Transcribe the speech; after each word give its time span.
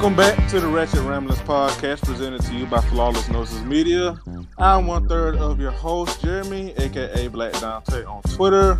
Welcome 0.00 0.16
back 0.16 0.48
to 0.48 0.60
the 0.60 0.66
Ratchet 0.66 1.02
Ramblings 1.02 1.42
podcast 1.42 2.00
presented 2.06 2.40
to 2.44 2.54
you 2.54 2.64
by 2.64 2.80
Flawless 2.80 3.28
Noises 3.28 3.62
Media. 3.64 4.18
I'm 4.56 4.86
one 4.86 5.06
third 5.06 5.36
of 5.36 5.60
your 5.60 5.72
host, 5.72 6.22
Jeremy, 6.22 6.72
aka 6.78 7.28
Black 7.28 7.52
Dante 7.60 8.04
on 8.04 8.22
Twitter, 8.22 8.78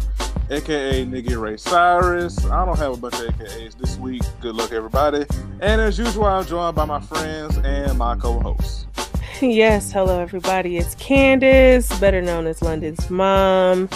aka 0.49 1.05
Nigga 1.05 1.39
Ray 1.39 1.59
Cyrus. 1.59 2.47
I 2.47 2.65
don't 2.65 2.79
have 2.79 2.95
a 2.95 2.97
bunch 2.97 3.17
of 3.17 3.35
AKAs 3.35 3.77
this 3.77 3.99
week. 3.99 4.23
Good 4.41 4.55
luck, 4.55 4.73
everybody. 4.73 5.27
And 5.61 5.83
as 5.83 5.99
usual, 5.99 6.25
I'm 6.25 6.47
joined 6.47 6.75
by 6.75 6.87
my 6.87 7.03
friends 7.03 7.59
and 7.59 7.99
my 7.99 8.17
co 8.17 8.41
hosts. 8.41 8.87
Yes, 9.43 9.93
hello 9.93 10.21
everybody. 10.21 10.79
It's 10.79 10.95
Candace, 10.95 11.99
better 11.99 12.23
known 12.23 12.47
as 12.47 12.63
London's 12.63 13.11
mom. 13.11 13.91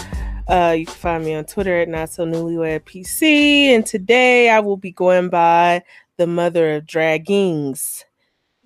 Uh, 0.47 0.75
you 0.79 0.85
can 0.85 0.95
find 0.95 1.25
me 1.25 1.35
on 1.35 1.45
Twitter 1.45 1.81
at 1.81 1.89
not 1.89 2.11
so 2.11 2.27
newlywed 2.27 2.81
PC. 2.81 3.69
And 3.69 3.85
today 3.85 4.51
I 4.51 4.61
will 4.61 4.77
be 4.77 4.91
going 4.91 5.31
by 5.31 5.83
the 6.17 6.27
mother 6.27 6.75
of 6.77 6.85
draggings 6.85 8.05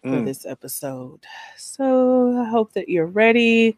for 0.03 0.11
Mm. 0.11 0.27
this 0.27 0.47
episode. 0.47 1.25
So 1.57 2.39
I 2.41 2.45
hope 2.49 2.73
that 2.75 2.89
you're 2.89 3.07
ready. 3.07 3.77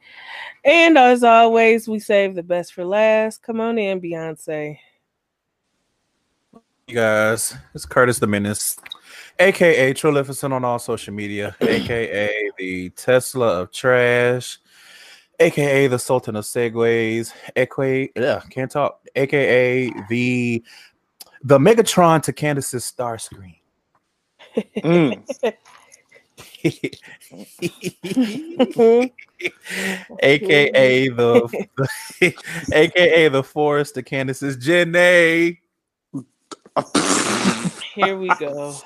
And 0.65 0.99
as 0.99 1.25
always, 1.25 1.89
we 1.89 1.99
save 1.99 2.35
the 2.35 2.43
best 2.43 2.75
for 2.75 2.85
last. 2.85 3.43
Come 3.43 3.61
on 3.61 3.79
in, 3.79 4.01
Beyonce. 4.01 4.79
You 6.87 6.95
guys, 6.95 7.55
it's 7.75 7.87
Curtis 7.87 8.19
the 8.19 8.27
Menace, 8.27 8.77
aka 9.39 9.93
Trilificent 9.93 10.53
on 10.53 10.65
all 10.65 10.79
social 10.79 11.15
media, 11.15 11.57
aka 11.61 12.51
the 12.59 12.91
Tesla 12.91 13.61
of 13.61 13.71
trash, 13.73 14.59
aka 15.39 15.87
the 15.87 15.99
Sultan 15.99 16.35
of 16.37 16.45
Segways, 16.45 17.33
aka 17.55 18.11
yeah, 18.17 18.41
can't 18.51 18.71
talk, 18.71 19.01
aka 19.15 19.91
the 20.09 20.65
the 21.45 21.59
Megatron 21.59 22.23
to 22.25 22.33
Candace's 22.33 22.85
Starscream. 22.85 23.60
Mm. 24.57 25.55
aka 30.23 31.09
the, 31.09 31.67
aka 32.73 33.29
the 33.29 33.43
Forrest 33.43 33.95
to 33.95 34.03
Candace's 34.03 34.57
Jenny. 34.57 35.61
Here 37.95 38.19
we 38.19 38.29
go. 38.39 38.77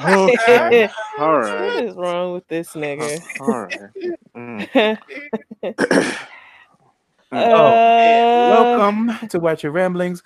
okay. 0.00 0.90
All 1.18 1.40
What 1.40 1.40
right. 1.40 1.84
is 1.84 1.94
wrong 1.94 2.32
with 2.34 2.46
this 2.48 2.68
nigga? 2.70 3.22
All 3.40 3.62
right. 3.62 3.90
Mm. 4.36 4.98
Uh, 7.32 8.50
Welcome 8.50 9.28
to 9.28 9.40
Ratchet 9.40 9.72
Ramblings. 9.72 10.22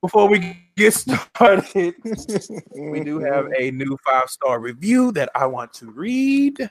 Before 0.00 0.28
we 0.28 0.56
get 0.76 0.94
started, 0.94 1.94
we 2.74 3.00
do 3.00 3.18
have 3.18 3.52
a 3.58 3.70
new 3.70 3.98
five 4.02 4.30
star 4.30 4.58
review 4.58 5.12
that 5.12 5.28
I 5.34 5.44
want 5.44 5.74
to 5.74 5.90
read. 5.90 6.70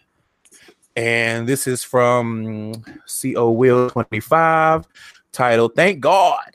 And 0.95 1.48
this 1.48 1.67
is 1.67 1.83
from 1.83 2.83
CO 3.22 3.52
Will 3.52 3.92
25, 3.92 4.88
titled 5.31 5.75
Thank 5.75 6.00
God. 6.00 6.50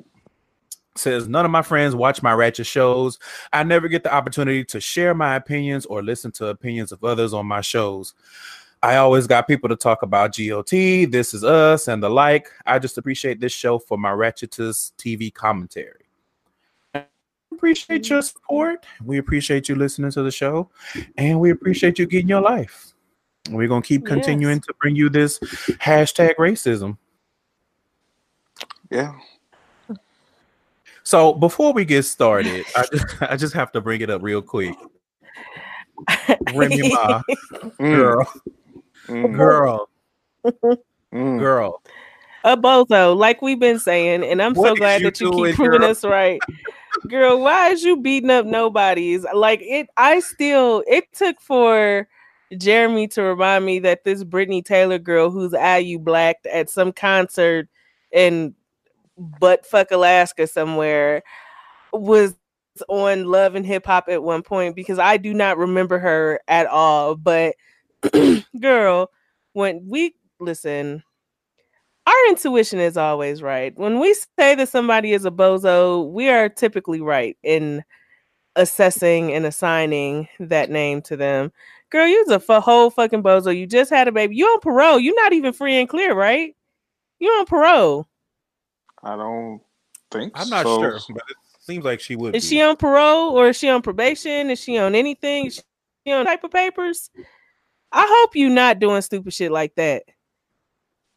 Says 0.97 1.29
none 1.29 1.45
of 1.45 1.53
my 1.53 1.63
friends 1.63 1.95
watch 1.95 2.25
my 2.25 2.33
ratchet 2.33 2.67
shows. 2.67 3.21
I 3.53 3.63
never 3.63 3.87
get 3.87 4.03
the 4.03 4.13
opportunity 4.13 4.65
to 4.65 4.81
share 4.81 5.15
my 5.15 5.37
opinions 5.37 5.87
or 5.87 6.03
listen 6.03 6.33
to 6.33 6.49
opinions 6.49 6.91
of 6.91 7.05
others 7.05 7.33
on 7.33 7.47
my 7.47 7.61
shows. 7.61 8.15
I 8.83 8.97
always 8.97 9.29
got 9.29 9.47
people 9.47 9.69
to 9.69 9.77
talk 9.77 10.03
about 10.03 10.35
GOT, 10.37 10.71
This 11.11 11.35
Is 11.35 11.45
Us, 11.45 11.87
and 11.87 12.03
the 12.03 12.11
like. 12.11 12.49
I 12.67 12.81
just 12.81 12.99
appreciate 12.99 13.41
this 13.41 13.53
show 13.53 13.79
for 13.79 13.97
my 13.97 14.11
Ratchetous 14.11 14.93
TV 14.99 15.33
commentary. 15.33 16.07
Appreciate 17.53 18.11
your 18.11 18.23
support. 18.23 18.85
We 19.05 19.19
appreciate 19.19 19.69
you 19.69 19.77
listening 19.77 20.11
to 20.13 20.23
the 20.25 20.33
show, 20.33 20.69
and 21.17 21.39
we 21.39 21.51
appreciate 21.51 21.97
you 21.99 22.07
getting 22.07 22.29
your 22.29 22.41
life. 22.41 22.93
We're 23.51 23.69
gonna 23.69 23.83
keep 23.83 24.03
Yes. 24.03 24.09
continuing 24.09 24.61
to 24.61 24.75
bring 24.81 24.97
you 24.97 25.09
this 25.09 25.39
hashtag 25.39 26.37
racism. 26.37 26.97
Yeah. 28.91 29.13
So 31.05 31.35
before 31.35 31.73
we 31.73 31.85
get 31.85 32.05
started, 32.05 32.65
I 32.77 32.85
just 32.93 33.07
I 33.23 33.37
just 33.37 33.55
have 33.55 33.71
to 33.73 33.81
bring 33.81 34.01
it 34.01 34.11
up 34.11 34.23
real 34.23 34.43
quick. 34.43 34.75
Remy 36.55 36.91
Ma, 36.93 37.23
Mm. 37.79 37.79
girl, 37.97 38.33
Mm. 39.09 39.37
girl, 39.37 39.89
Mm. 41.13 41.39
girl. 41.39 41.83
a 42.45 42.57
bozo, 42.57 43.17
like 43.17 43.43
we've 43.43 43.61
been 43.61 43.79
saying, 43.79 44.25
and 44.25 44.43
I'm 44.43 44.55
What 44.55 44.69
so 44.69 44.77
glad 44.77 45.01
you 45.03 45.11
that 45.11 45.21
you 45.21 45.31
doing, 45.31 45.51
keep 45.53 45.57
proving 45.57 45.81
girl? 45.81 45.91
us 45.91 46.05
right. 46.05 46.41
Girl, 47.09 47.41
why 47.41 47.71
is 47.71 47.83
you 47.83 48.01
beating 48.01 48.31
up 48.31 48.47
nobodies? 48.47 49.27
Like 49.35 49.61
it 49.63 49.89
I 49.97 50.21
still 50.21 50.85
it 50.87 51.13
took 51.13 51.41
for 51.41 52.09
Jeremy 52.57 53.09
to 53.09 53.23
remind 53.23 53.65
me 53.67 53.79
that 53.81 54.05
this 54.05 54.25
Brittney 54.25 54.65
Taylor 54.65 54.99
girl 54.99 55.31
who's 55.31 55.53
IU 55.53 55.99
blacked 55.99 56.47
at 56.47 56.71
some 56.71 56.93
concert 56.93 57.69
in 58.13 58.55
butt 59.19 59.67
fuck 59.67 59.91
Alaska 59.91 60.47
somewhere 60.47 61.23
was 61.93 62.35
on 62.89 63.27
Love 63.27 63.55
and 63.55 63.67
Hip 63.67 63.85
Hop 63.87 64.07
at 64.09 64.23
one 64.23 64.43
point 64.43 64.75
because 64.77 64.99
I 64.99 65.17
do 65.17 65.35
not 65.35 65.59
remember 65.59 65.99
her 65.99 66.41
at 66.49 66.67
all. 66.67 67.17
But 67.17 67.55
girl, 68.61 69.11
when 69.53 69.87
we 69.89 70.15
listen, 70.41 71.03
our 72.07 72.29
intuition 72.29 72.81
is 72.81 72.97
always 72.97 73.43
right. 73.43 73.77
When 73.77 74.01
we 74.01 74.15
say 74.15 74.55
that 74.55 74.69
somebody 74.69 75.13
is 75.13 75.25
a 75.25 75.31
bozo, 75.31 76.11
we 76.11 76.29
are 76.29 76.49
typically 76.49 77.01
right 77.01 77.37
in 77.43 77.85
assessing 78.57 79.33
and 79.33 79.47
assigning 79.47 80.29
that 80.41 80.71
name 80.71 81.01
to 81.03 81.17
them. 81.17 81.53
Girl, 81.91 82.07
you's 82.07 82.31
a 82.31 82.43
f- 82.47 82.63
whole 82.63 82.91
fucking 82.91 83.23
bozo. 83.23 83.57
You 83.57 83.67
just 83.67 83.91
had 83.91 84.09
a 84.09 84.13
baby. 84.13 84.37
You 84.37 84.47
on 84.47 84.61
parole. 84.61 84.99
You're 84.99 85.15
not 85.15 85.33
even 85.33 85.53
free 85.53 85.79
and 85.79 85.89
clear, 85.89 86.15
right? 86.15 86.57
You 87.19 87.29
on 87.31 87.47
parole. 87.47 88.09
I 89.03 89.17
don't 89.17 89.61
think 90.11 90.33
I'm 90.35 90.49
not 90.49 90.65
so. 90.65 90.81
sure, 90.81 90.99
but 91.11 91.23
it 91.29 91.37
seems 91.61 91.85
like 91.85 92.01
she 92.01 92.17
would. 92.17 92.35
Is 92.35 92.45
be. 92.45 92.57
she 92.57 92.63
on 92.63 92.77
parole 92.77 93.31
or 93.31 93.49
is 93.49 93.57
she 93.57 93.69
on 93.69 93.83
probation? 93.83 94.51
Is 94.51 94.59
she 94.59 94.79
on 94.79 94.95
anything? 94.95 95.47
Is 95.47 95.63
she 96.07 96.13
on 96.13 96.25
type 96.25 96.45
of 96.45 96.51
papers? 96.51 97.11
I 97.93 98.07
hope 98.09 98.35
you're 98.35 98.51
not 98.51 98.79
doing 98.79 99.03
stupid 99.03 99.33
shit 99.35 99.53
like 99.53 99.75
that. 99.75 100.05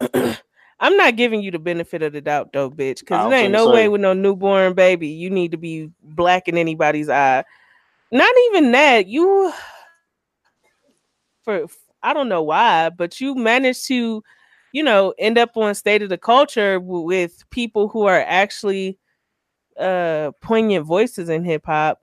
I'm 0.79 0.97
not 0.97 1.15
giving 1.15 1.41
you 1.41 1.51
the 1.51 1.59
benefit 1.59 2.03
of 2.03 2.13
the 2.13 2.21
doubt 2.21 2.51
though, 2.51 2.69
bitch. 2.69 2.99
Because 2.99 3.29
there 3.29 3.39
ain't 3.39 3.53
no 3.53 3.67
say. 3.67 3.73
way 3.73 3.87
with 3.87 4.01
no 4.01 4.13
newborn 4.13 4.73
baby 4.73 5.07
you 5.07 5.29
need 5.29 5.51
to 5.51 5.57
be 5.57 5.89
black 6.03 6.47
in 6.47 6.57
anybody's 6.57 7.09
eye. 7.09 7.43
Not 8.11 8.33
even 8.47 8.71
that. 8.73 9.07
You 9.07 9.53
for 11.43 11.67
I 12.03 12.13
don't 12.13 12.29
know 12.29 12.43
why, 12.43 12.89
but 12.89 13.19
you 13.19 13.35
managed 13.35 13.87
to, 13.87 14.21
you 14.73 14.83
know, 14.83 15.13
end 15.17 15.37
up 15.37 15.55
on 15.55 15.73
state 15.75 16.01
of 16.01 16.09
the 16.09 16.17
culture 16.17 16.79
with 16.79 17.49
people 17.49 17.87
who 17.87 18.03
are 18.03 18.23
actually 18.27 18.99
uh 19.79 20.31
poignant 20.41 20.85
voices 20.85 21.29
in 21.29 21.45
hip 21.45 21.65
hop. 21.65 22.01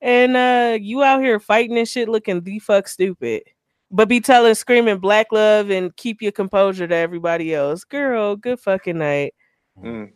And 0.00 0.36
uh 0.36 0.78
you 0.80 1.04
out 1.04 1.22
here 1.22 1.38
fighting 1.38 1.78
and 1.78 1.88
shit 1.88 2.08
looking 2.08 2.42
the 2.42 2.58
fuck 2.58 2.88
stupid. 2.88 3.44
But 3.90 4.08
be 4.08 4.20
telling 4.20 4.54
screaming 4.54 4.98
black 4.98 5.32
love 5.32 5.70
and 5.70 5.94
keep 5.96 6.22
your 6.22 6.32
composure 6.32 6.86
to 6.86 6.94
everybody 6.94 7.54
else. 7.54 7.84
Girl, 7.84 8.36
good 8.36 8.60
fucking 8.60 8.98
night. 8.98 9.34
Mm. 9.82 10.12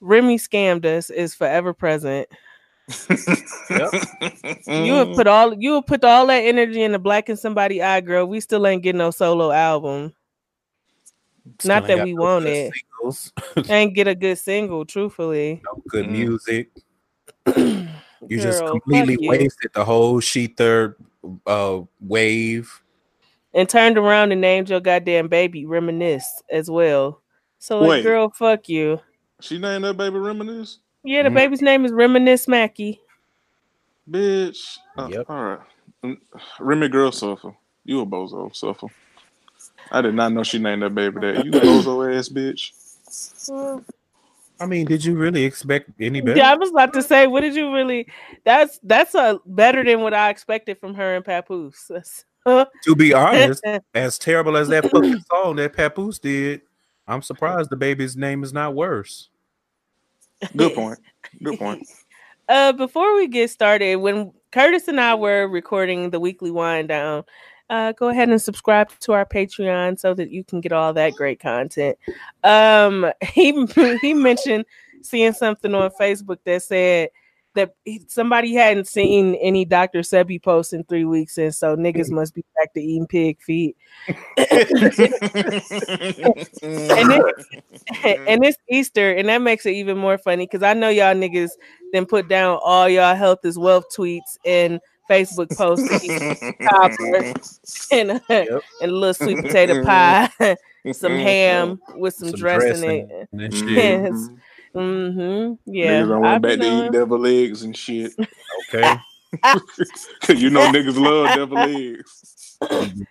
Remy 0.00 0.38
scammed 0.38 0.84
us 0.84 1.10
is 1.10 1.34
forever 1.34 1.72
present. 1.74 2.28
You 4.68 4.92
Mm. 4.94 5.08
would 5.08 5.16
put 5.16 5.26
all 5.28 5.54
you 5.54 5.72
would 5.74 5.86
put 5.86 6.02
all 6.02 6.26
that 6.26 6.40
energy 6.40 6.82
in 6.82 6.92
the 6.92 6.98
black 6.98 7.28
and 7.28 7.38
somebody 7.38 7.82
eye, 7.82 8.00
girl. 8.00 8.26
We 8.26 8.40
still 8.40 8.66
ain't 8.66 8.82
getting 8.82 8.98
no 8.98 9.10
solo 9.12 9.52
album. 9.52 10.12
Still 11.60 11.68
not 11.74 11.86
that 11.86 12.02
we 12.02 12.14
no 12.14 12.22
want 12.22 12.44
good 12.44 12.52
it. 12.52 12.74
Ain't 13.70 13.94
get 13.94 14.08
a 14.08 14.14
good 14.14 14.38
single, 14.38 14.84
truthfully. 14.84 15.62
no 15.64 15.82
good 15.88 16.06
Mm. 16.06 16.10
music. 16.10 16.70
You 18.28 18.40
just 18.40 18.64
completely 18.66 19.14
fuck 19.14 19.22
you. 19.22 19.28
wasted 19.28 19.70
the 19.72 19.84
whole 19.84 20.20
Shether 20.20 20.96
uh 21.46 21.80
wave. 22.00 22.82
and 23.54 23.68
turned 23.68 23.96
around 23.98 24.32
and 24.32 24.40
named 24.40 24.68
your 24.70 24.80
goddamn 24.80 25.28
baby 25.28 25.64
Reminisce 25.66 26.42
as 26.50 26.70
well. 26.70 27.22
So 27.58 27.80
like, 27.80 27.88
Wait. 27.90 28.02
girl, 28.04 28.30
fuck 28.30 28.68
you. 28.68 29.00
She 29.40 29.58
named 29.58 29.84
that 29.84 29.96
baby 29.96 30.18
Reminisce? 30.18 30.78
Yeah, 31.04 31.22
the 31.22 31.30
Mhm. 31.30 31.34
baby's 31.34 31.62
name 31.62 31.84
is 31.84 31.92
Reminisce 31.92 32.48
Mackie. 32.48 33.00
Bitch. 34.10 34.78
Uh, 34.96 35.08
Yep. 35.10 35.26
All 35.30 35.44
right. 35.44 35.58
Mm, 36.04 36.18
Remy 36.60 36.88
Girl 36.88 37.12
Suffer. 37.12 37.54
You 37.84 38.00
a 38.00 38.06
bozo, 38.06 38.54
Suffer. 38.54 38.88
I 39.90 40.02
did 40.02 40.14
not 40.14 40.32
know 40.32 40.42
she 40.42 40.58
named 40.58 40.82
that 40.82 40.94
baby 40.94 41.20
that. 41.20 41.44
You 41.44 41.52
bozo 41.52 42.16
ass 42.16 42.28
bitch. 42.28 42.72
Well, 43.48 43.84
I 44.58 44.66
mean, 44.66 44.86
did 44.86 45.04
you 45.04 45.14
really 45.14 45.44
expect 45.44 45.90
any 46.00 46.20
better? 46.20 46.38
Yeah, 46.38 46.50
I 46.50 46.56
was 46.56 46.70
about 46.70 46.92
to 46.94 47.02
say, 47.02 47.26
what 47.26 47.42
did 47.42 47.54
you 47.54 47.72
really? 47.72 48.06
That's 48.44 48.78
that's 48.82 49.14
a 49.14 49.38
better 49.44 49.84
than 49.84 50.00
what 50.00 50.14
I 50.14 50.30
expected 50.30 50.78
from 50.78 50.94
her 50.94 51.16
and 51.16 51.24
Papoose. 51.24 51.90
to 52.46 52.96
be 52.96 53.12
honest, 53.12 53.62
as 53.94 54.18
terrible 54.18 54.56
as 54.56 54.68
that 54.68 54.90
fucking 54.90 55.20
song 55.30 55.56
that 55.56 55.74
Papoose 55.74 56.18
did, 56.18 56.62
I'm 57.06 57.22
surprised 57.22 57.70
the 57.70 57.76
baby's 57.76 58.16
name 58.16 58.42
is 58.42 58.52
not 58.52 58.74
worse. 58.74 59.28
Good 60.56 60.74
point. 60.74 60.98
Good 61.42 61.58
point. 61.58 61.86
Uh, 62.48 62.70
before 62.70 63.16
we 63.16 63.26
get 63.26 63.50
started, 63.50 63.96
when 63.96 64.32
Curtis 64.52 64.86
and 64.86 65.00
I 65.00 65.16
were 65.16 65.48
recording 65.48 66.10
the 66.10 66.20
weekly 66.20 66.52
wind 66.52 66.86
down, 66.86 67.24
uh, 67.70 67.92
go 67.92 68.08
ahead 68.08 68.28
and 68.28 68.40
subscribe 68.40 68.90
to 69.00 69.12
our 69.12 69.26
Patreon 69.26 69.98
so 69.98 70.14
that 70.14 70.30
you 70.30 70.44
can 70.44 70.60
get 70.60 70.72
all 70.72 70.92
that 70.94 71.14
great 71.14 71.40
content. 71.40 71.98
Um, 72.44 73.10
he 73.22 73.66
he 74.00 74.14
mentioned 74.14 74.64
seeing 75.02 75.32
something 75.32 75.74
on 75.74 75.90
Facebook 75.98 76.38
that 76.44 76.62
said 76.62 77.10
that 77.56 77.74
somebody 78.06 78.54
hadn't 78.54 78.86
seen 78.86 79.34
any 79.36 79.64
Dr. 79.64 80.00
Sebi 80.00 80.40
posts 80.40 80.72
in 80.72 80.84
three 80.84 81.04
weeks, 81.04 81.38
and 81.38 81.54
so 81.54 81.74
niggas 81.74 82.10
must 82.10 82.34
be 82.34 82.44
back 82.54 82.72
to 82.74 82.80
eating 82.80 83.06
pig 83.06 83.40
feet. 83.40 83.76
and, 84.06 84.16
it, 84.36 84.60
and 88.28 88.44
it's 88.44 88.58
Easter, 88.68 89.12
and 89.12 89.28
that 89.28 89.42
makes 89.42 89.64
it 89.66 89.72
even 89.72 89.96
more 89.98 90.18
funny 90.18 90.44
because 90.44 90.62
I 90.62 90.74
know 90.74 90.90
y'all 90.90 91.14
niggas 91.14 91.52
then 91.92 92.04
put 92.06 92.28
down 92.28 92.60
all 92.62 92.88
y'all 92.88 93.16
health 93.16 93.44
is 93.44 93.58
wealth 93.58 93.86
tweets 93.96 94.36
and 94.44 94.80
Facebook 95.08 95.56
posts 95.56 95.90
and, 97.92 98.10
uh, 98.10 98.20
yep. 98.28 98.62
and 98.82 98.90
a 98.90 98.94
little 98.94 99.14
sweet 99.14 99.36
potato 99.44 99.84
pie, 99.84 100.30
some 100.92 101.12
ham 101.12 101.80
with 101.94 102.14
some, 102.14 102.28
some 102.28 102.38
dressing, 102.38 103.06
dressing 103.06 103.28
in 103.32 103.40
it. 103.40 103.52
Yes. 103.52 104.28
Mm-hmm. 104.74 105.72
Yeah. 105.72 106.02
Niggas 106.02 106.14
I 106.14 106.18
went 106.18 106.42
back 106.42 106.58
to 106.58 106.78
eating 106.78 106.92
devil 106.92 107.26
eggs 107.26 107.62
and 107.62 107.76
shit. 107.76 108.12
Okay. 108.68 108.96
Cause 109.42 110.40
you 110.40 110.50
know 110.50 110.70
niggas 110.70 110.98
love 110.98 111.34
devil 111.34 111.58
eggs. 111.58 112.56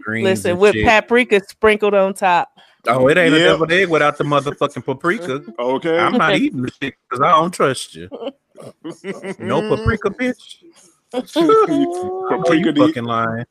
Listen, 0.07 0.57
with 0.57 0.73
shit. 0.73 0.85
paprika 0.85 1.41
sprinkled 1.47 1.93
on 1.93 2.13
top. 2.13 2.49
Oh, 2.87 3.07
it 3.07 3.17
ain't 3.17 3.33
yep. 3.33 3.41
a 3.41 3.43
devil 3.43 3.71
egg 3.71 3.89
without 3.89 4.17
the 4.17 4.23
motherfucking 4.23 4.85
paprika. 4.85 5.41
Okay. 5.57 5.97
I'm 5.97 6.13
not 6.17 6.35
eating 6.35 6.61
the 6.61 6.71
shit 6.71 6.95
because 7.09 7.21
I 7.23 7.31
don't 7.31 7.53
trust 7.53 7.95
you. 7.95 8.09
no 9.39 9.75
paprika, 9.75 10.09
bitch. 10.09 10.63
Paprika 11.21 12.73
fucking 12.75 13.03
lying. 13.03 13.45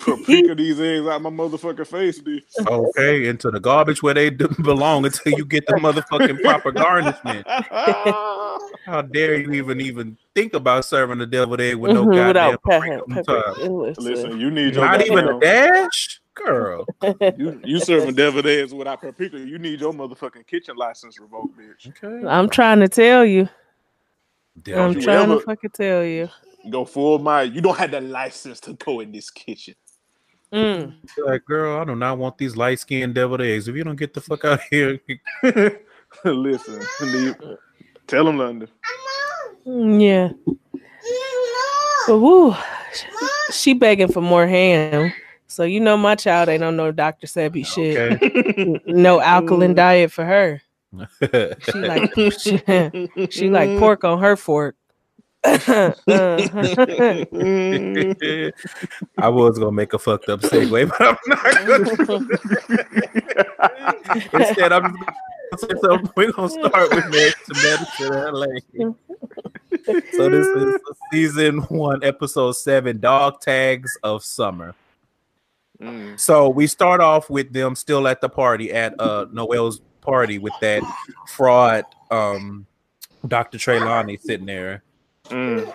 Paprika 0.00 0.54
these 0.54 0.80
eggs 0.80 1.06
out 1.06 1.22
my 1.22 1.30
motherfucking 1.30 1.86
face, 1.86 2.18
dude. 2.18 2.42
Okay, 2.66 3.28
into 3.28 3.50
the 3.50 3.60
garbage 3.60 4.02
where 4.02 4.14
they 4.14 4.30
belong 4.30 5.04
until 5.04 5.32
you 5.32 5.44
get 5.44 5.66
the 5.66 5.74
motherfucking 5.74 6.42
proper 6.42 6.72
garnishment. 6.72 7.46
How 8.86 9.02
dare 9.02 9.38
you 9.38 9.52
even 9.52 9.80
even 9.80 10.16
think 10.34 10.54
about 10.54 10.84
serving 10.84 11.18
the 11.18 11.26
devil 11.26 11.60
egg 11.60 11.76
with 11.76 11.92
no 11.92 12.04
mm-hmm, 12.04 12.14
goddamn 12.14 12.56
paprika 12.66 13.32
on? 13.32 13.94
Listen, 13.98 14.40
you 14.40 14.50
need 14.50 14.74
your 14.74 14.84
not 14.84 15.06
even 15.06 15.28
a 15.28 15.38
dash, 15.38 16.20
girl. 16.34 16.86
you 17.38 17.60
you 17.64 17.78
serving 17.78 18.14
devil 18.14 18.46
eggs 18.46 18.74
without 18.74 19.00
paprika? 19.00 19.38
You 19.38 19.58
need 19.58 19.80
your 19.80 19.92
motherfucking 19.92 20.46
kitchen 20.46 20.76
license 20.76 21.20
revoked, 21.20 21.56
bitch. 21.56 21.88
Okay. 21.88 22.26
I'm 22.26 22.48
trying 22.48 22.80
to 22.80 22.88
tell 22.88 23.24
you. 23.24 23.48
I'm 24.66 25.00
trying 25.00 25.30
ever, 25.30 25.36
to 25.36 25.40
fucking 25.40 25.70
tell 25.70 26.04
you 26.04 26.28
go 26.68 26.84
full 26.84 27.18
my. 27.18 27.42
You 27.42 27.60
don't 27.60 27.78
have 27.78 27.90
the 27.90 28.00
license 28.00 28.60
to 28.60 28.74
go 28.74 29.00
in 29.00 29.12
this 29.12 29.30
kitchen. 29.30 29.74
Mm. 30.52 30.94
Like, 31.24 31.44
girl, 31.44 31.80
I 31.80 31.84
do 31.84 31.94
not 31.94 32.18
want 32.18 32.36
these 32.38 32.56
light 32.56 32.80
skinned 32.80 33.14
deviled 33.14 33.40
eggs. 33.40 33.68
If 33.68 33.76
you 33.76 33.84
don't 33.84 33.96
get 33.96 34.14
the 34.14 34.20
fuck 34.20 34.44
out 34.44 34.60
here, 34.68 35.00
listen, 36.24 36.82
leave. 37.02 37.36
tell 38.06 38.24
them 38.24 38.38
London. 38.38 38.68
Mm, 39.66 40.02
yeah. 40.02 40.32
But 42.06 42.18
woo, 42.18 42.54
she 43.52 43.74
begging 43.74 44.10
for 44.10 44.20
more 44.20 44.46
ham. 44.46 45.12
So 45.46 45.64
you 45.64 45.80
know 45.80 45.96
my 45.96 46.14
child 46.14 46.48
ain't 46.48 46.64
on 46.64 46.76
no 46.76 46.92
Dr. 46.92 47.26
Sebi 47.26 47.66
shit. 47.66 48.86
No 48.86 49.20
alkaline 49.20 49.74
diet 49.74 50.10
for 50.10 50.24
her. 50.24 50.62
she 51.20 51.78
like 51.78 52.12
she, 52.14 53.28
she 53.30 53.50
like 53.50 53.78
pork 53.78 54.02
on 54.02 54.18
her 54.20 54.36
fork. 54.36 54.76
I 55.42 55.94
was 59.28 59.58
gonna 59.58 59.72
make 59.72 59.94
a 59.94 59.98
fucked 59.98 60.28
up 60.28 60.40
segue, 60.40 60.88
but 60.88 61.00
I'm 61.00 61.16
not 61.26 61.66
gonna. 61.66 62.26
Instead, 64.34 64.72
I'm 64.72 64.94
so 65.56 65.98
we're 66.14 66.32
gonna 66.32 66.50
start 66.50 66.94
with 66.94 67.08
medicine 67.08 68.34
LA. 68.34 68.46
so 70.12 70.28
this 70.28 70.46
is 70.46 70.80
season 71.10 71.60
one, 71.62 72.04
episode 72.04 72.52
seven, 72.52 73.00
dog 73.00 73.40
tags 73.40 73.96
of 74.02 74.22
summer. 74.22 74.74
Mm. 75.80 76.20
So 76.20 76.50
we 76.50 76.66
start 76.66 77.00
off 77.00 77.30
with 77.30 77.50
them 77.54 77.74
still 77.76 78.06
at 78.06 78.20
the 78.20 78.28
party 78.28 78.72
at 78.72 78.94
uh 79.00 79.24
Noel's 79.32 79.80
party 80.02 80.38
with 80.38 80.52
that 80.60 80.82
fraud 81.28 81.84
um 82.10 82.66
Dr. 83.26 83.56
Treylani 83.56 84.20
sitting 84.20 84.46
there 84.46 84.82
Mm. 85.30 85.72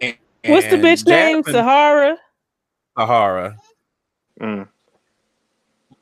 And, 0.00 0.16
What's 0.46 0.66
the 0.68 0.76
bitch 0.76 1.06
name? 1.06 1.42
Sahara. 1.44 2.16
Sahara. 2.96 3.56
Mm. 4.40 4.68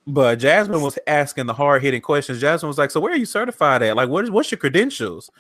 But 0.07 0.37
Jasmine 0.37 0.81
was 0.81 0.99
asking 1.07 1.47
the 1.47 1.55
hard 1.55 1.83
hitting 1.83 2.01
questions. 2.01 2.41
Jasmine 2.41 2.69
was 2.69 2.79
like, 2.79 2.91
"So 2.91 3.01
where 3.01 3.13
are 3.13 3.17
you 3.17 3.27
certified 3.27 3.83
at? 3.83 3.95
Like, 3.95 4.09
what 4.09 4.25
is 4.25 4.31
what's 4.31 4.51
your 4.51 4.59
credentials?" 4.59 5.31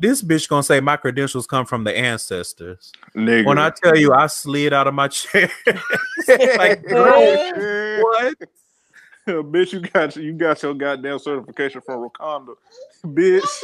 This 0.00 0.22
bitch 0.22 0.48
gonna 0.48 0.62
say 0.62 0.80
my 0.80 0.96
credentials 0.96 1.46
come 1.46 1.64
from 1.64 1.84
the 1.84 1.96
ancestors. 1.96 2.92
Nigga. 3.14 3.46
When 3.46 3.58
I 3.58 3.70
tell 3.70 3.96
you, 3.96 4.12
I 4.12 4.26
slid 4.26 4.72
out 4.72 4.86
of 4.86 4.94
my 4.94 5.08
chair. 5.08 5.50
like, 6.58 6.82
girl, 6.88 8.02
what? 8.02 8.34
bitch, 9.26 9.72
you 9.72 9.80
got 9.80 10.16
you 10.16 10.32
got 10.32 10.62
your 10.62 10.74
goddamn 10.74 11.18
certification 11.18 11.80
from 11.80 12.08
Wakanda, 12.08 12.56
bitch. 13.04 13.62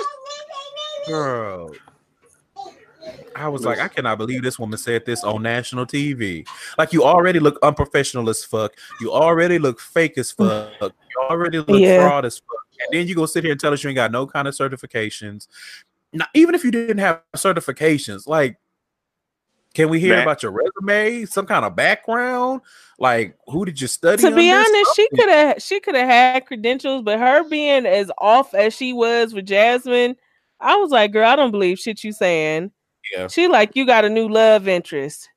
Girl, 1.09 1.73
I 3.34 3.49
was 3.49 3.64
like, 3.64 3.78
I 3.78 3.88
cannot 3.88 4.19
believe 4.19 4.43
this 4.43 4.58
woman 4.58 4.78
said 4.78 5.04
this 5.06 5.25
on 5.25 5.43
national 5.43 5.87
TV. 5.87 6.46
Like, 6.78 6.93
you 6.93 7.04
already 7.04 7.40
look 7.40 7.58
unprofessional 7.62 8.28
as 8.28 8.44
fuck. 8.44 8.75
You 9.00 9.12
already 9.12 9.58
look 9.58 9.81
fake 9.81 10.19
as 10.19 10.32
mm. 10.32 10.70
fuck. 10.78 10.93
You 11.10 11.26
already 11.28 11.58
look 11.58 11.81
yeah. 11.81 12.06
fraud 12.06 12.25
as 12.25 12.38
fuck. 12.38 12.66
And 12.81 12.99
then 12.99 13.06
you 13.06 13.14
go 13.14 13.26
sit 13.26 13.44
here 13.44 13.52
and 13.52 13.60
tell 13.60 13.72
us 13.72 13.82
you 13.82 13.90
ain't 13.90 13.96
got 13.96 14.12
no 14.12 14.26
kind 14.26 14.49
of 14.49 14.54
certifications. 14.54 15.46
Now, 16.12 16.26
even 16.34 16.54
if 16.54 16.64
you 16.64 16.70
didn't 16.70 16.99
have 16.99 17.23
certifications, 17.37 18.26
like, 18.26 18.59
can 19.75 19.88
we 19.88 20.00
hear 20.00 20.21
about 20.21 20.42
your 20.42 20.52
resume, 20.52 21.25
some 21.25 21.47
kind 21.47 21.64
of 21.64 21.75
background? 21.75 22.61
Like, 22.99 23.37
who 23.47 23.64
did 23.64 23.80
you 23.80 23.87
study? 23.87 24.23
To 24.23 24.35
be 24.35 24.52
honest, 24.52 24.94
she 24.94 25.09
could 25.09 25.28
have 25.30 25.62
she 25.62 25.80
could 25.80 25.94
have 25.94 26.09
had 26.09 26.47
credentials, 26.47 27.02
but 27.02 27.18
her 27.18 27.49
being 27.49 27.87
as 27.87 28.11
off 28.18 28.52
as 28.52 28.75
she 28.75 28.92
was 28.92 29.32
with 29.32 29.47
Jasmine, 29.47 30.16
I 30.61 30.76
was 30.76 30.90
like, 30.90 31.12
girl, 31.12 31.26
I 31.26 31.37
don't 31.37 31.52
believe 31.52 31.78
shit 31.78 32.04
you 32.04 32.12
saying. 32.12 32.71
Yeah. 33.14 33.28
She 33.28 33.49
like 33.49 33.75
you 33.75 33.87
got 33.87 34.04
a 34.04 34.09
new 34.09 34.28
love 34.28 34.68
interest. 34.68 35.28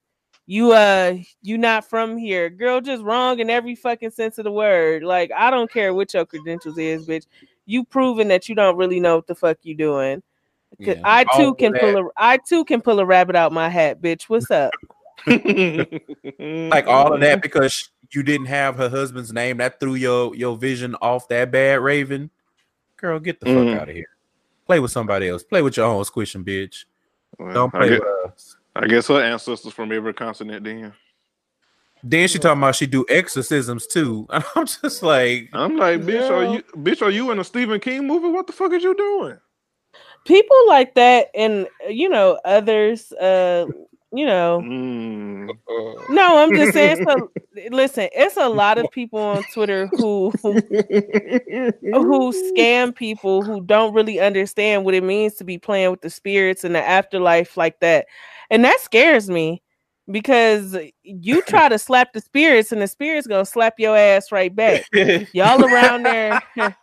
You 0.48 0.74
uh 0.74 1.16
you 1.42 1.58
not 1.58 1.90
from 1.90 2.18
here. 2.18 2.50
Girl, 2.50 2.82
just 2.82 3.04
wrong 3.04 3.40
in 3.40 3.50
every 3.50 3.76
fucking 3.76 4.12
sense 4.12 4.38
of 4.38 4.44
the 4.44 4.52
word. 4.52 5.04
Like, 5.04 5.32
I 5.36 5.50
don't 5.50 5.72
care 5.72 5.94
what 5.94 6.14
your 6.14 6.26
credentials 6.26 6.78
is, 6.78 7.08
bitch. 7.08 7.26
You 7.66 7.84
proven 7.84 8.28
that 8.28 8.48
you 8.48 8.54
don't 8.54 8.78
really 8.78 9.00
know 9.00 9.16
what 9.16 9.28
the 9.28 9.36
fuck 9.36 9.58
you 9.64 9.76
doing. 9.76 10.22
Yeah. 10.78 11.00
I 11.04 11.24
too 11.24 11.48
all 11.48 11.54
can 11.54 11.74
pull 11.74 11.98
a 11.98 12.10
I 12.18 12.38
too 12.38 12.66
can 12.66 12.82
pull 12.82 13.00
a 13.00 13.06
rabbit 13.06 13.36
out 13.36 13.52
my 13.52 13.70
hat, 13.70 14.02
bitch. 14.02 14.24
What's 14.24 14.52
up? 14.52 14.72
like 15.28 16.88
all 16.88 17.14
of 17.14 17.22
that 17.22 17.42
because 17.42 17.90
you 18.12 18.22
didn't 18.22 18.48
have 18.48 18.76
her 18.76 18.90
husband's 18.90 19.34
name 19.34 19.58
that 19.58 19.80
threw 19.80 19.96
your 19.96 20.36
your 20.36 20.58
vision 20.58 20.96
off 21.02 21.28
that 21.30 21.52
bad 21.52 21.80
raven. 21.80 22.30
Girl, 22.98 23.20
get 23.20 23.40
the 23.40 23.48
mm. 23.48 23.72
fuck 23.72 23.82
out 23.82 23.90
of 23.90 23.96
here. 23.96 24.10
Play 24.66 24.80
with 24.80 24.92
somebody 24.92 25.30
else. 25.30 25.44
Play 25.44 25.62
with 25.62 25.78
your 25.78 25.86
own 25.86 26.04
squishing 26.06 26.44
bitch. 26.44 26.86
Well, 27.38 27.54
Don't 27.54 27.72
play 27.72 27.90
guess, 27.90 28.00
with 28.00 28.32
us. 28.32 28.56
I 28.76 28.88
guess 28.88 29.08
her 29.08 29.22
ancestors 29.22 29.74
from 29.74 29.92
every 29.92 30.14
continent 30.14 30.64
then. 30.64 30.94
Then 32.04 32.28
she 32.28 32.38
talking 32.38 32.62
about 32.62 32.76
she 32.76 32.86
do 32.86 33.06
exorcisms 33.10 33.88
too. 33.88 34.28
And 34.32 34.44
I'm 34.56 34.66
just 34.66 35.02
like 35.02 35.50
I'm 35.54 35.78
like, 35.78 36.02
bitch, 36.02 36.30
are 36.30 36.54
you 36.54 36.62
bitch, 36.78 37.02
are 37.02 37.10
you 37.10 37.32
in 37.32 37.40
a 37.40 37.44
Stephen 37.44 37.80
King 37.80 38.06
movie? 38.06 38.28
What 38.28 38.48
the 38.48 38.54
fuck 38.54 38.74
is 38.74 38.84
you 38.84 38.96
doing? 38.96 39.38
People 40.26 40.58
like 40.68 40.96
that 40.96 41.30
and 41.34 41.68
you 41.90 42.10
know, 42.10 42.40
others 42.46 43.12
uh 43.14 43.66
you 44.16 44.26
know. 44.26 44.62
Mm. 44.64 45.50
No, 46.10 46.38
I'm 46.38 46.56
just 46.56 46.74
saying. 46.74 47.06
So, 47.08 47.32
listen, 47.72 48.10
it's 48.14 48.38
a 48.38 48.50
lot 48.50 48.78
of 48.78 48.90
people 48.92 49.20
on 49.20 49.44
Twitter 49.54 49.88
who, 49.88 50.32
who 50.42 50.54
who 50.62 52.34
scam 52.54 52.96
people 52.96 53.42
who 53.42 53.62
don't 53.62 53.94
really 53.94 54.20
understand 54.20 54.86
what 54.86 54.94
it 54.94 55.04
means 55.04 55.36
to 55.36 55.44
be 55.44 55.58
playing 55.58 55.92
with 55.92 56.02
the 56.02 56.10
spirits 56.10 56.64
in 56.64 56.74
the 56.74 56.86
afterlife 56.86 57.58
like 57.58 57.80
that, 57.80 58.06
and 58.50 58.64
that 58.64 58.80
scares 58.80 59.30
me 59.30 59.62
because 60.12 60.78
you 61.04 61.42
try 61.48 61.70
to 61.70 61.80
slap 61.80 62.14
the 62.14 62.22
spirits 62.22 62.72
and 62.72 62.82
the 62.82 62.88
spirits 62.88 63.28
gonna 63.28 63.46
slap 63.46 63.80
your 63.80 63.98
ass 63.98 64.32
right 64.32 64.56
back. 64.56 64.86
Y'all 65.34 65.64
around 65.64 66.04
there. 66.04 66.42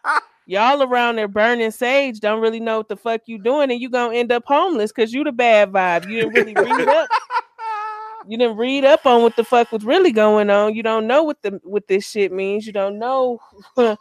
y'all 0.46 0.82
around 0.82 1.16
there 1.16 1.28
burning 1.28 1.70
sage 1.70 2.20
don't 2.20 2.40
really 2.40 2.60
know 2.60 2.78
what 2.78 2.88
the 2.88 2.96
fuck 2.96 3.22
you 3.26 3.38
doing, 3.38 3.70
and 3.70 3.80
you 3.80 3.88
gonna 3.90 4.14
end 4.14 4.32
up 4.32 4.44
homeless 4.46 4.92
because 4.92 5.12
you 5.12 5.24
the 5.24 5.32
bad 5.32 5.72
vibe. 5.72 6.08
You 6.08 6.20
didn't 6.20 6.34
really 6.34 6.54
read 6.54 6.88
up. 6.88 7.08
You 8.28 8.38
didn't 8.38 8.56
read 8.56 8.84
up 8.84 9.04
on 9.04 9.22
what 9.22 9.36
the 9.36 9.44
fuck 9.44 9.72
was 9.72 9.84
really 9.84 10.12
going 10.12 10.48
on. 10.48 10.74
You 10.74 10.82
don't 10.82 11.06
know 11.06 11.22
what 11.22 11.42
the 11.42 11.60
what 11.64 11.88
this 11.88 12.08
shit 12.08 12.32
means. 12.32 12.66
You 12.66 12.72
don't 12.72 12.98
know 12.98 13.40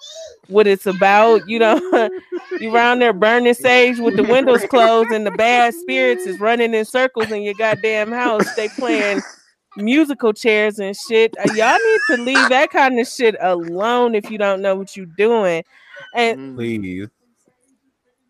what 0.47 0.67
it's 0.67 0.85
about. 0.85 1.47
You 1.49 1.59
don't 1.59 2.13
you 2.59 2.73
around 2.73 2.99
there 2.99 3.13
burning 3.13 3.53
sage 3.53 3.99
with 3.99 4.15
the 4.15 4.23
windows 4.23 4.63
closed 4.69 5.11
and 5.11 5.25
the 5.25 5.31
bad 5.31 5.73
spirits 5.73 6.25
is 6.25 6.39
running 6.39 6.73
in 6.73 6.85
circles 6.85 7.31
in 7.31 7.41
your 7.41 7.55
goddamn 7.55 8.11
house. 8.11 8.45
They 8.55 8.69
playing 8.69 9.21
musical 9.77 10.33
chairs 10.33 10.79
and 10.79 10.95
shit. 10.95 11.35
Uh, 11.37 11.53
Y'all 11.53 11.77
need 11.77 12.15
to 12.15 12.21
leave 12.21 12.49
that 12.49 12.69
kind 12.71 12.99
of 12.99 13.07
shit 13.07 13.35
alone 13.41 14.15
if 14.15 14.29
you 14.29 14.37
don't 14.37 14.61
know 14.61 14.75
what 14.75 14.95
you're 14.95 15.05
doing. 15.05 15.63
And 16.15 16.39
mm. 16.39 16.55
Please. 16.55 17.07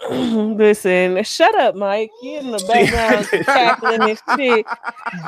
listen, 0.10 1.24
shut 1.24 1.54
up, 1.56 1.76
Mike. 1.76 2.10
You 2.24 2.40
in 2.40 2.52
the 2.52 2.64
background 2.68 3.28
cackling 3.46 4.02
and 4.02 4.22
shit, 4.36 4.66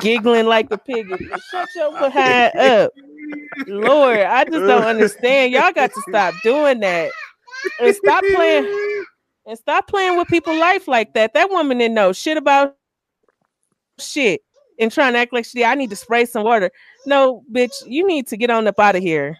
giggling 0.00 0.46
like 0.46 0.70
a 0.72 0.78
pig. 0.78 1.06
Shut 1.50 1.68
your 1.76 1.92
behind 1.92 2.56
up. 2.56 2.92
Lord, 3.68 4.18
I 4.18 4.44
just 4.44 4.66
don't 4.66 4.82
understand. 4.82 5.52
Y'all 5.52 5.72
got 5.72 5.92
to 5.92 6.02
stop 6.08 6.34
doing 6.42 6.80
that. 6.80 7.12
And 7.80 7.94
stop 7.94 8.24
playing 8.34 9.04
and 9.46 9.58
stop 9.58 9.86
playing 9.86 10.18
with 10.18 10.28
people's 10.28 10.58
life 10.58 10.88
like 10.88 11.14
that. 11.14 11.34
That 11.34 11.50
woman 11.50 11.78
didn't 11.78 11.94
know 11.94 12.12
shit 12.12 12.36
about 12.36 12.76
shit 13.98 14.42
and 14.80 14.90
trying 14.90 15.12
to 15.12 15.20
act 15.20 15.32
like 15.32 15.44
she 15.44 15.64
I 15.64 15.74
need 15.74 15.90
to 15.90 15.96
spray 15.96 16.24
some 16.24 16.42
water. 16.42 16.70
No, 17.06 17.44
bitch, 17.52 17.72
you 17.86 18.06
need 18.06 18.26
to 18.28 18.36
get 18.36 18.50
on 18.50 18.66
up 18.66 18.80
out 18.80 18.96
of 18.96 19.02
here. 19.02 19.38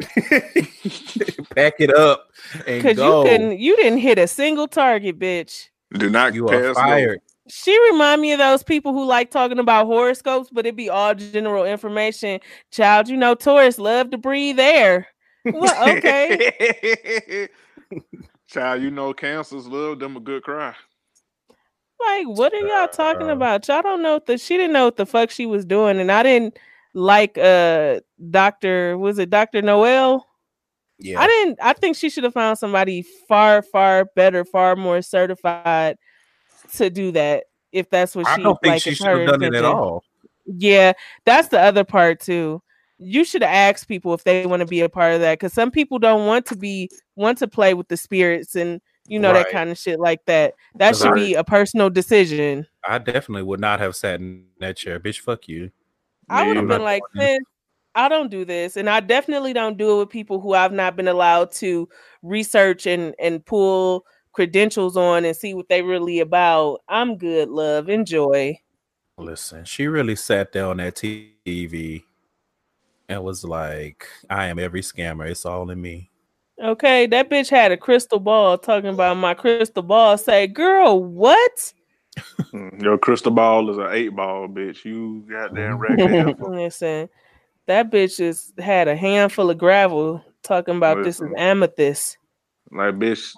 Pack 1.54 1.74
it 1.78 1.94
up 1.94 2.30
and 2.66 2.82
Cause 2.82 2.96
go. 2.96 3.22
you 3.24 3.30
couldn't 3.30 3.58
you 3.58 3.76
didn't 3.76 3.98
hit 3.98 4.18
a 4.18 4.26
single 4.26 4.68
target, 4.68 5.18
bitch. 5.18 5.68
Do 5.92 6.08
not 6.08 6.34
You 6.34 6.46
pass 6.46 6.54
are 6.54 6.62
go. 6.62 6.74
fired. 6.74 7.20
She 7.48 7.76
remind 7.90 8.20
me 8.22 8.32
of 8.32 8.38
those 8.38 8.62
people 8.62 8.92
who 8.92 9.04
like 9.04 9.30
talking 9.30 9.58
about 9.58 9.86
horoscopes, 9.86 10.50
but 10.52 10.66
it 10.66 10.76
be 10.76 10.88
all 10.88 11.14
general 11.14 11.64
information. 11.64 12.38
Child, 12.70 13.08
you 13.08 13.16
know, 13.16 13.34
Taurus 13.34 13.78
love 13.78 14.10
to 14.10 14.18
breathe 14.18 14.60
air. 14.60 15.08
Well, 15.44 15.96
okay. 15.98 17.48
Child, 18.46 18.82
you 18.82 18.90
know 18.90 19.12
cancers 19.12 19.66
love 19.66 19.98
them 19.98 20.16
a 20.16 20.20
good 20.20 20.42
cry. 20.42 20.74
Like, 22.00 22.26
what 22.28 22.54
are 22.54 22.66
y'all 22.66 22.88
talking 22.88 23.28
about? 23.28 23.68
Y'all 23.68 23.82
don't 23.82 24.02
know 24.02 24.14
what 24.14 24.26
the 24.26 24.38
she 24.38 24.56
didn't 24.56 24.72
know 24.72 24.86
what 24.86 24.96
the 24.96 25.06
fuck 25.06 25.30
she 25.30 25.44
was 25.46 25.64
doing, 25.64 25.98
and 26.00 26.10
I 26.10 26.22
didn't 26.22 26.58
like 26.94 27.38
uh 27.38 28.00
Doctor 28.30 28.98
was 28.98 29.18
it 29.18 29.30
Doctor 29.30 29.62
Noel? 29.62 30.26
Yeah. 31.00 31.20
I 31.20 31.26
didn't. 31.26 31.58
I 31.62 31.72
think 31.72 31.96
she 31.96 32.10
should 32.10 32.24
have 32.24 32.34
found 32.34 32.58
somebody 32.58 33.04
far, 33.26 33.62
far 33.62 34.04
better, 34.16 34.44
far 34.44 34.76
more 34.76 35.00
certified 35.00 35.96
to 36.74 36.90
do 36.90 37.10
that. 37.12 37.44
If 37.72 37.88
that's 37.88 38.14
what 38.14 38.26
I 38.26 38.36
she 38.36 38.42
don't 38.42 38.60
think 38.62 38.72
like, 38.74 38.82
she 38.82 38.94
should 38.94 39.06
have 39.06 39.26
done 39.26 39.42
it 39.42 39.54
at 39.54 39.64
all. 39.64 40.04
Yeah, 40.44 40.92
that's 41.24 41.48
the 41.48 41.60
other 41.60 41.84
part 41.84 42.20
too. 42.20 42.62
You 42.98 43.24
should 43.24 43.42
ask 43.42 43.88
people 43.88 44.12
if 44.12 44.24
they 44.24 44.44
want 44.44 44.60
to 44.60 44.66
be 44.66 44.80
a 44.82 44.88
part 44.90 45.14
of 45.14 45.20
that 45.20 45.38
because 45.38 45.54
some 45.54 45.70
people 45.70 45.98
don't 45.98 46.26
want 46.26 46.44
to 46.46 46.56
be 46.56 46.90
want 47.16 47.38
to 47.38 47.48
play 47.48 47.72
with 47.72 47.88
the 47.88 47.96
spirits 47.96 48.54
and 48.54 48.80
you 49.06 49.18
know 49.18 49.32
that 49.32 49.50
kind 49.50 49.70
of 49.70 49.78
shit 49.78 49.98
like 49.98 50.24
that. 50.26 50.54
That 50.74 50.96
should 50.96 51.14
be 51.14 51.34
a 51.34 51.44
personal 51.44 51.88
decision. 51.88 52.66
I 52.86 52.98
definitely 52.98 53.44
would 53.44 53.60
not 53.60 53.80
have 53.80 53.96
sat 53.96 54.20
in 54.20 54.44
that 54.58 54.76
chair. 54.76 55.00
Bitch, 55.00 55.20
fuck 55.20 55.48
you. 55.48 55.70
I 56.30 56.46
would 56.46 56.56
have 56.56 56.68
been 56.68 56.82
like, 56.82 57.02
"Sis, 57.16 57.38
I 57.94 58.08
don't 58.08 58.30
do 58.30 58.44
this, 58.44 58.76
and 58.76 58.88
I 58.88 59.00
definitely 59.00 59.52
don't 59.52 59.76
do 59.76 59.96
it 59.96 59.98
with 59.98 60.10
people 60.10 60.40
who 60.40 60.54
I've 60.54 60.72
not 60.72 60.96
been 60.96 61.08
allowed 61.08 61.52
to 61.52 61.88
research 62.22 62.86
and 62.86 63.14
and 63.18 63.44
pull 63.44 64.06
credentials 64.32 64.96
on 64.96 65.24
and 65.24 65.36
see 65.36 65.54
what 65.54 65.68
they 65.68 65.82
really 65.82 66.20
about. 66.20 66.82
I'm 66.88 67.16
good, 67.16 67.48
love. 67.48 67.88
Enjoy. 67.88 68.58
Listen, 69.18 69.64
she 69.64 69.86
really 69.86 70.16
sat 70.16 70.52
there 70.52 70.66
on 70.66 70.78
that 70.78 70.94
TV 70.94 72.02
and 73.08 73.22
was 73.22 73.44
like, 73.44 74.06
I 74.30 74.46
am 74.46 74.58
every 74.58 74.80
scammer. 74.80 75.28
It's 75.28 75.44
all 75.44 75.68
in 75.70 75.80
me. 75.80 76.10
Okay, 76.62 77.06
that 77.06 77.28
bitch 77.28 77.50
had 77.50 77.72
a 77.72 77.76
crystal 77.76 78.20
ball 78.20 78.56
talking 78.56 78.90
about 78.90 79.16
my 79.16 79.34
crystal 79.34 79.82
ball. 79.82 80.16
Say, 80.16 80.46
girl, 80.46 81.02
what? 81.02 81.72
Mm, 82.52 82.82
Your 82.82 82.98
crystal 82.98 83.30
ball 83.32 83.70
is 83.70 83.78
an 83.78 83.88
eight 83.92 84.08
ball, 84.10 84.48
bitch. 84.48 84.84
You 84.84 85.24
goddamn 85.30 85.78
ragged. 85.78 86.36
Listen, 86.40 87.08
that 87.66 87.90
bitch 87.90 88.18
is 88.20 88.52
had 88.58 88.88
a 88.88 88.96
handful 88.96 89.50
of 89.50 89.58
gravel 89.58 90.24
talking 90.42 90.76
about 90.76 91.02
this 91.04 91.20
is 91.20 91.32
amethyst. 91.36 92.18
like 92.72 92.94
bitch, 92.94 93.34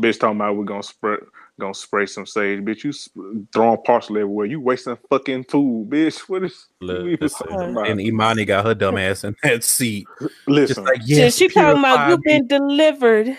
bitch 0.00 0.20
talking 0.20 0.36
about 0.36 0.56
we're 0.56 0.64
gonna 0.64 0.82
spray 0.82 1.16
gonna 1.58 1.74
spray 1.74 2.06
some 2.06 2.26
sage. 2.26 2.60
Bitch, 2.60 2.84
you 2.84 2.92
sp- 2.94 3.46
throwing 3.52 3.82
parsley 3.82 4.20
everywhere. 4.20 4.46
You 4.46 4.60
wasting 4.60 4.96
fucking 5.10 5.44
food, 5.44 5.90
bitch. 5.90 6.18
What 6.28 6.44
is 6.44 6.68
you 6.80 7.08
even 7.08 7.18
Listen, 7.20 7.48
talking 7.48 7.70
about? 7.72 7.88
and 7.88 8.00
Imani 8.00 8.44
got 8.44 8.64
her 8.64 8.74
dumb 8.74 8.96
ass 8.96 9.24
in 9.24 9.34
that 9.42 9.64
seat. 9.64 10.06
Just 10.20 10.38
Listen, 10.46 10.84
like, 10.84 11.00
yes, 11.04 11.36
she 11.36 11.48
talking 11.48 11.78
about 11.78 12.08
you've 12.10 12.22
been 12.22 12.46
delivered. 12.46 13.36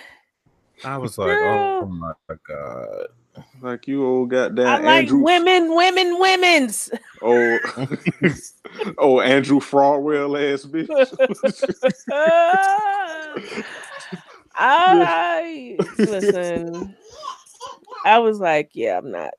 I 0.83 0.97
was 0.97 1.17
like, 1.17 1.37
Girl. 1.37 1.79
oh 1.81 1.87
my 1.87 2.13
god. 2.47 3.07
Like 3.61 3.87
you 3.87 4.05
old 4.05 4.29
goddamn 4.29 4.67
I 4.67 4.79
like 4.79 5.07
Andrew. 5.07 5.19
women, 5.23 5.75
women, 5.75 6.19
women's. 6.19 6.89
Oh, 7.21 7.57
oh, 8.97 9.21
Andrew 9.21 9.59
Fraudwell 9.59 10.35
ass 10.53 10.65
bitch. 10.65 10.89
I 14.55 15.77
listen. 15.97 16.95
I 18.05 18.19
was 18.19 18.39
like, 18.39 18.71
yeah, 18.73 18.97
I'm 18.97 19.11
not. 19.11 19.33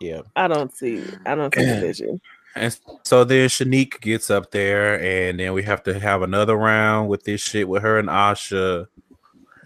Yeah. 0.00 0.22
I 0.36 0.48
don't 0.48 0.74
see. 0.74 1.04
I 1.26 1.34
don't 1.34 1.54
see 1.54 1.64
the 1.64 1.76
vision. 1.80 2.20
And 2.56 2.76
so 3.04 3.24
then 3.24 3.48
Shanique 3.48 4.00
gets 4.00 4.28
up 4.30 4.50
there, 4.50 5.00
and 5.00 5.38
then 5.38 5.52
we 5.52 5.62
have 5.62 5.82
to 5.84 5.98
have 5.98 6.22
another 6.22 6.56
round 6.56 7.08
with 7.08 7.24
this 7.24 7.40
shit 7.40 7.68
with 7.68 7.82
her 7.82 7.98
and 7.98 8.08
Asha. 8.08 8.86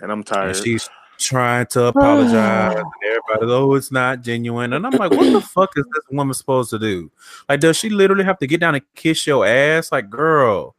and 0.01 0.13
I'm 0.13 0.21
And 0.21 0.27
tired. 0.27 0.57
she's 0.57 0.89
trying 1.25 1.67
to 1.67 1.85
apologize. 1.87 2.77
and 2.77 2.87
everybody, 3.05 3.53
oh, 3.53 3.75
it's 3.75 3.91
not 3.91 4.23
genuine. 4.23 4.73
And 4.73 4.87
I'm 4.87 4.93
like, 4.93 5.11
what 5.11 5.33
the 5.33 5.41
fuck 5.41 5.71
is 5.77 5.85
this 5.85 6.05
woman 6.11 6.35
supposed 6.35 6.71
to 6.71 6.79
do? 6.79 7.11
Like, 7.49 7.61
does 7.61 7.77
she 7.77 7.89
literally 7.91 8.25
have 8.25 8.39
to 8.39 8.47
get 8.47 8.61
down 8.61 8.75
and 8.75 8.85
kiss 8.95 9.27
your 9.27 9.47
ass? 9.47 9.91
Like, 9.91 10.11
girl, 10.11 10.77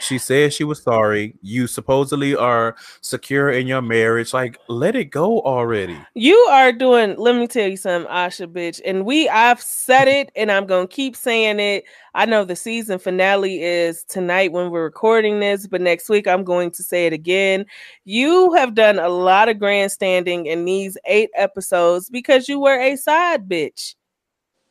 she 0.00 0.18
said 0.18 0.52
she 0.52 0.64
was 0.64 0.82
sorry. 0.82 1.34
You 1.42 1.66
supposedly 1.66 2.34
are 2.34 2.76
secure 3.00 3.50
in 3.50 3.66
your 3.66 3.82
marriage. 3.82 4.32
Like, 4.32 4.58
let 4.68 4.96
it 4.96 5.06
go 5.06 5.40
already. 5.40 5.98
You 6.14 6.36
are 6.50 6.72
doing. 6.72 7.16
Let 7.16 7.36
me 7.36 7.46
tell 7.46 7.68
you 7.68 7.76
something, 7.76 8.10
Asha, 8.10 8.46
bitch. 8.46 8.80
And 8.84 9.04
we, 9.04 9.28
I've 9.28 9.60
said 9.60 10.08
it, 10.08 10.30
and 10.34 10.50
I'm 10.50 10.66
gonna 10.66 10.88
keep 10.88 11.16
saying 11.16 11.60
it. 11.60 11.84
I 12.14 12.26
know 12.26 12.44
the 12.44 12.56
season 12.56 12.98
finale 12.98 13.62
is 13.62 14.04
tonight 14.04 14.52
when 14.52 14.70
we're 14.70 14.84
recording 14.84 15.40
this, 15.40 15.66
but 15.66 15.80
next 15.80 16.08
week 16.08 16.26
I'm 16.26 16.42
going 16.42 16.70
to 16.72 16.82
say 16.82 17.06
it 17.06 17.12
again. 17.12 17.66
You 18.04 18.52
have 18.54 18.74
done 18.74 18.98
a 18.98 19.08
lot 19.08 19.48
of 19.48 19.58
grandstanding 19.58 20.46
in 20.46 20.64
these 20.64 20.98
eight 21.06 21.30
episodes 21.36 22.10
because 22.10 22.48
you 22.48 22.58
were 22.58 22.78
a 22.78 22.96
side 22.96 23.48
bitch. 23.48 23.94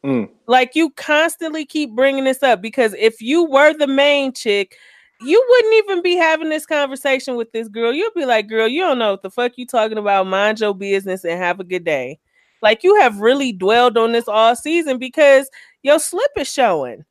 Mm. 0.05 0.29
Like 0.47 0.75
you 0.75 0.91
constantly 0.91 1.65
keep 1.65 1.95
bringing 1.95 2.23
this 2.23 2.43
up 2.43 2.61
because 2.61 2.93
if 2.97 3.21
you 3.21 3.45
were 3.45 3.73
the 3.73 3.87
main 3.87 4.33
chick, 4.33 4.77
you 5.21 5.45
wouldn't 5.49 5.73
even 5.75 6.01
be 6.01 6.15
having 6.15 6.49
this 6.49 6.65
conversation 6.65 7.35
with 7.35 7.51
this 7.51 7.67
girl. 7.67 7.91
You'd 7.91 8.13
be 8.13 8.25
like, 8.25 8.47
"Girl, 8.47 8.67
you 8.67 8.81
don't 8.81 8.99
know 8.99 9.11
what 9.11 9.21
the 9.21 9.31
fuck 9.31 9.53
you 9.57 9.65
talking 9.65 9.97
about. 9.97 10.27
Mind 10.27 10.59
your 10.59 10.73
business 10.73 11.23
and 11.23 11.39
have 11.39 11.59
a 11.59 11.63
good 11.63 11.83
day." 11.83 12.19
Like 12.61 12.83
you 12.83 12.95
have 12.99 13.19
really 13.19 13.51
dwelled 13.51 13.97
on 13.97 14.11
this 14.11 14.27
all 14.27 14.55
season 14.55 14.97
because 14.97 15.49
your 15.83 15.99
slip 15.99 16.31
is 16.37 16.51
showing. 16.51 17.05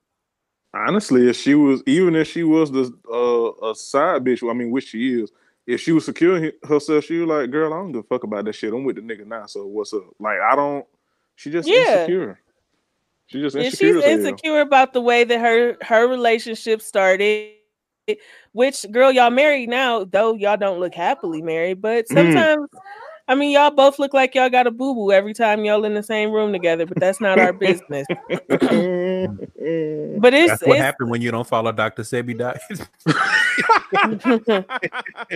Honestly, 0.75 1.29
if 1.29 1.37
she 1.37 1.55
was, 1.55 1.83
even 1.87 2.15
if 2.15 2.29
she 2.29 2.45
was 2.45 2.71
the 2.71 2.93
uh, 3.11 3.71
a 3.71 3.75
side 3.75 4.25
bitch, 4.25 4.49
I 4.49 4.53
mean, 4.53 4.71
which 4.71 4.89
she 4.89 5.21
is, 5.21 5.33
if 5.67 5.81
she 5.81 5.93
was 5.93 6.05
securing 6.05 6.53
herself, 6.67 7.05
she 7.05 7.19
was 7.19 7.29
like, 7.29 7.51
"Girl, 7.51 7.73
I 7.73 7.77
don't 7.79 7.93
give 7.93 8.01
a 8.01 8.05
fuck 8.05 8.25
about 8.25 8.45
that 8.45 8.55
shit. 8.55 8.73
I'm 8.73 8.85
with 8.85 8.97
the 8.97 9.03
nigga 9.03 9.27
now. 9.27 9.47
So 9.47 9.67
what's 9.67 9.93
up?" 9.93 10.05
Like, 10.19 10.39
I 10.41 10.55
don't. 10.55 10.87
She 11.37 11.51
just 11.51 11.69
Yeah. 11.69 12.05
insecure. 12.05 12.41
She 13.27 13.41
just 13.41 13.57
insecure. 13.57 13.95
she's 13.95 14.05
as 14.05 14.19
insecure 14.21 14.61
about 14.61 14.93
the 14.93 15.01
way 15.01 15.25
that 15.25 15.41
her 15.41 15.77
her 15.83 16.09
relationship 16.09 16.81
started. 16.83 17.58
Which 18.53 18.87
girl, 18.91 19.13
y'all 19.13 19.31
married 19.31 19.69
now, 19.69 20.05
though 20.05 20.35
y'all 20.35 20.57
don't 20.57 20.81
look 20.81 20.95
happily 20.95 21.43
married, 21.43 21.81
but 21.83 22.07
Mm. 22.07 22.15
sometimes 22.15 22.69
I 23.29 23.35
mean 23.35 23.51
y'all 23.51 23.71
both 23.71 23.99
look 23.99 24.15
like 24.15 24.35
y'all 24.35 24.49
got 24.49 24.67
a 24.67 24.71
boo-boo 24.71 25.13
every 25.13 25.35
time 25.35 25.65
y'all 25.65 25.85
in 25.85 25.95
the 25.95 26.03
same 26.03 26.31
room 26.33 26.53
together, 26.53 26.87
but 26.87 26.99
that's 26.99 27.21
not 27.21 27.39
our 27.39 27.53
business. 27.53 28.07
But 30.21 30.35
it's, 30.35 30.51
That's 30.51 30.63
what 30.63 30.71
it's 30.77 30.85
happened 30.85 31.11
when 31.11 31.23
you 31.23 31.31
don't 31.31 31.47
follow 31.47 31.71
Dr. 31.71 32.03
Sebi 32.03 32.37
diet. 32.37 32.61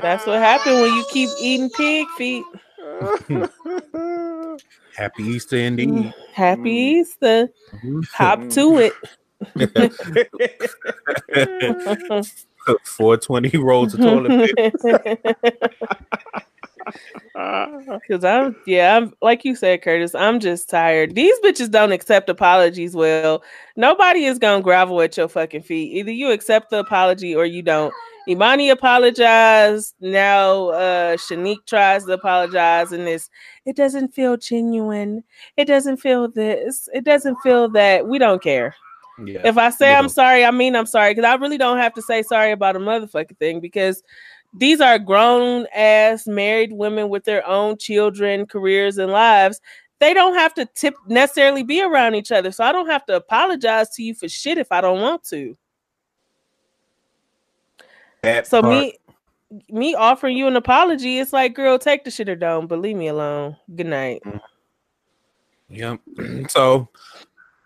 that's 0.02 0.26
what 0.26 0.38
happened 0.38 0.80
when 0.80 0.94
you 0.94 1.04
keep 1.12 1.28
eating 1.40 1.70
pig 1.70 2.06
feet. 2.16 2.44
Happy 4.96 5.22
Easter 5.22 5.56
indeed. 5.56 6.12
Happy 6.32 6.60
Mm. 6.60 7.00
Easter. 7.00 7.48
Hop 8.12 8.48
to 8.50 8.78
it. 8.78 8.94
420 12.84 13.58
rolls 13.62 13.94
of 13.94 14.00
toilet 14.00 14.56
paper. 14.56 15.16
Cause 18.08 18.24
I'm 18.24 18.56
yeah, 18.66 18.96
I'm 18.96 19.12
like 19.22 19.44
you 19.44 19.54
said, 19.54 19.82
Curtis, 19.82 20.14
I'm 20.14 20.40
just 20.40 20.68
tired. 20.68 21.14
These 21.14 21.38
bitches 21.40 21.70
don't 21.70 21.92
accept 21.92 22.28
apologies 22.28 22.94
well. 22.94 23.42
Nobody 23.76 24.24
is 24.24 24.38
gonna 24.38 24.62
gravel 24.62 25.00
at 25.00 25.16
your 25.16 25.28
fucking 25.28 25.62
feet. 25.62 25.96
Either 25.96 26.10
you 26.10 26.30
accept 26.30 26.70
the 26.70 26.78
apology 26.78 27.34
or 27.34 27.46
you 27.46 27.62
don't. 27.62 27.94
Imani 28.28 28.70
apologized. 28.70 29.94
Now 30.00 30.68
uh 30.70 31.16
Shanique 31.16 31.66
tries 31.66 32.04
to 32.04 32.12
apologize 32.12 32.92
and 32.92 33.06
this 33.06 33.30
it 33.64 33.76
doesn't 33.76 34.14
feel 34.14 34.36
genuine. 34.36 35.24
It 35.56 35.66
doesn't 35.66 35.98
feel 35.98 36.28
this. 36.28 36.88
It 36.92 37.04
doesn't 37.04 37.36
feel 37.42 37.68
that. 37.70 38.06
We 38.06 38.18
don't 38.18 38.42
care. 38.42 38.74
Yeah. 39.24 39.42
If 39.44 39.58
I 39.58 39.70
say 39.70 39.94
I'm 39.94 40.08
sorry, 40.08 40.44
I 40.44 40.50
mean 40.50 40.74
I'm 40.74 40.86
sorry 40.86 41.14
because 41.14 41.28
I 41.28 41.34
really 41.34 41.58
don't 41.58 41.78
have 41.78 41.94
to 41.94 42.02
say 42.02 42.22
sorry 42.22 42.52
about 42.52 42.76
a 42.76 42.78
motherfucking 42.78 43.38
thing 43.38 43.60
because 43.60 44.02
these 44.54 44.80
are 44.80 44.98
grown 44.98 45.66
ass 45.74 46.26
married 46.26 46.72
women 46.72 47.08
with 47.08 47.24
their 47.24 47.46
own 47.46 47.76
children, 47.78 48.46
careers, 48.46 48.98
and 48.98 49.12
lives. 49.12 49.60
They 49.98 50.14
don't 50.14 50.34
have 50.34 50.52
to 50.54 50.66
tip 50.74 50.94
necessarily 51.06 51.62
be 51.62 51.82
around 51.82 52.14
each 52.14 52.32
other. 52.32 52.50
So 52.50 52.64
I 52.64 52.72
don't 52.72 52.88
have 52.88 53.04
to 53.06 53.16
apologize 53.16 53.90
to 53.90 54.02
you 54.02 54.14
for 54.14 54.28
shit 54.28 54.58
if 54.58 54.72
I 54.72 54.80
don't 54.80 55.00
want 55.00 55.22
to. 55.24 55.56
That 58.22 58.46
So 58.46 58.62
part- 58.62 58.74
me 58.74 58.98
me 59.70 59.94
offering 59.94 60.36
you 60.36 60.46
an 60.46 60.56
apology, 60.56 61.18
it's 61.18 61.32
like, 61.32 61.54
girl, 61.54 61.78
take 61.78 62.04
the 62.04 62.10
shit 62.10 62.28
or 62.28 62.36
don't, 62.36 62.66
but 62.66 62.78
leave 62.78 62.96
me 62.96 63.08
alone. 63.08 63.56
Good 63.74 63.86
night. 63.86 64.22
Mm. 64.24 64.40
Yep. 65.68 66.00
so, 66.50 66.88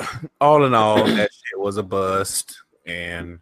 all 0.41 0.65
in 0.65 0.75
all, 0.75 1.05
that 1.05 1.31
shit 1.33 1.59
was 1.59 1.77
a 1.77 1.83
bust. 1.83 2.63
And 2.87 3.39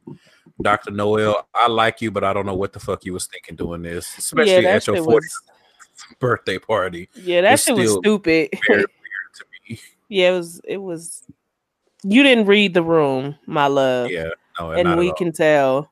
Dr. 0.62 0.90
Noel, 0.90 1.46
I 1.54 1.68
like 1.68 2.00
you, 2.00 2.10
but 2.10 2.24
I 2.24 2.32
don't 2.32 2.46
know 2.46 2.54
what 2.54 2.72
the 2.72 2.80
fuck 2.80 3.04
you 3.04 3.12
was 3.12 3.26
thinking 3.26 3.56
doing 3.56 3.82
this, 3.82 4.16
especially 4.18 4.64
yeah, 4.64 4.70
at 4.70 4.86
your 4.86 4.96
shit 4.96 5.04
40th 5.04 5.12
was 5.14 5.40
birthday 6.20 6.58
party. 6.58 7.08
yeah, 7.14 7.40
that 7.42 7.54
It's 7.54 7.64
shit 7.64 7.76
was 7.76 7.92
stupid. 7.92 8.50
Very 8.66 8.78
weird 8.78 8.86
to 9.34 9.44
me. 9.68 9.80
yeah, 10.08 10.30
it 10.30 10.36
was 10.36 10.60
it 10.64 10.78
was 10.78 11.22
you 12.02 12.22
didn't 12.22 12.46
read 12.46 12.74
the 12.74 12.82
room, 12.82 13.34
my 13.46 13.66
love. 13.66 14.10
Yeah, 14.10 14.30
no, 14.60 14.70
and 14.72 14.98
we 14.98 15.12
can 15.14 15.32
tell. 15.32 15.90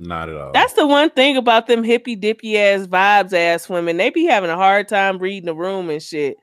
Not 0.00 0.28
at 0.28 0.36
all. 0.36 0.52
That's 0.52 0.74
the 0.74 0.86
one 0.86 1.10
thing 1.10 1.36
about 1.36 1.66
them 1.66 1.82
hippy 1.82 2.14
dippy 2.14 2.56
ass 2.58 2.86
vibes 2.86 3.32
ass 3.32 3.68
women. 3.68 3.96
They 3.96 4.10
be 4.10 4.26
having 4.26 4.50
a 4.50 4.56
hard 4.56 4.86
time 4.88 5.18
reading 5.18 5.46
the 5.46 5.54
room 5.54 5.90
and 5.90 6.00
shit. 6.02 6.36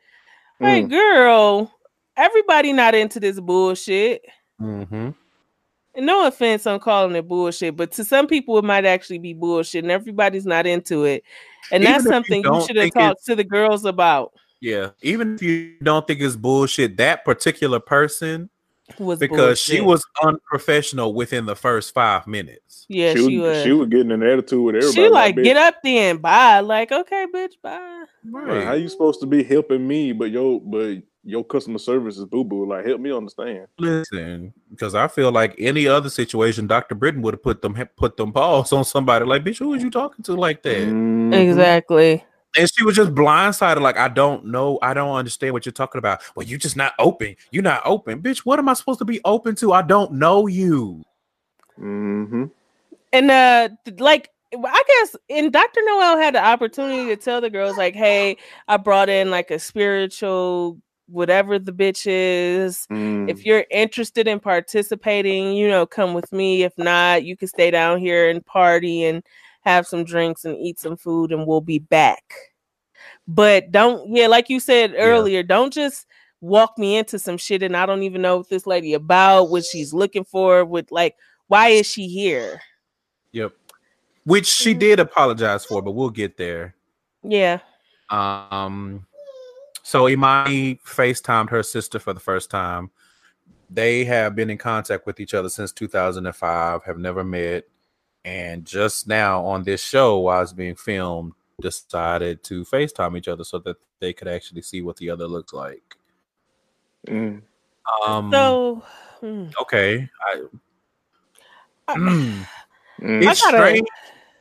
Like, 0.60 0.86
Mm. 0.86 0.90
girl, 0.90 1.72
everybody 2.18 2.74
not 2.74 2.96
into 2.96 3.20
this 3.20 3.40
bullshit. 3.40 4.24
Mm-hmm. 4.62 5.10
And 5.96 6.06
no 6.06 6.28
offense 6.28 6.68
on 6.68 6.80
calling 6.80 7.16
it 7.16 7.28
bullshit, 7.28 7.78
but 7.78 7.92
to 7.94 8.04
some 8.04 8.28
people 8.28 8.58
it 8.58 8.66
might 8.66 8.86
actually 8.86 9.20
be 9.20 9.34
bullshit, 9.34 9.84
and 9.84 9.92
everybody's 9.92 10.46
not 10.46 10.68
into 10.68 11.06
it. 11.06 11.24
And 11.72 11.84
Even 11.84 11.94
that's 11.94 12.06
if 12.06 12.06
you 12.06 12.12
something 12.12 12.44
you, 12.44 12.68
should 12.68 12.76
have 12.76 12.94
talked 12.94 13.26
to 13.26 13.36
the 13.36 13.44
girls 13.44 13.86
about. 13.86 14.34
Yeah, 14.60 14.90
even 15.02 15.36
if 15.36 15.42
you 15.42 15.76
don't 15.82 16.06
think 16.06 16.22
it's 16.22 16.36
bullshit, 16.36 16.98
that 16.98 17.24
particular 17.24 17.80
person 17.80 18.50
Was 19.00 19.20
because 19.20 19.60
she 19.60 19.80
was 19.80 20.04
unprofessional 20.22 21.14
within 21.14 21.46
the 21.46 21.56
first 21.56 21.94
five 21.94 22.28
minutes. 22.28 22.86
yeah, 22.90 23.14
she, 23.14 23.28
she, 23.28 23.38
was, 23.38 23.56
was. 23.56 23.64
she 23.64 23.72
was 23.72 23.88
getting 23.88 24.12
an 24.12 24.24
attitude 24.24 24.64
with 24.64 24.76
everybody. 24.76 24.96
She 24.96 25.10
like, 25.10 25.36
bitch, 25.36 25.44
get 25.44 25.58
up 25.58 25.76
then, 25.84 26.18
bye. 26.18 26.60
Like, 26.60 26.92
okay, 26.92 27.26
bitch, 27.34 27.54
bye. 27.62 28.04
Right. 28.30 28.64
How 28.64 28.74
you 28.74 28.90
supposed 28.90 29.22
to 29.22 29.28
be 29.28 29.44
helping 29.44 29.88
me, 29.88 30.12
but 30.12 30.32
yo, 30.32 30.60
but 30.60 30.98
your 31.26 31.44
customer 31.44 31.80
service 31.80 32.18
is 32.18 32.26
boo 32.26 32.44
boo? 32.44 32.68
Like, 32.70 32.86
help 32.86 33.02
me 33.02 33.12
understand. 33.12 33.68
Listen, 33.80 34.54
because 34.70 34.94
I 34.94 35.08
feel 35.08 35.32
like 35.32 35.56
any 35.58 35.88
other 35.88 36.10
situation, 36.10 36.68
Dr. 36.68 36.96
Britten 36.96 37.22
would 37.24 37.34
have 37.34 37.44
put 37.44 37.62
them 37.62 37.76
put 37.98 38.16
them 38.16 38.32
balls 38.32 38.72
on 38.72 38.86
somebody. 38.86 39.26
Like, 39.26 39.44
bitch, 39.44 39.58
who 39.58 39.70
was 39.70 39.82
you 39.84 39.90
talking 39.90 40.24
to 40.24 40.36
like 40.36 40.62
that? 40.64 40.88
Mhm. 40.88 41.34
Exactly. 41.34 42.24
And 42.58 42.72
she 42.72 42.86
was 42.86 42.96
just 42.96 43.14
blindsided. 43.14 43.82
Like, 43.82 43.98
I 43.98 44.08
don't 44.08 44.46
know. 44.46 44.80
I 44.82 44.94
don't 44.94 45.16
understand 45.16 45.52
what 45.54 45.66
you're 45.66 45.74
talking 45.74 46.00
about. 46.00 46.22
Well, 46.36 46.46
you're 46.46 46.60
just 46.60 46.78
not 46.78 46.94
open. 47.00 47.36
You're 47.52 47.64
not 47.64 47.82
open, 47.84 48.22
bitch. 48.22 48.40
What 48.40 48.60
am 48.60 48.70
I 48.70 48.74
supposed 48.76 49.00
to 49.00 49.06
be 49.06 49.20
open 49.26 49.56
to? 49.56 49.74
I 49.74 49.82
don't 49.82 50.14
know 50.14 50.48
you. 50.48 51.04
Mhm. 51.80 52.52
And 53.12 53.32
uh 53.32 53.70
like 53.98 54.30
I 54.54 54.84
guess 54.88 55.16
and 55.30 55.52
Dr. 55.52 55.82
Noel 55.84 56.18
had 56.18 56.36
the 56.36 56.46
opportunity 56.46 57.08
to 57.08 57.18
tell 57.18 57.42
the 57.42 57.50
girls, 57.50 57.78
like, 57.78 57.96
hey, 57.96 58.38
I 58.70 58.78
brought 58.78 59.10
in 59.10 59.32
like 59.32 59.52
a 59.52 59.60
spiritual 59.60 60.80
whatever 61.08 61.60
the 61.60 61.72
bitch 61.72 62.06
is. 62.08 62.88
Mm. 62.92 63.30
If 63.30 63.46
you're 63.46 63.66
interested 63.72 64.28
in 64.28 64.40
participating, 64.40 65.54
you 65.54 65.68
know, 65.68 65.86
come 65.86 66.14
with 66.14 66.32
me. 66.32 66.64
If 66.64 66.74
not, 66.78 67.24
you 67.24 67.38
can 67.38 67.48
stay 67.48 67.72
down 67.72 68.00
here 68.00 68.30
and 68.30 68.46
party 68.46 69.04
and 69.04 69.24
have 69.62 69.88
some 69.88 70.04
drinks 70.04 70.46
and 70.46 70.58
eat 70.58 70.80
some 70.80 70.98
food 70.98 71.32
and 71.32 71.46
we'll 71.48 71.62
be 71.62 71.80
back. 71.80 72.24
But 73.28 73.72
don't 73.72 74.16
yeah, 74.16 74.28
like 74.28 74.50
you 74.50 74.60
said 74.60 74.94
earlier, 74.98 75.44
don't 75.44 75.74
just 75.74 76.06
walk 76.42 76.78
me 76.78 76.98
into 76.98 77.18
some 77.18 77.38
shit 77.38 77.64
and 77.64 77.76
I 77.76 77.86
don't 77.86 78.04
even 78.04 78.22
know 78.22 78.38
what 78.38 78.50
this 78.50 78.68
lady 78.68 78.94
about, 78.94 79.50
what 79.50 79.64
she's 79.64 79.94
looking 79.94 80.24
for, 80.26 80.64
with 80.66 80.92
like 80.92 81.16
why 81.48 81.70
is 81.70 81.88
she 81.88 82.08
here? 82.08 82.62
Yep. 83.32 83.54
Which 84.26 84.48
she 84.48 84.74
Mhm. 84.74 84.80
did 84.80 85.00
apologize 85.00 85.66
for, 85.66 85.82
but 85.82 85.92
we'll 85.92 86.10
get 86.10 86.38
there. 86.38 86.76
Yeah. 87.24 87.60
Um, 88.10 89.06
so 89.88 90.10
Imani 90.10 90.76
FaceTimed 90.84 91.52
her 91.52 91.62
sister 91.62 92.00
for 92.00 92.12
the 92.12 92.20
first 92.20 92.50
time. 92.50 92.90
They 93.70 94.04
have 94.06 94.36
been 94.36 94.50
in 94.50 94.58
contact 94.58 95.06
with 95.06 95.20
each 95.20 95.36
other 95.36 95.48
since 95.48 95.72
2005, 95.72 96.84
have 96.84 96.98
never 96.98 97.24
met, 97.24 97.66
and 98.24 98.66
just 98.66 99.08
now 99.08 99.46
on 99.46 99.64
this 99.64 99.84
show, 99.84 100.18
while 100.22 100.42
it's 100.42 100.54
being 100.54 100.74
filmed, 100.76 101.34
decided 101.62 102.44
to 102.46 102.66
FaceTime 102.66 103.16
each 103.16 103.28
other 103.28 103.44
so 103.44 103.60
that 103.60 103.78
they 104.00 104.12
could 104.12 104.28
actually 104.28 104.64
see 104.64 104.82
what 104.82 104.98
the 104.98 105.12
other 105.12 105.28
looks 105.28 105.54
like. 105.54 105.96
Mm. 107.08 107.44
Um, 108.08 108.32
So 108.32 108.84
hmm, 109.20 109.46
okay, 109.62 110.10
I, 110.34 110.42
I- 111.90 111.96
Mm. 113.02 113.22
it's 113.22 113.42
gotta- 113.42 113.58
strange, 113.58 113.88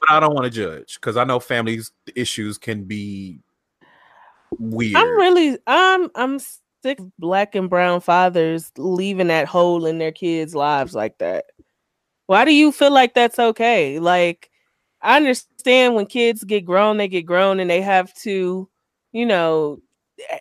but 0.00 0.10
I 0.10 0.20
don't 0.20 0.32
want 0.32 0.44
to 0.44 0.50
judge 0.50 0.94
because 0.94 1.16
I 1.18 1.24
know 1.24 1.38
families 1.40 1.90
issues 2.14 2.56
can 2.56 2.84
be 2.84 3.40
weird. 4.58 4.96
I'm 4.96 5.16
really 5.16 5.58
I'm 5.66 6.10
I'm 6.14 6.38
sick 6.82 7.00
of 7.00 7.10
black 7.18 7.54
and 7.54 7.70
brown 7.70 8.00
fathers 8.00 8.70
leaving 8.76 9.28
that 9.28 9.46
hole 9.46 9.86
in 9.86 9.98
their 9.98 10.12
kids' 10.12 10.54
lives 10.54 10.94
like 10.94 11.18
that. 11.18 11.46
Why 12.26 12.44
do 12.44 12.54
you 12.54 12.72
feel 12.72 12.92
like 12.92 13.14
that's 13.14 13.38
okay? 13.38 13.98
Like 13.98 14.50
I 15.02 15.16
understand 15.16 15.94
when 15.94 16.06
kids 16.06 16.44
get 16.44 16.64
grown, 16.64 16.96
they 16.96 17.08
get 17.08 17.26
grown 17.26 17.60
and 17.60 17.68
they 17.68 17.82
have 17.82 18.14
to, 18.22 18.68
you 19.12 19.26
know, 19.26 19.80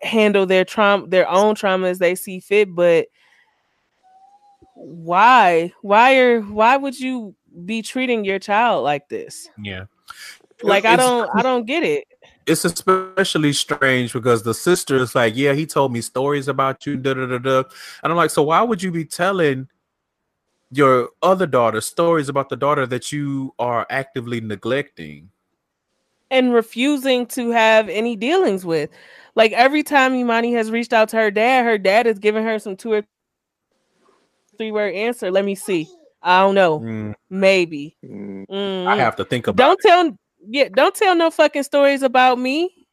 handle 0.01 0.45
their 0.45 0.65
trauma 0.65 1.07
their 1.07 1.29
own 1.29 1.55
trauma 1.55 1.87
as 1.87 1.99
they 1.99 2.15
see 2.15 2.39
fit, 2.39 2.73
but 2.73 3.07
why? 4.75 5.71
Why 5.81 6.17
are 6.17 6.41
why 6.41 6.77
would 6.77 6.99
you 6.99 7.35
be 7.65 7.81
treating 7.81 8.25
your 8.25 8.39
child 8.39 8.83
like 8.83 9.09
this? 9.09 9.49
yeah. 9.61 9.85
Like 10.61 10.85
I 10.85 10.95
don't 10.95 11.29
I 11.35 11.41
don't 11.41 11.65
get 11.65 11.83
it. 11.83 12.05
It's 12.45 12.65
especially 12.65 13.53
strange 13.53 14.13
because 14.13 14.43
the 14.43 14.53
sister 14.53 14.95
is 14.97 15.15
like, 15.15 15.35
Yeah, 15.35 15.53
he 15.53 15.65
told 15.65 15.91
me 15.93 16.01
stories 16.01 16.47
about 16.47 16.85
you, 16.85 16.97
da 16.97 17.13
da 17.13 17.25
da 17.25 17.37
da. 17.37 17.63
And 18.03 18.11
I'm 18.11 18.15
like, 18.17 18.29
So 18.31 18.43
why 18.43 18.61
would 18.61 18.81
you 18.83 18.91
be 18.91 19.05
telling 19.05 19.67
your 20.71 21.09
other 21.21 21.45
daughter 21.45 21.81
stories 21.81 22.29
about 22.29 22.49
the 22.49 22.55
daughter 22.55 22.85
that 22.87 23.11
you 23.11 23.53
are 23.59 23.85
actively 23.89 24.41
neglecting? 24.41 25.29
and 26.31 26.51
refusing 26.51 27.27
to 27.27 27.51
have 27.51 27.87
any 27.89 28.15
dealings 28.15 28.65
with. 28.65 28.89
Like 29.35 29.51
every 29.51 29.83
time 29.83 30.15
Imani 30.15 30.53
has 30.53 30.71
reached 30.71 30.91
out 30.91 31.09
to 31.09 31.17
her 31.17 31.29
dad, 31.29 31.63
her 31.63 31.77
dad 31.77 32.07
has 32.07 32.17
given 32.17 32.43
her 32.43 32.57
some 32.57 32.75
two 32.75 32.91
or 32.91 33.03
three 34.57 34.71
word 34.71 34.95
answer. 34.95 35.29
Let 35.29 35.45
me 35.45 35.53
see. 35.53 35.87
I 36.23 36.39
don't 36.41 36.55
know. 36.55 36.79
Mm, 36.79 37.13
Maybe. 37.29 37.97
Mm. 38.03 38.45
I 38.49 38.95
Mhm. 38.95 38.97
have 38.97 39.15
to 39.17 39.25
think 39.25 39.45
about 39.47 39.57
Don't 39.63 39.79
tell 39.79 40.17
yeah, 40.47 40.69
don't 40.73 40.95
tell 40.95 41.15
no 41.15 41.31
fucking 41.31 41.63
stories 41.63 42.01
about 42.03 42.39
me. 42.39 42.87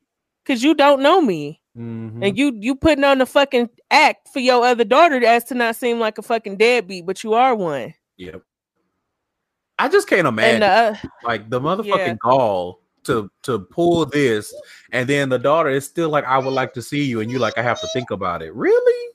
Cause 0.46 0.62
you 0.62 0.74
don't 0.74 1.02
know 1.02 1.20
me. 1.20 1.60
Mhm. 1.76 2.26
And 2.26 2.36
you 2.36 2.56
you 2.58 2.74
putting 2.74 3.04
on 3.04 3.18
the 3.18 3.26
fucking 3.26 3.68
act 3.90 4.28
for 4.32 4.40
your 4.40 4.64
other 4.64 4.84
daughter 4.84 5.24
as 5.24 5.44
to 5.44 5.54
not 5.54 5.76
seem 5.76 6.00
like 6.00 6.18
a 6.18 6.22
fucking 6.22 6.56
deadbeat, 6.56 7.06
but 7.06 7.22
you 7.22 7.34
are 7.34 7.54
one. 7.54 7.94
Yep. 8.16 8.42
I 9.78 9.88
just 9.88 10.08
can't 10.08 10.26
imagine 10.26 10.62
And 10.62 10.64
uh, 10.64 11.08
like 11.24 11.48
the 11.48 11.60
motherfucking 11.60 12.06
Yeah. 12.06 12.14
gall 12.20 12.80
to 13.04 13.30
to 13.44 13.60
pull 13.60 14.04
this, 14.06 14.52
and 14.92 15.08
then 15.08 15.28
the 15.28 15.38
daughter 15.38 15.70
is 15.70 15.84
still 15.86 16.08
like, 16.10 16.24
I 16.24 16.38
would 16.38 16.52
like 16.52 16.72
to 16.74 16.82
see 16.82 17.04
you, 17.04 17.20
and 17.20 17.30
you 17.30 17.38
like, 17.38 17.56
I 17.56 17.62
have 17.62 17.80
to 17.80 17.86
think 17.92 18.10
about 18.10 18.42
it. 18.42 18.52
Really? 18.54 19.10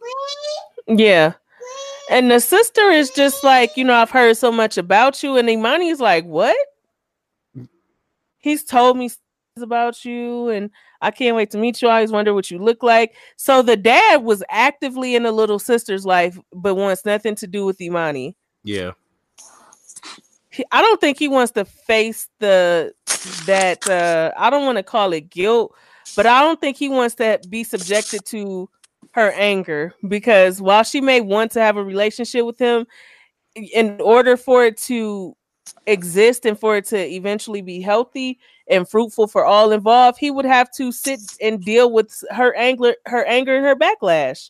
Yeah. 0.88 1.34
And 2.10 2.30
the 2.32 2.39
sister 2.39 2.89
is 2.91 3.10
just 3.12 3.43
like, 3.43 3.76
you 3.76 3.84
know, 3.84 3.95
I've 3.95 4.12
heard 4.12 4.38
so 4.38 4.52
much 4.52 4.78
about 4.78 5.24
you. 5.24 5.38
And 5.38 5.50
Imani 5.50 5.89
is 5.89 6.00
like, 6.00 6.24
what? 6.26 6.56
He's 8.45 8.63
told 8.63 8.95
me 8.95 9.10
about 9.60 10.05
you, 10.05 10.49
and 10.49 10.69
I 11.01 11.10
can't 11.10 11.36
wait 11.36 11.49
to 11.49 11.58
meet 11.58 11.81
you. 11.81 11.88
I 11.88 11.95
always 11.95 12.12
wonder 12.12 12.31
what 12.31 12.51
you 12.51 12.60
look 12.60 12.84
like. 12.84 13.15
So 13.38 13.63
the 13.63 13.75
dad 13.75 14.23
was 14.23 14.43
actively 14.51 15.15
in 15.15 15.23
the 15.23 15.31
little 15.31 15.58
sister's 15.58 16.05
life, 16.05 16.38
but 16.53 16.75
wants 16.75 17.05
nothing 17.05 17.34
to 17.38 17.47
do 17.47 17.65
with 17.65 17.81
Imani. 17.81 18.36
Yeah. 18.63 18.91
He- 20.51 20.63
I 20.71 20.84
don't 20.84 21.01
think 21.01 21.17
he 21.17 21.27
wants 21.27 21.53
to 21.53 21.65
face 21.65 22.29
the 22.38 22.93
that 23.47 23.89
uh 23.89 24.31
I 24.38 24.51
don't 24.51 24.63
want 24.65 24.77
to 24.77 24.84
call 24.84 25.12
it 25.13 25.31
guilt, 25.31 25.73
but 26.15 26.27
I 26.27 26.41
don't 26.41 26.62
think 26.62 26.77
he 26.77 26.88
wants 26.88 27.15
to 27.15 27.39
be 27.49 27.63
subjected 27.63 28.25
to 28.25 28.69
her 29.13 29.31
anger 29.31 29.95
because 30.08 30.62
while 30.62 30.84
she 30.84 31.01
may 31.01 31.19
want 31.19 31.51
to 31.53 31.62
have 31.62 31.77
a 31.77 31.84
relationship 31.84 32.45
with 32.45 32.60
him, 32.60 32.86
in 33.55 33.99
order 34.01 34.38
for 34.38 34.65
it 34.65 34.77
to 34.77 35.36
exist 35.88 36.45
and 36.45 36.60
for 36.60 36.78
it 36.78 36.86
to 36.86 36.97
eventually 36.97 37.62
be 37.62 37.82
healthy 37.82 38.39
and 38.67 38.89
fruitful 38.89 39.28
for 39.28 39.45
all 39.45 39.71
involved, 39.71 40.17
he 40.19 40.32
would 40.32 40.45
have 40.45 40.71
to 40.73 40.91
sit 40.91 41.19
and 41.41 41.63
deal 41.63 41.91
with 41.91 42.23
her 42.32 42.56
anger, 42.56 42.95
her 43.06 43.25
anger 43.25 43.56
and 43.56 43.65
her 43.65 43.75
backlash. 43.75 44.49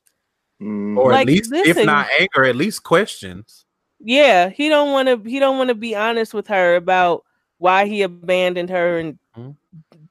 Mm. 0.61 0.97
Or 0.97 1.11
Like, 1.11 1.27
at 1.27 1.33
least, 1.33 1.51
if 1.53 1.85
not 1.85 2.07
anger, 2.19 2.45
at 2.45 2.55
least 2.55 2.83
questions. 2.83 3.65
Yeah, 3.99 4.49
he 4.49 4.69
don't 4.69 4.91
want 4.91 5.07
to. 5.07 5.29
He 5.29 5.39
don't 5.39 5.57
want 5.57 5.69
to 5.69 5.75
be 5.75 5.95
honest 5.95 6.33
with 6.33 6.47
her 6.47 6.75
about 6.75 7.23
why 7.57 7.85
he 7.85 8.01
abandoned 8.01 8.69
her 8.69 8.99
and 8.99 9.17
Mhm. 9.37 9.55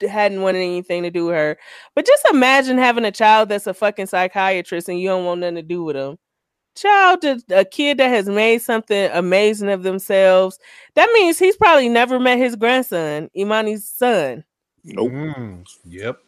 hadn't 0.09 0.43
wanted 0.43 0.59
anything 0.59 1.03
to 1.03 1.11
do 1.11 1.27
with 1.27 1.35
her. 1.35 1.59
But 1.95 2.07
just 2.07 2.27
imagine 2.31 2.79
having 2.79 3.05
a 3.05 3.13
child 3.13 3.49
that's 3.49 3.67
a 3.67 3.75
fucking 3.75 4.07
psychiatrist 4.07 4.89
and 4.89 4.99
you 4.99 5.09
don't 5.09 5.25
want 5.25 5.41
nothing 5.41 5.57
to 5.57 5.63
do 5.63 5.85
with 5.85 5.97
him. 5.97 6.19
Child, 6.75 7.23
just 7.23 7.51
a 7.51 7.65
kid 7.65 7.99
that 7.99 8.09
has 8.09 8.29
made 8.29 8.61
something 8.61 9.11
amazing 9.13 9.71
of 9.71 9.85
themselves. 9.85 10.59
That 10.95 11.09
means 11.15 11.39
he's 11.39 11.57
probably 11.57 11.89
never 11.89 12.19
met 12.19 12.39
his 12.39 12.57
grandson, 12.57 13.31
Imani's 13.37 13.87
son. 13.87 14.45
Nope. 14.85 15.13
Mm, 15.13 15.65
yep. 15.85 16.19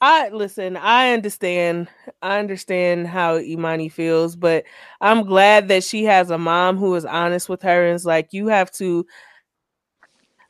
I 0.00 0.28
listen, 0.28 0.76
I 0.76 1.12
understand. 1.12 1.88
I 2.20 2.38
understand 2.38 3.06
how 3.06 3.38
Imani 3.38 3.88
feels, 3.88 4.36
but 4.36 4.64
I'm 5.00 5.24
glad 5.24 5.68
that 5.68 5.84
she 5.84 6.04
has 6.04 6.30
a 6.30 6.36
mom 6.36 6.76
who 6.76 6.94
is 6.96 7.06
honest 7.06 7.48
with 7.48 7.62
her 7.62 7.86
and 7.86 7.94
is 7.94 8.04
like, 8.04 8.32
you 8.32 8.48
have 8.48 8.70
to 8.72 9.06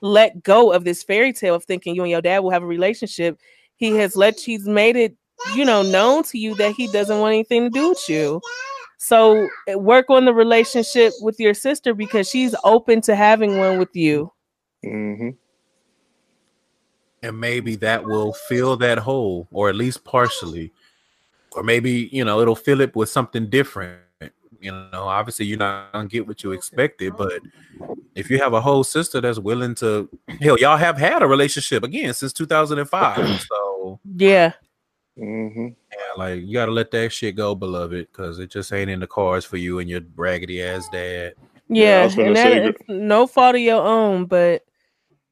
let 0.01 0.43
go 0.43 0.73
of 0.73 0.85
this 0.85 1.03
fairy 1.03 1.33
tale 1.33 1.55
of 1.55 1.65
thinking 1.65 1.95
you 1.95 2.03
and 2.03 2.11
your 2.11 2.23
dad 2.23 2.41
will 2.41 2.51
have 2.51 2.63
a 2.63 2.67
relationship. 2.67 3.39
He 3.77 3.91
has 3.97 4.17
let 4.17 4.41
he's 4.41 4.67
made 4.67 4.97
it, 4.97 5.17
you 5.55 5.65
know, 5.65 5.83
known 5.83 6.23
to 6.25 6.39
you 6.39 6.55
that 6.57 6.73
he 6.73 6.87
doesn't 6.93 7.21
want 7.21 7.35
anything 7.35 7.65
to 7.65 7.71
do 7.71 7.91
with 7.91 8.09
you. 8.09 8.41
So 8.99 9.49
eh, 9.69 9.75
work 9.75 10.11
on 10.11 10.25
the 10.25 10.35
relationship 10.35 11.13
with 11.21 11.39
your 11.39 11.55
sister 11.55 11.95
because 11.95 12.29
she's 12.29 12.55
open 12.65 13.01
to 13.03 13.15
having 13.15 13.59
one 13.59 13.79
with 13.79 13.95
you. 13.95 14.33
hmm 14.83 15.31
and 17.23 17.39
maybe 17.41 17.77
that 17.77 18.05
will 18.05 18.33
fill 18.33 18.77
that 18.77 18.99
hole 18.99 19.49
or 19.51 19.69
at 19.69 19.75
least 19.75 20.05
partially 20.05 20.73
or 21.53 21.63
maybe 21.63 22.09
you 22.13 22.25
know 22.25 22.41
it'll 22.41 22.55
fill 22.55 22.81
it 22.81 22.95
with 22.95 23.09
something 23.09 23.49
different 23.49 24.01
you 24.61 24.71
know 24.71 25.03
obviously 25.03 25.47
you're 25.47 25.59
not 25.59 25.93
gonna 25.93 26.09
get 26.09 26.27
what 26.27 26.43
you 26.43 26.53
expected 26.53 27.17
but 27.17 27.41
if 28.15 28.31
you 28.31 28.39
have 28.39 28.53
a 28.53 28.61
whole 28.61 28.85
sister 28.85 29.21
that's 29.21 29.39
willing 29.39 29.75
to 29.75 30.09
hell 30.41 30.59
y'all 30.59 30.77
have 30.77 30.97
had 30.99 31.23
a 31.23 31.27
relationship 31.27 31.83
again 31.83 32.13
since 32.15 32.33
2005 32.33 33.41
so 33.43 33.99
Yeah. 34.17 34.53
Hmm 35.17 35.69
yeah, 35.93 36.13
like 36.17 36.43
you 36.43 36.53
gotta 36.53 36.73
let 36.73 36.91
that 36.91 37.13
shit 37.13 37.37
go 37.37 37.55
beloved 37.55 38.09
because 38.13 38.39
it 38.39 38.51
just 38.51 38.73
ain't 38.73 38.91
in 38.91 39.01
the 39.01 39.07
cards 39.07 39.45
for 39.47 39.57
you 39.57 39.79
and 39.79 39.89
your 39.89 40.01
raggedy 40.17 40.63
ass 40.63 40.89
dad. 40.93 41.35
Yeah, 41.69 42.09
Yeah, 42.17 42.25
and 42.27 42.37
that, 42.37 42.53
it's 42.53 42.83
no 42.89 43.27
fault 43.27 43.55
of 43.55 43.61
your 43.61 43.83
own, 43.83 44.27
but 44.27 44.63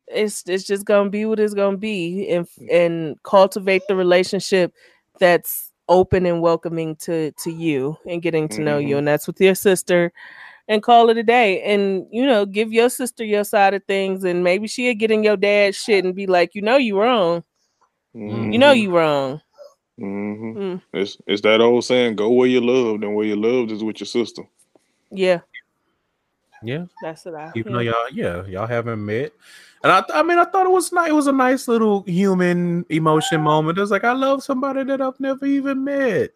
it's 0.09 0.43
it's 0.47 0.65
just 0.65 0.85
gonna 0.85 1.11
be 1.11 1.25
what 1.27 1.41
it's 1.41 1.55
gonna 1.55 1.77
be, 1.77 2.29
and 2.31 2.47
and 2.71 3.23
cultivate 3.25 3.83
the 3.89 3.97
relationship 3.97 4.73
that's 5.19 5.71
open 5.89 6.25
and 6.27 6.41
welcoming 6.41 6.97
to 6.97 7.33
to 7.33 7.51
you 7.53 7.97
and 8.07 8.23
getting 8.23 8.49
to 8.49 8.63
know 8.63 8.79
you, 8.79 8.95
Mhm. 8.95 8.99
and 8.99 9.09
that's 9.09 9.27
with 9.27 9.41
your 9.41 9.55
sister, 9.55 10.13
and 10.69 10.83
call 10.83 11.11
it 11.11 11.17
a 11.19 11.23
day, 11.23 11.63
and 11.63 12.07
you 12.11 12.27
know 12.27 12.47
give 12.47 12.73
your 12.73 12.89
sister 12.89 13.25
your 13.25 13.45
side 13.45 13.75
of 13.75 13.85
things, 13.85 14.25
and 14.25 14.45
maybe 14.45 14.67
she'll 14.67 14.95
get 14.95 15.11
in 15.11 15.23
your 15.23 15.37
dad's 15.37 15.77
shit 15.77 16.05
and 16.05 16.15
be 16.15 16.27
like, 16.27 16.55
you 16.55 16.63
know 16.63 16.77
you 16.77 16.99
wrong, 16.99 17.45
you 18.53 18.59
know 18.59 18.73
you 18.73 18.91
wrong. 18.97 19.41
Hmm 19.99 20.53
Mm, 20.57 20.83
It's 20.93 21.19
it's 21.27 21.43
that 21.43 21.61
old 21.61 21.85
saying: 21.85 22.17
"Go 22.17 22.31
where 22.33 22.49
you 22.49 22.61
loved, 22.61 23.05
and 23.05 23.15
where 23.15 23.27
you 23.27 23.37
loved 23.37 23.71
is 23.71 23.83
with 23.85 24.01
your 24.01 24.07
sister." 24.07 24.43
yeah, 25.11 25.41
yeah. 26.63 26.87
That's 27.03 27.25
what 27.25 27.35
I. 27.37 27.53
even 27.55 27.73
yeah. 27.73 27.79
though 27.79 27.83
y'all 27.83 28.11
yeah 28.13 28.47
y'all 28.47 28.67
haven't 28.67 29.05
met. 29.05 29.33
And 29.83 29.93
I, 29.93 30.03
I 30.15 30.23
mean 30.23 30.39
i 30.39 30.45
thought 30.47 30.67
it 30.67 30.71
was 30.71 30.93
nice 30.93 31.11
it 31.11 31.13
was 31.13 31.27
a 31.27 31.33
nice 31.33 31.69
little 31.69 32.03
human 32.07 32.87
emotion 32.89 33.41
moment. 33.43 33.77
It 33.79 33.83
was 33.83 33.91
like 33.91 34.05
i 34.05 34.13
love 34.13 34.43
somebody 34.43 34.83
that 34.85 35.01
i've 35.01 35.21
never 35.21 35.45
even 35.47 35.85
met. 35.85 36.31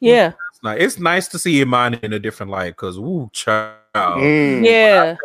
Yeah, 0.00 0.28
it's 0.52 0.62
nice, 0.62 0.80
it's 0.80 0.98
nice 0.98 1.28
to 1.28 1.38
see 1.38 1.60
Imani 1.60 1.98
in 2.02 2.12
a 2.12 2.18
different 2.20 2.52
light 2.52 2.76
because 2.76 2.98
woo 3.00 3.28
child. 3.32 3.74
Mm. 3.94 4.64
yeah, 4.64 5.16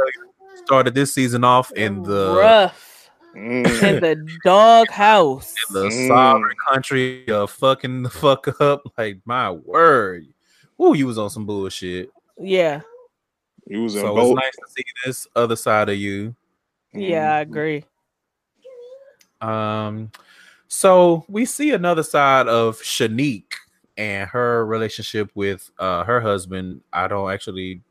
started 0.66 0.96
this 0.96 1.14
season 1.14 1.44
off 1.44 1.72
in 1.74 2.02
the 2.02 2.36
rough 2.40 2.93
Mm. 3.36 3.84
in 3.84 4.00
the 4.00 4.16
dog 4.44 4.90
house. 4.90 5.56
in 5.70 5.74
the 5.74 5.88
Mm. 5.90 6.08
sovereign 6.08 6.56
country 6.72 7.28
of 7.30 7.50
fucking 7.52 8.04
the 8.04 8.10
fuck 8.10 8.60
up 8.62 8.84
like 8.98 9.20
my 9.26 9.50
word 9.52 10.26
Ooh, 10.82 10.94
you 10.96 11.08
was 11.08 11.18
on 11.18 11.30
some 11.30 11.46
bullshit 11.46 12.10
Yeah, 12.38 12.82
He 13.68 13.78
was 13.78 13.94
so 13.94 14.14
both. 14.16 14.32
it's 14.38 14.42
nice 14.44 14.56
to 14.68 14.74
see 14.76 14.84
this 15.06 15.28
other 15.36 15.56
side 15.56 15.90
of 15.90 15.96
you 15.98 16.36
yeah, 16.94 17.38
I 17.38 17.40
Mhm. 17.40 17.48
agree. 17.48 17.86
Um, 19.42 20.12
so 20.68 21.26
we 21.28 21.46
see 21.46 21.72
another 21.72 22.04
side 22.04 22.48
of 22.48 22.78
Shanique 22.82 23.54
and 23.98 24.30
her 24.30 24.66
relationship 24.66 25.32
with 25.36 25.70
uh 25.80 26.04
her 26.04 26.22
husband. 26.22 26.82
I 26.94 27.08
don't 27.08 27.32
actually 27.32 27.82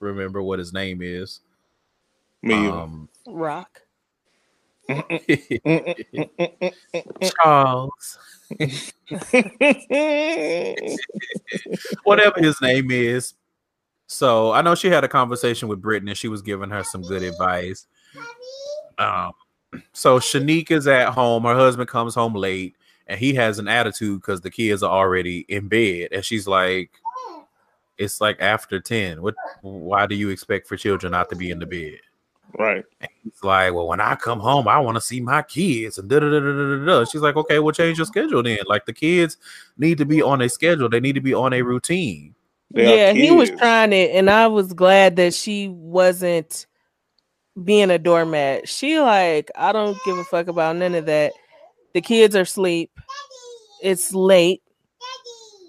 remember 0.00 0.42
what 0.42 0.58
his 0.58 0.72
name 0.72 1.02
is. 1.02 1.40
Me. 2.42 2.66
Um, 2.68 3.08
Rock. 3.26 3.81
Charles, 7.34 8.18
whatever 12.04 12.40
his 12.40 12.60
name 12.60 12.90
is. 12.90 13.34
So 14.06 14.52
I 14.52 14.60
know 14.62 14.74
she 14.74 14.88
had 14.88 15.04
a 15.04 15.08
conversation 15.08 15.68
with 15.68 15.80
Brittany. 15.80 16.14
She 16.14 16.28
was 16.28 16.42
giving 16.42 16.70
her 16.70 16.84
some 16.84 17.02
good 17.02 17.22
advice. 17.22 17.86
Um, 18.98 19.32
so 19.92 20.18
Shanique 20.18 20.70
is 20.70 20.86
at 20.86 21.10
home. 21.10 21.44
Her 21.44 21.54
husband 21.54 21.88
comes 21.88 22.14
home 22.14 22.34
late, 22.34 22.76
and 23.06 23.18
he 23.18 23.34
has 23.34 23.58
an 23.58 23.68
attitude 23.68 24.20
because 24.20 24.40
the 24.42 24.50
kids 24.50 24.82
are 24.82 24.90
already 24.90 25.46
in 25.48 25.68
bed, 25.68 26.08
and 26.12 26.24
she's 26.24 26.46
like, 26.46 26.90
"It's 27.96 28.20
like 28.20 28.40
after 28.40 28.80
ten. 28.80 29.22
What? 29.22 29.34
Why 29.62 30.06
do 30.06 30.14
you 30.14 30.28
expect 30.28 30.66
for 30.68 30.76
children 30.76 31.12
not 31.12 31.30
to 31.30 31.36
be 31.36 31.50
in 31.50 31.58
the 31.58 31.66
bed?" 31.66 32.00
Right. 32.58 32.84
And 33.00 33.10
He's 33.22 33.42
like, 33.42 33.72
"Well, 33.72 33.88
when 33.88 34.00
I 34.00 34.14
come 34.14 34.40
home, 34.40 34.68
I 34.68 34.78
want 34.78 34.96
to 34.96 35.00
see 35.00 35.20
my 35.20 35.42
kids." 35.42 35.98
And 35.98 36.08
da 36.08 36.20
da 36.20 36.28
da 36.30 36.40
da 36.40 36.52
da 36.52 36.84
da. 36.84 37.04
She's 37.04 37.20
like, 37.20 37.36
"Okay, 37.36 37.58
we'll 37.58 37.72
change 37.72 37.98
your 37.98 38.06
schedule 38.06 38.42
then. 38.42 38.58
Like 38.66 38.86
the 38.86 38.92
kids 38.92 39.36
need 39.76 39.98
to 39.98 40.04
be 40.04 40.22
on 40.22 40.40
a 40.40 40.48
schedule. 40.48 40.88
They 40.88 41.00
need 41.00 41.14
to 41.14 41.20
be 41.20 41.34
on 41.34 41.52
a 41.52 41.62
routine." 41.62 42.34
They 42.70 42.96
yeah, 42.96 43.12
he 43.12 43.30
was 43.30 43.50
kids. 43.50 43.60
trying 43.60 43.92
it, 43.92 44.10
and 44.12 44.30
I 44.30 44.46
was 44.46 44.72
glad 44.72 45.16
that 45.16 45.34
she 45.34 45.68
wasn't 45.68 46.66
being 47.64 47.90
a 47.90 47.98
doormat. 47.98 48.68
She 48.68 48.98
like, 48.98 49.50
I 49.56 49.72
don't 49.72 49.98
give 50.04 50.16
a 50.16 50.24
fuck 50.24 50.48
about 50.48 50.76
none 50.76 50.94
of 50.94 51.06
that. 51.06 51.32
The 51.94 52.00
kids 52.00 52.34
are 52.34 52.42
asleep. 52.42 52.90
It's 53.82 54.14
late. 54.14 54.62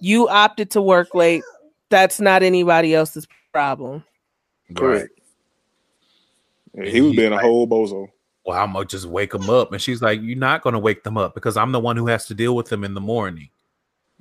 You 0.01 0.29
opted 0.29 0.71
to 0.71 0.81
work 0.81 1.13
late. 1.13 1.43
That's 1.89 2.19
not 2.19 2.43
anybody 2.43 2.95
else's 2.95 3.27
problem. 3.51 4.03
Correct. 4.75 5.09
Yeah, 6.75 6.85
he 6.85 7.01
was 7.01 7.11
He's 7.11 7.17
being 7.19 7.33
a 7.33 7.39
whole 7.39 7.67
bozo. 7.67 8.07
Well, 8.45 8.61
I'm 8.61 8.73
gonna 8.73 8.85
just 8.85 9.05
wake 9.05 9.31
them 9.31 9.49
up, 9.49 9.71
and 9.71 9.81
she's 9.81 10.01
like, 10.01 10.21
"You're 10.21 10.37
not 10.37 10.61
gonna 10.63 10.79
wake 10.79 11.03
them 11.03 11.17
up 11.17 11.33
because 11.33 11.55
I'm 11.55 11.71
the 11.71 11.79
one 11.79 11.95
who 11.95 12.07
has 12.07 12.25
to 12.27 12.33
deal 12.33 12.55
with 12.55 12.67
them 12.67 12.83
in 12.83 12.93
the 12.93 13.01
morning." 13.01 13.49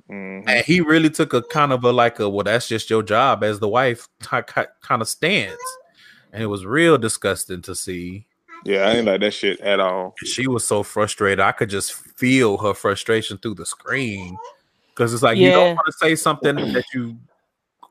Mhm. 0.09 0.43
And 0.47 0.65
he 0.65 0.81
really 0.81 1.09
took 1.09 1.33
a 1.33 1.41
kind 1.41 1.71
of 1.73 1.83
a 1.83 1.91
like 1.91 2.19
a 2.19 2.29
well, 2.29 2.43
that's 2.43 2.67
just 2.67 2.89
your 2.89 3.03
job 3.03 3.43
as 3.43 3.59
the 3.59 3.67
wife 3.67 4.07
kind 4.21 5.01
of 5.01 5.07
stance, 5.07 5.59
and 6.31 6.41
it 6.43 6.47
was 6.47 6.65
real 6.65 6.97
disgusting 6.97 7.61
to 7.63 7.75
see. 7.75 8.25
Yeah, 8.65 8.87
I 8.87 8.91
ain't 8.93 9.05
like 9.07 9.19
that 9.21 9.33
shit 9.33 9.59
at 9.59 9.81
all. 9.81 10.13
She 10.23 10.47
was 10.47 10.65
so 10.65 10.83
frustrated. 10.83 11.41
I 11.41 11.51
could 11.51 11.69
just 11.69 11.91
feel 11.93 12.57
her 12.59 12.73
frustration 12.73 13.37
through 13.37 13.55
the 13.55 13.65
screen 13.65 14.37
because 14.89 15.13
it's 15.13 15.23
like 15.23 15.37
you 15.37 15.51
don't 15.51 15.75
want 15.75 15.85
to 15.87 15.93
say 15.93 16.15
something 16.15 16.55
that 16.55 16.85
you 16.93 17.17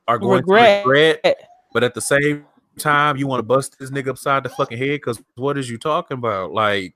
are 0.08 0.18
going 0.18 0.38
Regret. 0.38 0.84
to 0.84 0.88
regret, 0.88 1.36
but 1.74 1.84
at 1.84 1.92
the 1.94 2.00
same 2.00 2.46
time, 2.78 3.16
you 3.16 3.26
want 3.26 3.38
to 3.40 3.42
bust 3.44 3.78
this 3.78 3.90
nigga 3.90 4.08
upside 4.08 4.42
the 4.44 4.48
fucking 4.48 4.78
head 4.78 4.90
because 5.00 5.20
what 5.36 5.58
is 5.58 5.68
you 5.70 5.78
talking 5.78 6.16
about? 6.18 6.52
Like 6.52 6.94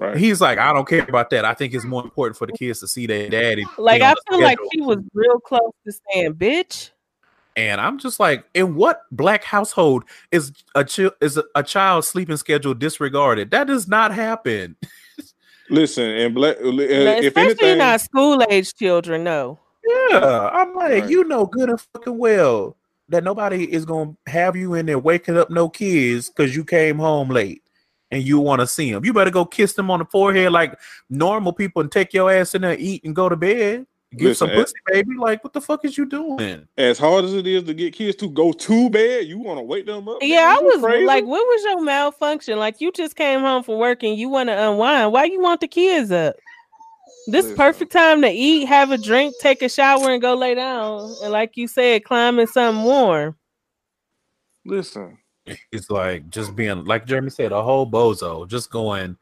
Right. 0.00 0.16
he's 0.16 0.40
like, 0.40 0.58
I 0.58 0.72
don't 0.72 0.88
care 0.88 1.04
about 1.08 1.30
that. 1.30 1.44
I 1.44 1.54
think 1.54 1.72
it's 1.72 1.84
more 1.84 2.02
important 2.02 2.36
for 2.36 2.46
the 2.48 2.52
kids 2.52 2.80
to 2.80 2.88
see 2.88 3.06
their 3.06 3.28
daddy. 3.30 3.64
Like 3.78 4.00
be 4.00 4.04
on 4.04 4.10
I 4.10 4.14
the 4.14 4.22
feel 4.30 4.42
like 4.42 4.58
he 4.72 4.80
was 4.80 4.98
real 5.14 5.38
close 5.38 5.70
to 5.86 5.92
saying, 6.12 6.34
"Bitch." 6.34 6.90
And 7.56 7.80
I'm 7.80 7.98
just 8.00 8.18
like, 8.18 8.44
in 8.54 8.74
what 8.74 9.02
black 9.12 9.44
household 9.44 10.02
is 10.32 10.50
a 10.74 10.84
chi- 10.84 11.12
is 11.20 11.36
a, 11.36 11.44
a 11.54 11.62
child 11.62 12.04
sleeping 12.04 12.36
schedule 12.36 12.74
disregarded? 12.74 13.52
That 13.52 13.68
does 13.68 13.86
not 13.86 14.12
happen. 14.12 14.74
Listen, 15.70 16.10
and 16.10 16.34
black. 16.34 16.56
uh, 16.56 16.60
if 16.64 17.26
Especially 17.26 17.42
anything, 17.44 17.78
not 17.78 18.00
school 18.00 18.42
age 18.50 18.74
children. 18.74 19.22
No. 19.24 19.60
Yeah, 20.10 20.48
I'm 20.52 20.74
like, 20.74 21.02
Right. 21.02 21.08
you 21.10 21.24
know 21.24 21.46
good 21.46 21.70
and 21.70 21.80
fucking 21.80 22.18
well. 22.18 22.76
That 23.08 23.24
nobody 23.24 23.70
is 23.70 23.84
gonna 23.84 24.16
have 24.26 24.56
you 24.56 24.74
in 24.74 24.86
there 24.86 24.98
waking 24.98 25.36
up 25.36 25.50
no 25.50 25.68
kids 25.68 26.28
because 26.28 26.54
you 26.56 26.64
came 26.64 26.98
home 26.98 27.28
late 27.28 27.62
and 28.10 28.22
you 28.22 28.38
want 28.38 28.60
to 28.60 28.66
see 28.66 28.92
them. 28.92 29.04
You 29.04 29.12
better 29.12 29.30
go 29.30 29.44
kiss 29.44 29.74
them 29.74 29.90
on 29.90 29.98
the 29.98 30.04
forehead 30.04 30.52
like 30.52 30.78
normal 31.10 31.52
people 31.52 31.82
and 31.82 31.90
take 31.90 32.14
your 32.14 32.30
ass 32.30 32.54
in 32.54 32.62
there, 32.62 32.76
eat, 32.78 33.04
and 33.04 33.14
go 33.14 33.28
to 33.28 33.36
bed. 33.36 33.86
Get 34.16 34.26
Listen, 34.26 34.48
some 34.48 34.56
pussy, 34.56 34.74
baby. 34.86 35.16
Like, 35.16 35.42
what 35.42 35.52
the 35.52 35.60
fuck 35.60 35.84
is 35.84 35.98
you 35.98 36.06
doing? 36.06 36.68
As 36.76 36.98
hard 36.98 37.24
as 37.24 37.34
it 37.34 37.48
is 37.48 37.64
to 37.64 37.74
get 37.74 37.94
kids 37.94 38.16
to 38.18 38.30
go 38.30 38.52
to 38.52 38.90
bed, 38.90 39.26
you 39.26 39.38
want 39.38 39.58
to 39.58 39.64
wake 39.64 39.86
them 39.86 40.08
up? 40.08 40.18
Yeah, 40.20 40.36
man? 40.36 40.58
I 40.58 40.60
was 40.60 40.82
crazy? 40.82 41.04
like, 41.04 41.24
what 41.24 41.44
was 41.44 41.64
your 41.64 41.82
malfunction? 41.82 42.58
Like 42.58 42.80
you 42.80 42.92
just 42.92 43.16
came 43.16 43.40
home 43.40 43.64
from 43.64 43.78
work 43.78 44.04
and 44.04 44.16
you 44.16 44.28
want 44.28 44.50
to 44.50 44.70
unwind. 44.70 45.10
Why 45.12 45.24
you 45.24 45.40
want 45.40 45.60
the 45.60 45.66
kids 45.66 46.12
up? 46.12 46.36
This 47.26 47.44
Listen. 47.44 47.56
perfect 47.56 47.92
time 47.92 48.20
to 48.22 48.28
eat, 48.28 48.66
have 48.66 48.90
a 48.90 48.98
drink, 48.98 49.34
take 49.40 49.62
a 49.62 49.68
shower, 49.68 50.10
and 50.10 50.20
go 50.20 50.34
lay 50.34 50.54
down. 50.54 51.14
And 51.22 51.32
like 51.32 51.56
you 51.56 51.66
said, 51.66 52.04
climb 52.04 52.38
in 52.38 52.46
something 52.46 52.84
warm. 52.84 53.36
listen. 54.64 55.18
It's 55.70 55.90
like 55.90 56.30
just 56.30 56.56
being 56.56 56.84
like 56.86 57.06
Jeremy 57.06 57.28
said, 57.28 57.52
a 57.52 57.62
whole 57.62 57.90
bozo, 57.90 58.48
just 58.48 58.70
going 58.70 59.18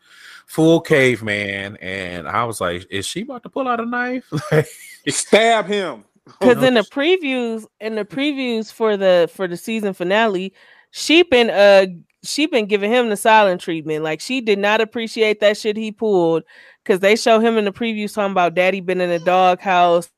full 0.46 0.80
caveman. 0.80 1.76
And 1.78 2.28
I 2.28 2.44
was 2.44 2.60
like, 2.60 2.86
is 2.90 3.06
she 3.06 3.22
about 3.22 3.42
to 3.42 3.48
pull 3.48 3.66
out 3.66 3.80
a 3.80 3.86
knife? 3.86 4.30
Stab 5.08 5.66
him. 5.66 6.04
Because 6.38 6.62
in 6.62 6.74
the 6.74 6.82
previews, 6.82 7.66
in 7.80 7.96
the 7.96 8.04
previews 8.04 8.72
for 8.72 8.96
the 8.96 9.28
for 9.34 9.48
the 9.48 9.56
season 9.56 9.92
finale, 9.92 10.54
she 10.92 11.24
been 11.24 11.50
uh 11.50 11.86
she 12.22 12.46
been 12.46 12.66
giving 12.66 12.92
him 12.92 13.08
the 13.08 13.16
silent 13.16 13.60
treatment. 13.60 14.04
Like 14.04 14.20
she 14.20 14.40
did 14.40 14.60
not 14.60 14.80
appreciate 14.80 15.40
that 15.40 15.56
shit 15.56 15.76
he 15.76 15.90
pulled 15.90 16.44
because 16.84 17.00
they 17.00 17.16
show 17.16 17.38
him 17.38 17.56
in 17.58 17.64
the 17.64 17.72
previews 17.72 18.14
talking 18.14 18.32
about 18.32 18.54
daddy 18.54 18.80
been 18.80 19.00
in 19.00 19.10
a 19.10 19.18
doghouse. 19.18 20.10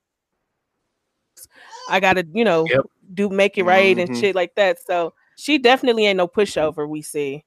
I 1.90 2.00
gotta, 2.00 2.26
you 2.32 2.44
know, 2.44 2.66
Yep. 2.68 2.86
do 3.14 3.28
make 3.28 3.58
it 3.58 3.64
right 3.64 3.98
and 3.98 4.10
Mhm. 4.10 4.20
shit 4.20 4.34
like 4.34 4.54
that. 4.54 4.78
So 4.84 5.12
she 5.36 5.58
definitely 5.58 6.06
ain't 6.06 6.16
no 6.16 6.26
pushover. 6.28 6.88
We 6.88 7.02
see 7.02 7.44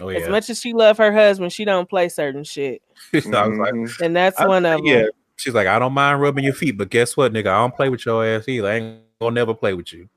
oh 0.00 0.08
as 0.08 0.28
much 0.28 0.50
as 0.50 0.60
she 0.60 0.72
love 0.72 0.98
her 0.98 1.12
husband, 1.12 1.52
she 1.52 1.64
don't 1.64 1.88
play 1.88 2.08
certain 2.08 2.44
shit, 2.44 2.82
I 3.14 3.46
was 3.46 3.58
like, 3.58 3.74
Mhm. 3.74 4.00
and 4.00 4.16
that's 4.16 4.40
I- 4.40 4.46
one 4.46 4.66
of 4.66 4.78
them. 4.78 4.86
yeah. 4.86 5.06
She's 5.38 5.52
like, 5.54 5.66
I 5.66 5.78
don't 5.78 5.92
mind 5.92 6.22
rubbing 6.22 6.44
your 6.44 6.54
feet, 6.54 6.78
but 6.78 6.88
guess 6.88 7.14
what, 7.14 7.30
nigga? 7.32 7.48
I 7.48 7.58
don't 7.58 7.74
play 7.76 7.90
with 7.90 8.06
your 8.06 8.24
ass 8.24 8.48
either. 8.48 8.66
I 8.68 8.74
ain't 8.76 9.00
gonna 9.20 9.34
never 9.34 9.52
play 9.52 9.74
with 9.74 9.92
you. 9.92 10.08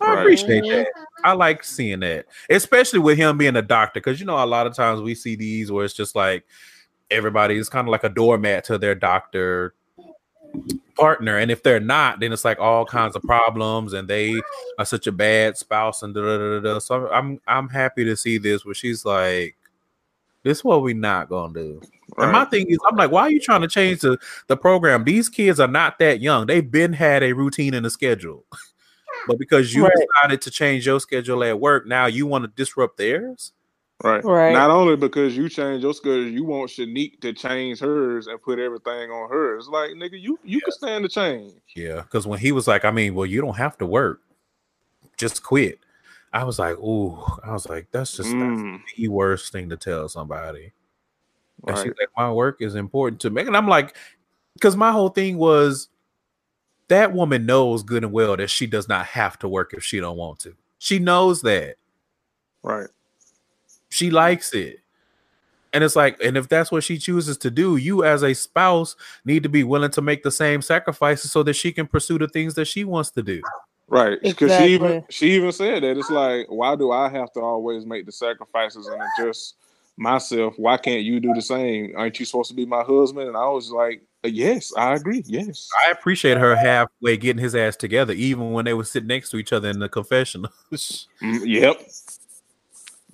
I 0.00 0.14
Right. 0.14 0.20
appreciate 0.20 0.62
that. 0.70 0.88
I 1.22 1.32
like 1.34 1.62
seeing 1.62 2.00
that, 2.00 2.26
especially 2.50 2.98
with 2.98 3.18
him 3.18 3.36
being 3.38 3.56
a 3.56 3.62
doctor, 3.62 4.00
because 4.00 4.18
you 4.18 4.26
know 4.26 4.42
a 4.42 4.46
lot 4.46 4.66
of 4.66 4.74
times 4.74 5.02
we 5.02 5.14
see 5.14 5.36
these 5.36 5.70
where 5.70 5.84
it's 5.84 5.94
just 5.94 6.16
like 6.16 6.44
everybody 7.14 7.56
is 7.56 7.68
kind 7.68 7.88
of 7.88 7.92
like 7.92 8.04
a 8.04 8.08
doormat 8.08 8.64
to 8.64 8.78
their 8.78 8.94
doctor 8.94 9.74
partner, 10.96 11.38
and 11.38 11.50
if 11.50 11.62
they're 11.62 11.80
not, 11.80 12.20
then 12.20 12.32
it's 12.32 12.44
like 12.44 12.58
all 12.58 12.84
kinds 12.84 13.16
of 13.16 13.22
problems, 13.22 13.92
and 13.92 14.08
they 14.08 14.40
are 14.78 14.84
such 14.84 15.06
a 15.06 15.12
bad 15.12 15.56
spouse, 15.56 16.02
and 16.02 16.14
da 16.14 16.20
da 16.20 16.38
da 16.38 16.60
da. 16.60 16.78
So 16.78 17.08
I'm 17.10 17.40
I'm 17.46 17.68
happy 17.68 18.04
to 18.04 18.16
see 18.16 18.38
this 18.38 18.64
where 18.64 18.74
she's 18.74 19.04
like, 19.04 19.56
"This 20.42 20.58
is 20.58 20.64
what 20.64 20.82
we 20.82 20.94
not 20.94 21.28
gonna 21.28 21.54
do." 21.54 21.80
And 22.18 22.30
my 22.30 22.44
thing 22.44 22.66
is, 22.70 22.78
I'm 22.86 22.96
like, 22.96 23.10
why 23.10 23.22
are 23.22 23.30
you 23.30 23.40
trying 23.40 23.62
to 23.62 23.68
change 23.68 24.02
the, 24.02 24.18
the 24.46 24.56
program? 24.56 25.02
These 25.04 25.28
kids 25.28 25.58
are 25.58 25.66
not 25.66 25.98
that 25.98 26.20
young. 26.20 26.46
They've 26.46 26.70
been 26.70 26.92
had 26.92 27.22
a 27.24 27.32
routine 27.32 27.74
and 27.74 27.84
a 27.86 27.90
schedule. 27.90 28.44
But 29.26 29.38
because 29.38 29.74
you 29.74 29.84
Right. 29.84 29.92
decided 30.14 30.42
to 30.42 30.50
change 30.50 30.84
your 30.86 31.00
schedule 31.00 31.42
at 31.44 31.58
work, 31.58 31.86
now 31.86 32.04
you 32.04 32.26
want 32.26 32.44
to 32.44 32.48
disrupt 32.48 32.98
theirs? 32.98 33.52
Right. 34.02 34.24
Right. 34.24 34.52
Not 34.52 34.70
only 34.70 34.96
because 34.96 35.36
you 35.36 35.48
change 35.48 35.82
your 35.82 35.94
schedule, 35.94 36.28
you 36.28 36.44
want 36.44 36.70
Shanique 36.70 37.20
to 37.20 37.32
change 37.32 37.78
hers 37.80 38.26
and 38.26 38.42
put 38.42 38.58
everything 38.58 39.10
on 39.10 39.30
hers. 39.30 39.68
Like, 39.68 39.90
nigga, 39.92 40.20
you 40.20 40.38
you 40.44 40.60
can 40.60 40.72
stand 40.72 41.04
the 41.04 41.08
change. 41.08 41.54
Yeah. 41.74 42.02
Because 42.02 42.26
when 42.26 42.38
he 42.38 42.52
was 42.52 42.66
like, 42.66 42.84
I 42.84 42.90
mean, 42.90 43.14
well, 43.14 43.26
you 43.26 43.40
don't 43.40 43.56
have 43.56 43.78
to 43.78 43.86
work. 43.86 44.20
Just 45.16 45.42
quit. 45.42 45.78
I 46.32 46.42
was 46.42 46.58
like, 46.58 46.76
ooh, 46.78 47.16
I 47.44 47.52
was 47.52 47.68
like, 47.68 47.86
that's 47.92 48.16
just 48.16 48.34
Mm, 48.34 48.72
that's 48.78 48.96
the 48.96 49.08
worst 49.08 49.52
thing 49.52 49.68
to 49.70 49.76
tell 49.76 50.08
somebody. 50.08 50.72
And 51.66 51.78
she's 51.78 51.86
like, 51.98 52.10
my 52.16 52.30
work 52.30 52.60
is 52.60 52.74
important 52.74 53.20
to 53.22 53.30
me. 53.30 53.42
And 53.42 53.56
I'm 53.56 53.68
like, 53.68 53.96
because 54.54 54.76
my 54.76 54.90
whole 54.90 55.08
thing 55.08 55.38
was 55.38 55.88
that 56.88 57.12
woman 57.12 57.46
knows 57.46 57.82
good 57.82 58.02
and 58.02 58.12
well 58.12 58.36
that 58.36 58.50
she 58.50 58.66
does 58.66 58.88
not 58.88 59.06
have 59.06 59.38
to 59.38 59.48
work 59.48 59.72
if 59.72 59.84
she 59.84 60.00
don't 60.00 60.16
want 60.16 60.40
to. 60.40 60.54
She 60.78 60.98
knows 60.98 61.42
that. 61.42 61.76
Right. 62.62 62.88
She 63.94 64.10
likes 64.10 64.52
it. 64.54 64.80
And 65.72 65.84
it's 65.84 65.94
like, 65.94 66.20
and 66.20 66.36
if 66.36 66.48
that's 66.48 66.72
what 66.72 66.82
she 66.82 66.98
chooses 66.98 67.36
to 67.38 67.50
do, 67.50 67.76
you 67.76 68.02
as 68.02 68.24
a 68.24 68.34
spouse 68.34 68.96
need 69.24 69.44
to 69.44 69.48
be 69.48 69.62
willing 69.62 69.92
to 69.92 70.02
make 70.02 70.24
the 70.24 70.32
same 70.32 70.62
sacrifices 70.62 71.30
so 71.30 71.44
that 71.44 71.54
she 71.54 71.70
can 71.70 71.86
pursue 71.86 72.18
the 72.18 72.26
things 72.26 72.54
that 72.54 72.64
she 72.64 72.82
wants 72.82 73.10
to 73.12 73.22
do. 73.22 73.40
Right. 73.86 74.20
Because 74.20 74.56
she 74.56 74.74
even 74.74 75.04
she 75.10 75.30
even 75.36 75.52
said 75.52 75.84
that 75.84 75.96
it's 75.96 76.10
like, 76.10 76.46
why 76.48 76.74
do 76.74 76.90
I 76.90 77.08
have 77.08 77.32
to 77.34 77.40
always 77.40 77.86
make 77.86 78.04
the 78.04 78.10
sacrifices 78.10 78.88
and 78.88 79.00
adjust 79.00 79.54
myself? 79.96 80.54
Why 80.56 80.76
can't 80.76 81.04
you 81.04 81.20
do 81.20 81.32
the 81.32 81.42
same? 81.42 81.92
Aren't 81.96 82.18
you 82.18 82.26
supposed 82.26 82.50
to 82.50 82.56
be 82.56 82.66
my 82.66 82.82
husband? 82.82 83.28
And 83.28 83.36
I 83.36 83.46
was 83.46 83.70
like, 83.70 84.02
yes, 84.24 84.72
I 84.76 84.94
agree. 84.94 85.22
Yes. 85.24 85.68
I 85.86 85.92
appreciate 85.92 86.38
her 86.38 86.56
halfway 86.56 87.16
getting 87.16 87.40
his 87.40 87.54
ass 87.54 87.76
together, 87.76 88.12
even 88.12 88.50
when 88.50 88.64
they 88.64 88.74
were 88.74 88.82
sitting 88.82 89.06
next 89.06 89.30
to 89.30 89.36
each 89.36 89.52
other 89.52 89.70
in 89.70 89.78
the 89.78 89.88
confessional. 89.88 90.50
Mm, 90.72 91.42
yep. 91.44 91.76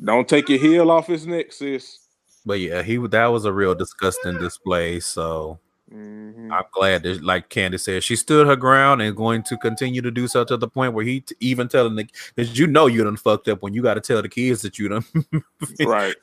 Don't 0.03 0.29
take 0.29 0.49
your 0.49 0.59
heel 0.59 0.91
off 0.91 1.07
his 1.07 1.27
neck, 1.27 1.53
sis. 1.53 1.99
but 2.47 2.59
yeah, 2.61 2.83
he 2.83 2.97
that 3.09 3.27
was 3.27 3.45
a 3.45 3.53
real 3.53 3.75
disgusting 3.75 4.39
display. 4.39 5.01
So 5.01 5.59
Mhm. 5.93 6.53
I'm 6.53 6.65
glad 6.73 7.03
that, 7.03 7.23
like 7.23 7.49
Candace 7.49 7.83
said, 7.83 8.05
she 8.05 8.15
stood 8.17 8.47
her 8.47 8.55
ground 8.57 9.03
and 9.03 9.17
going 9.17 9.43
to 9.45 9.57
continue 9.59 10.01
to 10.03 10.11
do 10.11 10.29
so 10.29 10.45
to 10.45 10.57
the 10.57 10.69
point 10.69 10.95
where 10.95 11.05
he 11.05 11.21
t- 11.21 11.35
even 11.41 11.67
telling 11.69 11.97
the 11.97 12.07
because 12.35 12.57
you 12.59 12.67
know 12.69 12.87
you 12.87 13.03
done 13.05 13.17
fucked 13.17 13.49
up 13.49 13.61
when 13.63 13.75
you 13.75 13.83
got 13.83 13.95
to 13.95 14.01
tell 14.01 14.23
the 14.23 14.29
kids 14.29 14.63
that 14.63 14.79
you 14.79 14.89
done 14.89 15.05
Right. 15.85 16.15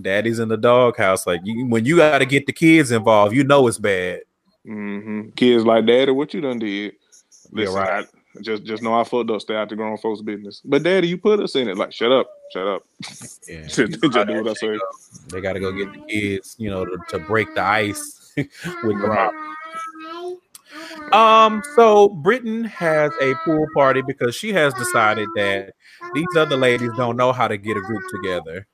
daddy's 0.00 0.38
in 0.40 0.48
the 0.48 0.56
doghouse. 0.56 1.26
Like 1.26 1.40
you, 1.44 1.66
when 1.66 1.84
you 1.84 1.96
got 1.96 2.18
to 2.18 2.26
get 2.26 2.46
the 2.46 2.52
kids 2.52 2.90
involved, 2.90 3.34
you 3.34 3.44
know 3.44 3.66
it's 3.68 3.78
bad. 3.78 4.22
hmm 4.64 5.28
Kids 5.36 5.64
like, 5.64 5.86
Daddy, 5.86 6.10
what 6.12 6.34
you 6.34 6.40
done 6.40 6.58
did? 6.58 6.94
Yeah, 7.52 7.66
right. 7.72 8.04
I- 8.04 8.08
just 8.42 8.64
just 8.64 8.82
know 8.82 8.98
I 8.98 9.04
fucked 9.04 9.30
up. 9.30 9.40
Stay 9.40 9.54
out 9.54 9.68
the 9.68 9.76
grown 9.76 9.96
folks' 9.98 10.22
business. 10.22 10.60
But 10.64 10.82
Daddy, 10.82 11.08
you 11.08 11.18
put 11.18 11.40
us 11.40 11.54
in 11.54 11.68
it. 11.68 11.76
Like, 11.76 11.92
shut 11.92 12.12
up, 12.12 12.28
shut 12.52 12.66
up. 12.66 12.82
Yeah, 13.48 13.62
Just, 13.66 13.76
just 13.76 14.00
do 14.00 14.42
what 14.42 14.48
I 14.48 14.54
say. 14.54 14.78
They 15.28 15.40
got 15.40 15.54
to 15.54 15.60
go 15.60 15.72
get 15.72 15.92
the 15.92 16.00
kids, 16.08 16.56
you 16.58 16.70
know, 16.70 16.84
to, 16.84 16.98
to 17.10 17.18
break 17.20 17.54
the 17.54 17.62
ice 17.62 18.32
with 18.36 19.00
the 19.00 19.08
mop. 19.08 19.32
Um, 21.12 21.62
so 21.74 22.08
Britten 22.08 22.64
has 22.64 23.12
a 23.20 23.34
pool 23.44 23.66
party 23.74 24.02
because 24.02 24.34
she 24.34 24.52
has 24.52 24.74
decided 24.74 25.28
that 25.36 25.74
these 26.14 26.26
other 26.36 26.56
ladies 26.56 26.90
don't 26.96 27.16
know 27.16 27.32
how 27.32 27.48
to 27.48 27.56
get 27.56 27.76
a 27.76 27.80
group 27.80 28.02
together. 28.10 28.66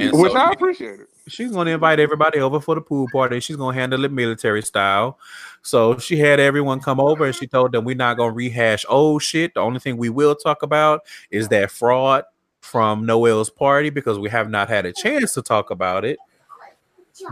And 0.00 0.12
Which 0.12 0.32
so 0.32 0.38
I 0.38 0.52
appreciate 0.52 1.00
it. 1.00 1.08
She's 1.28 1.50
going 1.50 1.66
to 1.66 1.72
invite 1.72 1.98
everybody 1.98 2.38
over 2.38 2.60
for 2.60 2.74
the 2.76 2.80
pool 2.80 3.08
party. 3.12 3.40
She's 3.40 3.56
going 3.56 3.74
to 3.74 3.80
handle 3.80 4.04
it 4.04 4.12
military 4.12 4.62
style. 4.62 5.18
So 5.62 5.98
she 5.98 6.16
had 6.16 6.38
everyone 6.38 6.80
come 6.80 7.00
over 7.00 7.24
and 7.24 7.34
she 7.34 7.46
told 7.48 7.72
them 7.72 7.84
we're 7.84 7.96
not 7.96 8.16
going 8.16 8.30
to 8.30 8.36
rehash 8.36 8.84
old 8.88 9.22
shit. 9.22 9.54
The 9.54 9.60
only 9.60 9.80
thing 9.80 9.96
we 9.96 10.08
will 10.08 10.36
talk 10.36 10.62
about 10.62 11.00
is 11.30 11.48
that 11.48 11.70
fraud 11.72 12.24
from 12.60 13.06
Noel's 13.06 13.50
party 13.50 13.90
because 13.90 14.18
we 14.18 14.28
have 14.30 14.48
not 14.48 14.68
had 14.68 14.86
a 14.86 14.92
chance 14.92 15.34
to 15.34 15.42
talk 15.42 15.70
about 15.70 16.04
it. 16.04 16.18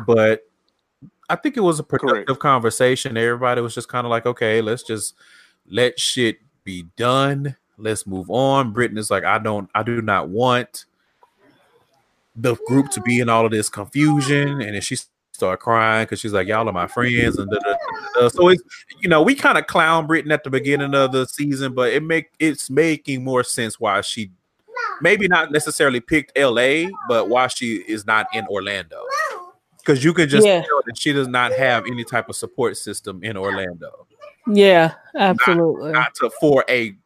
But 0.07 0.49
I 1.29 1.37
think 1.37 1.57
it 1.57 1.61
was 1.61 1.79
a 1.79 1.85
productive 1.85 2.27
Correct. 2.27 2.41
conversation. 2.41 3.17
Everybody 3.17 3.61
was 3.61 3.75
just 3.75 3.89
kind 3.89 4.07
of 4.07 4.11
like, 4.11 4.27
okay, 4.27 4.61
let's 4.61 4.83
just 4.83 5.15
let 5.69 5.99
shit 6.01 6.39
be 6.65 6.85
done. 6.97 7.57
Let's 7.79 8.07
move 8.07 8.31
on. 8.31 8.73
Britten 8.73 8.99
is 8.99 9.11
like, 9.11 9.25
I 9.25 9.39
don't, 9.39 9.71
I 9.75 9.83
do 9.83 10.03
not 10.03 10.29
want 10.29 10.87
the 12.37 12.57
group 12.67 12.91
to 12.91 13.01
be 13.03 13.21
in 13.21 13.29
all 13.29 13.45
of 13.45 13.53
this 13.53 13.69
confusion. 13.69 14.61
And 14.61 14.75
then 14.75 14.81
she 14.81 14.97
started 15.33 15.59
crying 15.59 16.05
because 16.05 16.21
she's 16.21 16.33
like, 16.33 16.49
Y'all 16.49 16.69
are 16.69 16.73
my 16.73 16.87
friends. 16.87 17.39
And 17.39 17.51
da, 17.51 17.59
da, 17.59 17.75
da, 18.15 18.29
so 18.29 18.49
it's 18.49 18.63
you 19.01 19.09
know, 19.09 19.23
we 19.23 19.35
kind 19.35 19.59
of 19.59 19.67
clown 19.67 20.07
Britten 20.07 20.33
at 20.33 20.45
the 20.45 20.51
beginning 20.51 20.95
of 20.95 21.13
the 21.13 21.27
season, 21.27 21.75
but 21.75 21.93
it 21.93 22.03
make 22.03 22.31
it's 22.39 22.71
making 22.71 23.25
more 23.25 23.45
sense 23.45 23.79
why 23.79 24.01
she 24.01 24.31
maybe 25.01 25.29
not 25.29 25.51
necessarily 25.51 26.01
picked 26.01 26.37
LA, 26.39 26.89
but 27.09 27.29
why 27.29 27.47
she 27.49 27.77
is 27.89 28.07
not 28.07 28.27
in 28.33 28.47
Orlando. 28.47 29.03
Because 29.79 30.03
you 30.03 30.15
can 30.15 30.29
just 30.29 30.47
Yeah. 30.47 30.63
tell 30.63 30.81
that 30.87 30.97
she 30.97 31.13
does 31.13 31.29
not 31.29 31.53
have 31.53 31.85
any 31.87 32.05
type 32.05 32.29
of 32.29 32.37
support 32.37 32.77
system 32.77 33.23
in 33.23 33.37
Orlando. 33.37 34.07
Yeah, 34.47 34.95
absolutely. 35.17 35.93
Not 35.93 36.15
to 36.17 36.31
for 36.41 36.65
a 36.69 36.97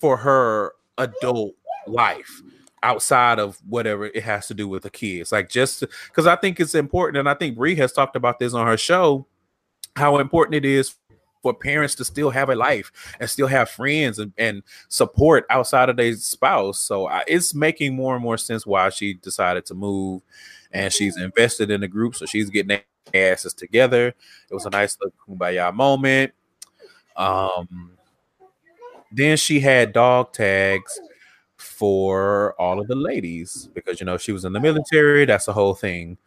for 0.00 0.16
her 0.16 0.72
adult 0.98 1.54
life 1.86 2.42
outside 2.82 3.38
of 3.38 3.58
whatever 3.68 4.06
it 4.06 4.22
has 4.22 4.46
to 4.48 4.54
do 4.54 4.68
with 4.68 4.82
the 4.82 4.90
kids. 4.90 5.32
Like 5.32 5.48
just 5.48 5.80
because 6.08 6.26
I 6.26 6.36
think 6.36 6.60
it's 6.60 6.74
important, 6.74 7.18
and 7.18 7.28
I 7.28 7.34
think 7.34 7.56
Bree 7.56 7.76
has 7.76 7.92
talked 7.92 8.16
about 8.16 8.38
this 8.38 8.54
on 8.54 8.66
her 8.66 8.76
show, 8.76 9.26
how 9.96 10.18
important 10.18 10.54
it 10.56 10.64
is 10.64 10.94
for 11.42 11.52
parents 11.52 11.94
to 11.96 12.04
still 12.04 12.30
have 12.30 12.50
a 12.50 12.54
life 12.54 12.92
and 13.18 13.28
still 13.28 13.48
have 13.48 13.68
friends 13.68 14.18
and, 14.18 14.32
and 14.38 14.62
support 14.88 15.44
outside 15.50 15.88
of 15.88 15.96
their 15.96 16.14
spouse. 16.14 16.78
So 16.78 17.08
I, 17.08 17.24
it's 17.26 17.54
making 17.54 17.94
more 17.94 18.14
and 18.14 18.22
more 18.22 18.38
sense 18.38 18.64
why 18.64 18.90
she 18.90 19.14
decided 19.14 19.66
to 19.66 19.74
move, 19.74 20.22
and 20.70 20.92
she's 20.92 21.16
invested 21.16 21.70
in 21.70 21.80
the 21.80 21.88
group, 21.88 22.14
so 22.14 22.26
she's 22.26 22.48
getting 22.48 22.68
their 22.68 23.32
asses 23.32 23.54
together. 23.54 24.08
It 24.08 24.54
was 24.54 24.66
a 24.66 24.70
nice 24.70 24.96
little 25.00 25.14
kumbaya 25.28 25.74
moment. 25.74 26.32
Um, 27.16 27.92
then 29.10 29.36
she 29.36 29.60
had 29.60 29.92
dog 29.92 30.32
tags 30.32 30.98
for 31.62 32.54
all 32.60 32.80
of 32.80 32.88
the 32.88 32.94
ladies 32.96 33.68
because 33.74 34.00
you 34.00 34.06
know 34.06 34.18
she 34.18 34.32
was 34.32 34.44
in 34.44 34.52
the 34.52 34.60
military. 34.60 35.24
That's 35.24 35.46
the 35.46 35.52
whole 35.52 35.74
thing. 35.74 36.18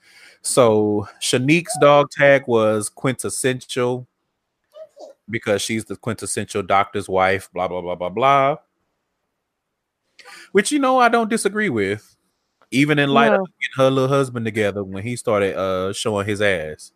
So 0.41 1.07
Shanique's 1.21 1.77
dog 1.79 2.09
tag 2.11 2.43
was 2.47 2.89
quintessential 2.89 4.07
because 5.29 5.61
she's 5.61 5.85
the 5.85 5.95
quintessential 5.95 6.63
doctor's 6.63 7.09
wife. 7.09 7.49
Blah 7.53 7.67
blah 7.67 7.81
blah 7.81 7.95
blah 7.95 8.09
blah. 8.09 8.57
Which 10.51 10.71
you 10.71 10.79
know 10.79 10.99
I 10.99 11.09
don't 11.09 11.29
disagree 11.29 11.69
with, 11.69 12.15
even 12.71 12.99
in 12.99 13.09
light 13.09 13.31
No. 13.31 13.41
of 13.41 13.47
getting 13.59 13.83
her 13.85 13.89
little 13.91 14.09
husband 14.09 14.45
together 14.45 14.83
when 14.83 15.03
he 15.03 15.15
started 15.15 15.55
uh 15.57 15.93
showing 15.93 16.25
his 16.27 16.41
ass. 16.41 16.91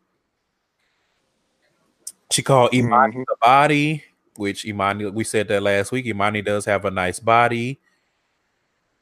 She 2.32 2.44
called 2.44 2.74
Imani 2.74 3.16
Mhm. 3.18 3.26
the 3.28 3.36
body, 3.42 4.04
which 4.36 4.64
Imani 4.66 5.08
we 5.10 5.24
said 5.24 5.48
that 5.48 5.64
last 5.64 5.92
week. 5.92 6.06
Imani 6.06 6.42
does 6.42 6.66
have 6.66 6.86
a 6.86 6.92
nice 6.92 7.20
body. 7.20 7.80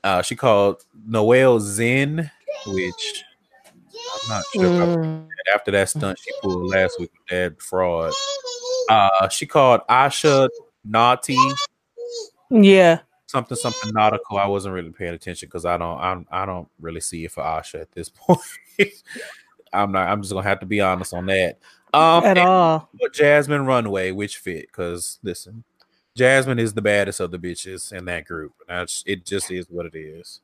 Uh, 0.03 0.21
she 0.21 0.36
called 0.36 0.83
Noelle 1.05 1.60
Zen, 1.60 2.29
which 2.67 3.23
I'm 4.13 4.29
not 4.29 4.43
sure. 4.53 4.95
Mm. 4.97 5.27
After 5.53 5.71
that 5.71 5.89
stunt 5.89 6.19
she 6.19 6.31
pulled 6.41 6.67
last 6.67 6.99
week 6.99 7.12
with 7.13 7.27
that 7.29 7.62
fraud, 7.62 8.13
uh, 8.89 9.29
she 9.29 9.45
called 9.45 9.81
Asha 9.89 10.49
naughty 10.83 11.38
Yeah. 12.49 12.99
something 13.27 13.55
something 13.57 13.91
nautical. 13.93 14.38
I 14.38 14.47
wasn't 14.47 14.75
really 14.75 14.89
paying 14.89 15.13
attention 15.13 15.47
because 15.47 15.65
I 15.65 15.77
don't 15.77 15.99
I'm, 15.99 16.25
I 16.31 16.45
don't 16.45 16.67
really 16.79 16.99
see 16.99 17.25
it 17.25 17.31
for 17.31 17.43
Asha 17.43 17.81
at 17.81 17.91
this 17.93 18.10
point. 18.15 18.39
I'm 19.73 19.91
not. 19.91 20.10
I'm 20.10 20.21
just 20.21 20.33
gonna 20.33 20.47
have 20.47 20.60
to 20.62 20.65
be 20.65 20.81
honest 20.81 21.13
on 21.13 21.25
that. 21.27 21.60
Um, 21.93 22.23
At 22.25 22.38
all. 22.38 22.89
Jasmine 23.13 23.65
Runway, 23.65 24.12
which 24.12 24.38
fit 24.38 24.67
because 24.67 25.19
listen, 25.23 25.63
Jasmine 26.17 26.60
is 26.60 26.73
the 26.73 26.82
baddest 26.82 27.19
of 27.19 27.32
the 27.32 27.38
bitches 27.38 27.93
in 27.93 28.06
that 28.06 28.25
group. 28.25 28.53
That's 28.67 29.03
it. 29.06 29.25
Just 29.25 29.51
is 29.51 29.67
what 29.69 29.86
it 29.86 29.95
is. 29.95 30.41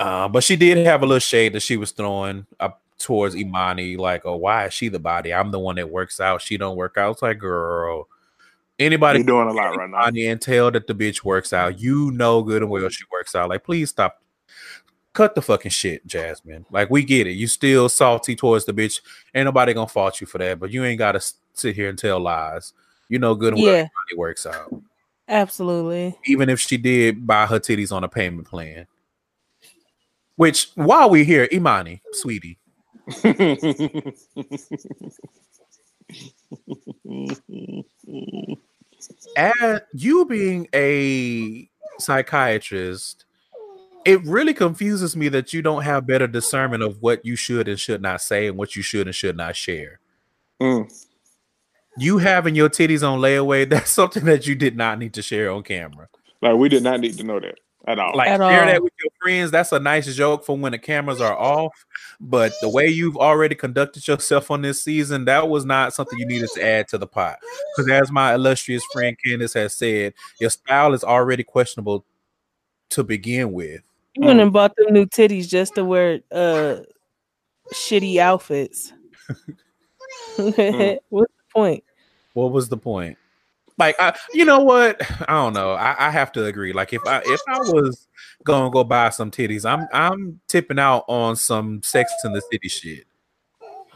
Uh, 0.00 0.28
but 0.28 0.42
she 0.42 0.56
did 0.56 0.84
have 0.84 1.02
a 1.02 1.06
little 1.06 1.20
shade 1.20 1.52
that 1.52 1.62
she 1.62 1.76
was 1.76 1.92
throwing 1.92 2.44
up 2.58 2.82
towards 2.98 3.36
Imani, 3.36 3.96
like, 3.96 4.26
"Oh, 4.26 4.36
why 4.36 4.66
is 4.66 4.74
she 4.74 4.88
the 4.88 4.98
body? 4.98 5.32
I'm 5.32 5.52
the 5.52 5.60
one 5.60 5.76
that 5.76 5.88
works 5.90 6.18
out. 6.20 6.42
She 6.42 6.56
don't 6.56 6.76
work 6.76 6.96
out." 6.98 7.12
It's 7.12 7.22
like, 7.22 7.38
girl, 7.38 8.08
anybody 8.80 9.20
You're 9.20 9.26
doing 9.26 9.48
a 9.48 9.52
lot 9.52 9.76
right 9.76 9.88
now. 9.88 10.06
And 10.06 10.40
tell 10.40 10.70
that 10.72 10.88
the 10.88 10.94
bitch 10.94 11.22
works 11.22 11.52
out. 11.52 11.78
You 11.80 12.10
know 12.10 12.42
good 12.42 12.62
and 12.62 12.70
well 12.70 12.88
she 12.88 13.04
works 13.12 13.34
out. 13.36 13.48
Like, 13.48 13.64
please 13.64 13.90
stop. 13.90 14.20
Cut 15.12 15.34
the 15.34 15.42
fucking 15.42 15.70
shit, 15.70 16.06
Jasmine. 16.06 16.64
Like, 16.70 16.90
we 16.90 17.04
get 17.04 17.26
it. 17.26 17.32
You 17.32 17.46
still 17.46 17.90
salty 17.90 18.34
towards 18.34 18.64
the 18.64 18.72
bitch. 18.72 19.02
Ain't 19.34 19.44
nobody 19.44 19.74
gonna 19.74 19.86
fault 19.86 20.20
you 20.20 20.26
for 20.26 20.38
that, 20.38 20.58
but 20.58 20.70
you 20.70 20.84
ain't 20.84 20.98
gotta 20.98 21.20
sit 21.52 21.76
here 21.76 21.90
and 21.90 21.98
tell 21.98 22.18
lies. 22.18 22.72
You 23.12 23.18
know 23.18 23.34
good 23.34 23.52
and 23.52 23.62
well 23.62 23.70
Yeah. 23.70 23.88
everybody 24.06 24.16
works 24.16 24.46
out. 24.46 24.74
Absolutely. 25.28 26.16
Even 26.24 26.48
if 26.48 26.58
she 26.58 26.78
did 26.78 27.26
buy 27.26 27.44
her 27.44 27.60
titties 27.60 27.92
on 27.92 28.04
a 28.04 28.08
payment 28.08 28.48
plan. 28.48 28.86
Which 30.36 30.70
while 30.76 31.10
we 31.10 31.22
here, 31.24 31.46
Imani, 31.52 32.00
sweetie, 32.12 32.58
at 39.36 39.86
you 39.92 40.24
being 40.24 40.68
a 40.74 41.68
psychiatrist, 41.98 43.26
it 44.06 44.24
really 44.24 44.54
confuses 44.54 45.14
me 45.16 45.28
that 45.28 45.52
you 45.52 45.60
don't 45.60 45.82
have 45.82 46.06
better 46.06 46.26
discernment 46.26 46.82
of 46.82 47.02
what 47.02 47.26
you 47.26 47.36
should 47.36 47.68
and 47.68 47.78
should 47.78 48.00
not 48.00 48.22
say 48.22 48.46
and 48.46 48.56
what 48.56 48.74
you 48.74 48.82
should 48.82 49.06
and 49.06 49.14
should 49.14 49.36
not 49.36 49.54
share. 49.54 50.00
Mm. 50.62 50.90
You 51.98 52.18
having 52.18 52.54
your 52.54 52.68
titties 52.68 53.06
on 53.06 53.20
layaway, 53.20 53.68
that's 53.68 53.90
something 53.90 54.24
that 54.24 54.46
you 54.46 54.54
did 54.54 54.76
not 54.76 54.98
need 54.98 55.14
to 55.14 55.22
share 55.22 55.50
on 55.50 55.62
camera. 55.62 56.08
Like 56.40 56.56
we 56.56 56.68
did 56.68 56.82
not 56.82 57.00
need 57.00 57.16
to 57.18 57.24
know 57.24 57.40
that 57.40 57.58
at 57.86 57.98
all. 57.98 58.16
Like 58.16 58.28
At 58.28 58.38
share 58.38 58.60
all. 58.60 58.66
that 58.66 58.82
with 58.82 58.92
your 59.02 59.10
friends. 59.20 59.50
That's 59.50 59.72
a 59.72 59.80
nice 59.80 60.12
joke 60.14 60.44
for 60.44 60.56
when 60.56 60.72
the 60.72 60.78
cameras 60.78 61.20
are 61.20 61.36
off. 61.36 61.84
But 62.20 62.52
the 62.60 62.68
way 62.68 62.88
you've 62.88 63.16
already 63.16 63.54
conducted 63.54 64.06
yourself 64.06 64.50
on 64.50 64.62
this 64.62 64.82
season, 64.82 65.24
that 65.26 65.48
was 65.48 65.64
not 65.64 65.94
something 65.94 66.18
you 66.18 66.26
needed 66.26 66.50
to 66.54 66.64
add 66.64 66.88
to 66.88 66.98
the 66.98 67.06
pot. 67.06 67.38
Because 67.76 67.90
as 67.90 68.12
my 68.12 68.34
illustrious 68.34 68.84
friend 68.92 69.16
Candace 69.24 69.54
has 69.54 69.74
said, 69.74 70.14
your 70.40 70.50
style 70.50 70.94
is 70.94 71.04
already 71.04 71.42
questionable 71.42 72.04
to 72.90 73.04
begin 73.04 73.52
with. 73.52 73.82
You 74.14 74.26
went 74.26 74.40
and 74.40 74.52
bought 74.52 74.76
them 74.76 74.92
new 74.92 75.06
titties 75.06 75.48
just 75.48 75.74
to 75.76 75.84
wear 75.84 76.20
uh 76.30 76.80
shitty 77.72 78.18
outfits. 78.18 78.92
What's 80.36 80.56
the 80.56 81.41
point? 81.54 81.84
What 82.34 82.52
was 82.52 82.68
the 82.68 82.76
point? 82.76 83.18
Like, 83.78 83.96
I, 84.00 84.16
you 84.32 84.44
know 84.44 84.60
what? 84.60 85.00
I 85.28 85.32
don't 85.32 85.54
know. 85.54 85.72
I, 85.72 86.08
I 86.08 86.10
have 86.10 86.32
to 86.32 86.44
agree. 86.44 86.72
Like, 86.72 86.92
if 86.92 87.02
I 87.06 87.22
if 87.24 87.40
I 87.48 87.58
was 87.58 88.08
gonna 88.44 88.70
go 88.70 88.84
buy 88.84 89.10
some 89.10 89.30
titties, 89.30 89.68
I'm 89.68 89.86
I'm 89.92 90.40
tipping 90.48 90.78
out 90.78 91.04
on 91.08 91.36
some 91.36 91.82
Sex 91.82 92.12
in 92.24 92.32
the 92.32 92.42
City 92.50 92.68
shit. 92.68 93.06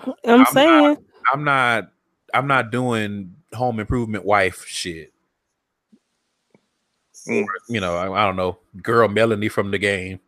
I'm, 0.05 0.41
I'm 0.41 0.47
saying 0.47 0.97
I'm 1.33 1.45
not 1.45 1.91
I'm 2.35 2.47
not 2.47 2.71
doing 2.71 3.35
home 3.53 3.81
improvement 3.81 4.25
wife 4.25 4.65
shit. 4.67 5.13
Mm. 7.29 7.45
You 7.69 7.81
know, 7.81 7.97
I, 7.97 8.23
I 8.23 8.27
don't 8.27 8.37
know, 8.37 8.59
girl 8.83 9.09
Melanie 9.09 9.49
from 9.49 9.73
the 9.73 9.79
game. 9.79 10.21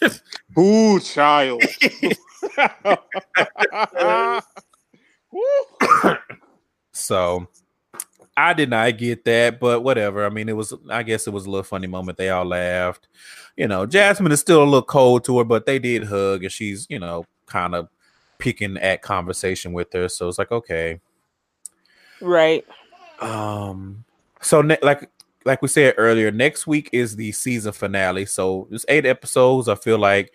Ooh, 0.58 1.00
child. 1.00 1.62
So 7.06 7.48
I 8.36 8.52
did 8.52 8.68
not 8.70 8.98
get 8.98 9.24
that, 9.24 9.58
but 9.60 9.82
whatever. 9.82 10.26
I 10.26 10.28
mean, 10.28 10.48
it 10.48 10.56
was 10.56 10.74
I 10.90 11.02
guess 11.02 11.26
it 11.26 11.32
was 11.32 11.46
a 11.46 11.50
little 11.50 11.64
funny 11.64 11.86
moment. 11.86 12.18
They 12.18 12.28
all 12.28 12.44
laughed. 12.44 13.08
You 13.56 13.68
know, 13.68 13.86
Jasmine 13.86 14.32
is 14.32 14.40
still 14.40 14.62
a 14.62 14.64
little 14.64 14.82
cold 14.82 15.24
to 15.24 15.38
her, 15.38 15.44
but 15.44 15.64
they 15.64 15.78
did 15.78 16.04
hug 16.04 16.42
and 16.42 16.52
she's, 16.52 16.86
you 16.90 16.98
know, 16.98 17.24
kind 17.46 17.74
of 17.74 17.88
picking 18.38 18.76
at 18.76 19.00
conversation 19.00 19.72
with 19.72 19.92
her. 19.94 20.08
So 20.08 20.28
it's 20.28 20.38
like, 20.38 20.52
okay. 20.52 21.00
right. 22.20 22.64
Um 23.20 24.04
so 24.42 24.60
ne- 24.60 24.78
like 24.82 25.08
like 25.46 25.62
we 25.62 25.68
said 25.68 25.94
earlier, 25.96 26.30
next 26.30 26.66
week 26.66 26.90
is 26.92 27.16
the 27.16 27.32
season 27.32 27.72
finale. 27.72 28.26
So 28.26 28.68
it's 28.70 28.84
eight 28.88 29.06
episodes. 29.06 29.68
I 29.68 29.76
feel 29.76 29.98
like 29.98 30.32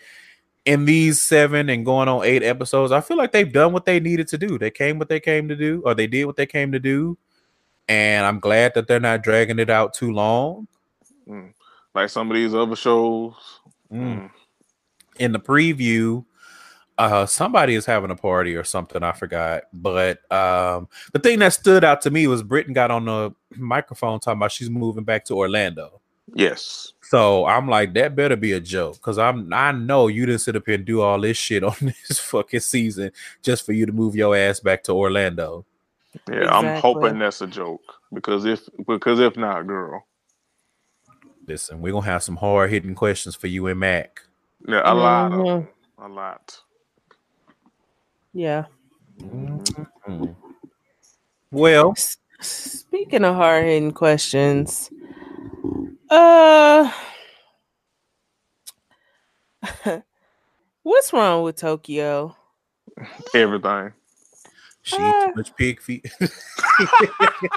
in 0.65 0.85
these 0.85 1.21
seven 1.21 1.69
and 1.69 1.85
going 1.85 2.07
on 2.07 2.23
eight 2.25 2.43
episodes, 2.43 2.91
I 2.91 3.01
feel 3.01 3.17
like 3.17 3.31
they've 3.31 3.51
done 3.51 3.73
what 3.73 3.85
they 3.85 3.99
needed 3.99 4.27
to 4.29 4.37
do. 4.37 4.57
They 4.57 4.71
came 4.71 4.99
what 4.99 5.09
they 5.09 5.19
came 5.19 5.47
to 5.47 5.55
do, 5.55 5.81
or 5.85 5.95
they 5.95 6.07
did 6.07 6.25
what 6.25 6.35
they 6.35 6.45
came 6.45 6.71
to 6.71 6.79
do. 6.79 7.17
And 7.87 8.25
I'm 8.25 8.39
glad 8.39 8.73
that 8.75 8.87
they're 8.87 8.99
not 8.99 9.23
dragging 9.23 9.59
it 9.59 9.69
out 9.69 9.93
too 9.93 10.11
long. 10.11 10.67
like 11.93 12.09
some 12.09 12.29
of 12.29 12.35
these 12.35 12.53
other 12.53 12.75
shows. 12.75 13.33
Mm. 13.91 14.29
In 15.19 15.31
the 15.31 15.39
preview, 15.39 16.25
uh 16.97 17.25
somebody 17.25 17.75
is 17.75 17.85
having 17.85 18.11
a 18.11 18.15
party 18.15 18.55
or 18.55 18.63
something, 18.63 19.03
I 19.03 19.11
forgot. 19.11 19.63
But 19.73 20.19
um 20.31 20.87
the 21.13 21.19
thing 21.19 21.39
that 21.39 21.53
stood 21.53 21.83
out 21.83 22.01
to 22.01 22.11
me 22.11 22.27
was 22.27 22.43
Britten 22.43 22.73
got 22.73 22.91
on 22.91 23.05
the 23.05 23.31
microphone 23.55 24.19
talking 24.19 24.37
about 24.39 24.51
she's 24.51 24.69
moving 24.69 25.03
back 25.03 25.25
to 25.25 25.35
Orlando. 25.35 26.00
Yes. 26.33 26.93
So 27.01 27.45
I'm 27.45 27.67
like, 27.67 27.93
that 27.95 28.15
better 28.15 28.37
be 28.37 28.53
a 28.53 28.59
joke, 28.61 28.93
because 28.95 29.17
I'm 29.17 29.51
I 29.53 29.71
know 29.73 30.07
you 30.07 30.25
didn't 30.25 30.41
sit 30.41 30.55
up 30.55 30.63
here 30.65 30.75
and 30.75 30.85
do 30.85 31.01
all 31.01 31.19
this 31.19 31.37
shit 31.37 31.63
on 31.63 31.75
this 31.81 32.19
fucking 32.19 32.61
season 32.61 33.11
just 33.41 33.65
for 33.65 33.73
you 33.73 33.85
to 33.85 33.91
move 33.91 34.15
your 34.15 34.35
ass 34.35 34.59
back 34.61 34.83
to 34.85 34.93
Orlando. 34.93 35.65
Yeah, 36.31 36.49
I'm 36.55 36.79
hoping 36.81 37.19
that's 37.19 37.41
a 37.41 37.47
joke 37.47 37.81
because 38.13 38.45
if 38.45 38.67
because 38.87 39.19
if 39.19 39.35
not, 39.37 39.67
girl, 39.67 40.05
Listen, 41.47 41.81
we're 41.81 41.91
gonna 41.93 42.05
have 42.05 42.23
some 42.23 42.37
hard 42.37 42.69
hitting 42.69 42.95
questions 42.95 43.35
for 43.35 43.47
you 43.47 43.67
and 43.67 43.79
Mac. 43.79 44.21
yeah, 44.67 44.81
a 44.85 44.93
lot, 44.93 45.33
of, 45.33 45.39
Mhm. 45.39 45.67
a 45.99 46.07
lot. 46.07 46.59
Yeah. 48.33 48.65
Mhm. 49.19 50.35
Well, 51.51 51.95
Speaking 52.39 53.23
of 53.25 53.35
hard 53.35 53.65
hitting 53.65 53.91
questions, 53.91 54.89
uh, 56.09 56.91
what's 60.83 61.13
wrong 61.13 61.43
with 61.43 61.55
Tokyo? 61.57 62.35
Everything. 63.33 63.93
she 64.83 64.95
eat 64.95 64.99
Ah. 64.99 65.25
too 65.27 65.33
much 65.35 65.55
pig 65.55 65.81
feet. 65.81 66.05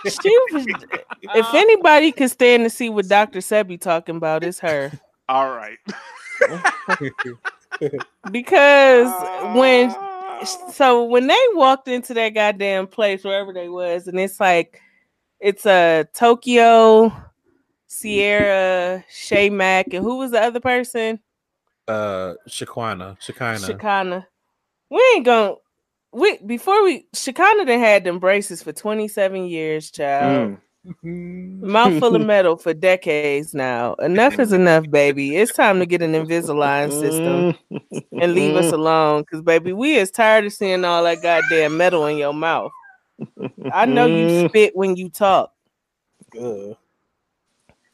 She 0.04 0.38
was, 0.52 0.66
if 1.34 1.54
anybody 1.54 2.12
could 2.12 2.30
stand 2.30 2.64
to 2.64 2.70
see 2.70 2.90
what 2.90 3.08
Dr. 3.08 3.38
Sebi 3.40 3.80
talking 3.80 4.16
about, 4.16 4.44
it's 4.44 4.60
her. 4.60 4.92
All 5.28 5.50
right. 5.50 5.78
Because 8.30 9.12
when 9.56 9.90
Ah. 9.96 10.44
so 10.72 11.04
when 11.04 11.26
they 11.26 11.40
walked 11.54 11.88
into 11.88 12.14
that 12.14 12.30
goddamn 12.30 12.86
place 12.86 13.24
wherever 13.24 13.52
they 13.52 13.68
was, 13.68 14.06
and 14.08 14.18
it's 14.20 14.38
like 14.40 14.80
it's 15.40 15.66
a 15.66 16.00
uh, 16.00 16.04
Tokyo, 16.14 17.12
Sierra, 17.94 19.04
Shay 19.08 19.50
Mack, 19.50 19.92
and 19.92 20.04
who 20.04 20.16
was 20.18 20.32
the 20.32 20.40
other 20.42 20.60
person? 20.60 21.20
uh 21.88 22.34
Shaquana, 22.48 23.18
Shakina. 23.20 23.78
Shakana. 23.78 24.26
We 24.90 25.02
ain't 25.14 25.24
gonna 25.24 25.54
we 26.12 26.38
before 26.38 26.82
we 26.84 27.06
Shakana 27.14 27.66
done 27.66 27.80
had 27.80 28.04
them 28.04 28.18
braces 28.18 28.62
for 28.62 28.72
27 28.72 29.46
years, 29.46 29.90
child. 29.90 30.58
Mm. 31.04 31.62
Mouthful 31.62 32.16
of 32.16 32.22
metal 32.26 32.56
for 32.56 32.74
decades 32.74 33.54
now. 33.54 33.94
Enough 33.94 34.38
is 34.38 34.52
enough, 34.52 34.90
baby. 34.90 35.34
It's 35.34 35.52
time 35.52 35.78
to 35.78 35.86
get 35.86 36.02
an 36.02 36.12
Invisalign 36.12 36.92
system 36.92 37.54
and 38.20 38.34
leave 38.34 38.54
us 38.54 38.70
alone. 38.70 39.22
Because, 39.22 39.40
baby, 39.40 39.72
we 39.72 39.96
is 39.96 40.10
tired 40.10 40.44
of 40.44 40.52
seeing 40.52 40.84
all 40.84 41.02
that 41.04 41.22
goddamn 41.22 41.78
metal 41.78 42.04
in 42.04 42.18
your 42.18 42.34
mouth. 42.34 42.70
I 43.72 43.86
know 43.86 44.04
you 44.04 44.46
spit 44.46 44.76
when 44.76 44.94
you 44.94 45.08
talk. 45.08 45.54
Good. 46.30 46.76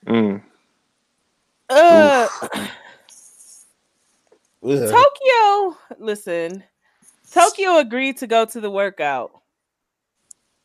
Mm. 0.06 0.42
Uh, 1.68 2.28
Tokyo, 4.62 5.76
listen. 5.98 6.64
Tokyo 7.30 7.78
agreed 7.78 8.16
to 8.18 8.26
go 8.26 8.44
to 8.44 8.60
the 8.60 8.70
workout. 8.70 9.30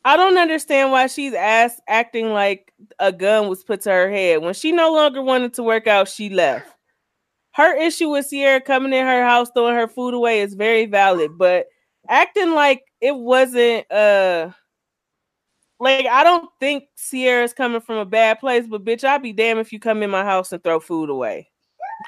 I 0.04 0.16
don't 0.16 0.38
understand 0.38 0.92
why 0.92 1.08
she's 1.08 1.34
ass 1.34 1.80
acting 1.88 2.32
like 2.32 2.72
a 2.98 3.12
gun 3.12 3.48
was 3.48 3.64
put 3.64 3.80
to 3.82 3.90
her 3.90 4.10
head. 4.10 4.42
When 4.42 4.54
she 4.54 4.72
no 4.72 4.92
longer 4.92 5.22
wanted 5.22 5.54
to 5.54 5.62
work 5.62 5.86
out, 5.86 6.08
she 6.08 6.28
left. 6.28 6.72
Her 7.52 7.76
issue 7.76 8.10
with 8.10 8.26
Sierra 8.26 8.60
coming 8.60 8.92
in 8.92 9.04
her 9.04 9.24
house 9.24 9.48
throwing 9.52 9.74
her 9.74 9.88
food 9.88 10.14
away 10.14 10.40
is 10.42 10.54
very 10.54 10.86
valid, 10.86 11.38
but 11.38 11.66
acting 12.08 12.52
like 12.52 12.84
it 13.00 13.16
wasn't 13.16 13.90
uh 13.90 14.50
like 15.78 16.06
I 16.06 16.24
don't 16.24 16.48
think 16.60 16.84
Sierra's 16.94 17.52
coming 17.52 17.80
from 17.80 17.96
a 17.98 18.04
bad 18.04 18.40
place, 18.40 18.66
but 18.66 18.84
bitch, 18.84 19.04
I'd 19.04 19.22
be 19.22 19.32
damn 19.32 19.58
if 19.58 19.72
you 19.72 19.78
come 19.78 20.02
in 20.02 20.10
my 20.10 20.24
house 20.24 20.52
and 20.52 20.62
throw 20.62 20.80
food 20.80 21.10
away. 21.10 21.50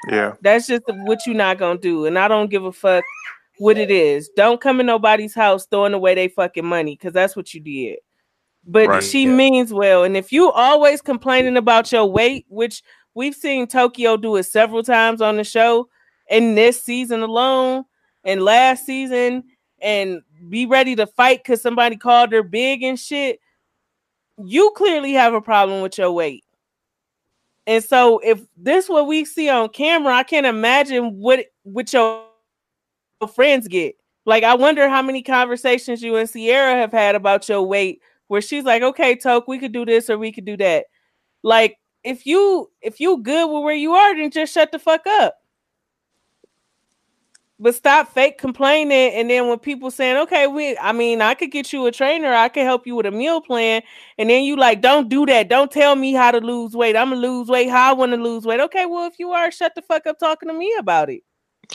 Yeah. 0.09 0.35
That's 0.41 0.67
just 0.67 0.83
what 0.87 1.25
you're 1.25 1.35
not 1.35 1.57
gonna 1.57 1.79
do, 1.79 2.05
and 2.05 2.17
I 2.17 2.27
don't 2.27 2.49
give 2.49 2.63
a 2.65 2.71
fuck 2.71 3.03
what 3.57 3.77
it 3.77 3.91
is. 3.91 4.29
Don't 4.35 4.61
come 4.61 4.79
in 4.79 4.85
nobody's 4.85 5.35
house 5.35 5.67
throwing 5.69 5.93
away 5.93 6.15
their 6.15 6.29
fucking 6.29 6.65
money 6.65 6.95
because 6.95 7.13
that's 7.13 7.35
what 7.35 7.53
you 7.53 7.59
did. 7.59 7.99
But 8.65 8.87
Right. 8.87 9.03
she 9.03 9.23
Yeah. 9.23 9.31
means 9.33 9.73
well, 9.73 10.03
and 10.03 10.15
if 10.15 10.31
you 10.31 10.51
always 10.51 11.01
complaining 11.01 11.57
about 11.57 11.91
your 11.91 12.05
weight, 12.05 12.45
which 12.49 12.81
we've 13.15 13.35
seen 13.35 13.67
Tokyo 13.67 14.15
do 14.15 14.35
it 14.37 14.43
several 14.43 14.83
times 14.83 15.21
on 15.21 15.37
the 15.37 15.43
show, 15.43 15.89
in 16.29 16.55
this 16.55 16.81
season 16.81 17.21
alone, 17.21 17.83
and 18.23 18.43
last 18.43 18.85
season, 18.85 19.43
and 19.81 20.21
be 20.49 20.65
ready 20.65 20.95
to 20.95 21.07
fight 21.07 21.39
because 21.43 21.61
somebody 21.61 21.97
called 21.97 22.31
her 22.31 22.43
big 22.43 22.83
and 22.83 22.99
shit. 22.99 23.39
You 24.43 24.71
clearly 24.75 25.13
have 25.13 25.33
a 25.33 25.41
problem 25.41 25.81
with 25.81 25.97
your 25.97 26.11
weight. 26.11 26.43
And 27.67 27.83
so 27.83 28.19
if 28.19 28.41
this 28.57 28.89
what 28.89 29.07
we 29.07 29.25
see 29.25 29.49
on 29.49 29.69
camera, 29.69 30.13
I 30.15 30.23
can't 30.23 30.45
imagine 30.45 31.19
what 31.19 31.45
what 31.63 31.91
your 31.93 32.25
friends 33.33 33.67
get. 33.67 33.95
Like 34.25 34.43
I 34.43 34.55
wonder 34.55 34.89
how 34.89 35.01
many 35.01 35.21
conversations 35.21 36.01
you 36.01 36.15
and 36.15 36.29
Sierra 36.29 36.75
have 36.75 36.91
had 36.91 37.15
about 37.15 37.47
your 37.49 37.63
weight 37.63 38.01
where 38.27 38.41
she's 38.41 38.63
like, 38.63 38.81
"Okay, 38.81 39.15
Toke, 39.15 39.47
we 39.47 39.59
could 39.59 39.71
do 39.73 39.85
this 39.85 40.09
or 40.09 40.17
we 40.17 40.31
could 40.31 40.45
do 40.45 40.57
that." 40.57 40.85
Like 41.43 41.77
if 42.03 42.25
you 42.25 42.71
if 42.81 42.99
you 42.99 43.17
good 43.21 43.47
with 43.51 43.63
where 43.63 43.75
you 43.75 43.93
are, 43.93 44.15
then 44.15 44.31
just 44.31 44.53
shut 44.53 44.71
the 44.71 44.79
fuck 44.79 45.05
up. 45.07 45.38
But 47.61 47.75
stop 47.75 48.13
fake 48.13 48.37
complaining 48.37 49.13
and 49.13 49.29
then 49.29 49.49
when 49.49 49.59
people 49.59 49.91
saying, 49.91 50.17
"Okay, 50.17 50.47
we 50.47 50.77
I 50.77 50.93
mean, 50.93 51.21
I 51.21 51.33
could 51.33 51.51
get 51.51 51.73
you 51.73 51.85
a 51.87 51.91
trainer, 51.91 52.33
I 52.33 52.47
could 52.47 52.63
help 52.63 52.87
you 52.87 52.95
with 52.95 53.05
a 53.05 53.11
meal 53.11 53.41
plan." 53.41 53.81
And 54.17 54.29
then 54.29 54.43
you 54.43 54.55
like, 54.55 54.81
"Don't 54.81 55.09
do 55.09 55.25
that. 55.25 55.49
Don't 55.49 55.69
tell 55.69 55.95
me 55.95 56.13
how 56.13 56.31
to 56.31 56.39
lose 56.39 56.73
weight. 56.73 56.95
I'm 56.95 57.09
going 57.09 57.21
to 57.21 57.27
lose 57.27 57.49
weight 57.49 57.69
how 57.69 57.89
I 57.89 57.93
want 57.93 58.13
to 58.13 58.17
lose 58.17 58.45
weight." 58.45 58.61
Okay, 58.61 58.85
well, 58.85 59.07
if 59.07 59.19
you 59.19 59.31
are, 59.31 59.51
shut 59.51 59.75
the 59.75 59.81
fuck 59.81 60.07
up 60.07 60.19
talking 60.19 60.47
to 60.47 60.53
me 60.53 60.73
about 60.79 61.09
it. 61.09 61.23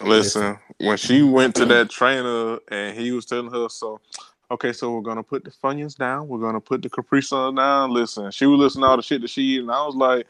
Listen, 0.03 0.59
when 0.79 0.97
she 0.97 1.23
went 1.23 1.55
to 1.57 1.67
that 1.67 1.91
trainer 1.91 2.59
and 2.69 2.99
he 2.99 3.13
was 3.13 3.27
telling 3.27 3.51
her, 3.51 3.69
so 3.69 4.01
okay, 4.51 4.73
so 4.73 4.93
we're 4.93 5.03
gonna 5.03 5.23
put 5.23 5.45
the 5.45 5.51
Funyuns 5.51 5.97
down, 5.97 6.29
we're 6.29 6.41
gonna 6.41 6.61
put 6.61 6.83
the 6.83 6.91
Capri 6.91 7.23
Sun 7.23 7.57
down. 7.57 7.91
Listen, 7.91 8.31
she 8.31 8.47
was 8.47 8.59
listening 8.59 8.83
to 8.83 8.89
all 8.89 8.97
the 8.97 9.03
shit 9.03 9.21
that 9.21 9.31
she 9.31 9.43
eat, 9.43 9.61
and 9.61 9.71
I 9.71 9.85
was 9.87 9.95
like, 9.95 10.27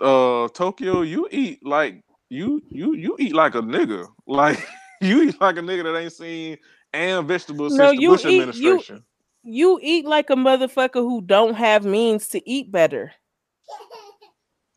uh, 0.00 0.48
Tokyo, 0.48 1.02
you 1.02 1.28
eat 1.30 1.64
like 1.64 2.02
you 2.30 2.62
you 2.68 2.94
you 2.94 3.16
eat 3.18 3.34
like 3.34 3.54
a 3.54 3.60
nigga, 3.62 4.06
like 4.26 4.58
you 5.00 5.22
eat 5.22 5.40
like 5.40 5.56
a 5.56 5.60
nigga 5.60 5.84
that 5.84 5.96
ain't 5.98 6.12
seen 6.12 6.58
and 6.92 7.26
vegetables 7.28 7.74
No, 7.74 7.88
since 7.88 7.96
the 7.98 8.02
you 8.02 8.10
Bush 8.10 8.24
eat- 8.26 8.40
administration. 8.40 9.04
You 9.44 9.78
eat 9.82 10.04
like 10.04 10.30
a 10.30 10.34
motherfucker 10.34 10.94
who 10.94 11.22
don't 11.22 11.54
have 11.54 11.84
means 11.84 12.28
to 12.28 12.50
eat 12.50 12.70
better. 12.72 13.12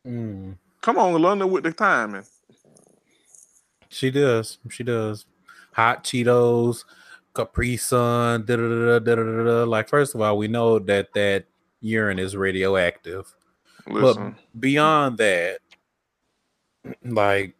Mm. 0.06 0.56
Come 0.80 0.98
on, 0.98 1.20
London 1.20 1.50
with 1.50 1.64
the 1.64 1.72
timing. 1.72 2.24
She 3.88 4.10
does. 4.10 4.58
She 4.70 4.82
does. 4.82 5.26
Hot 5.72 6.04
Cheetos, 6.04 6.84
Capri 7.34 7.76
Sun, 7.76 8.44
da 8.46 8.56
da 8.56 8.62
da 8.68 8.98
da 8.98 9.14
da 9.14 9.22
da. 9.22 9.44
da. 9.44 9.64
Like, 9.64 9.88
first 9.88 10.14
of 10.14 10.20
all, 10.20 10.36
we 10.38 10.48
know 10.48 10.78
that 10.78 11.12
that 11.14 11.44
urine 11.80 12.18
is 12.18 12.36
radioactive. 12.36 13.34
Listen, 13.86 14.32
But 14.52 14.60
beyond 14.60 15.18
that, 15.18 15.58
like 17.04 17.54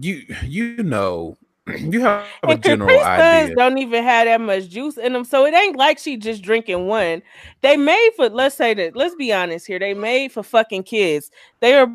you 0.00 0.24
you 0.44 0.82
know, 0.82 1.36
you 1.78 2.00
have 2.00 2.26
a 2.42 2.48
And 2.52 2.62
general 2.62 3.00
Suns 3.18 3.50
idea. 3.50 3.56
don't 3.56 3.78
even 3.78 4.04
have 4.04 4.26
that 4.26 4.40
much 4.40 4.68
juice 4.68 4.96
in 4.98 5.12
them, 5.12 5.24
so 5.24 5.46
it 5.46 5.54
ain't 5.54 5.76
like 5.76 5.98
she 5.98 6.16
just 6.16 6.42
drinking 6.42 6.86
one. 6.86 7.22
They 7.62 7.76
made 7.76 8.10
for 8.16 8.28
let's 8.28 8.54
say 8.56 8.74
that 8.74 8.96
let's 8.96 9.14
be 9.16 9.32
honest 9.32 9.66
here. 9.66 9.78
They 9.78 9.94
made 9.94 10.32
for 10.32 10.42
fucking 10.42 10.84
kids. 10.84 11.30
They 11.60 11.74
are 11.74 11.90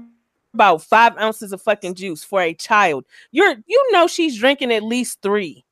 about 0.53 0.81
five 0.81 1.15
ounces 1.17 1.53
of 1.53 1.61
fucking 1.61 1.93
juice 1.95 2.23
for 2.23 2.41
a 2.41 2.53
child. 2.53 3.05
You're 3.31 3.55
you 3.67 3.91
know 3.91 4.07
she's 4.07 4.37
drinking 4.37 4.71
at 4.73 4.83
least 4.83 5.21
three 5.21 5.63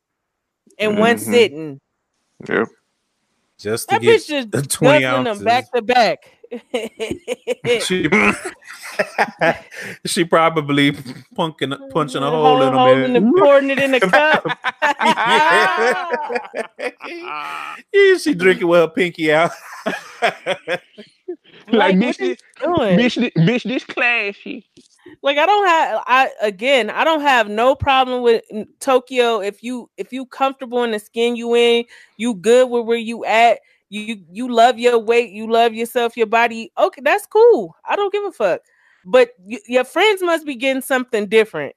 in 0.78 0.98
one 0.98 1.18
Mhm. 1.18 1.20
sitting. 1.20 1.80
yep. 2.48 2.68
Just 3.58 3.90
to 3.90 3.96
That 3.96 4.02
get 4.04 4.22
bitch 4.22 4.28
just 4.28 4.52
the 4.52 4.62
20 4.68 5.02
guzzling 5.02 5.24
them 5.26 5.28
ounces. 5.28 5.44
back 5.44 5.72
to 5.74 5.82
back. 5.82 6.37
She, 7.82 8.10
she 10.06 10.26
probably 10.26 10.92
punking, 10.92 11.90
punching 11.92 12.24
a 12.24 12.30
Hole- 12.30 12.58
hole 12.58 12.62
in 12.64 12.74
hole 12.74 12.96
them. 12.96 13.16
and 13.16 13.36
pouring 13.36 13.70
it 13.70 13.80
in 13.80 13.92
the 13.92 14.00
cup. 14.00 14.46
yeah. 15.00 16.92
yeah, 17.94 18.18
she 18.18 18.34
drinking 18.34 18.68
with 18.68 18.80
her 18.82 18.88
pinky 18.88 19.32
out. 19.32 19.52
Like, 21.70 21.96
bitch, 21.96 22.38
what 22.62 22.88
is 22.92 22.98
this, 22.98 23.16
bitch, 23.16 23.16
this, 23.16 23.34
bitch, 23.46 23.64
this 23.64 23.84
classy. 23.84 24.70
like 25.22 25.38
I 25.38 25.46
don't 25.46 25.68
have 25.68 26.04
I 26.08 26.30
again 26.42 26.90
I 26.90 27.04
don't 27.04 27.22
have 27.22 27.50
no 27.50 27.76
problem 27.76 28.22
with 28.22 28.44
Tokyo 28.80 29.42
if 29.42 29.62
you 29.64 29.90
if 29.98 30.14
you 30.14 30.26
comfortable 30.26 30.84
in 30.84 30.92
the 30.92 31.00
skin 31.00 31.36
you 31.36 31.56
in 31.56 31.86
you 32.18 32.34
good 32.36 32.70
with 32.70 32.86
where 32.86 32.98
you 32.98 33.26
at 33.26 33.60
you 33.90 34.02
you, 34.02 34.26
you 34.32 34.54
love 34.54 34.80
your 34.80 35.00
weight 35.00 35.32
you 35.32 35.52
love 35.52 35.74
yourself 35.74 36.18
your 36.18 36.28
body 36.28 36.72
okay 36.78 37.02
that's 37.04 37.28
cool 37.28 37.76
I 37.88 37.96
don't 37.96 38.12
give 38.14 38.26
a 38.26 38.32
fuck 38.32 38.62
but 39.06 39.32
y- 39.40 39.60
your 39.68 39.86
friends 39.86 40.24
must 40.24 40.46
be 40.46 40.56
getting 40.56 40.82
something 40.84 41.28
different 41.28 41.76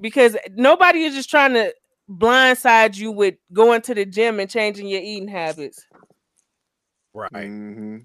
because 0.00 0.36
nobody 0.52 1.04
is 1.04 1.14
just 1.14 1.30
trying 1.30 1.54
to 1.54 1.74
blindside 2.10 2.96
you 2.96 3.12
with 3.12 3.36
going 3.52 3.82
to 3.82 3.94
the 3.94 4.04
gym 4.06 4.40
and 4.40 4.50
changing 4.50 4.88
your 4.88 5.02
eating 5.02 5.28
habits 5.28 5.86
Right. 7.14 7.30
hmm 7.32 7.98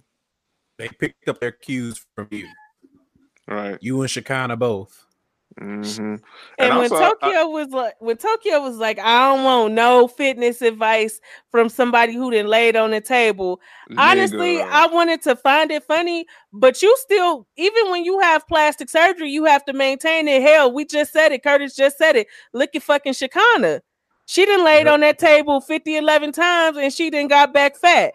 They 0.78 0.90
picked 0.90 1.28
up 1.30 1.40
their 1.40 1.52
cues 1.52 2.06
from 2.16 2.28
you. 2.32 2.48
Right. 3.48 3.78
You 3.82 4.02
and 4.02 4.10
Shakana 4.10 4.60
both. 4.60 5.06
Hmm 5.60 5.94
And, 5.96 6.22
And 6.58 6.78
when 6.78 6.92
also, 6.92 6.96
I- 6.96 7.10
Tokyo 7.10 7.48
was 7.50 7.70
like, 7.70 7.96
when 8.00 8.18
Tokyo 8.18 8.62
was 8.62 8.78
like, 8.78 9.00
I 9.00 9.30
don't 9.36 9.44
want 9.44 9.74
no 9.74 10.08
fitness 10.08 10.62
advice 10.62 11.20
from 11.52 11.70
somebody 11.70 12.14
who 12.14 12.32
didn't 12.32 12.50
lay 12.50 12.70
it 12.70 12.76
on 12.76 12.92
the 12.92 13.02
table. 13.02 13.60
Honestly, 13.98 14.62
I 14.62 14.88
wanted 14.88 15.22
to 15.24 15.36
find 15.36 15.72
it 15.72 15.84
funny, 15.84 16.26
but 16.54 16.82
you 16.82 16.96
still, 17.00 17.48
even 17.58 17.90
when 17.92 18.06
you 18.06 18.20
have 18.20 18.48
plastic 18.48 18.90
surgery, 18.90 19.30
you 19.30 19.46
have 19.46 19.66
to 19.66 19.74
maintain 19.74 20.28
it. 20.28 20.42
Hell, 20.42 20.72
we 20.72 20.86
just 20.86 21.12
said 21.14 21.32
it. 21.32 21.44
Curtis 21.44 21.76
just 21.76 21.98
said 21.98 22.16
it. 22.16 22.28
Look 22.54 22.76
at 22.76 22.84
fucking 22.84 23.14
Shakana. 23.14 23.82
She 24.26 24.46
didn't 24.46 24.66
lay 24.66 24.80
it 24.82 24.88
Yep. 24.88 24.94
on 24.94 25.02
that 25.02 25.20
table 25.20 25.60
50, 25.62 25.98
11 25.98 26.32
times 26.32 26.78
and 26.78 26.94
she 26.94 27.10
didn't 27.10 27.30
got 27.30 27.54
back 27.54 27.76
fat. 27.76 28.14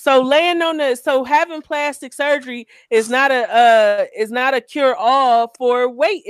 So 0.00 0.22
laying 0.22 0.62
on 0.62 0.76
the 0.76 0.94
so 0.94 1.24
having 1.24 1.60
plastic 1.60 2.12
surgery 2.14 2.68
is 2.88 3.10
not 3.10 3.32
a 3.32 3.50
uh 3.52 4.04
is 4.16 4.30
not 4.30 4.54
a 4.54 4.60
cure 4.60 4.94
all 4.94 5.52
for 5.58 5.88
weight 5.88 6.22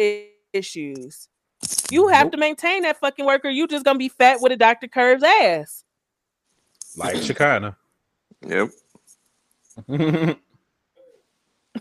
issues. 0.54 1.28
You 1.90 2.08
have 2.08 2.26
Nope. 2.26 2.32
to 2.32 2.38
maintain 2.38 2.82
that 2.84 2.98
fucking 2.98 3.26
worker. 3.26 3.50
You 3.50 3.66
just 3.66 3.84
gonna 3.84 3.98
be 3.98 4.08
fat 4.08 4.40
with 4.40 4.52
a 4.52 4.56
Dr. 4.56 4.88
Curve's 4.88 5.22
ass. 5.22 5.84
Like 6.96 7.16
Shakana. 7.16 7.76
Yep. 8.46 8.70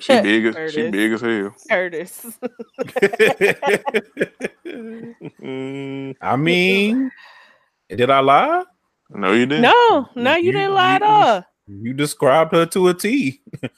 She 0.01 0.21
big 0.21 0.45
as 0.47 0.73
she 0.73 0.89
big 0.91 1.13
as 1.13 1.21
hell. 1.21 1.55
Curtis. 1.69 2.25
I 6.21 6.35
mean, 6.37 7.11
did 7.89 8.09
I 8.09 8.19
lie? 8.19 8.63
no, 9.09 9.31
you 9.31 9.45
didn't. 9.45 9.61
no, 9.61 10.09
no, 10.15 10.35
you, 10.35 10.47
You- 10.47 10.51
didn't 10.51 10.73
lie 10.73 10.95
at 10.95 11.01
you- 11.01 11.07
all. 11.07 11.43
You 11.67 11.93
described 11.93 12.53
her 12.53 12.65
to 12.67 12.87
a 12.89 12.93
T. 12.93 13.41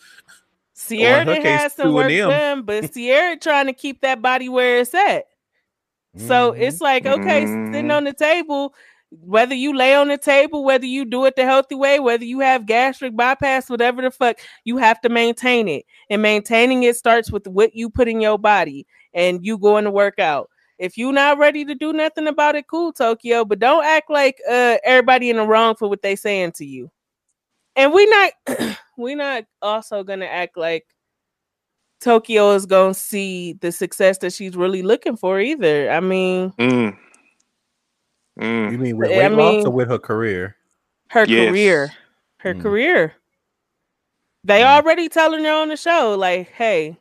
Sierra 0.74 1.22
in 1.22 1.28
her 1.28 1.34
done 1.36 1.44
case, 1.44 1.74
some 1.74 1.88
two 1.88 1.90
of 1.90 1.96
work 1.96 2.08
them. 2.10 2.30
done, 2.30 2.62
but 2.64 2.94
Sierra 2.94 3.36
trying 3.38 3.66
to 3.66 3.74
keep 3.74 4.02
that 4.02 4.22
body 4.22 4.48
where 4.50 4.80
it's 4.80 4.94
at. 4.94 5.26
So 6.18 6.54
Mhm. 6.54 6.62
it's 6.62 6.82
like, 6.82 7.06
okay, 7.06 7.48
sitting 7.72 7.88
Mhm. 7.90 7.98
on 7.98 8.04
the 8.06 8.14
table, 8.14 8.74
whether 9.12 9.56
you 9.56 9.74
lay 9.76 9.96
on 9.96 10.08
the 10.08 10.18
table, 10.18 10.64
whether 10.64 10.86
you 10.86 11.04
do 11.06 11.26
it 11.26 11.36
the 11.36 11.44
healthy 11.46 11.76
way, 11.76 12.00
whether 12.00 12.24
you 12.24 12.40
have 12.40 12.66
gastric 12.66 13.16
bypass, 13.16 13.70
whatever 13.70 14.02
the 14.02 14.12
fuck, 14.12 14.38
you 14.66 14.78
have 14.78 15.02
to 15.02 15.10
maintain 15.10 15.68
it. 15.68 15.86
And 16.10 16.22
maintaining 16.22 16.84
it 16.84 16.96
starts 16.96 17.32
with 17.32 17.48
what 17.48 17.76
you 17.76 17.90
put 17.90 18.08
in 18.08 18.22
your 18.22 18.38
body 18.38 18.86
and 19.14 19.44
you 19.46 19.58
going 19.58 19.84
to 19.86 19.92
work 19.92 20.20
out. 20.20 20.50
If 20.78 20.98
you're 20.98 21.12
not 21.12 21.38
ready 21.38 21.66
to 21.66 21.76
do 21.76 21.92
nothing 21.92 22.28
about 22.28 22.56
it, 22.56 22.68
cool, 22.68 22.94
Tokyo. 22.94 23.44
But 23.44 23.60
don't 23.60 23.84
act 23.84 24.10
like 24.10 24.40
uh 24.50 24.78
everybody 24.84 25.30
in 25.30 25.38
the 25.38 25.46
wrong 25.46 25.76
for 25.76 25.90
what 25.90 26.02
they 26.02 26.16
saying 26.16 26.54
to 26.54 26.66
you. 26.66 26.90
And 27.80 27.94
we 27.94 28.06
not 28.08 28.32
we 28.98 29.16
not 29.16 29.46
also 29.62 30.04
gonna 30.04 30.26
act 30.26 30.58
like 30.58 30.86
Tokyo 32.02 32.52
is 32.52 32.66
gonna 32.66 32.94
see 32.94 33.54
the 33.54 33.72
success 33.72 34.18
that 34.20 34.34
she's 34.34 34.56
really 34.56 34.82
looking 34.82 35.16
for 35.18 35.40
either. 35.40 35.90
I 35.90 36.00
mean, 36.02 36.52
Mm. 36.60 36.98
Mm. 38.40 38.72
You 38.72 38.78
mean 38.78 38.98
with 38.98 39.12
I 39.12 39.18
weight 39.18 39.32
loss 39.32 39.54
mean- 39.56 39.68
or 39.68 39.72
with 39.72 39.90
her 39.90 40.00
career? 40.00 40.56
her 41.10 41.26
Yes. 41.26 41.50
career, 41.50 41.92
her 42.38 42.54
Mm. 42.54 42.62
career. 42.62 43.14
They 44.44 44.62
Mm. 44.62 44.66
already 44.78 45.10
telling 45.10 45.44
her 45.44 45.52
on 45.52 45.70
the 45.70 45.76
show, 45.78 46.16
like, 46.16 46.50
hey, 46.52 46.98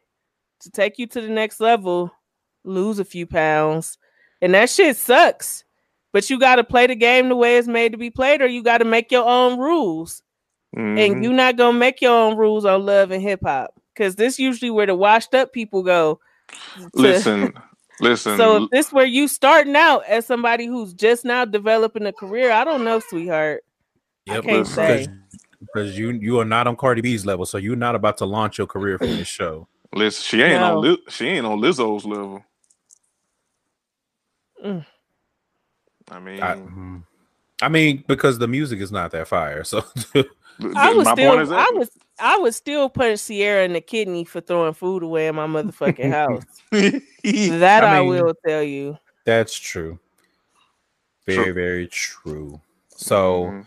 to 0.61 0.71
take 0.71 0.99
you 0.99 1.07
to 1.09 1.21
the 1.21 1.29
next 1.29 1.61
level, 1.61 2.11
lose 2.65 2.99
a 2.99 3.05
few 3.05 3.27
pounds. 3.27 3.99
And 4.41 4.55
that 4.55 4.71
shit 4.71 4.97
sucks. 4.97 5.65
But 6.13 6.31
you 6.31 6.39
got 6.41 6.57
to 6.57 6.65
play 6.65 6.87
the 6.87 6.95
game 6.97 7.29
the 7.29 7.37
way 7.37 7.59
it's 7.59 7.69
made 7.69 7.93
to 7.93 7.99
be 7.99 8.11
played, 8.11 8.41
or 8.43 8.47
you 8.47 8.63
got 8.63 8.79
to 8.79 8.85
make 8.85 9.13
your 9.13 9.27
own 9.29 9.59
rules. 9.59 10.23
Mhm. 10.77 10.99
And 10.99 11.25
you're 11.25 11.33
not 11.33 11.57
gonna 11.57 11.79
make 11.79 12.01
your 12.01 12.13
own 12.13 12.37
rules 12.37 12.65
on 12.65 12.85
love 12.85 13.11
and 13.11 13.23
hip 13.23 13.41
hop. 13.43 13.75
Cause 13.97 14.15
this 14.17 14.39
usually 14.39 14.71
where 14.71 14.87
the 14.87 14.95
washed 14.95 15.35
up 15.35 15.53
people 15.53 15.83
go. 15.83 16.21
to- 16.77 16.91
listen, 16.95 17.53
listen. 18.01 18.37
So 18.37 18.65
if 18.65 18.71
this 18.71 18.93
where 18.93 19.07
you 19.07 19.27
starting 19.29 19.75
out 19.77 20.05
as 20.07 20.27
somebody 20.27 20.67
who's 20.67 20.93
just 20.95 21.25
now 21.25 21.45
developing 21.45 22.07
a 22.07 22.13
career, 22.13 22.51
I 22.53 22.65
don't 22.65 22.85
know, 22.85 23.01
sweetheart. 23.01 23.65
I 24.29 24.35
can't 24.41 24.47
listen. 24.47 24.75
say. 24.75 25.07
Because 25.61 25.99
you 25.99 26.11
you 26.11 26.39
are 26.39 26.45
not 26.45 26.67
on 26.69 26.77
Cardi 26.77 27.01
B's 27.01 27.27
level, 27.27 27.45
so 27.45 27.59
you're 27.59 27.75
not 27.75 27.95
about 27.97 28.17
to 28.19 28.25
launch 28.27 28.59
your 28.59 28.67
career 28.69 28.99
from 28.99 29.09
this 29.09 29.27
show. 29.27 29.67
listen, 29.95 30.23
she 30.23 30.43
ain't 30.43 30.61
No. 30.61 30.77
on 30.79 30.85
Li- 30.85 31.03
she 31.09 31.27
ain't 31.27 31.47
on 31.47 31.59
Lizzo's 31.61 32.05
level. 32.05 32.45
Mm. 34.65 34.85
I 36.11 36.21
mean, 36.21 36.43
I, 36.43 36.55
mm. 36.57 37.03
I 37.63 37.69
mean, 37.69 38.05
because 38.07 38.39
the 38.39 38.49
music 38.49 38.81
is 38.81 38.93
not 38.93 39.11
that 39.13 39.29
fire. 39.29 39.65
So 39.65 39.83
th- 40.13 40.27
I 40.77 40.93
was 40.93 41.09
still, 41.09 41.31
point 41.31 41.43
is 41.43 41.53
I 41.53 41.71
was, 41.75 41.91
I 42.19 42.39
would 42.39 42.55
still 42.55 42.89
punch 42.89 43.21
Sierra 43.21 43.65
in 43.65 43.73
the 43.75 43.81
kidney 43.81 44.25
for 44.25 44.41
throwing 44.41 44.75
food 44.75 45.03
away 45.03 45.29
in 45.29 45.35
my 45.37 45.47
motherfucking 45.47 46.11
house. 46.11 46.43
That 47.61 47.85
I, 47.85 47.99
I 47.99 48.01
mean- 48.01 48.09
will 48.11 48.35
tell 48.47 48.63
you. 48.63 48.99
that's 49.25 49.55
true. 49.57 49.99
Very, 51.27 51.45
True. 51.45 51.53
very 51.53 51.87
true. 51.89 52.61
So 52.89 53.45
Mhm. 53.45 53.67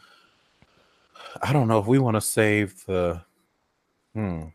I 1.44 1.54
don't 1.54 1.68
know 1.68 1.78
if 1.80 1.86
we 1.86 2.00
want 2.00 2.16
to 2.16 2.22
save 2.22 2.84
the. 2.86 3.22
Hmm. 4.16 4.46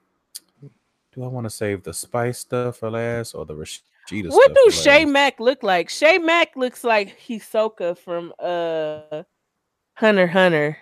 Do 1.15 1.23
I 1.25 1.29
want 1.29 1.45
to 1.45 1.51
save 1.51 1.83
the 1.85 1.95
spice 1.95 2.41
stuff 2.41 2.79
for 2.79 2.91
last 2.91 3.35
or 3.35 3.47
the 3.47 3.55
Rasheeda 3.55 4.29
What 4.31 4.51
stuff 4.51 4.57
do 4.57 4.71
for 4.71 4.77
Shay 4.77 5.05
last? 5.05 5.13
Mack 5.13 5.41
look 5.41 5.63
like? 5.63 5.89
Shay 5.89 6.19
Mack 6.19 6.57
looks 6.57 6.85
like 6.85 7.17
Hisoka 7.19 7.97
from 7.97 8.33
uh 8.39 9.23
Hunter 9.95 10.27
Hunter. 10.27 10.77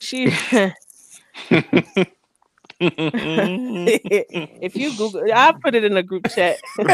She 0.00 0.26
if 2.80 4.76
you 4.76 4.96
Google 4.96 5.24
I'll 5.34 5.54
put 5.54 5.74
it 5.74 5.84
in 5.84 5.96
a 5.96 6.02
group 6.02 6.28
chat. 6.28 6.58
I'm 6.78 6.84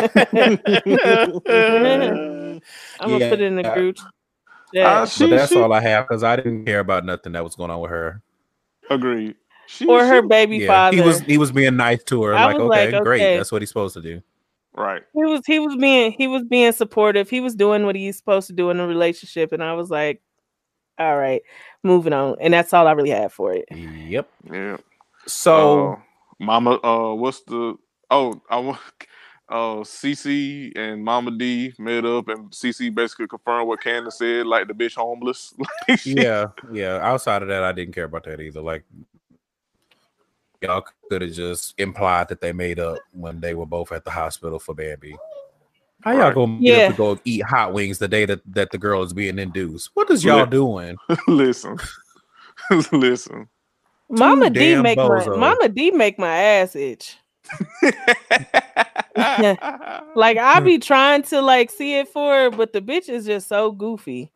gonna 3.11 3.29
put 3.29 3.41
it 3.41 3.41
in 3.43 3.59
a 3.59 3.63
Yeah. 3.63 3.75
group 3.75 3.97
Uh, 3.99 5.07
chat. 5.07 5.09
she, 5.11 5.25
But 5.25 5.37
that's 5.37 5.53
she- 5.53 5.61
all 5.61 5.73
I 5.73 5.81
have 5.81 6.09
because 6.09 6.23
I 6.25 6.37
didn't 6.37 6.65
care 6.65 6.81
about 6.81 7.05
nothing 7.05 7.33
that 7.33 7.45
was 7.45 7.55
going 7.55 7.71
on 7.71 7.81
with 7.81 7.91
her. 7.91 8.23
agreed. 8.91 9.37
She, 9.67 9.87
or 9.87 10.05
her 10.05 10.21
she- 10.23 10.29
baby 10.29 10.59
yeah, 10.59 10.67
father. 10.69 10.97
he 10.97 11.03
was 11.03 11.21
he 11.21 11.39
was 11.39 11.51
being 11.53 11.77
nice 11.77 12.03
to 12.05 12.23
her. 12.25 12.35
I 12.35 12.47
Like, 12.47 12.59
was 12.59 12.71
okay, 12.71 12.93
like, 12.93 13.03
great, 13.05 13.37
that's 13.37 13.51
what 13.53 13.63
he's 13.63 13.71
supposed 13.71 13.95
to 13.95 14.03
do. 14.03 14.23
right. 14.75 15.03
he 15.15 15.25
was 15.25 15.41
he 15.47 15.59
was 15.59 15.77
being 15.77 16.13
he 16.13 16.27
was 16.27 16.43
being 16.45 16.73
supportive. 16.73 17.31
He 17.31 17.41
was 17.41 17.55
doing 17.55 17.85
what 17.87 17.97
he's 17.97 18.17
supposed 18.19 18.47
to 18.49 18.53
do 18.53 18.71
in 18.71 18.81
a 18.81 18.87
relationship, 18.87 19.53
and 19.53 19.63
I 19.63 19.73
was 19.75 19.91
like, 19.91 20.21
all 20.99 21.17
right, 21.17 21.43
moving 21.83 22.13
on. 22.13 22.37
And 22.41 22.55
that's 22.55 22.73
all 22.73 22.87
I 22.87 22.93
really 22.93 23.11
had 23.11 23.33
for 23.33 23.53
it. 23.53 23.67
Yep. 23.71 24.29
Yeah. 24.53 24.77
So 25.27 25.93
uh, 25.93 25.97
Mama, 26.39 26.79
uh, 26.83 27.15
what's 27.15 27.41
the? 27.43 27.77
Oh, 28.11 28.41
I 28.51 28.59
want. 28.59 28.79
Uh, 29.49 29.55
CC 29.85 30.73
and 30.77 31.05
Mama 31.05 31.31
D 31.31 31.75
met 31.79 32.05
up, 32.05 32.29
and 32.29 32.51
CC 32.51 32.95
basically 32.95 33.27
confirmed 33.27 33.69
what 33.69 33.83
Candace 33.83 34.19
said, 34.19 34.47
like 34.47 34.69
the 34.69 34.75
bitch 34.75 34.95
homeless. 34.95 35.55
Yeah, 36.05 36.47
yeah. 36.73 36.99
Outside 37.03 37.43
of 37.43 37.49
that, 37.49 37.63
I 37.63 37.73
didn't 37.73 37.95
care 37.95 38.05
about 38.05 38.25
that 38.25 38.41
either. 38.41 38.63
Like 38.63 38.85
y'all 40.63 40.85
could 41.11 41.23
have 41.23 41.33
just 41.33 41.79
implied 41.79 42.29
that 42.29 42.41
they 42.41 42.53
made 42.53 42.81
up 42.81 42.99
when 43.13 43.41
they 43.41 43.55
were 43.55 43.67
both 43.67 43.93
at 43.93 44.05
the 44.05 44.11
hospital 44.11 44.59
for 44.59 44.75
Bambi. 44.75 45.15
How 46.05 46.13
y'all 46.13 46.21
Right. 46.25 46.35
gonna 46.35 46.61
get 46.61 46.79
Yeah. 46.79 46.85
up 46.85 46.91
to 46.93 46.97
go 46.97 47.19
eat 47.25 47.43
hot 47.43 47.73
wings 47.73 47.99
the 47.99 48.09
day 48.09 48.27
that, 48.27 48.41
that 48.55 48.71
the 48.71 48.79
girl 48.79 49.03
is 49.03 49.15
being 49.15 49.39
induced? 49.39 49.91
What 49.95 50.11
is 50.11 50.23
y'all 50.23 50.45
doing? 50.45 50.97
listen, 51.29 51.79
listen. 52.93 53.49
Mama 54.11 54.51
D 54.51 54.73
damn 54.73 54.83
make 54.83 54.99
my. 54.99 55.27
Mama 55.27 55.69
D 55.71 55.91
make 55.91 56.19
my 56.19 56.37
ass 56.37 56.77
itch. 56.77 57.17
Like 60.17 60.37
I 60.39 60.61
be 60.61 60.79
trying 60.79 61.23
to 61.25 61.41
like 61.41 61.71
see 61.71 61.99
it 61.99 62.09
for 62.09 62.33
her, 62.35 62.51
but 62.51 62.73
the 62.73 62.81
bitch 62.81 63.09
is 63.09 63.27
just 63.27 63.49
so 63.49 63.73
goofy. 63.73 64.31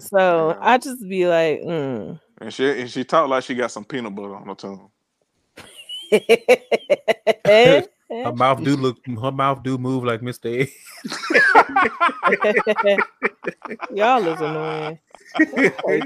So 0.00 0.56
I 0.60 0.78
just 0.78 1.08
be 1.08 1.26
like, 1.26 1.60
mm. 1.62 2.20
and 2.40 2.54
she 2.54 2.80
and 2.82 2.90
she 2.90 3.04
talked 3.04 3.28
like 3.30 3.44
she 3.44 3.54
got 3.54 3.70
some 3.72 3.84
peanut 3.84 4.14
butter 4.14 4.36
on 4.36 4.46
her 4.48 4.54
tongue. 4.54 4.90
Her 8.22 8.32
mouth 8.32 8.62
do 8.62 8.76
look 8.76 8.98
her 9.06 9.32
mouth 9.32 9.62
do 9.62 9.78
move 9.78 10.04
like 10.04 10.20
Mr. 10.20 10.46
A. 10.46 10.70
Y'all 13.94 14.26
is 14.26 14.40
annoying. 14.40 14.98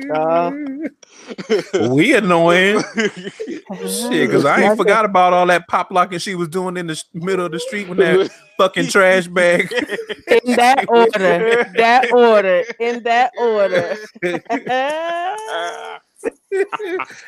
Y'all. 0.09 0.53
we 1.95 2.15
annoying. 2.15 2.83
Shit, 2.95 4.29
because 4.29 4.45
I 4.45 4.63
ain't 4.63 4.77
forgot 4.77 5.05
about 5.05 5.33
all 5.33 5.47
that 5.47 5.69
pop 5.69 5.91
locking 5.91 6.19
she 6.19 6.35
was 6.35 6.49
doing 6.49 6.77
in 6.77 6.87
the 6.87 7.03
middle 7.15 7.47
of 7.47 7.53
the 7.53 7.61
street 7.61 7.89
with 7.89 7.99
that 7.99 8.31
fucking 8.57 8.89
trash 8.89 9.27
bag. 9.29 9.73
In 10.29 10.57
that 10.57 10.85
order. 10.89 11.71
That 11.77 12.13
order. 12.13 12.65
In 12.79 13.03
that 13.05 13.33
order. 13.39 13.97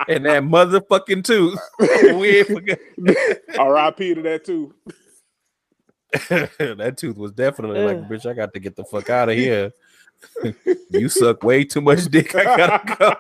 and 0.09 0.25
that 0.27 0.43
motherfucking 0.43 1.25
tooth. 1.25 1.59
we 1.79 2.39
ain't 2.39 2.49
forgot. 2.49 2.79
R.I.P. 3.59 4.15
to 4.15 4.23
that 4.23 4.45
too. 4.45 4.75
that 6.59 6.95
tooth 6.97 7.17
was 7.17 7.33
definitely 7.33 7.81
like, 7.81 8.09
bitch, 8.09 8.27
I 8.27 8.35
got 8.35 8.53
to 8.55 8.61
get 8.61 8.77
the 8.77 8.85
fuck 8.85 9.11
out 9.11 9.29
of 9.29 9.37
here. 9.37 9.73
you 10.91 11.09
suck 11.09 11.43
way 11.43 11.65
too 11.65 11.81
much 11.81 12.05
dick. 12.07 12.35
I 12.35 12.45
gotta 12.45 12.97
go. 12.97 13.15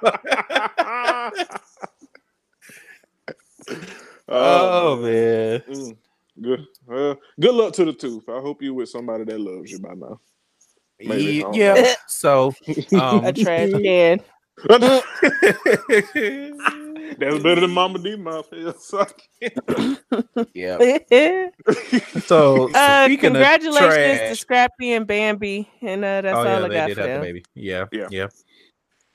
oh 4.28 4.96
man. 4.96 5.62
Mm, 5.68 5.96
good. 6.42 6.66
Uh, 6.90 7.14
good 7.38 7.54
luck 7.54 7.72
to 7.74 7.84
the 7.84 7.92
tooth. 7.92 8.28
I 8.28 8.40
hope 8.40 8.62
you 8.62 8.74
with 8.74 8.88
somebody 8.88 9.24
that 9.24 9.40
loves 9.40 9.70
you 9.70 9.78
by 9.78 9.94
now. 9.94 10.20
Maybe, 10.98 11.22
Ye- 11.22 11.44
yeah. 11.52 11.94
So 12.06 12.54
um, 12.92 13.24
A 13.24 13.32
trash 13.32 13.70
can. 13.70 14.20
That's 17.18 17.42
better 17.42 17.60
than 17.60 17.70
Mama 17.70 17.98
D 17.98 18.16
mouth. 18.16 18.48
Hell, 18.50 19.06
yeah. 20.54 20.78
uh, 21.62 22.20
So 22.20 22.68
speaking 22.68 22.72
of 23.12 23.20
congratulations 23.20 24.20
to 24.30 24.36
Scrappy 24.36 24.92
and 24.92 25.06
Bambi. 25.06 25.68
And 25.82 26.04
uh, 26.04 26.20
that's 26.22 26.36
oh 26.36 26.40
all 26.40 26.44
yeah, 26.44 26.64
I 26.64 26.68
they 26.68 26.74
got 26.74 26.86
did 26.88 26.96
for 26.96 27.08
have 27.08 27.20
the 27.20 27.26
baby. 27.26 27.44
Yeah, 27.54 27.84
Yeah. 27.92 28.08
yeah. 28.10 28.26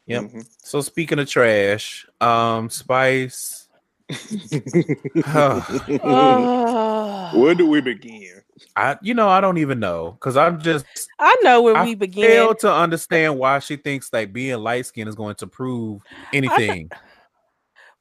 Yep. 0.08 0.24
Mhm. 0.24 0.48
So 0.64 0.82
speaking 0.82 1.20
of 1.20 1.28
trash, 1.30 2.06
um, 2.22 2.70
Spice. 2.70 3.68
Oh, 5.28 7.32
Where 7.36 7.56
do 7.56 7.68
we 7.68 7.82
begin? 7.82 8.42
I, 8.76 8.98
you 9.02 9.14
know, 9.14 9.28
I 9.28 9.42
don't 9.42 9.58
even 9.58 9.80
know 9.80 10.12
because 10.12 10.38
I'm 10.38 10.62
just 10.62 10.86
I 11.20 11.36
know 11.44 11.62
where 11.62 11.76
I 11.76 11.84
we 11.84 11.96
begin. 11.96 12.26
fail 12.26 12.56
to 12.56 12.72
understand 12.72 13.38
why 13.38 13.60
she 13.60 13.76
thinks 13.76 14.12
like 14.14 14.32
being 14.32 14.58
light 14.60 14.86
skinned 14.86 15.10
is 15.10 15.16
going 15.16 15.36
to 15.36 15.48
prove 15.48 16.02
anything. 16.34 16.90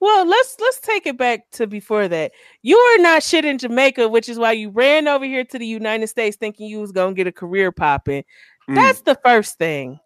Well, 0.00 0.26
let's 0.26 0.56
let's 0.60 0.80
take 0.80 1.06
it 1.06 1.16
back 1.16 1.50
to 1.52 1.66
before 1.66 2.08
that. 2.08 2.32
You 2.62 2.76
are 2.76 2.98
not 2.98 3.22
shit 3.22 3.44
in 3.44 3.58
Jamaica, 3.58 4.08
which 4.08 4.28
is 4.28 4.38
why 4.38 4.52
you 4.52 4.70
ran 4.70 5.08
over 5.08 5.24
here 5.24 5.44
to 5.44 5.58
the 5.58 5.66
United 5.66 6.08
States 6.08 6.36
thinking 6.36 6.68
you 6.68 6.80
was 6.80 6.92
gonna 6.92 7.14
get 7.14 7.26
a 7.26 7.32
career 7.32 7.72
popping. 7.72 8.24
Mm, 8.68 8.74
That's 8.74 9.00
the 9.00 9.18
first 9.24 9.58
thing. 9.58 9.98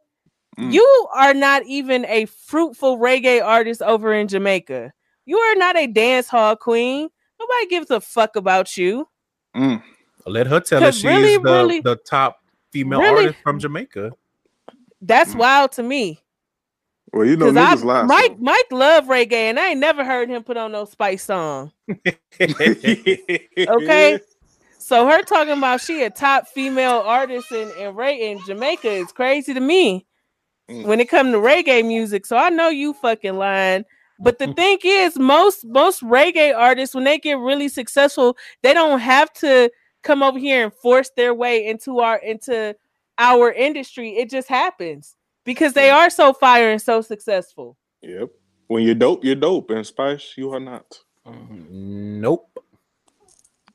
Mm. 0.58 0.72
You 0.72 1.08
are 1.14 1.34
not 1.34 1.64
even 1.66 2.04
a 2.06 2.26
fruitful 2.26 2.98
reggae 2.98 3.44
artist 3.44 3.82
over 3.82 4.14
in 4.14 4.28
Jamaica. 4.28 4.92
You 5.26 5.36
are 5.36 5.54
not 5.56 5.76
a 5.76 5.86
dance 5.86 6.28
hall 6.28 6.56
queen. 6.56 7.08
Nobody 7.38 7.66
gives 7.68 7.90
a 7.90 8.00
fuck 8.00 8.36
about 8.36 8.76
you. 8.76 9.08
mm. 9.56 9.82
Let 10.28 10.46
her 10.46 10.60
tell 10.60 10.82
us 10.82 10.86
Cause 10.86 10.94
she's 10.96 11.04
really, 11.04 11.36
the, 11.36 11.42
really- 11.42 11.80
the 11.80 11.96
top 11.96 12.40
female 12.72 13.00
really- 13.00 13.26
artist 13.26 13.38
from 13.42 13.58
Jamaica. 13.58 14.12
That's 15.00 15.34
wild 15.34 15.72
to 15.72 15.82
me. 15.82 16.20
Well, 17.12 17.24
you 17.24 17.36
know, 17.36 17.50
Because 17.52 17.80
niggas 17.80 17.84
lie. 17.84 18.02
Mike 18.02 18.38
Mike 18.38 18.66
love 18.70 19.04
reggae, 19.06 19.32
and 19.32 19.58
I 19.58 19.70
ain't 19.70 19.80
never 19.80 20.04
heard 20.04 20.28
him 20.28 20.42
put 20.44 20.56
on 20.58 20.72
no 20.72 20.84
Spice 20.84 21.24
song. 21.24 21.72
Okay. 23.58 24.20
So 24.78 25.06
her 25.06 25.22
talking 25.22 25.52
about 25.58 25.80
she 25.80 26.02
a 26.02 26.10
top 26.10 26.48
female 26.48 27.02
artist 27.04 27.50
in 27.52 27.70
in, 27.78 27.94
Ray, 27.94 28.30
in 28.30 28.40
Jamaica 28.46 28.88
is 28.90 29.12
crazy 29.12 29.54
to 29.54 29.60
me 29.60 30.04
Mm. 30.70 30.84
when 30.84 31.00
it 31.00 31.08
comes 31.08 31.32
to 31.32 31.38
reggae 31.38 31.82
music. 31.86 32.26
So 32.26 32.36
I 32.36 32.50
know 32.50 32.68
you 32.68 32.92
fucking 32.92 33.38
lying. 33.38 33.86
But 34.20 34.38
the 34.38 34.52
thing 34.52 34.78
is, 34.84 35.18
most 35.18 35.64
most 35.64 36.02
reggae 36.02 36.54
artists, 36.54 36.94
when 36.94 37.04
they 37.04 37.18
get 37.18 37.38
really 37.38 37.68
successful, 37.70 38.36
they 38.62 38.74
don't 38.74 38.98
have 39.00 39.32
to 39.34 39.70
come 40.02 40.22
over 40.22 40.38
here 40.38 40.64
and 40.64 40.72
force 40.72 41.10
their 41.16 41.34
way 41.34 41.66
into 41.66 41.98
our 42.00 42.16
into 42.18 42.74
our 43.18 43.52
industry. 43.52 44.16
It 44.16 44.30
just 44.30 44.48
happens 44.48 45.16
because 45.44 45.72
they 45.72 45.90
are 45.90 46.10
so 46.10 46.32
fire 46.32 46.70
and 46.70 46.80
so 46.80 47.00
successful. 47.00 47.76
Yep. 48.02 48.30
When 48.68 48.84
you're 48.84 48.94
dope, 48.94 49.24
you're 49.24 49.34
dope, 49.34 49.70
and 49.70 49.86
Spice, 49.86 50.34
you 50.36 50.52
are 50.52 50.60
not. 50.60 50.98
Mm, 51.26 52.20
nope. 52.20 52.50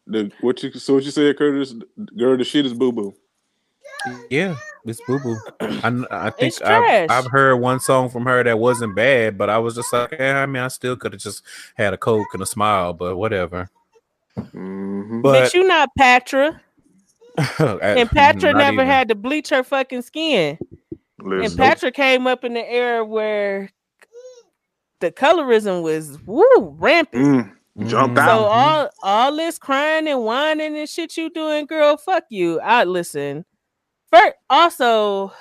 The 0.06 0.32
what 0.42 0.62
you 0.62 0.72
so 0.74 0.96
what 0.96 1.04
you 1.04 1.12
said, 1.12 1.38
Curtis? 1.38 1.74
Girl, 2.18 2.38
the 2.38 2.44
shit 2.44 2.66
is 2.66 2.74
boo 2.74 2.92
boo. 2.92 3.16
Yeah, 4.30 4.56
it's 4.86 5.02
boo 5.08 5.20
boo. 5.20 5.38
I, 5.62 6.04
I 6.12 6.30
think 6.30 6.62
I've. 6.62 7.10
I've 7.10 7.32
heard 7.32 7.56
one 7.56 7.80
song 7.80 8.10
from 8.10 8.26
her 8.26 8.44
that 8.44 8.60
wasn't 8.60 8.96
bad, 8.96 9.38
but 9.38 9.50
I 9.50 9.58
was 9.60 9.76
just 9.76 9.92
like, 9.94 10.12
yeah, 10.12 10.42
I 10.42 10.46
mean, 10.46 10.62
I 10.62 10.68
still 10.68 10.96
could 10.98 11.14
have 11.14 11.22
just 11.22 11.44
had 11.76 11.94
a 11.94 11.98
coke 11.98 12.34
and 12.34 12.44
a 12.44 12.46
smile, 12.46 12.94
but 12.94 13.16
whatever. 13.16 13.70
Mm-hmm. 14.38 15.22
But 15.22 15.32
But 15.44 15.54
you 15.54 15.64
not 15.68 15.90
Patra, 15.98 16.62
and 17.60 18.10
Patra 18.10 18.54
never 18.54 18.74
even. 18.74 18.86
had 18.88 19.08
to 19.10 19.16
bleach 19.16 19.50
her 19.50 19.64
fucking 19.64 20.02
skin. 20.04 20.58
And 21.20 21.56
Patra 21.56 21.92
came 21.92 22.28
up 22.28 22.44
in 22.44 22.54
the 22.54 22.70
era 22.70 23.06
where 23.06 23.70
the 25.00 25.12
colorism 25.12 25.82
was 25.84 26.18
woo 26.26 26.76
rampant. 26.80 27.54
Mm, 27.78 27.88
jumped 27.90 28.18
Mhm. 28.18 28.26
So 28.26 28.44
all 28.46 28.90
all 29.04 29.36
this 29.36 29.58
crying 29.58 30.08
and 30.08 30.24
whining 30.24 30.78
and 30.78 30.90
shit 30.90 31.16
you 31.18 31.30
doing, 31.30 31.66
girl, 31.66 31.98
fuck 31.98 32.26
you. 32.30 32.60
I 32.60 32.84
listen. 32.84 33.46
First, 34.12 34.36
also, 34.50 35.32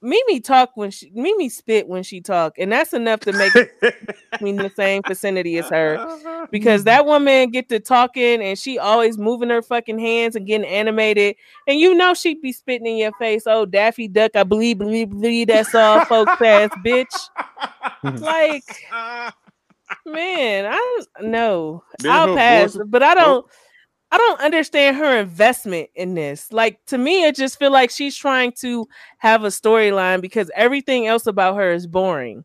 Mimi 0.00 0.38
talk 0.38 0.70
when 0.76 0.90
she 0.92 1.10
Mimi 1.12 1.48
spit 1.48 1.88
when 1.88 2.04
she 2.04 2.20
talk, 2.20 2.54
and 2.58 2.70
that's 2.70 2.92
enough 2.92 3.20
to 3.20 3.32
make 3.32 3.52
me 4.40 4.50
in 4.50 4.56
the 4.56 4.70
same 4.76 5.02
vicinity 5.06 5.58
as 5.58 5.68
her. 5.70 6.46
Because 6.52 6.84
that 6.84 7.04
woman 7.04 7.50
get 7.50 7.68
to 7.70 7.80
talking 7.80 8.40
and 8.40 8.56
she 8.56 8.78
always 8.78 9.18
moving 9.18 9.50
her 9.50 9.60
fucking 9.60 9.98
hands 9.98 10.36
and 10.36 10.46
getting 10.46 10.66
animated, 10.68 11.34
and 11.66 11.80
you 11.80 11.94
know 11.94 12.14
she'd 12.14 12.40
be 12.40 12.52
spitting 12.52 12.86
in 12.86 12.96
your 12.96 13.12
face. 13.18 13.42
Oh, 13.46 13.66
Daffy 13.66 14.06
Duck, 14.06 14.36
I 14.36 14.44
believe, 14.44 14.78
believe, 14.78 15.10
believe 15.10 15.48
that's 15.48 15.74
all, 15.74 16.04
folks. 16.04 16.40
Ass 16.42 16.70
bitch. 16.84 17.28
Like, 18.04 18.64
man, 20.06 20.66
I 20.72 21.02
know. 21.22 21.82
I'll 22.08 22.36
pass, 22.36 22.74
voice- 22.74 22.84
but 22.86 23.02
I 23.02 23.14
don't. 23.14 23.46
I 24.10 24.16
don't 24.16 24.40
understand 24.40 24.96
her 24.96 25.18
investment 25.18 25.90
in 25.94 26.14
this. 26.14 26.52
Like 26.52 26.84
to 26.86 26.96
me, 26.98 27.24
it 27.24 27.36
just 27.36 27.58
feel 27.58 27.70
like 27.70 27.90
she's 27.90 28.16
trying 28.16 28.52
to 28.60 28.88
have 29.18 29.44
a 29.44 29.48
storyline 29.48 30.20
because 30.20 30.50
everything 30.54 31.06
else 31.06 31.26
about 31.26 31.56
her 31.56 31.72
is 31.72 31.86
boring. 31.86 32.44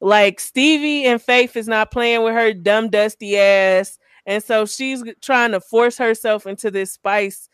Like 0.00 0.40
Stevie 0.40 1.04
and 1.04 1.20
Faith 1.20 1.56
is 1.56 1.68
not 1.68 1.90
playing 1.90 2.22
with 2.22 2.34
her 2.34 2.54
dumb 2.54 2.88
dusty 2.88 3.36
ass, 3.36 3.98
and 4.24 4.42
so 4.42 4.64
she's 4.64 5.02
trying 5.20 5.50
to 5.52 5.60
force 5.60 5.98
herself 5.98 6.46
into 6.46 6.70
this 6.70 6.92
spice, 6.92 7.48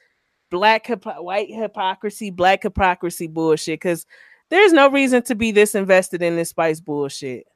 black 0.51 0.87
hypo- 0.87 1.22
white 1.22 1.51
hypocrisy, 1.51 2.30
black 2.30 2.62
hypocrisy 2.62 3.26
bullshit. 3.26 3.80
Because 3.80 4.07
there's 4.51 4.72
no 4.72 4.91
reason 4.91 5.22
to 5.22 5.35
be 5.35 5.51
this 5.51 5.74
invested 5.74 6.22
in 6.22 6.37
this 6.37 6.51
spice 6.51 6.80
bullshit. 6.80 7.47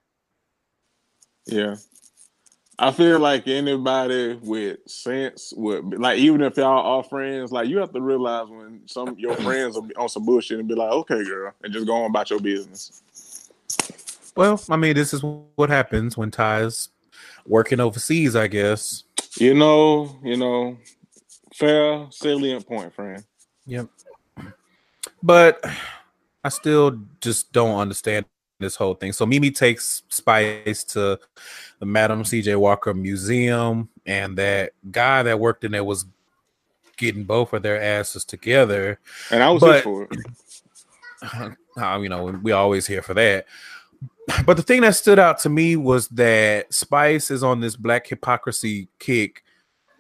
Yeah. 1.47 1.77
I 2.81 2.93
feel 2.93 3.19
like 3.19 3.49
anybody 3.49 4.39
with 4.41 4.79
sense 4.87 5.53
would 5.57 5.99
like 5.99 6.19
even 6.19 6.43
if 6.43 6.57
y'all 6.57 6.99
are 6.99 7.03
friends, 7.03 7.51
like 7.51 7.69
you 7.69 7.79
have 7.79 7.93
to 7.93 8.01
realize 8.01 8.49
when 8.49 8.83
some 8.87 9.19
your 9.19 9.35
friends 9.35 9.75
will 9.75 9.83
be 9.83 9.97
on 9.97 10.09
some 10.09 10.25
bullshit 10.25 10.61
and 10.61 10.69
be 10.69 10.77
like, 10.77 10.91
okay, 10.91 11.25
girl, 11.25 11.53
and 11.63 11.73
just 11.73 11.87
go 11.87 11.95
on 11.95 12.11
about 12.11 12.31
your 12.31 12.39
business. 12.39 13.03
Well, 14.37 14.63
I 14.71 14.77
mean, 14.77 14.95
this 14.95 15.13
is 15.13 15.25
what 15.57 15.71
happens 15.71 16.17
when 16.17 16.31
Ty's 16.31 16.91
working 17.47 17.81
overseas, 17.81 18.37
I 18.37 18.47
guess. 18.47 19.03
You 19.37 19.55
know, 19.55 20.17
you 20.23 20.37
know, 20.37 20.79
fair 21.53 22.07
salient 22.11 22.65
point, 22.65 22.95
friend. 22.95 23.25
Yep. 23.67 23.89
But 25.21 25.65
I 26.45 26.49
still 26.51 27.01
just 27.21 27.53
don't 27.53 27.77
understand 27.77 28.27
this 28.59 28.75
whole 28.77 28.95
thing. 28.95 29.13
So 29.13 29.25
Mimi 29.27 29.51
takes 29.51 30.03
Spice 30.09 30.85
to 30.85 31.19
the 31.79 31.87
Madam 31.87 32.23
CJ 32.23 32.59
Walker 32.59 32.93
Museum, 32.95 33.89
and 34.07 34.37
that 34.39 34.73
guy 34.91 35.23
that 35.23 35.39
worked 35.39 35.65
in 35.65 35.73
there 35.73 35.85
was 35.85 36.05
getting 36.97 37.25
both 37.25 37.53
of 37.53 37.63
their 37.63 37.81
asses 37.81 38.25
together. 38.25 38.99
And 39.31 39.43
I 39.43 39.51
was 39.51 39.61
But- 39.61 39.75
here 39.75 39.83
for 39.83 40.03
it. 40.11 41.57
Uh, 41.81 41.97
you 42.03 42.09
know, 42.09 42.25
we 42.43 42.51
always 42.51 42.89
here 42.89 43.03
for 43.03 43.15
that. 43.15 43.47
But 44.45 44.57
the 44.57 44.65
thing 44.65 44.81
that 44.81 44.97
stood 44.97 45.19
out 45.21 45.39
to 45.41 45.49
me 45.49 45.77
was 45.77 46.09
that 46.09 46.75
Spice 46.75 47.31
is 47.31 47.45
on 47.45 47.61
this 47.61 47.77
black 47.77 48.07
hypocrisy 48.09 48.89
kick 48.99 49.45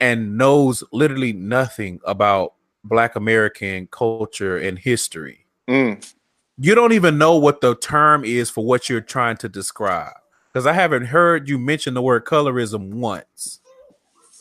and 0.01 0.37
knows 0.37 0.83
literally 0.93 1.33
nothing 1.33 2.01
about 2.05 2.55
black 2.83 3.15
American 3.15 3.87
culture 3.93 4.59
and 4.59 4.77
history. 4.79 5.47
Mm. 5.69 6.13
You 6.59 6.75
don't 6.75 6.93
even 6.93 7.19
know 7.19 7.37
what 7.37 7.61
the 7.61 7.77
term 7.77 8.25
is 8.25 8.51
for 8.51 8.65
what 8.65 8.89
you're 8.89 9.01
trying 9.01 9.37
to 9.39 9.49
describe. 9.49 10.15
Because 10.53 10.67
I 10.67 10.73
haven't 10.73 11.07
heard 11.07 11.49
you 11.49 11.59
mention 11.59 11.95
the 11.95 12.03
word 12.03 12.25
colorism 12.25 12.95
once. 12.95 13.61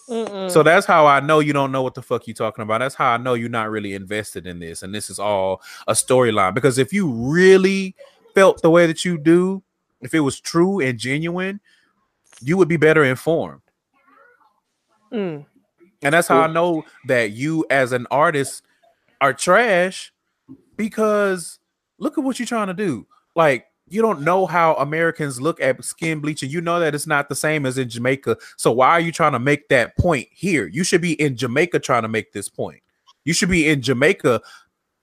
Mm-mm. 0.10 0.50
So 0.50 0.64
that's 0.64 0.86
how 0.86 1.06
I 1.06 1.20
know 1.20 1.40
you 1.40 1.54
don't 1.54 1.72
know 1.72 1.84
what 1.84 1.94
the 1.94 2.02
fuck 2.02 2.28
you're 2.28 2.34
talking 2.34 2.64
about. 2.64 2.80
That's 2.80 2.96
how 2.96 3.12
I 3.12 3.18
know 3.18 3.34
you're 3.34 3.50
not 3.50 3.70
really 3.70 3.94
invested 3.94 4.48
in 4.48 4.60
this. 4.60 4.82
And 4.82 4.96
this 4.96 5.10
is 5.10 5.20
all 5.20 5.62
a 5.88 5.94
storyline. 5.94 6.56
Because 6.56 6.78
if 6.78 6.92
you 6.94 7.10
really 7.12 7.96
felt 8.34 8.62
the 8.62 8.70
way 8.70 8.88
that 8.88 9.04
you 9.04 9.18
do, 9.18 9.62
if 10.02 10.14
it 10.14 10.22
was 10.22 10.40
true 10.40 10.80
and 10.80 10.98
genuine, 10.98 11.60
you 12.42 12.58
would 12.58 12.68
be 12.68 12.78
better 12.78 13.04
informed. 13.04 13.62
Mm. 15.12 15.46
And 16.02 16.14
that's 16.14 16.28
how 16.28 16.42
I 16.42 16.48
know 16.48 16.86
that 17.08 17.32
you 17.32 17.66
as 17.70 17.92
an 17.92 18.08
artist 18.10 18.64
are 19.20 19.34
trash 19.34 20.14
because 20.76 21.60
look 21.98 22.18
at 22.18 22.24
what 22.24 22.40
you're 22.40 22.46
trying 22.46 22.68
to 22.68 22.74
do. 22.74 23.08
Like 23.36 23.68
you 23.90 24.02
don't 24.02 24.22
know 24.22 24.46
how 24.46 24.74
Americans 24.76 25.40
look 25.40 25.62
at 25.62 25.84
skin 25.84 26.20
bleaching. 26.20 26.50
You 26.50 26.62
know 26.62 26.80
that 26.80 26.94
it's 26.94 27.08
not 27.08 27.30
the 27.30 27.36
same 27.36 27.66
as 27.66 27.78
in 27.78 27.90
Jamaica. 27.90 28.38
So 28.58 28.72
why 28.72 28.90
are 28.90 29.00
you 29.00 29.12
trying 29.12 29.32
to 29.32 29.40
make 29.40 29.70
that 29.70 29.98
point 29.98 30.28
here? 30.32 30.68
You 30.68 30.84
should 30.84 31.02
be 31.02 31.20
in 31.22 31.38
Jamaica 31.38 31.80
trying 31.80 32.02
to 32.02 32.08
make 32.08 32.34
this 32.34 32.50
point. 32.50 32.82
You 33.24 33.34
should 33.34 33.50
be 33.50 33.68
in 33.68 33.82
Jamaica 33.82 34.42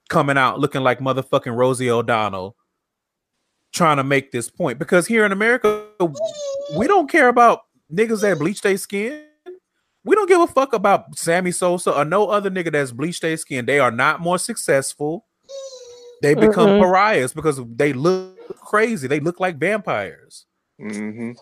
coming 0.08 0.36
out 0.36 0.60
looking 0.60 0.82
like 0.82 0.98
motherfucking 0.98 1.56
Rosie 1.56 1.90
O'Donnell 1.90 2.56
trying 3.72 3.96
to 3.96 4.04
make 4.04 4.30
this 4.30 4.48
point 4.50 4.78
because 4.78 5.06
here 5.06 5.24
in 5.24 5.32
America 5.32 5.84
we 6.76 6.86
don't 6.86 7.10
care 7.10 7.28
about 7.28 7.62
niggas 7.92 8.20
that 8.20 8.38
bleach 8.38 8.60
their 8.60 8.76
skin. 8.76 9.24
We 10.04 10.14
don't 10.14 10.28
give 10.28 10.40
a 10.40 10.46
fuck 10.46 10.74
about 10.74 11.16
Sammy 11.18 11.50
Sosa 11.50 11.90
or 11.90 12.04
no 12.04 12.28
other 12.28 12.50
nigga 12.50 12.70
that's 12.70 12.92
bleached 12.92 13.22
their 13.22 13.36
skin. 13.38 13.64
They 13.64 13.78
are 13.78 13.90
not 13.90 14.20
more 14.20 14.38
successful. 14.38 15.24
They 16.24 16.34
become 16.34 16.70
Mm-mm. 16.70 16.78
pariahs 16.78 17.34
because 17.34 17.60
they 17.76 17.92
look 17.92 18.38
crazy. 18.62 19.06
They 19.06 19.20
look 19.20 19.40
like 19.40 19.58
vampires. 19.58 20.46
hmm 20.78 21.32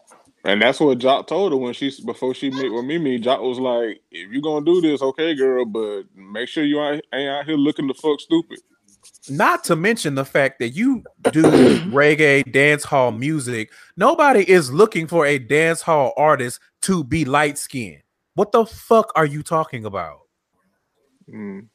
And 0.44 0.60
that's 0.60 0.80
what 0.80 0.98
Jock 0.98 1.28
told 1.28 1.52
her 1.52 1.56
when 1.56 1.72
she 1.72 1.92
before 2.04 2.34
she 2.34 2.50
met 2.50 2.72
with 2.72 2.84
Mimi. 2.84 3.20
Jock 3.20 3.40
was 3.40 3.60
like, 3.60 4.00
"If 4.10 4.32
you're 4.32 4.42
gonna 4.42 4.66
do 4.66 4.80
this, 4.80 5.00
okay, 5.00 5.36
girl, 5.36 5.64
but 5.66 6.02
make 6.16 6.48
sure 6.48 6.64
you 6.64 6.82
ain't, 6.82 7.04
ain't 7.14 7.28
out 7.28 7.46
here 7.46 7.56
looking 7.56 7.86
the 7.86 7.94
fuck 7.94 8.18
stupid." 8.20 8.58
Not 9.28 9.62
to 9.64 9.76
mention 9.76 10.16
the 10.16 10.24
fact 10.24 10.58
that 10.58 10.70
you 10.70 11.04
do 11.30 11.42
reggae 11.90 12.50
dance 12.50 12.82
hall 12.82 13.12
music. 13.12 13.70
Nobody 13.96 14.48
is 14.50 14.72
looking 14.72 15.06
for 15.06 15.26
a 15.26 15.38
dance 15.38 15.80
hall 15.80 16.12
artist 16.16 16.58
to 16.82 17.04
be 17.04 17.24
light 17.24 17.56
skinned. 17.56 18.02
What 18.34 18.50
the 18.50 18.66
fuck 18.66 19.12
are 19.14 19.26
you 19.26 19.44
talking 19.44 19.84
about? 19.84 20.22
Mm. 21.32 21.68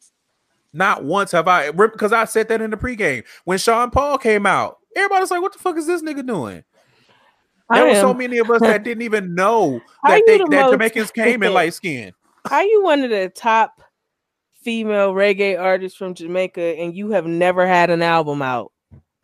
Not 0.77 1.03
once 1.03 1.31
have 1.31 1.47
I 1.47 1.71
because 1.71 2.13
I 2.13 2.25
said 2.25 2.49
that 2.49 2.61
in 2.61 2.69
the 2.69 2.77
pregame 2.77 3.23
when 3.45 3.57
Sean 3.57 3.89
Paul 3.89 4.19
came 4.19 4.45
out. 4.45 4.77
Everybody's 4.95 5.31
like, 5.31 5.41
"What 5.41 5.53
the 5.53 5.59
fuck 5.59 5.75
is 5.75 5.87
this 5.87 6.03
nigga 6.03 6.25
doing?" 6.25 6.63
I 7.67 7.79
There 7.79 7.87
were 7.87 7.95
so 7.95 8.13
many 8.13 8.37
of 8.37 8.49
us 8.51 8.61
that 8.61 8.83
didn't 8.83 9.01
even 9.01 9.33
know 9.33 9.81
that 10.07 10.21
they, 10.27 10.37
the 10.37 10.45
that 10.51 10.61
most- 10.61 10.71
Jamaicans 10.73 11.09
came 11.11 11.41
in 11.41 11.53
light 11.53 11.73
skin. 11.73 12.13
Are 12.51 12.63
you 12.63 12.83
one 12.83 13.03
of 13.03 13.09
the 13.09 13.29
top 13.29 13.81
female 14.61 15.13
reggae 15.13 15.59
artists 15.59 15.97
from 15.97 16.13
Jamaica 16.13 16.61
and 16.61 16.95
you 16.95 17.09
have 17.09 17.25
never 17.25 17.67
had 17.67 17.89
an 17.89 18.03
album 18.03 18.43
out? 18.43 18.71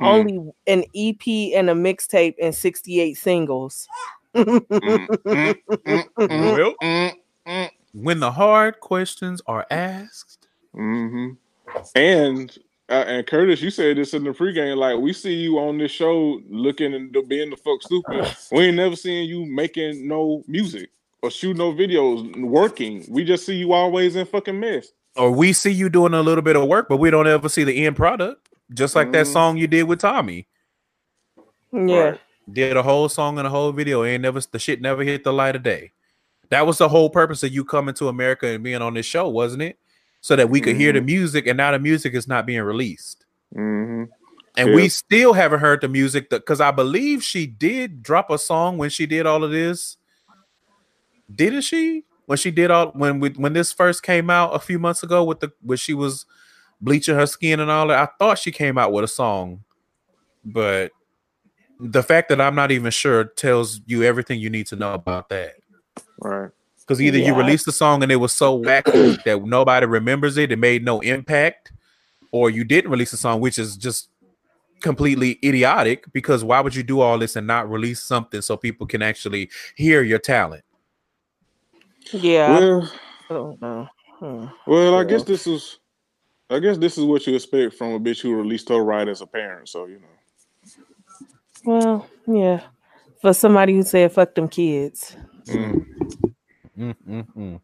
Mm. 0.01 0.07
Only 0.07 0.51
an 0.65 0.83
EP 0.95 1.53
and 1.55 1.69
a 1.69 1.73
mixtape 1.73 2.33
and 2.41 2.53
68 2.53 3.13
singles. 3.13 3.87
Mm, 4.35 4.65
mm, 4.67 5.07
mm, 5.27 6.03
mm, 6.17 6.53
Well. 6.57 6.73
mm, 6.81 7.11
mm. 7.47 7.69
When 7.93 8.19
the 8.19 8.31
hard 8.31 8.79
questions 8.79 9.39
are 9.45 9.67
asked, 9.69 10.47
hmm 10.73 11.33
And 11.95 12.55
uh, 12.89 13.05
and 13.07 13.25
Curtis, 13.25 13.61
you 13.61 13.69
said 13.69 13.97
this 13.97 14.13
in 14.13 14.23
the 14.23 14.31
pregame. 14.31 14.77
Like 14.77 14.97
we 14.97 15.13
see 15.13 15.33
you 15.33 15.57
on 15.59 15.77
this 15.77 15.91
show 15.91 16.41
looking 16.49 16.93
and 16.93 17.11
being 17.27 17.49
the 17.49 17.57
fuck 17.57 17.81
stupid. 17.81 18.35
We 18.51 18.65
ain't 18.65 18.77
never 18.77 18.95
seen 18.95 19.27
you 19.27 19.45
making 19.45 20.07
no 20.07 20.43
music 20.47 20.89
or 21.21 21.31
shoot 21.31 21.55
no 21.55 21.71
videos, 21.73 22.39
working. 22.41 23.05
We 23.09 23.23
just 23.23 23.45
see 23.45 23.55
you 23.55 23.73
always 23.73 24.15
in 24.15 24.25
fucking 24.25 24.59
mess. 24.59 24.91
Or 25.15 25.31
we 25.31 25.53
see 25.53 25.71
you 25.71 25.89
doing 25.89 26.13
a 26.13 26.21
little 26.21 26.41
bit 26.41 26.55
of 26.55 26.67
work, 26.67 26.89
but 26.89 26.97
we 26.97 27.09
don't 27.09 27.27
ever 27.27 27.47
see 27.47 27.63
the 27.63 27.85
end 27.85 27.95
product. 27.95 28.49
Just 28.73 28.95
like 28.95 29.11
that 29.11 29.25
Mhm. 29.25 29.33
song 29.33 29.57
you 29.57 29.67
did 29.67 29.83
with 29.83 29.99
Tommy. 29.99 30.47
Yeah. 31.71 31.95
Right. 31.95 32.19
Did 32.51 32.75
a 32.75 32.83
whole 32.83 33.07
song 33.09 33.37
and 33.37 33.47
a 33.47 33.49
whole 33.49 33.71
video, 33.71 34.03
and 34.03 34.21
never 34.21 34.41
the 34.41 34.59
shit 34.59 34.81
never 34.81 35.03
hit 35.03 35.23
the 35.23 35.31
light 35.31 35.55
of 35.55 35.63
day. 35.63 35.91
That 36.49 36.67
was 36.67 36.77
the 36.77 36.89
whole 36.89 37.09
purpose 37.09 37.41
of 37.43 37.53
you 37.53 37.63
coming 37.63 37.95
to 37.95 38.09
America 38.09 38.47
and 38.47 38.63
being 38.63 38.81
on 38.81 38.93
this 38.95 39.05
show, 39.05 39.29
wasn't 39.29 39.63
it? 39.63 39.77
So 40.23 40.37
that 40.37 40.49
we 40.49 40.61
could 40.61 40.77
hear 40.77 40.93
the 40.93 41.01
music, 41.01 41.47
and 41.47 41.57
now 41.57 41.71
the 41.71 41.79
music 41.79 42.13
is 42.13 42.29
not 42.29 42.45
being 42.45 42.61
released. 42.61 43.25
hmm 43.53 44.05
And 44.55 44.69
Yeah. 44.69 44.75
we 44.75 44.87
still 44.87 45.33
haven't 45.33 45.59
heard 45.59 45.81
the 45.81 45.89
music 45.89 46.29
because 46.29 46.61
I 46.61 46.71
believe 46.71 47.21
she 47.21 47.45
did 47.45 48.01
drop 48.01 48.29
a 48.29 48.37
song 48.37 48.77
when 48.77 48.89
she 48.89 49.05
did 49.05 49.25
all 49.25 49.43
of 49.43 49.51
this. 49.51 49.97
Didn't 51.33 51.63
she? 51.63 52.05
When 52.25 52.37
she 52.37 52.51
did 52.51 52.71
all 52.71 52.91
when 52.91 53.19
we, 53.19 53.31
when 53.31 53.51
this 53.51 53.73
first 53.73 54.01
came 54.01 54.29
out 54.29 54.55
a 54.55 54.59
few 54.59 54.79
months 54.79 55.03
ago 55.03 55.25
with 55.25 55.41
the 55.41 55.51
when 55.61 55.77
she 55.77 55.93
was 55.93 56.25
bleaching 56.79 57.15
her 57.15 57.27
skin 57.27 57.59
and 57.59 57.69
all 57.69 57.87
that, 57.87 57.99
I 57.99 58.09
thought 58.17 58.39
she 58.39 58.51
came 58.51 58.77
out 58.77 58.93
with 58.93 59.03
a 59.03 59.09
song, 59.09 59.65
but 60.45 60.93
the 61.81 62.01
fact 62.01 62.29
that 62.29 62.39
I'm 62.39 62.55
not 62.55 62.71
even 62.71 62.91
sure 62.91 63.25
tells 63.25 63.81
you 63.87 64.03
everything 64.03 64.39
you 64.39 64.49
need 64.49 64.67
to 64.67 64.77
know 64.77 64.93
about 64.93 65.27
that. 65.29 65.55
Right. 66.17 66.51
Because 66.85 67.01
either 67.01 67.17
you 67.17 67.25
Yeah. 67.25 67.37
released 67.37 67.65
the 67.65 67.71
song 67.71 68.03
and 68.03 68.11
it 68.11 68.17
was 68.17 68.31
so 68.33 68.59
wacky 68.61 69.21
that 69.25 69.43
nobody 69.43 69.85
remembers 69.85 70.37
it, 70.37 70.51
it 70.51 70.59
made 70.59 70.83
no 70.83 70.99
impact, 70.99 71.71
or 72.31 72.49
you 72.49 72.63
didn't 72.63 72.91
release 72.91 73.11
the 73.11 73.17
song, 73.17 73.39
which 73.39 73.57
is 73.57 73.77
just 73.77 74.09
completely 74.81 75.39
idiotic. 75.43 76.11
Because 76.11 76.43
why 76.43 76.59
would 76.59 76.75
you 76.75 76.83
do 76.83 76.99
all 76.99 77.17
this 77.17 77.35
and 77.35 77.47
not 77.47 77.69
release 77.69 78.01
something 78.01 78.41
so 78.41 78.57
people 78.57 78.85
can 78.85 79.01
actually 79.01 79.49
hear 79.75 80.03
your 80.03 80.19
talent? 80.19 80.63
Yeah. 82.11 82.59
Well, 82.59 82.91
I 83.29 83.33
don't 83.33 83.61
know. 83.61 83.87
Hmm. 84.19 84.45
well, 84.67 84.95
I 84.95 85.03
guess 85.05 85.23
this 85.23 85.47
is, 85.47 85.79
I 86.49 86.59
guess 86.59 86.77
this 86.77 86.97
is 86.97 87.05
what 87.05 87.25
you 87.25 87.35
expect 87.35 87.73
from 87.75 87.93
a 87.93 87.99
bitch 87.99 88.21
who 88.21 88.35
released 88.35 88.69
her 88.69 88.83
right 88.83 89.07
as 89.07 89.21
a 89.21 89.27
parent. 89.27 89.69
So 89.69 89.85
you 89.85 89.99
know. 89.99 90.07
Well, 91.65 92.07
yeah. 92.27 92.61
For 93.21 93.33
somebody 93.33 93.73
who 93.73 93.83
said 93.83 94.11
fuck 94.11 94.35
them 94.35 94.49
kids. 94.49 95.15
Mm. 95.47 95.85
Mm, 96.77 96.95
mm, 97.07 97.27
mm. 97.37 97.61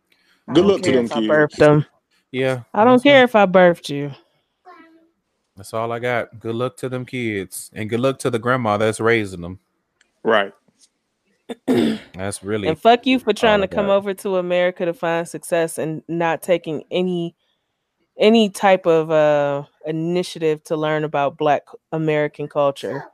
Good 0.53 0.65
luck 0.65 0.81
to 0.83 0.91
them 0.91 1.07
if 1.07 1.13
I 1.13 1.21
kids. 1.21 1.27
birthed 1.27 1.57
them. 1.57 1.85
Yeah, 2.31 2.63
I 2.73 2.85
don't 2.85 3.03
care 3.03 3.23
if 3.23 3.35
I 3.35 3.45
birthed 3.47 3.89
you. 3.89 4.11
That's 5.57 5.73
all 5.73 5.91
I 5.91 5.99
got. 5.99 6.39
Good 6.39 6.55
luck 6.55 6.77
to 6.77 6.89
them 6.89 7.05
kids, 7.05 7.71
and 7.73 7.89
good 7.89 7.99
luck 7.99 8.19
to 8.19 8.29
the 8.29 8.39
grandma 8.39 8.77
that's 8.77 8.99
raising 8.99 9.41
them. 9.41 9.59
Right. 10.23 10.53
That's 12.15 12.43
really 12.43 12.67
And 12.69 12.79
fuck 12.79 13.05
you 13.07 13.19
for 13.19 13.33
trying 13.33 13.61
to 13.61 13.67
come 13.67 13.87
got. 13.87 13.97
over 13.97 14.13
to 14.15 14.37
America 14.37 14.85
to 14.85 14.93
find 14.93 15.27
success 15.27 15.77
and 15.79 16.03
not 16.07 16.43
taking 16.43 16.83
any 16.91 17.35
any 18.19 18.49
type 18.49 18.85
of 18.87 19.11
uh 19.11 19.63
initiative 19.85 20.63
to 20.65 20.77
learn 20.77 21.03
about 21.03 21.37
black 21.37 21.63
American 21.91 22.47
culture. 22.47 23.05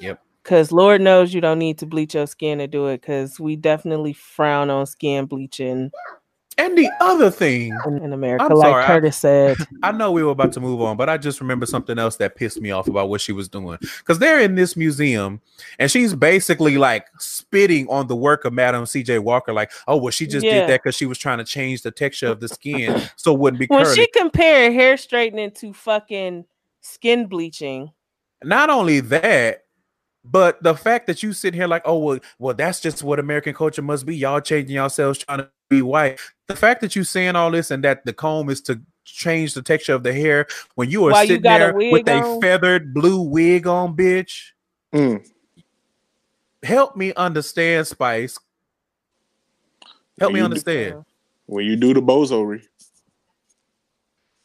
Yep. 0.00 0.20
Cause 0.50 0.72
Lord 0.72 1.00
knows 1.00 1.32
you 1.32 1.40
don't 1.40 1.60
need 1.60 1.78
to 1.78 1.86
bleach 1.86 2.14
your 2.16 2.26
skin 2.26 2.58
to 2.58 2.66
do 2.66 2.88
it 2.88 3.00
because 3.02 3.38
we 3.38 3.54
definitely 3.54 4.12
frown 4.12 4.68
on 4.68 4.84
skin 4.84 5.26
bleaching 5.26 5.92
And 6.58 6.76
the 6.76 6.90
other 7.00 7.30
thing, 7.30 7.72
in, 7.86 8.12
America, 8.12 8.46
I'm 8.46 8.54
like 8.54 8.66
sorry, 8.66 8.82
I- 8.82 8.86
Curtis 8.88 9.16
said. 9.16 9.56
I 9.84 9.92
know 9.92 10.10
we 10.10 10.24
were 10.24 10.32
about 10.32 10.52
to 10.54 10.60
move 10.60 10.80
on, 10.82 10.96
but 10.96 11.08
I 11.08 11.18
just 11.18 11.40
remember 11.40 11.66
something 11.66 12.00
else 12.00 12.16
that 12.16 12.34
pissed 12.34 12.60
me 12.60 12.72
off 12.72 12.88
about 12.88 13.08
what 13.08 13.20
she 13.20 13.30
was 13.30 13.48
doing. 13.48 13.78
Because 13.98 14.18
they're 14.18 14.40
in 14.40 14.56
this 14.56 14.76
museum 14.76 15.40
and 15.78 15.88
she's 15.88 16.14
basically 16.14 16.76
like 16.78 17.06
spitting 17.20 17.86
on 17.88 18.08
the 18.08 18.16
work 18.16 18.44
of 18.44 18.52
Madam 18.52 18.84
CJ 18.86 19.20
Walker, 19.20 19.52
like, 19.52 19.70
oh, 19.86 19.98
well, 19.98 20.10
she 20.10 20.26
just 20.26 20.44
Yeah. 20.44 20.62
did 20.62 20.68
that 20.68 20.82
because 20.82 20.96
she 20.96 21.06
was 21.06 21.16
trying 21.16 21.38
to 21.38 21.44
change 21.44 21.82
the 21.82 21.92
texture 21.92 22.26
of 22.26 22.40
the 22.40 22.48
skin 22.48 23.00
so 23.14 23.32
it 23.34 23.38
wouldn't 23.38 23.60
be 23.60 23.66
when 23.68 23.84
curly. 23.84 23.94
she 23.94 24.08
compared 24.08 24.72
hair 24.72 24.96
straightening 24.96 25.52
to 25.52 25.72
fucking 25.72 26.44
skin 26.80 27.26
bleaching, 27.26 27.92
Not 28.42 28.68
only 28.68 28.98
that, 28.98 29.62
but 30.24 30.62
the 30.62 30.74
fact 30.74 31.06
that 31.06 31.22
you 31.22 31.32
sit 31.32 31.54
here 31.54 31.66
like, 31.66 31.82
oh, 31.84 31.98
well, 31.98 32.18
well, 32.38 32.54
that's 32.54 32.80
just 32.80 33.02
what 33.02 33.18
American 33.18 33.54
culture 33.54 33.82
must 33.82 34.04
be. 34.06 34.16
Y'all 34.16 34.40
changing 34.40 34.74
yourselves 34.74 35.18
trying 35.18 35.38
to 35.38 35.50
be 35.68 35.82
white. 35.82 36.18
The 36.46 36.56
fact 36.56 36.80
that 36.82 36.94
you 36.94 37.04
saying 37.04 37.36
all 37.36 37.50
this 37.50 37.70
and 37.70 37.82
that 37.84 38.04
the 38.04 38.12
comb 38.12 38.50
is 38.50 38.60
to 38.62 38.80
change 39.04 39.54
the 39.54 39.62
texture 39.62 39.94
of 39.94 40.02
the 40.02 40.12
hair 40.12 40.46
when 40.74 40.90
you 40.90 41.06
are 41.06 41.12
While 41.12 41.24
you 41.24 41.28
sitting 41.36 41.46
a 41.50 41.58
there 41.58 41.74
with 41.74 41.92
wig 41.92 42.08
a 42.08 42.40
feathered 42.40 42.92
blue 42.92 43.22
wig 43.22 43.66
on, 43.66 43.96
bitch. 43.96 44.50
Mm. 44.94 45.26
Help 46.62 46.96
me 46.96 47.14
understand, 47.14 47.86
Spice. 47.86 48.38
Help 50.18 50.32
me 50.32 50.40
You- 50.40 50.44
understand. 50.44 51.04
When 51.46 51.64
you 51.64 51.76
do 51.76 51.94
the 51.94 52.02
bozory. 52.02 52.62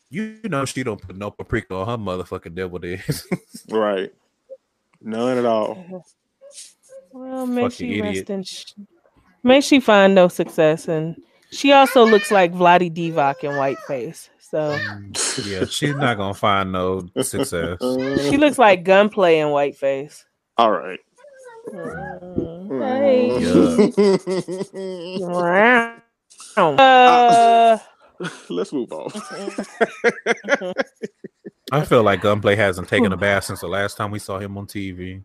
You 0.09 0.39
know 0.45 0.63
she 0.65 0.83
don't 0.83 1.01
put 1.01 1.17
no 1.17 1.29
paprika 1.31 1.75
on 1.75 1.87
her 1.87 1.97
motherfucking 1.97 2.55
devil 2.55 2.79
days. 2.79 3.27
Right. 3.69 4.13
None 5.05 5.37
at 5.37 5.45
all. 5.45 6.03
well, 7.13 7.45
may 7.45 7.61
Fucking 7.69 7.77
she 7.87 7.99
idiot. 7.99 8.15
rest 8.17 8.29
in 8.31 8.43
sh- 8.43 8.73
may 9.43 9.61
she 9.61 9.79
find 9.79 10.15
no 10.15 10.27
success, 10.27 10.87
and 10.87 11.15
she 11.51 11.71
also 11.71 12.03
looks 12.05 12.31
like 12.31 12.51
Vlade 12.53 12.91
Divac 12.93 13.43
in 13.43 13.51
whiteface. 13.51 14.29
So 14.39 14.77
mm, 14.77 15.49
yeah, 15.49 15.65
she's 15.65 15.95
not 15.95 16.17
gonna 16.17 16.33
find 16.33 16.71
no 16.71 17.07
success. 17.21 17.77
she 18.29 18.37
looks 18.37 18.57
like 18.57 18.83
gunplay 18.83 19.39
in 19.39 19.49
whiteface. 19.49 20.23
all 20.57 20.71
right. 20.71 20.99
Mm, 21.71 22.67
mm. 22.67 22.81
Hey. 22.81 23.29
Yeah. 25.19 25.99
Uh, 26.57 26.61
uh. 26.79 27.77
Let's 28.49 28.71
move 28.71 28.89
on. 28.93 29.09
Mm-hmm. 29.09 30.65
Mm-hmm. 30.65 30.81
I 31.75 31.85
feel 31.85 32.03
like 32.03 32.21
Gunplay 32.21 32.55
hasn't 32.55 32.87
taken 32.87 33.11
a 33.11 33.17
bath 33.17 33.43
since 33.45 33.61
the 33.61 33.67
last 33.67 33.97
time 33.97 34.11
we 34.11 34.19
saw 34.19 34.39
him 34.39 34.57
on 34.57 34.65
TV. 34.67 35.23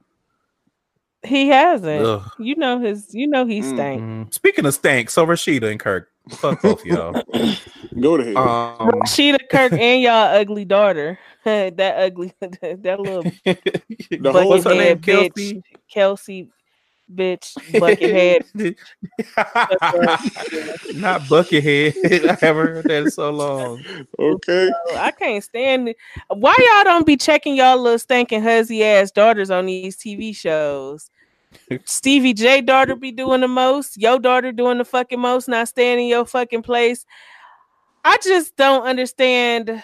he 1.22 1.48
hasn't. 1.48 2.04
Ugh. 2.04 2.30
You 2.38 2.56
know 2.56 2.80
his. 2.80 3.14
You 3.14 3.26
know 3.26 3.46
he 3.46 3.62
stank. 3.62 4.02
Mm, 4.02 4.34
Speaking 4.34 4.66
of 4.66 4.74
stank, 4.74 5.10
so 5.10 5.26
Rasheeda 5.26 5.70
and 5.70 5.78
Kirk, 5.78 6.08
fuck 6.30 6.60
both 6.62 6.84
y'all. 6.84 7.12
Go 8.00 8.16
to 8.16 8.24
hell. 8.24 8.76
Um, 8.80 8.90
Sheeta 9.06 9.38
Kirk 9.50 9.72
and 9.72 10.02
y'all 10.02 10.34
ugly 10.36 10.64
daughter. 10.64 11.18
that 11.44 11.94
ugly. 11.96 12.32
that 12.40 12.96
little 13.00 13.22
the 13.22 14.46
What's 14.48 14.64
her 14.64 14.70
name? 14.70 14.80
head 14.80 15.02
Kelsey? 15.02 15.62
Kelsey, 15.92 16.50
bitch. 17.14 17.54
Buckethead. 17.72 18.44
Not 21.00 21.22
Buckethead. 21.22 22.24
I 22.28 22.36
haven't 22.40 22.66
heard 22.66 22.84
that 22.84 23.02
in 23.04 23.10
so 23.10 23.30
long. 23.30 23.82
okay. 24.18 24.70
I 24.96 25.10
can't 25.10 25.42
stand 25.42 25.90
it. 25.90 25.96
Why 26.28 26.54
y'all 26.58 26.84
don't 26.84 27.06
be 27.06 27.16
checking 27.16 27.56
y'all 27.56 27.78
little 27.78 27.98
stinking 27.98 28.42
huzzy 28.42 28.84
ass 28.84 29.10
daughters 29.10 29.50
on 29.50 29.66
these 29.66 29.96
TV 29.96 30.34
shows? 30.34 31.10
Stevie 31.84 32.34
J 32.34 32.60
daughter 32.60 32.94
be 32.94 33.12
doing 33.12 33.40
the 33.40 33.48
most. 33.48 33.96
Your 33.96 34.18
daughter 34.18 34.52
doing 34.52 34.78
the 34.78 34.84
fucking 34.84 35.20
most, 35.20 35.48
not 35.48 35.68
staying 35.68 35.98
in 35.98 36.06
your 36.06 36.24
fucking 36.24 36.62
place. 36.62 37.04
I 38.04 38.18
just 38.22 38.56
don't 38.56 38.86
understand. 38.86 39.82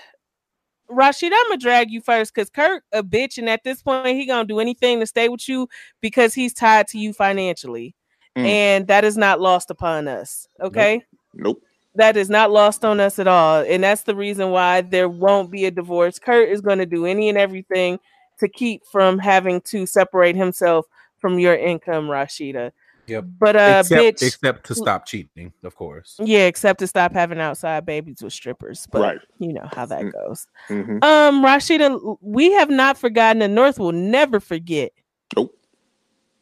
Rashid, 0.89 1.33
I'm 1.35 1.49
gonna 1.49 1.59
drag 1.59 1.91
you 1.91 2.01
first 2.01 2.35
because 2.35 2.51
Kirk 2.51 2.85
a 2.93 3.03
bitch, 3.03 3.39
and 3.39 3.49
at 3.49 3.65
this 3.65 3.83
point 3.83 4.07
he 4.17 4.27
gonna 4.27 4.47
do 4.47 4.61
anything 4.61 5.01
to 5.01 5.07
stay 5.07 5.29
with 5.29 5.49
you 5.49 5.69
because 6.01 6.35
he's 6.35 6.55
tied 6.55 6.87
to 6.89 6.99
you 6.99 7.13
financially, 7.13 7.95
Mm. 8.37 8.45
and 8.45 8.87
that 8.89 9.05
is 9.05 9.17
not 9.17 9.41
lost 9.41 9.71
upon 9.71 10.07
us. 10.09 10.47
Okay 10.61 11.03
Nope. 11.35 11.63
that 11.95 12.17
is 12.19 12.29
not 12.29 12.51
lost 12.51 12.85
on 12.85 13.01
us 13.01 13.19
at 13.19 13.27
all. 13.27 13.61
And 13.67 13.83
that's 13.83 14.03
the 14.03 14.15
reason 14.15 14.51
why 14.51 14.83
there 14.83 15.09
won't 15.09 15.51
be 15.51 15.65
a 15.65 15.71
divorce. 15.71 16.19
Kurt 16.19 16.51
is 16.51 16.61
going 16.61 16.77
to 16.79 16.85
do 16.87 17.07
any 17.07 17.31
and 17.31 17.39
everything 17.39 17.99
to 18.39 18.49
keep 18.49 18.83
from 18.93 19.19
having 19.19 19.63
to 19.63 19.87
separate 19.87 20.37
himself 20.37 20.85
from 21.19 21.39
your 21.39 21.55
income, 21.55 22.09
Rasheeda. 22.09 22.71
Yep. 23.07 23.25
But 23.39 23.57
uh 23.57 23.77
except, 23.81 24.03
bitch 24.21 24.23
except 24.27 24.67
to 24.67 24.75
stop 24.75 25.07
cheating, 25.07 25.53
of 25.63 25.75
course. 25.77 26.17
yeah, 26.23 26.47
except 26.47 26.81
to 26.81 26.87
stop 26.87 27.13
having 27.13 27.41
outside 27.41 27.87
babies 27.87 28.23
with 28.23 28.33
strippers. 28.33 28.87
But 28.91 29.01
Right. 29.03 29.19
you 29.39 29.53
know 29.53 29.69
how 29.73 29.87
that 29.87 30.03
Mm. 30.05 30.13
goes. 30.13 30.47
hmm 30.69 30.99
Um, 31.03 31.45
Rasheeda, 31.45 32.17
we 32.21 32.53
have 32.53 32.71
not 32.71 32.99
forgotten 32.99 33.39
the 33.41 33.49
North 33.49 33.79
will 33.79 33.93
never 33.93 34.41
forget 34.41 34.93
Nope. 35.37 35.55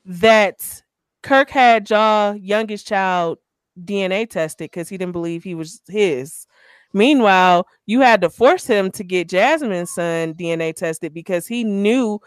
that 0.06 0.82
Kirk 1.22 1.50
had 1.50 1.88
y'all 1.90 2.36
youngest 2.36 2.86
child 2.86 3.38
DNA 3.82 4.28
tested 4.28 4.70
because 4.70 4.88
he 4.88 4.96
didn't 4.96 5.12
believe 5.12 5.42
he 5.42 5.54
was 5.54 5.80
his. 5.88 6.46
Meanwhile, 6.92 7.66
you 7.86 8.00
had 8.02 8.20
to 8.20 8.30
force 8.30 8.66
him 8.66 8.90
to 8.92 9.02
get 9.02 9.28
Jasmine's 9.28 9.92
son 9.92 10.32
DNA 10.34 10.72
tested 10.74 11.12
because 11.12 11.46
he 11.46 11.64
knew 11.64 12.20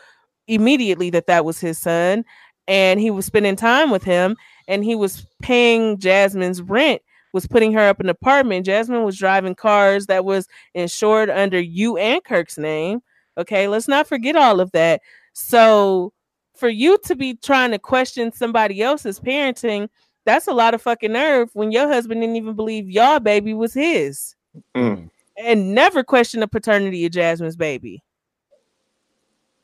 immediately 0.48 1.10
that 1.12 1.28
that 1.28 1.46
was 1.46 1.60
his 1.60 1.78
son 1.78 2.26
and 2.68 3.00
he 3.00 3.12
was 3.12 3.26
spending 3.26 3.56
time 3.56 3.90
with 3.90 4.04
him 4.04 4.36
and 4.68 4.84
he 4.84 4.96
was 4.96 5.26
paying 5.42 5.98
Jasmine's 5.98 6.62
rent 6.62 7.02
was 7.34 7.48
putting 7.48 7.74
her 7.74 7.88
up 7.88 8.00
in 8.00 8.08
an 8.08 8.10
apartment. 8.10 8.66
Jasmine 8.66 9.04
was 9.04 9.18
driving 9.18 9.56
cars 9.56 10.08
that 10.08 10.26
was 10.26 10.48
insured 10.74 11.30
under 11.30 11.60
you 11.60 11.98
and 11.98 12.24
Kirk's 12.24 12.58
name. 12.58 13.02
Okay, 13.38 13.68
let's 13.68 13.88
not 13.88 14.08
forget 14.08 14.36
all 14.36 14.60
of 14.60 14.72
that. 14.72 15.02
So 15.34 16.14
for 16.56 16.70
you 16.70 16.98
to 17.06 17.16
be 17.16 17.36
trying 17.36 17.72
to 17.72 17.80
question 17.80 18.32
somebody 18.32 18.82
else's 18.82 19.20
parenting, 19.20 19.90
that's 20.26 20.48
a 20.48 20.54
lot 20.54 20.74
of 20.74 20.82
fucking 20.82 21.12
nerve 21.12 21.50
when 21.54 21.72
your 21.72 21.88
husband 21.88 22.22
didn't 22.22 22.36
even 22.38 22.56
believe 22.56 22.90
your 22.90 23.20
baby 23.20 23.54
was 23.54 23.74
his. 23.74 24.36
Mm. 24.76 25.10
And 25.38 25.76
never 25.76 26.04
question 26.04 26.40
the 26.40 26.48
paternity 26.48 27.06
of 27.06 27.12
Jasmine's 27.12 27.56
baby. 27.56 28.04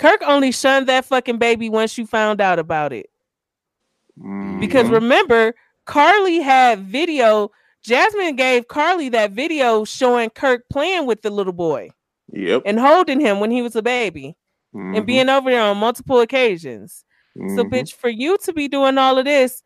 Kirk 0.04 0.22
only 0.28 0.52
shunned 0.52 0.88
that 0.88 1.06
fucking 1.06 1.38
baby 1.38 1.70
once 1.70 1.98
you 1.98 2.06
found 2.06 2.42
out 2.42 2.60
about 2.60 2.92
it. 2.92 3.10
Because 4.60 4.90
Mhm. 4.90 4.96
remember, 4.96 5.56
Karlie 5.88 6.42
had 6.44 6.80
video. 6.80 7.52
Jasmine 7.84 8.36
gave 8.36 8.68
Karlie 8.68 9.10
that 9.14 9.32
video 9.32 9.86
showing 9.86 10.30
Kirk 10.30 10.66
playing 10.70 11.06
with 11.06 11.22
the 11.22 11.30
little 11.30 11.54
boy 11.54 11.92
Yep. 12.34 12.64
and 12.66 12.82
holding 12.82 13.22
him 13.22 13.40
when 13.40 13.50
he 13.50 13.62
was 13.62 13.78
a 13.78 13.82
baby 13.82 14.36
and 14.74 14.98
Mhm. 14.98 15.06
being 15.06 15.30
over 15.30 15.50
there 15.50 15.62
on 15.62 15.78
multiple 15.78 16.20
occasions. 16.20 17.06
So, 17.56 17.64
Mhm. 17.64 17.70
bitch, 17.72 17.94
for 17.94 18.10
you 18.10 18.38
to 18.40 18.52
be 18.52 18.68
doing 18.68 18.98
all 18.98 19.18
of 19.18 19.24
this, 19.24 19.64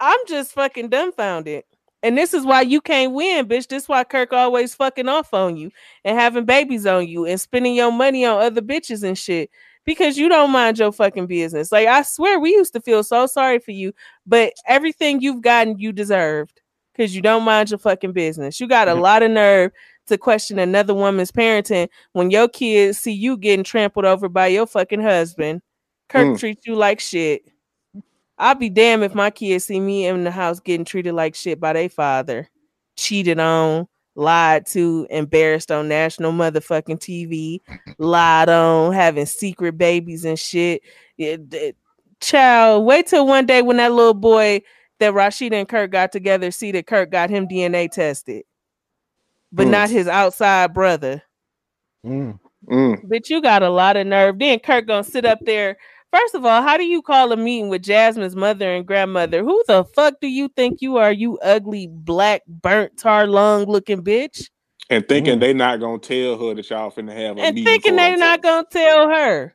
I'm 0.00 0.18
just 0.26 0.52
fucking 0.52 0.88
dumbfounded. 0.88 1.64
And 2.06 2.16
this 2.16 2.32
is 2.32 2.44
why 2.44 2.60
you 2.60 2.80
can't 2.80 3.12
win, 3.12 3.46
bitch. 3.46 3.66
This 3.66 3.82
is 3.82 3.88
why 3.88 4.04
Kirk 4.04 4.32
always 4.32 4.74
fucking 4.74 5.08
off 5.08 5.34
on 5.34 5.56
you 5.56 5.72
and 6.04 6.16
having 6.16 6.44
babies 6.44 6.86
on 6.86 7.08
you 7.08 7.26
and 7.26 7.40
spending 7.40 7.74
your 7.74 7.90
money 7.90 8.24
on 8.24 8.40
other 8.40 8.62
bitches 8.62 9.02
and 9.02 9.18
shit 9.18 9.50
because 9.84 10.16
you 10.16 10.28
don't 10.28 10.52
mind 10.52 10.78
your 10.78 10.92
fucking 10.92 11.26
business. 11.26 11.72
Like, 11.72 11.88
I 11.88 12.02
swear, 12.02 12.38
we 12.38 12.50
used 12.50 12.72
to 12.74 12.80
feel 12.80 13.02
so 13.02 13.26
sorry 13.26 13.58
for 13.58 13.72
you, 13.72 13.92
but 14.24 14.52
everything 14.68 15.20
you've 15.20 15.42
gotten, 15.42 15.78
you 15.78 15.90
deserved 15.92 16.60
because 16.92 17.14
you 17.14 17.22
don't 17.22 17.42
mind 17.42 17.70
your 17.70 17.78
fucking 17.78 18.12
business. 18.12 18.60
You 18.60 18.68
got 18.68 18.86
a 18.88 18.94
lot 18.94 19.22
of 19.24 19.32
nerve 19.32 19.72
to 20.06 20.16
question 20.16 20.60
another 20.60 20.94
woman's 20.94 21.32
parenting 21.32 21.88
when 22.12 22.30
your 22.30 22.48
kids 22.48 22.98
see 22.98 23.12
you 23.12 23.36
getting 23.36 23.64
trampled 23.64 24.04
over 24.04 24.28
by 24.28 24.46
your 24.46 24.66
fucking 24.66 25.02
husband. 25.02 25.60
Kirk 26.08 26.28
Mm. 26.28 26.38
treats 26.38 26.66
you 26.66 26.76
like 26.76 27.00
shit. 27.00 27.42
I'll 28.38 28.54
be 28.54 28.68
damned 28.68 29.04
if 29.04 29.14
my 29.14 29.30
kids 29.30 29.64
see 29.64 29.80
me 29.80 30.06
in 30.06 30.24
the 30.24 30.30
house 30.30 30.60
getting 30.60 30.84
treated 30.84 31.14
like 31.14 31.34
shit 31.34 31.58
by 31.60 31.72
their 31.72 31.88
father, 31.88 32.48
cheated 32.96 33.38
on, 33.40 33.88
lied 34.14 34.66
to, 34.66 35.06
embarrassed 35.10 35.70
on 35.70 35.88
national 35.88 36.32
motherfucking 36.32 36.98
TV, 37.00 37.60
lied 37.98 38.48
on, 38.48 38.92
having 38.92 39.26
secret 39.26 39.78
babies 39.78 40.24
and 40.24 40.38
shit. 40.38 40.82
It- 41.18 41.52
it- 41.54 41.76
child, 42.20 42.84
wait 42.84 43.06
till 43.06 43.26
one 43.26 43.46
day 43.46 43.62
when 43.62 43.76
that 43.78 43.92
little 43.92 44.14
boy 44.14 44.62
that 44.98 45.12
Rasheeda 45.12 45.52
and 45.52 45.68
Kirk 45.68 45.90
got 45.90 46.12
together 46.12 46.50
see 46.50 46.72
that 46.72 46.86
Kirk 46.86 47.10
got 47.10 47.28
him 47.30 47.46
DNA 47.46 47.88
tested, 47.88 48.44
but 49.52 49.66
Mm. 49.66 49.70
not 49.70 49.90
his 49.90 50.08
outside 50.08 50.72
brother. 50.72 51.22
Mm. 52.04 52.38
Mm. 52.66 53.00
But 53.08 53.28
you 53.28 53.42
got 53.42 53.62
a 53.62 53.68
lot 53.70 53.96
of 53.96 54.06
nerve. 54.06 54.38
Then 54.38 54.58
Kirk 54.58 54.86
gonna 54.86 55.04
sit 55.04 55.24
up 55.26 55.38
there. 55.42 55.76
First 56.12 56.34
of 56.34 56.44
all, 56.46 56.62
how 56.62 56.76
do 56.76 56.84
you 56.84 57.02
call 57.02 57.32
a 57.32 57.36
meeting 57.36 57.68
with 57.68 57.82
Jasmine's 57.82 58.36
mother 58.36 58.72
and 58.72 58.86
grandmother? 58.86 59.42
Who 59.42 59.62
the 59.66 59.84
fuck 59.84 60.14
do 60.20 60.28
you 60.28 60.48
think 60.48 60.80
you 60.80 60.96
are, 60.96 61.12
you 61.12 61.38
ugly 61.38 61.88
black 61.90 62.42
burnt 62.46 62.96
tar 62.96 63.26
lung 63.26 63.64
looking 63.66 64.02
bitch? 64.02 64.48
And 64.88 65.06
thinking 65.08 65.38
Mm. 65.38 65.40
they 65.40 65.52
not 65.52 65.80
gonna 65.80 65.98
tell 65.98 66.38
her 66.38 66.54
that 66.54 66.70
y'all 66.70 66.90
finna 66.92 67.12
have 67.12 67.36
a 67.36 67.40
And 67.40 67.54
meeting 67.56 67.64
thinking 67.72 67.96
they're 67.96 68.16
not 68.16 68.40
gonna 68.42 68.66
tell 68.70 69.08
her. 69.10 69.54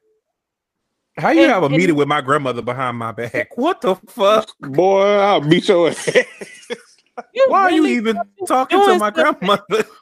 How 1.18 1.30
you 1.32 1.44
And- 1.44 1.52
have 1.52 1.64
a 1.64 1.68
and- 1.68 1.76
meeting 1.78 1.96
with 1.96 2.08
my 2.08 2.22
grandmother 2.22 2.62
behind 2.62 2.98
my 2.98 3.12
back? 3.14 3.50
What 3.58 3.82
the 3.82 3.96
fuck? 4.08 4.50
Boy, 4.60 5.04
I'll 5.04 5.42
beat 5.42 5.68
your 5.70 5.90
ass. 5.90 6.10
You 7.34 7.46
Why 7.48 7.62
are 7.64 7.72
you 7.72 7.86
even 7.88 8.20
talking 8.46 8.80
to 8.80 8.98
my 8.98 9.10
grandmother? 9.10 9.86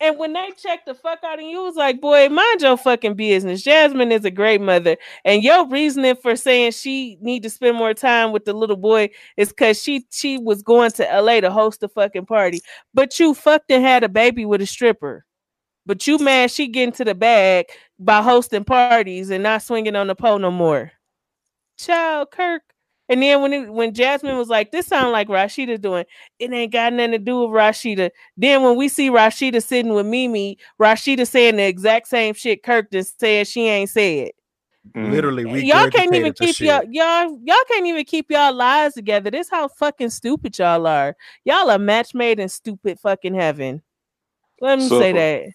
And 0.00 0.18
when 0.18 0.32
they 0.32 0.50
checked 0.56 0.86
the 0.86 0.94
fuck 0.94 1.20
out 1.24 1.38
of 1.38 1.44
you, 1.44 1.62
was 1.62 1.76
like, 1.76 2.00
boy, 2.00 2.28
mind 2.28 2.62
your 2.62 2.76
fucking 2.76 3.14
business. 3.14 3.62
Jasmine 3.62 4.10
is 4.12 4.24
a 4.24 4.30
great 4.30 4.60
mother, 4.60 4.96
and 5.24 5.42
your 5.42 5.66
reasoning 5.68 6.16
for 6.16 6.36
saying 6.36 6.72
she 6.72 7.16
need 7.20 7.42
to 7.44 7.50
spend 7.50 7.76
more 7.76 7.94
time 7.94 8.32
with 8.32 8.44
the 8.44 8.52
little 8.52 8.76
boy 8.76 9.10
is 9.36 9.50
because 9.50 9.80
she 9.80 10.06
she 10.10 10.36
was 10.36 10.62
going 10.62 10.90
to 10.92 11.20
LA 11.20 11.40
to 11.40 11.50
host 11.50 11.82
a 11.82 11.88
fucking 11.88 12.26
party, 12.26 12.60
but 12.92 13.18
you 13.18 13.34
fucked 13.34 13.70
and 13.70 13.84
had 13.84 14.02
a 14.04 14.08
baby 14.08 14.44
with 14.44 14.60
a 14.60 14.66
stripper. 14.66 15.24
But 15.86 16.06
you 16.06 16.18
mad 16.18 16.50
she 16.50 16.66
get 16.68 16.84
into 16.88 17.04
the 17.04 17.14
bag 17.14 17.66
by 17.98 18.22
hosting 18.22 18.64
parties 18.64 19.30
and 19.30 19.42
not 19.42 19.62
swinging 19.62 19.96
on 19.96 20.08
the 20.08 20.14
pole 20.14 20.38
no 20.38 20.50
more. 20.50 20.92
Child, 21.78 22.30
Kirk. 22.30 22.62
And 23.08 23.22
then 23.22 23.42
when 23.42 23.52
it, 23.52 23.72
when 23.72 23.92
Jasmine 23.92 24.36
was 24.38 24.48
like, 24.48 24.72
"This 24.72 24.86
sound 24.86 25.12
like 25.12 25.28
Rasheeda 25.28 25.80
doing," 25.80 26.04
it 26.38 26.52
ain't 26.52 26.72
got 26.72 26.92
nothing 26.92 27.12
to 27.12 27.18
do 27.18 27.40
with 27.40 27.50
Rasheeda. 27.50 28.10
Then 28.36 28.62
when 28.62 28.76
we 28.76 28.88
see 28.88 29.10
Rasheeda 29.10 29.62
sitting 29.62 29.92
with 29.92 30.06
Mimi, 30.06 30.58
Rasheeda 30.80 31.28
saying 31.28 31.56
the 31.56 31.64
exact 31.64 32.08
same 32.08 32.34
shit 32.34 32.62
Kirk 32.62 32.90
just 32.90 33.20
said 33.20 33.46
she 33.46 33.68
ain't 33.68 33.90
said. 33.90 34.30
Mm. 34.94 35.10
Literally, 35.10 35.64
y'all 35.64 35.90
can't 35.90 36.14
even 36.14 36.32
keep 36.32 36.60
y'all 36.60 36.82
y'all 36.90 37.38
y'all 37.42 37.56
can't 37.68 37.86
even 37.86 38.04
keep 38.04 38.30
y'all 38.30 38.52
lives 38.52 38.94
together. 38.94 39.30
This 39.30 39.50
how 39.50 39.68
fucking 39.68 40.10
stupid 40.10 40.58
y'all 40.58 40.86
are. 40.86 41.16
Y'all 41.44 41.70
are 41.70 41.78
match 41.78 42.14
made 42.14 42.38
in 42.38 42.48
stupid 42.48 43.00
fucking 43.00 43.34
heaven. 43.34 43.82
Let 44.60 44.78
me 44.78 44.88
say 44.88 45.12
that. 45.12 45.52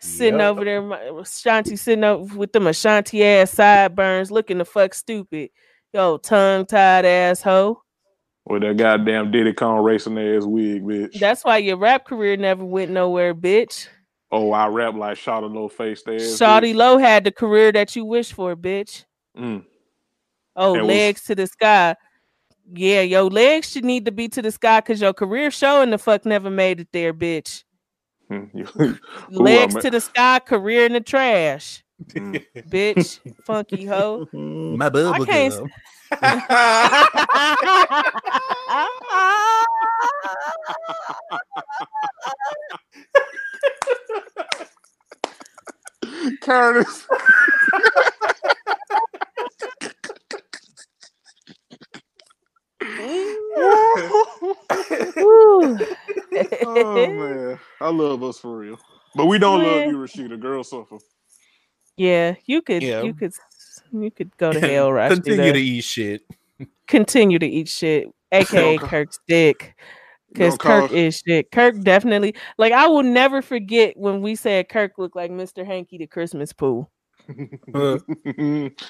Sitting 0.00 0.38
Yep. 0.40 0.50
over 0.50 0.64
there, 0.64 0.82
my- 0.82 0.98
Shanti 1.24 1.76
sitting 1.78 2.04
up 2.04 2.32
with 2.34 2.52
them 2.52 2.66
Ashanti 2.68 3.24
ass 3.24 3.50
sideburns, 3.52 4.30
looking 4.30 4.58
the 4.58 4.64
fuck 4.64 4.94
stupid. 4.94 5.50
Yo, 5.92 6.18
tongue 6.18 6.66
tied 6.66 7.04
asshole. 7.04 7.82
With 8.46 8.62
that 8.62 8.76
goddamn 8.76 9.30
Diddy 9.30 9.52
Kong 9.52 9.82
racing 9.82 10.16
ass 10.18 10.44
wig, 10.44 10.82
bitch. 10.84 11.18
That's 11.18 11.44
why 11.44 11.58
your 11.58 11.76
rap 11.76 12.04
career 12.06 12.36
never 12.36 12.64
went 12.64 12.90
nowhere, 12.90 13.34
bitch. 13.34 13.88
oh, 14.30 14.52
I 14.52 14.66
rap 14.68 14.94
like 14.94 15.16
shot 15.16 15.42
a 15.42 15.46
little 15.46 15.68
face 15.70 16.02
there. 16.02 16.18
Shawty 16.18 16.74
Lo 16.74 16.98
had 16.98 17.24
the 17.24 17.32
career 17.32 17.72
that 17.72 17.96
you 17.96 18.04
wish 18.04 18.32
for, 18.32 18.54
bitch. 18.54 19.04
Mm. 19.36 19.64
Oh, 20.54 20.74
And 20.74 20.82
was- 20.82 20.88
legs 20.88 21.24
to 21.24 21.34
the 21.34 21.46
sky. 21.46 21.96
Yeah, 22.70 23.00
your 23.00 23.22
legs 23.24 23.70
should 23.70 23.86
need 23.86 24.04
to 24.04 24.12
be 24.12 24.28
to 24.28 24.42
the 24.42 24.50
sky 24.52 24.80
because 24.80 25.00
your 25.00 25.14
career 25.14 25.50
showing 25.50 25.88
the 25.90 25.96
fuck 25.98 26.26
never 26.26 26.50
made 26.50 26.80
it 26.80 26.88
there, 26.92 27.14
bitch. 27.14 27.64
Ooh, 28.80 28.98
legs 29.30 29.74
I'm- 29.74 29.82
to 29.82 29.90
the 29.90 30.00
sky, 30.00 30.38
career 30.40 30.86
in 30.86 30.92
the 30.92 31.00
trash, 31.00 31.82
Mm. 32.04 32.44
bitch. 32.70 33.18
Funky 33.44 33.84
hoe. 33.84 34.28
My 34.32 34.88
bubble 34.88 35.26
can't. 35.26 35.68
Curtis. 46.40 47.06
Oh 54.70 55.78
man, 56.32 57.58
I 57.80 57.88
love 57.90 58.22
us 58.22 58.38
for 58.38 58.56
real, 58.58 58.78
but 59.14 59.26
we 59.26 59.38
don't 59.38 59.62
love 59.62 59.76
Man. 59.76 59.90
you, 59.90 59.96
Rasheeda. 59.96 60.38
Girl, 60.40 60.62
suffer. 60.62 60.98
yeah, 61.96 62.34
you 62.46 62.62
could, 62.62 62.82
Yeah. 62.82 63.02
you 63.02 63.14
could, 63.14 63.32
you 63.92 64.10
could 64.10 64.36
go 64.36 64.52
to 64.52 64.60
hell, 64.60 64.92
right? 64.98 65.10
Continue 65.12 65.52
to 65.52 65.58
eat 65.60 65.84
shit. 65.84 66.22
continue 66.86 67.38
to 67.38 67.46
eat 67.46 67.68
shit, 67.68 68.08
aka 68.32 68.76
Kirk's 68.78 69.18
dick. 69.26 69.74
Because 70.30 70.58
Kirk 70.58 70.92
is 70.92 71.22
shit. 71.26 71.50
Kirk 71.50 71.80
definitely 71.80 72.34
like 72.58 72.72
I 72.74 72.86
will 72.86 73.02
never 73.02 73.40
forget 73.40 73.96
when 73.96 74.20
we 74.20 74.34
said 74.34 74.68
Kirk 74.68 74.92
looked 74.98 75.16
like 75.16 75.30
Mr. 75.30 75.64
Hanky 75.64 75.96
the 75.96 76.06
Christmas 76.06 76.52
poo. 76.52 76.86
Uh, 77.74 77.98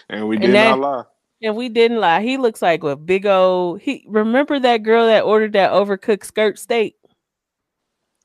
and 0.08 0.28
we 0.28 0.36
did 0.36 0.52
that- 0.54 0.76
not 0.76 0.80
lie. 0.80 1.04
And 1.42 1.56
we 1.56 1.68
didn't 1.68 2.00
lie. 2.00 2.22
He 2.22 2.36
looks 2.36 2.60
like 2.62 2.82
a 2.82 2.96
big 2.96 3.24
old 3.26 3.80
he 3.80 4.04
remember 4.08 4.58
that 4.58 4.82
girl 4.82 5.06
that 5.06 5.24
ordered 5.24 5.52
that 5.52 5.70
overcooked 5.70 6.24
skirt 6.24 6.58
steak? 6.58 6.96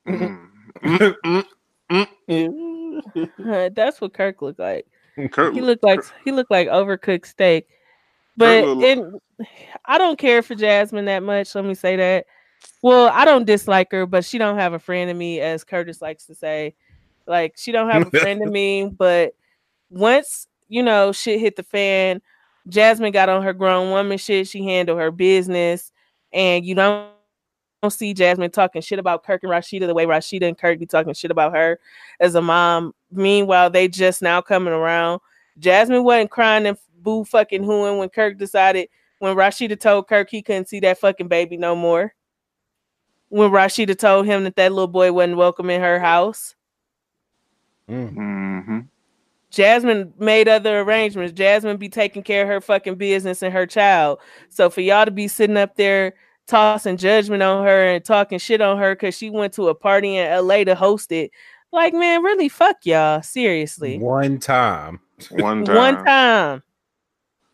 Mm. 0.08 0.50
Mm, 0.84 2.08
mm, 2.30 3.76
That's 3.76 4.02
what 4.02 4.14
Kirk 4.14 4.42
looked 4.42 4.60
like. 4.60 4.86
mm. 5.18 5.32
Kurt, 5.32 5.54
He 5.54 5.62
looked 5.62 5.84
like 5.84 6.02
he 6.24 6.32
looked 6.32 6.52
like 6.52 6.68
overcooked 6.68 7.26
steak. 7.26 7.68
But 8.36 8.64
in, 8.64 9.20
I 9.86 9.98
don't 9.98 10.18
care 10.18 10.42
for 10.42 10.56
Jasmine 10.56 11.06
that 11.06 11.22
much. 11.24 11.54
Let 11.54 11.66
me 11.66 11.76
say 11.76 11.96
that. 11.98 12.26
Well, 12.82 13.10
I 13.14 13.26
don't 13.26 13.46
dislike 13.46 13.92
her, 13.92 14.06
but 14.06 14.26
she 14.26 14.38
don't 14.38 14.58
have 14.58 14.74
a 14.74 14.80
friend 14.80 15.10
in 15.10 15.18
me, 15.18 15.40
as 15.40 15.64
Curtis 15.64 16.02
likes 16.02 16.26
to 16.26 16.36
say. 16.36 16.76
Like 17.28 17.54
she 17.58 17.72
don't 17.72 17.90
have 17.90 18.08
a 18.08 18.12
friend 18.12 18.42
in 18.42 18.52
me. 18.52 18.86
But 18.86 19.36
once 19.90 20.48
you 20.68 20.82
know 20.84 21.12
shit 21.12 21.40
hit 21.40 21.56
the 21.56 21.64
fan, 21.64 22.22
Jasmine 22.68 23.12
got 23.12 23.30
on 23.30 23.44
her 23.44 23.54
grown 23.54 23.92
woman 23.92 24.18
shit. 24.18 24.48
She 24.48 24.64
handled 24.64 25.00
her 25.00 25.12
business, 25.12 25.92
and 26.32 26.66
you 26.66 26.76
don't. 26.76 27.12
Don't 27.82 27.92
see 27.92 28.14
Jasmine 28.14 28.50
talking 28.50 28.82
shit 28.82 28.98
about 28.98 29.26
Kirk 29.26 29.44
and 29.44 29.52
Rasheeda 29.52 29.88
the 29.88 29.94
way 29.94 30.06
Rasheeda 30.06 30.48
and 30.48 30.58
Kirk 30.58 30.80
be 30.80 30.86
talking 30.86 31.14
shit 31.14 31.32
about 31.32 31.54
her 31.54 31.82
as 32.22 32.34
a 32.34 32.42
mom. 32.42 32.96
Meanwhile, 33.12 33.72
they 33.72 33.90
just 33.90 34.22
now 34.22 34.40
coming 34.40 34.74
around. 34.74 35.20
Jasmine 35.60 36.06
wasn't 36.06 36.32
crying 36.32 36.66
and 36.66 36.78
boo 37.00 37.26
fucking 37.26 37.62
hooing 37.62 37.98
when 37.98 38.08
Kirk 38.08 38.38
decided 38.38 38.88
when 39.20 39.36
Rasheeda 39.36 39.78
told 39.78 40.08
Kirk 40.08 40.30
he 40.30 40.42
couldn't 40.42 40.70
see 40.70 40.80
that 40.80 40.98
fucking 40.98 41.28
baby 41.28 41.58
no 41.58 41.76
more. 41.76 42.14
When 43.28 43.52
Rasheeda 43.52 43.98
told 43.98 44.28
him 44.28 44.46
that 44.46 44.56
that 44.56 44.72
little 44.72 44.88
boy 44.88 45.12
wasn't 45.12 45.36
welcome 45.36 45.70
in 45.70 45.82
her 45.82 46.00
house. 46.00 46.56
Mm-hmm. 47.90 48.80
Jasmine 49.54 50.12
made 50.18 50.48
other 50.48 50.80
arrangements. 50.80 51.32
Jasmine 51.32 51.78
be 51.78 51.88
taking 51.88 52.24
care 52.24 52.42
of 52.42 52.48
her 52.48 52.60
fucking 52.60 52.96
business 52.96 53.44
and 53.44 53.54
her 53.54 53.68
child. 53.68 54.18
So 54.50 54.68
for 54.68 54.82
y'all 54.82 55.06
to 55.06 55.12
be 55.12 55.28
sitting 55.28 55.58
up 55.58 55.76
there 55.76 56.16
tossing 56.48 56.98
judgment 56.98 57.44
on 57.44 57.64
her 57.64 57.86
and 57.86 58.04
talking 58.04 58.40
shit 58.40 58.62
on 58.62 58.80
her 58.80 58.96
because 58.96 59.16
she 59.16 59.30
went 59.30 59.54
to 59.54 59.70
a 59.70 59.76
party 59.76 60.18
in 60.18 60.48
LA 60.48 60.64
to 60.64 60.74
host 60.74 61.12
it, 61.12 61.30
like 61.72 61.94
man, 61.94 62.24
really 62.24 62.50
fuck 62.50 62.78
y'all. 62.84 63.22
Seriously. 63.22 64.00
One 64.00 64.40
time. 64.40 65.00
One 65.30 65.64
time. 65.66 65.76
One 65.76 66.04
time. 66.04 66.64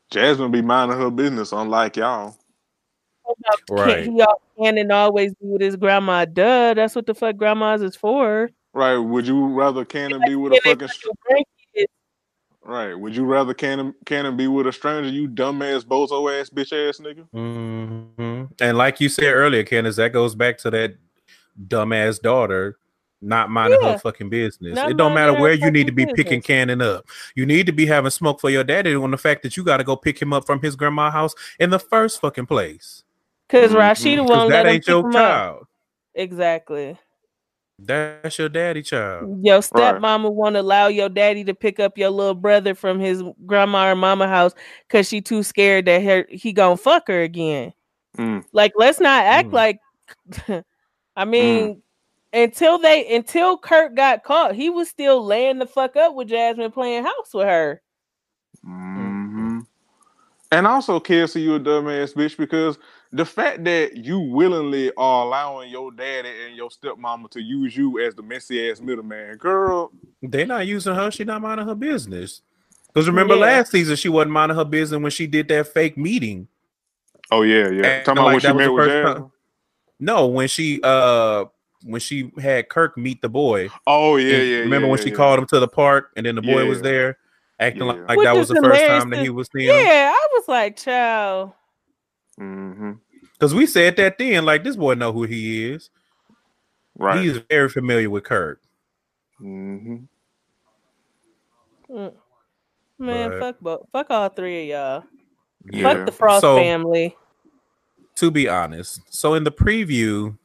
Jasmine 0.10 0.52
be 0.52 0.62
minding 0.62 0.98
her 0.98 1.12
business, 1.12 1.52
unlike 1.52 1.98
y'all. 1.98 2.38
Right. 3.70 4.06
He 4.06 4.22
all 4.22 4.42
can 4.58 4.78
and 4.78 4.92
always 4.92 5.36
be 5.36 5.48
with 5.48 5.62
his 5.62 5.76
grandma. 5.76 6.24
Duh, 6.24 6.74
that's 6.74 6.96
what 6.96 7.06
the 7.06 7.14
fuck 7.14 7.36
grandmas 7.36 7.82
is 7.82 7.96
for. 7.96 8.50
Right? 8.74 8.98
Would 8.98 9.28
you 9.28 9.48
rather 9.48 9.84
Cannon 9.84 10.22
be 10.26 10.36
with 10.36 10.54
a 10.54 10.62
fucking 10.64 10.88
fucking 10.88 11.12
grandkids. 11.30 11.59
Right? 12.64 12.94
Would 12.94 13.16
you 13.16 13.26
rather 13.26 13.54
Cannon 13.54 13.94
Cannon 14.06 14.36
be 14.38 14.48
with 14.48 14.68
a 14.68 14.72
stranger? 14.74 15.10
You 15.10 15.28
dumbass 15.30 15.84
bozo 15.86 16.40
ass 16.40 16.50
bitch 16.50 16.74
ass 16.74 17.00
nigga. 17.00 17.26
hmm 17.32 18.46
And 18.62 18.78
like 18.78 19.00
you 19.00 19.10
said 19.10 19.32
earlier, 19.32 19.64
Candace, 19.64 19.96
that 19.96 20.12
goes 20.14 20.36
back 20.36 20.58
to 20.60 20.70
that 20.72 20.96
dumbass 21.68 22.22
daughter 22.22 22.78
not 23.22 23.50
minding 23.50 23.80
Yeah. 23.82 23.94
her 23.94 23.98
fucking 24.00 24.30
business. 24.30 24.76
Not 24.76 24.92
it 24.92 24.98
don't 24.98 25.14
matter 25.14 25.34
where 25.34 25.54
you 25.54 25.72
need 25.72 25.88
to 25.88 25.92
be 25.94 26.04
fucking 26.04 26.16
picking. 26.16 26.42
Cannon 26.42 26.82
up. 26.82 27.06
You 27.36 27.46
need 27.46 27.66
to 27.66 27.72
be 27.74 27.86
having 27.86 28.12
smoke 28.12 28.40
for 28.40 28.50
your 28.50 28.64
daddy 28.64 28.94
on 28.96 29.12
the 29.12 29.18
fact 29.18 29.44
that 29.44 29.58
you 29.58 29.64
got 29.64 29.78
to 29.78 29.84
go 29.84 29.96
pick 29.98 30.22
him 30.22 30.32
up 30.32 30.46
from 30.46 30.62
his 30.62 30.76
grandma's 30.76 31.12
house 31.14 31.36
in 31.60 31.70
the 31.70 31.80
first 31.80 32.22
fucking 32.22 32.46
place. 32.46 33.04
Cause 33.50 33.72
Mhm. 33.72 33.76
Rasheeda 33.78 34.18
'Cause 34.20 34.30
won't 34.30 34.50
let 34.50 34.64
that 34.64 34.66
him 34.68 34.74
ain't 34.76 34.84
pick 34.84 34.88
your 34.90 35.06
him 35.10 35.16
up. 35.16 35.64
Exactly. 36.14 36.98
That's 37.86 38.38
your 38.38 38.50
daddy 38.50 38.82
child. 38.82 39.44
Your 39.44 39.60
stepmama 39.60 40.32
won't 40.32 40.56
allow 40.56 40.88
your 40.88 41.10
daddy 41.10 41.44
to 41.46 41.54
pick 41.54 41.80
up 41.80 41.98
your 41.98 42.10
little 42.10 42.36
brother 42.36 42.76
from 42.76 43.00
his 43.00 43.24
grandma 43.46 43.92
or 43.92 43.96
mama 43.96 44.28
house 44.28 44.54
because 44.88 45.08
she 45.08 45.22
too 45.22 45.44
scared 45.44 45.86
that 45.86 46.04
her 46.04 46.26
he 46.30 46.54
gonna 46.54 46.78
fuck 46.78 47.08
her 47.08 47.22
again. 47.22 47.74
Mm. 48.18 48.44
Like, 48.52 48.74
let's 48.76 49.00
not 49.00 49.24
act 49.24 49.50
Mm. 49.50 49.54
like. 49.54 49.80
I 51.16 51.26
mean, 51.26 51.82
until 52.34 52.78
they 52.80 53.16
until 53.16 53.58
Kirk 53.58 53.96
got 53.96 54.24
caught, 54.24 54.56
he 54.56 54.70
was 54.70 54.90
still 54.90 55.24
laying 55.26 55.60
the 55.60 55.66
fuck 55.66 55.96
up 55.96 56.16
with 56.16 56.30
Jasmine 56.30 56.72
playing 56.72 57.04
house 57.04 57.34
with 57.34 57.48
her. 57.48 57.82
And 60.52 60.66
also, 60.66 61.00
Kelsie, 61.00 61.42
you 61.44 61.56
a 61.56 61.60
dumbass 61.60 62.16
bitch 62.16 62.36
because 62.36 62.80
the 63.12 63.26
fact 63.26 63.64
that 63.66 63.96
you 63.98 64.20
willingly 64.20 64.92
are 64.98 65.26
allowing 65.26 65.70
your 65.70 65.92
daddy 65.92 66.30
and 66.48 66.56
your 66.56 66.70
stepmama 66.70 67.30
to 67.32 67.42
use 67.42 67.78
you 67.78 68.00
as 68.00 68.16
the 68.16 68.24
messy 68.24 68.70
ass 68.70 68.82
middleman, 68.82 69.38
girl. 69.38 69.92
They're 70.24 70.48
not 70.48 70.66
using 70.66 70.96
her. 70.96 71.12
She 71.12 71.24
not 71.24 71.42
minding 71.42 71.68
her 71.68 71.76
business. 71.76 72.42
Because 72.92 73.08
remember 73.08 73.36
Yeah. 73.36 73.42
last 73.42 73.72
season 73.72 73.96
she 73.96 74.10
wasn't 74.10 74.32
minding 74.32 74.58
her 74.58 74.66
business 74.66 75.00
when 75.00 75.12
she 75.12 75.28
did 75.28 75.48
that 75.50 75.68
fake 75.68 75.98
meeting. 75.98 76.48
Oh 77.30 77.44
yeah, 77.44 77.70
yeah. 77.70 77.86
And 77.86 78.06
Talking 78.06 78.20
about 78.20 78.26
like 78.26 78.34
when 78.34 78.40
she 78.42 78.54
met 78.54 78.74
with 78.74 78.88
Jasmine. 78.88 79.32
No, 80.00 80.28
when 80.28 80.48
she 80.48 80.80
uh 80.84 81.46
when 81.84 82.02
she 82.02 82.32
had 82.42 82.70
Kirk 82.70 82.98
meet 82.98 83.22
the 83.22 83.30
boy. 83.30 83.70
Oh 83.86 84.16
yeah, 84.18 84.36
And 84.36 84.50
yeah. 84.50 84.58
Remember 84.58 84.88
yeah, 84.88 84.92
when 84.92 84.98
yeah, 85.00 85.04
she 85.06 85.12
called 85.12 85.38
him 85.40 85.46
to 85.48 85.60
the 85.60 85.68
park 85.68 86.12
and 86.18 86.26
then 86.26 86.34
the 86.36 86.42
boy 86.42 86.66
was 86.66 86.82
there 86.82 87.18
acting 87.60 87.82
Yeah. 87.84 87.94
like, 87.94 88.08
like 88.10 88.18
Which 88.18 88.26
that 88.26 88.36
is 88.36 88.40
was 88.40 88.48
the 88.50 88.62
first 88.62 88.86
time 88.86 89.10
that 89.12 89.20
he 89.20 89.30
was 89.30 89.50
seeing 89.54 89.70
her. 89.70 89.76
Yeah, 89.76 90.14
I 90.16 90.28
was 90.34 90.48
like, 90.48 90.78
child. 90.78 91.52
hmm 92.38 92.94
Because 93.34 93.54
we 93.54 93.66
said 93.66 93.96
that 93.98 94.18
then, 94.18 94.46
like 94.46 94.64
this 94.64 94.76
boy 94.76 94.94
know 94.96 95.12
who 95.12 95.24
he 95.24 95.72
is. 95.72 95.90
Right. 96.98 97.20
He 97.22 97.28
is 97.30 97.38
very 97.50 97.70
familiar 97.70 98.10
with 98.10 98.24
Kirk. 98.24 98.62
hmm 99.38 99.98
Mm. 101.90 102.14
Man, 103.00 103.30
But- 103.30 103.40
fuck 103.40 103.60
both. 103.62 103.88
Fuck 103.92 104.08
all 104.12 104.30
three 104.30 104.62
of 104.64 104.68
y'all. 104.68 105.04
Yeah. 105.72 105.84
Fuck 105.94 106.06
the 106.06 106.12
Frost 106.12 106.42
So- 106.42 106.58
family. 106.58 107.16
to 108.16 108.30
be 108.30 108.48
honest. 108.50 109.02
So 109.10 109.34
in 109.34 109.44
the 109.44 109.52
preview, 109.52 110.38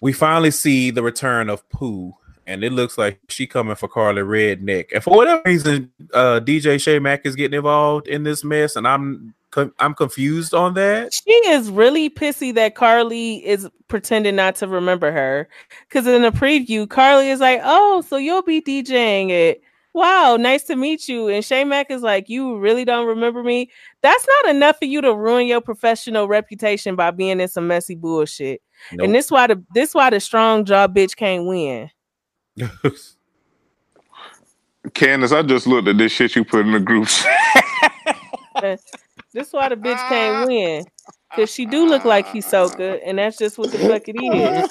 we 0.00 0.12
finally 0.12 0.50
see 0.50 0.90
the 0.90 1.02
return 1.02 1.48
of 1.50 1.68
Pooh, 1.68 2.14
and 2.48 2.64
it 2.64 2.72
looks 2.72 2.96
like 2.96 3.20
she 3.28 3.46
coming 3.46 3.76
for 3.76 3.88
Karlie 3.88 4.22
Redneck. 4.22 4.86
And 4.92 5.04
for 5.04 5.14
whatever 5.14 5.42
reason, 5.44 5.92
uh, 6.14 6.40
DJ 6.40 6.80
Shay 6.80 6.98
Mack 6.98 7.26
is 7.26 7.36
getting 7.36 7.58
involved 7.58 8.08
in 8.08 8.24
this 8.24 8.42
mess, 8.42 8.74
and 8.74 8.88
I'm 8.88 9.34
I'm 9.78 9.94
confused 9.94 10.54
on 10.54 10.74
that. 10.74 11.12
She 11.12 11.30
is 11.30 11.70
really 11.70 12.10
pissy 12.10 12.54
that 12.54 12.74
Karlie 12.74 13.42
is 13.44 13.68
pretending 13.88 14.36
not 14.36 14.56
to 14.56 14.66
remember 14.66 15.12
her. 15.12 15.48
Because 15.88 16.06
in 16.06 16.22
the 16.22 16.30
preview, 16.30 16.86
Karlie 16.86 17.30
is 17.30 17.40
like, 17.40 17.60
"Oh, 17.62 18.00
so 18.00 18.16
you'll 18.16 18.42
be 18.42 18.62
DJing 18.62 19.30
it? 19.30 19.62
Wow, 19.92 20.36
nice 20.38 20.64
to 20.64 20.76
meet 20.76 21.06
you." 21.06 21.28
And 21.28 21.44
Shay 21.44 21.64
Mack 21.64 21.90
is 21.90 22.02
like, 22.02 22.30
"You 22.30 22.58
really 22.58 22.84
don't 22.84 23.06
remember 23.06 23.42
me? 23.42 23.70
That's 24.00 24.26
not 24.26 24.54
enough 24.54 24.78
for 24.78 24.86
you 24.86 25.02
to 25.02 25.14
ruin 25.14 25.46
your 25.46 25.60
professional 25.60 26.28
reputation 26.28 26.96
by 26.96 27.10
being 27.10 27.40
in 27.40 27.48
some 27.48 27.66
messy 27.66 27.94
bullshit." 27.94 28.62
Nope. 28.92 29.04
And 29.04 29.14
this 29.14 29.30
why 29.30 29.48
the 29.48 29.62
this 29.74 29.94
why 29.94 30.08
the 30.10 30.20
strong 30.20 30.64
jaw 30.64 30.86
bitch 30.88 31.14
can't 31.16 31.46
win. 31.46 31.90
Candace, 34.94 35.32
I 35.32 35.42
just 35.42 35.66
looked 35.66 35.88
at 35.88 35.98
this 35.98 36.12
shit 36.12 36.36
you 36.36 36.44
put 36.44 36.66
in 36.66 36.72
the 36.72 36.80
group. 36.80 37.08
This 39.32 39.52
why 39.52 39.68
the 39.68 39.76
bitch 39.76 40.08
can't 40.08 40.48
win. 40.48 40.84
Cause 41.36 41.52
she 41.52 41.66
do 41.66 41.86
look 41.86 42.04
like 42.04 42.26
Hisoka, 42.28 43.00
and 43.04 43.18
that's 43.18 43.36
just 43.36 43.58
what 43.58 43.70
the 43.70 43.78
fuck 43.78 44.02
it 44.08 44.16
is. 44.16 44.70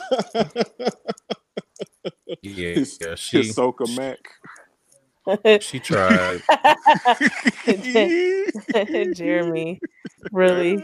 yeah, 2.41 2.83
yeah, 3.01 3.15
she 3.15 3.43
she 3.43 3.49
Soka 3.51 3.88
Mac. 3.97 4.17
She 5.61 5.80
tried. 5.80 6.41
Jeremy, 9.15 9.80
really? 10.32 10.78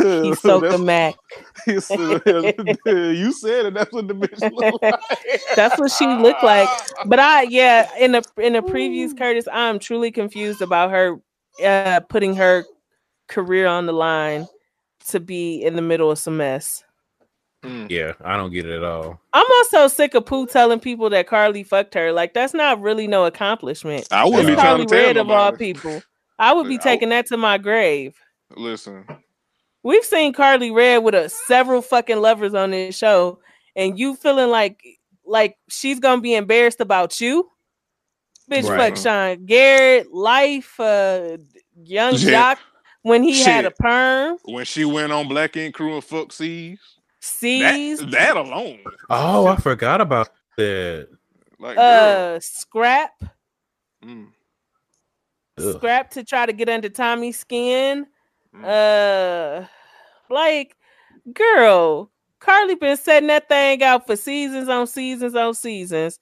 Hisoka 0.00 0.80
Mac. 0.84 1.14
you 1.66 1.80
said 1.80 3.66
it. 3.66 3.74
That's 3.74 3.92
what 3.92 4.08
the 4.08 4.14
bitch 4.14 4.52
look 4.52 4.82
like. 4.82 4.94
That's 5.56 5.78
what 5.78 5.90
she 5.92 6.06
looked 6.06 6.42
like. 6.42 6.68
But 7.06 7.18
I, 7.18 7.42
yeah, 7.42 7.88
in 7.98 8.12
the 8.12 8.22
in 8.38 8.54
the 8.54 8.62
previews, 8.62 9.16
Curtis, 9.16 9.46
I'm 9.52 9.78
truly 9.78 10.10
confused 10.10 10.62
about 10.62 10.90
her 10.90 11.18
uh, 11.64 12.00
putting 12.08 12.36
her 12.36 12.64
career 13.28 13.66
on 13.66 13.86
the 13.86 13.92
line 13.92 14.46
to 15.08 15.20
be 15.20 15.62
in 15.62 15.76
the 15.76 15.82
middle 15.82 16.10
of 16.10 16.18
some 16.18 16.36
mess. 16.36 16.84
Yeah, 17.62 18.14
I 18.24 18.36
don't 18.36 18.52
get 18.52 18.66
it 18.66 18.76
at 18.76 18.84
all. 18.84 19.20
I'm 19.32 19.46
also 19.58 19.88
sick 19.88 20.14
of 20.14 20.24
Pooh 20.24 20.46
telling 20.46 20.80
people 20.80 21.10
that 21.10 21.28
Karlie 21.28 21.66
fucked 21.66 21.94
her. 21.94 22.12
Like 22.12 22.32
that's 22.32 22.54
not 22.54 22.80
really 22.80 23.06
no 23.06 23.26
accomplishment. 23.26 24.08
I 24.10 24.24
wouldn't 24.24 24.46
be 24.46 24.52
It's 24.52 24.62
trying 24.62 24.86
Karlie 24.86 24.90
Redd 24.90 25.16
of 25.18 25.30
all 25.30 25.52
people. 25.52 26.02
I 26.38 26.54
would 26.54 26.68
be 26.68 26.78
taking 26.78 27.10
that 27.10 27.26
to 27.26 27.36
my 27.36 27.58
grave. 27.58 28.16
Listen, 28.56 29.04
We've 29.82 30.04
seen 30.04 30.34
Karlie 30.34 30.74
Redd 30.74 31.04
with 31.04 31.14
a, 31.14 31.28
several 31.28 31.80
fucking 31.80 32.20
lovers 32.20 32.54
on 32.54 32.70
this 32.70 32.96
show, 32.96 33.40
and 33.74 33.98
you 33.98 34.14
feeling 34.14 34.50
like 34.50 34.82
like 35.24 35.56
she's 35.68 35.98
gonna 36.00 36.20
be 36.20 36.34
embarrassed 36.34 36.80
about 36.80 37.20
you, 37.20 37.50
bitch. 38.50 38.68
Right. 38.68 38.94
Fuck 38.94 38.96
Sean 38.96 39.46
Garrett, 39.46 40.12
Life, 40.12 40.78
uh, 40.78 41.38
Young 41.82 42.16
Shit. 42.16 42.34
Joc 42.34 42.58
when 43.02 43.22
he 43.22 43.42
had 43.42 43.64
a 43.64 43.70
perm, 43.70 44.36
when 44.44 44.66
she 44.66 44.84
went 44.84 45.12
on 45.12 45.28
Black 45.28 45.56
Ink 45.56 45.74
Crew 45.74 45.94
and 45.94 46.04
fuck 46.04 46.32
C's, 46.32 46.78
that, 47.20 48.08
that 48.10 48.36
alone, 48.36 48.80
Oh, 49.08 49.46
I 49.46 49.56
forgot 49.56 50.00
about 50.00 50.30
that. 50.56 51.08
like, 51.58 51.76
girl. 51.76 52.34
uh, 52.36 52.40
Scrap, 52.40 53.12
Mm. 54.04 54.28
Scrap 55.58 56.10
to 56.12 56.24
try 56.24 56.46
to 56.46 56.52
get 56.54 56.70
under 56.70 56.88
Tommie's 56.88 57.38
skin. 57.38 58.06
Mm. 58.54 58.64
Uh, 59.62 59.66
like, 60.30 60.74
girl, 61.34 62.10
Karlie 62.40 62.80
been 62.80 62.96
setting 62.96 63.26
that 63.28 63.46
thing 63.48 63.82
out 63.82 64.06
for 64.06 64.16
seasons 64.16 64.70
on 64.70 64.86
seasons 64.86 65.34
on 65.34 65.52
seasons 65.54 66.18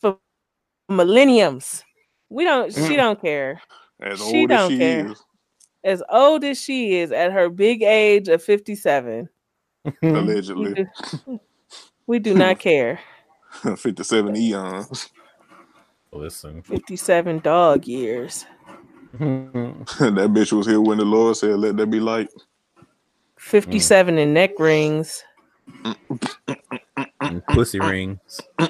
for 0.00 0.18
millenniums. 0.88 1.84
We 2.30 2.44
don't. 2.44 2.72
She 2.72 2.80
Mm. 2.80 2.96
don't 2.96 3.20
care. 3.20 3.60
as 4.00 4.18
she 4.18 4.40
old 4.42 4.50
as 4.52 4.58
don't 4.58 4.70
she 4.70 4.78
care. 4.78 5.10
is, 5.10 5.22
As 5.84 6.02
old 6.08 6.44
as 6.44 6.60
she 6.60 6.96
is, 6.98 7.10
at 7.10 7.32
her 7.32 7.48
big 7.48 7.82
age 7.82 8.28
of 8.28 8.42
fifty-seven, 8.42 9.28
we 9.84 10.08
allegedly, 10.08 10.74
do, 10.74 11.40
we 12.06 12.18
do 12.18 12.34
not 12.34 12.58
care. 12.58 13.00
fifty-seven 13.76 14.36
eons. 14.36 15.10
Listen. 16.12 16.62
Fifty-seven 16.62 17.40
dog 17.40 17.86
years. 17.86 18.46
that 19.18 20.30
bitch 20.32 20.52
was 20.52 20.66
here 20.66 20.80
when 20.80 20.98
the 20.98 21.04
Lord 21.04 21.36
said, 21.36 21.58
"Let 21.58 21.76
there 21.76 21.86
be 21.86 22.00
light." 22.00 22.28
Fifty-seven 23.36 24.18
in 24.18 24.32
neck 24.32 24.52
rings. 24.58 25.24
And 27.20 27.44
pussy 27.48 27.80
rings. 27.80 28.40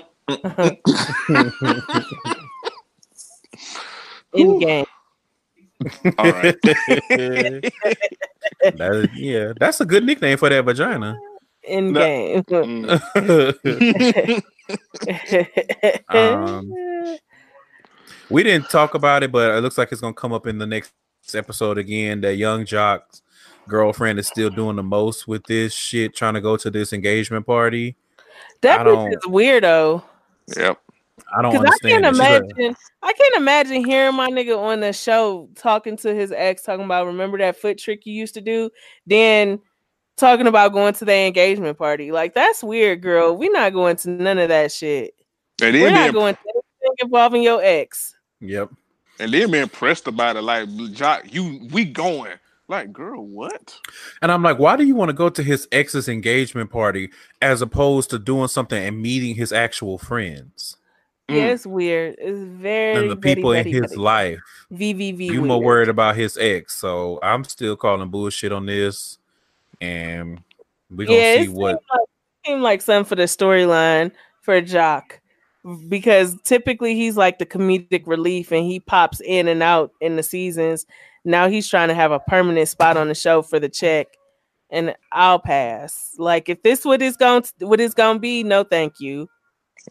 In 4.35 4.59
game. 4.59 4.87
All 6.19 6.33
right, 6.33 6.57
That 8.63 8.91
is- 8.95 9.09
yeah, 9.19 9.53
that's 9.59 9.81
a 9.81 9.85
good 9.85 10.05
nickname 10.05 10.37
for 10.39 10.49
that 10.49 10.65
vagina. 10.65 11.19
in 11.65 11.93
No. 11.93 12.01
game. 12.01 12.43
Mm. 13.13 14.43
Um, 16.09 16.73
we 18.31 18.43
didn't 18.43 18.71
talk 18.71 18.95
about 18.95 19.23
it, 19.23 19.31
but 19.33 19.51
it 19.57 19.61
looks 19.61 19.77
like 19.77 19.93
it's 19.93 20.01
gonna 20.01 20.15
come 20.15 20.33
up 20.33 20.47
in 20.47 20.59
the 20.59 20.67
next 20.67 20.93
episode 21.35 21.79
again. 21.79 22.21
That 22.23 22.37
Yung 22.37 22.65
Joc's 22.65 23.23
girlfriend 23.69 24.19
is 24.19 24.27
still 24.29 24.51
doing 24.51 24.77
the 24.77 24.83
most 24.83 25.27
with 25.29 25.45
this 25.45 25.73
shit, 25.75 26.15
trying 26.15 26.35
to 26.35 26.41
go 26.41 26.57
to 26.57 26.71
this 26.71 26.93
engagement 26.93 27.45
party. 27.47 27.97
that 28.63 28.87
bitch 28.87 29.13
is 29.17 29.25
weirdo. 29.25 30.03
yep. 30.57 30.79
I 31.35 31.43
don't 31.43 31.53
Because 31.53 31.79
I 31.83 31.89
can't 31.89 32.05
it. 32.05 32.09
She's 32.11 32.19
like- 32.19 32.43
imagine. 32.43 32.77
I 33.03 33.13
can't 33.13 33.35
imagine 33.37 33.85
hearing 33.85 34.15
my 34.17 34.29
nigga 34.31 34.59
on 34.59 34.81
the 34.81 34.93
show 34.93 35.49
talking 35.55 35.97
to 35.99 36.15
his 36.15 36.33
ex, 36.33 36.63
talking 36.63 36.85
about 36.85 37.07
remember 37.07 37.39
that 37.39 37.57
foot 37.57 37.79
trick 37.79 38.07
you 38.07 38.15
used 38.15 38.35
to 38.35 38.41
do, 38.41 38.71
then 39.07 39.61
talking 40.17 40.47
about 40.47 40.73
going 40.73 40.95
to 40.95 41.05
the 41.05 41.15
engagement 41.15 41.79
party. 41.79 42.13
Like 42.13 42.35
that's 42.35 42.63
weird, 42.63 43.03
girl. 43.03 43.37
we 43.37 43.49
not 43.49 43.73
going 43.73 43.97
to 43.97 44.11
none 44.11 44.39
of 44.39 44.49
that 44.49 44.73
shit. 44.73 45.15
And 45.63 45.75
We're 45.75 45.91
then 45.91 45.95
not 45.95 46.13
going 46.15 46.35
to 46.35 46.41
anything 46.41 46.97
involving 47.03 47.43
your 47.43 47.63
ex. 47.63 48.15
Yep. 48.41 48.71
and 49.21 49.33
then 49.33 49.51
being 49.51 49.69
pressed 49.69 50.09
about 50.09 50.37
it, 50.37 50.43
like 50.43 50.69
Joc, 50.69 51.33
you 51.33 51.69
we 51.73 51.85
going. 51.85 52.33
Like, 52.69 52.93
girl, 52.93 53.25
what? 53.27 53.79
And 54.23 54.33
I'm 54.33 54.43
like, 54.43 54.59
why 54.59 54.77
do 54.77 54.85
you 54.85 54.95
want 54.95 55.11
to 55.11 55.15
go 55.15 55.29
to 55.29 55.43
his 55.43 55.69
ex's 55.73 56.09
engagement 56.09 56.71
party 56.71 57.11
as 57.43 57.61
opposed 57.61 58.09
to 58.11 58.19
doing 58.19 58.49
something 58.49 58.83
and 58.83 59.01
meeting 59.03 59.35
his 59.35 59.53
actual 59.53 59.99
friends 59.99 60.77
Yeah, 61.33 61.49
Mm. 61.49 61.53
it's 61.55 61.67
weird. 61.67 62.17
It's 62.19 62.39
very 62.39 62.97
and 63.03 63.11
the 63.11 63.17
people 63.17 63.51
very, 63.53 63.61
in 63.61 63.65
very, 63.73 63.83
his 63.83 63.91
very 63.93 64.01
life? 64.03 64.41
VVV. 64.73 65.19
You 65.27 65.33
weird. 65.41 65.45
more 65.45 65.63
worried 65.63 65.89
about 65.89 66.17
his 66.17 66.37
ex, 66.39 66.75
so 66.75 67.19
I'm 67.23 67.45
still 67.45 67.77
calling 67.77 68.09
bullshit 68.11 68.53
on 68.53 68.67
this, 68.67 69.19
and 69.81 70.41
we're 70.91 71.07
gonna 71.07 71.19
Yeah, 71.19 71.35
see 71.37 71.43
it 71.45 71.51
what. 71.51 71.71
seemed 71.79 71.81
like, 71.91 72.09
seemed 72.47 72.63
like 72.63 72.83
something 72.83 73.09
for 73.09 73.15
the 73.17 73.25
storyline 73.25 74.13
for 74.41 74.61
Joc 74.61 75.03
because 75.89 76.37
typically 76.43 76.95
he's 76.97 77.17
like 77.17 77.39
the 77.39 77.47
comedic 77.47 78.03
relief 78.07 78.51
and 78.51 78.65
he 78.67 78.81
pops 78.81 79.21
in 79.21 79.47
and 79.47 79.63
out 79.63 79.93
in 80.01 80.17
the 80.17 80.23
seasons. 80.23 80.87
Now 81.25 81.49
he's 81.49 81.69
trying 81.69 81.87
to 81.89 81.95
have 81.95 82.11
a 82.11 82.19
permanent 82.19 82.69
spot 82.69 82.97
on 82.97 83.07
the 83.09 83.15
show 83.15 83.43
for 83.43 83.61
the 83.61 83.69
check, 83.69 84.09
and 84.71 84.95
I'll 85.13 85.39
pass. 85.39 86.15
Like 86.19 86.49
if 86.49 86.63
this 86.63 86.85
what 86.85 87.01
is 87.01 87.17
going 87.17 87.43
to, 87.43 87.67
what 87.67 87.79
is 87.81 87.95
going 87.95 88.17
to 88.17 88.21
be, 88.21 88.43
no, 88.43 88.65
thank 88.65 88.95
you. 88.99 89.29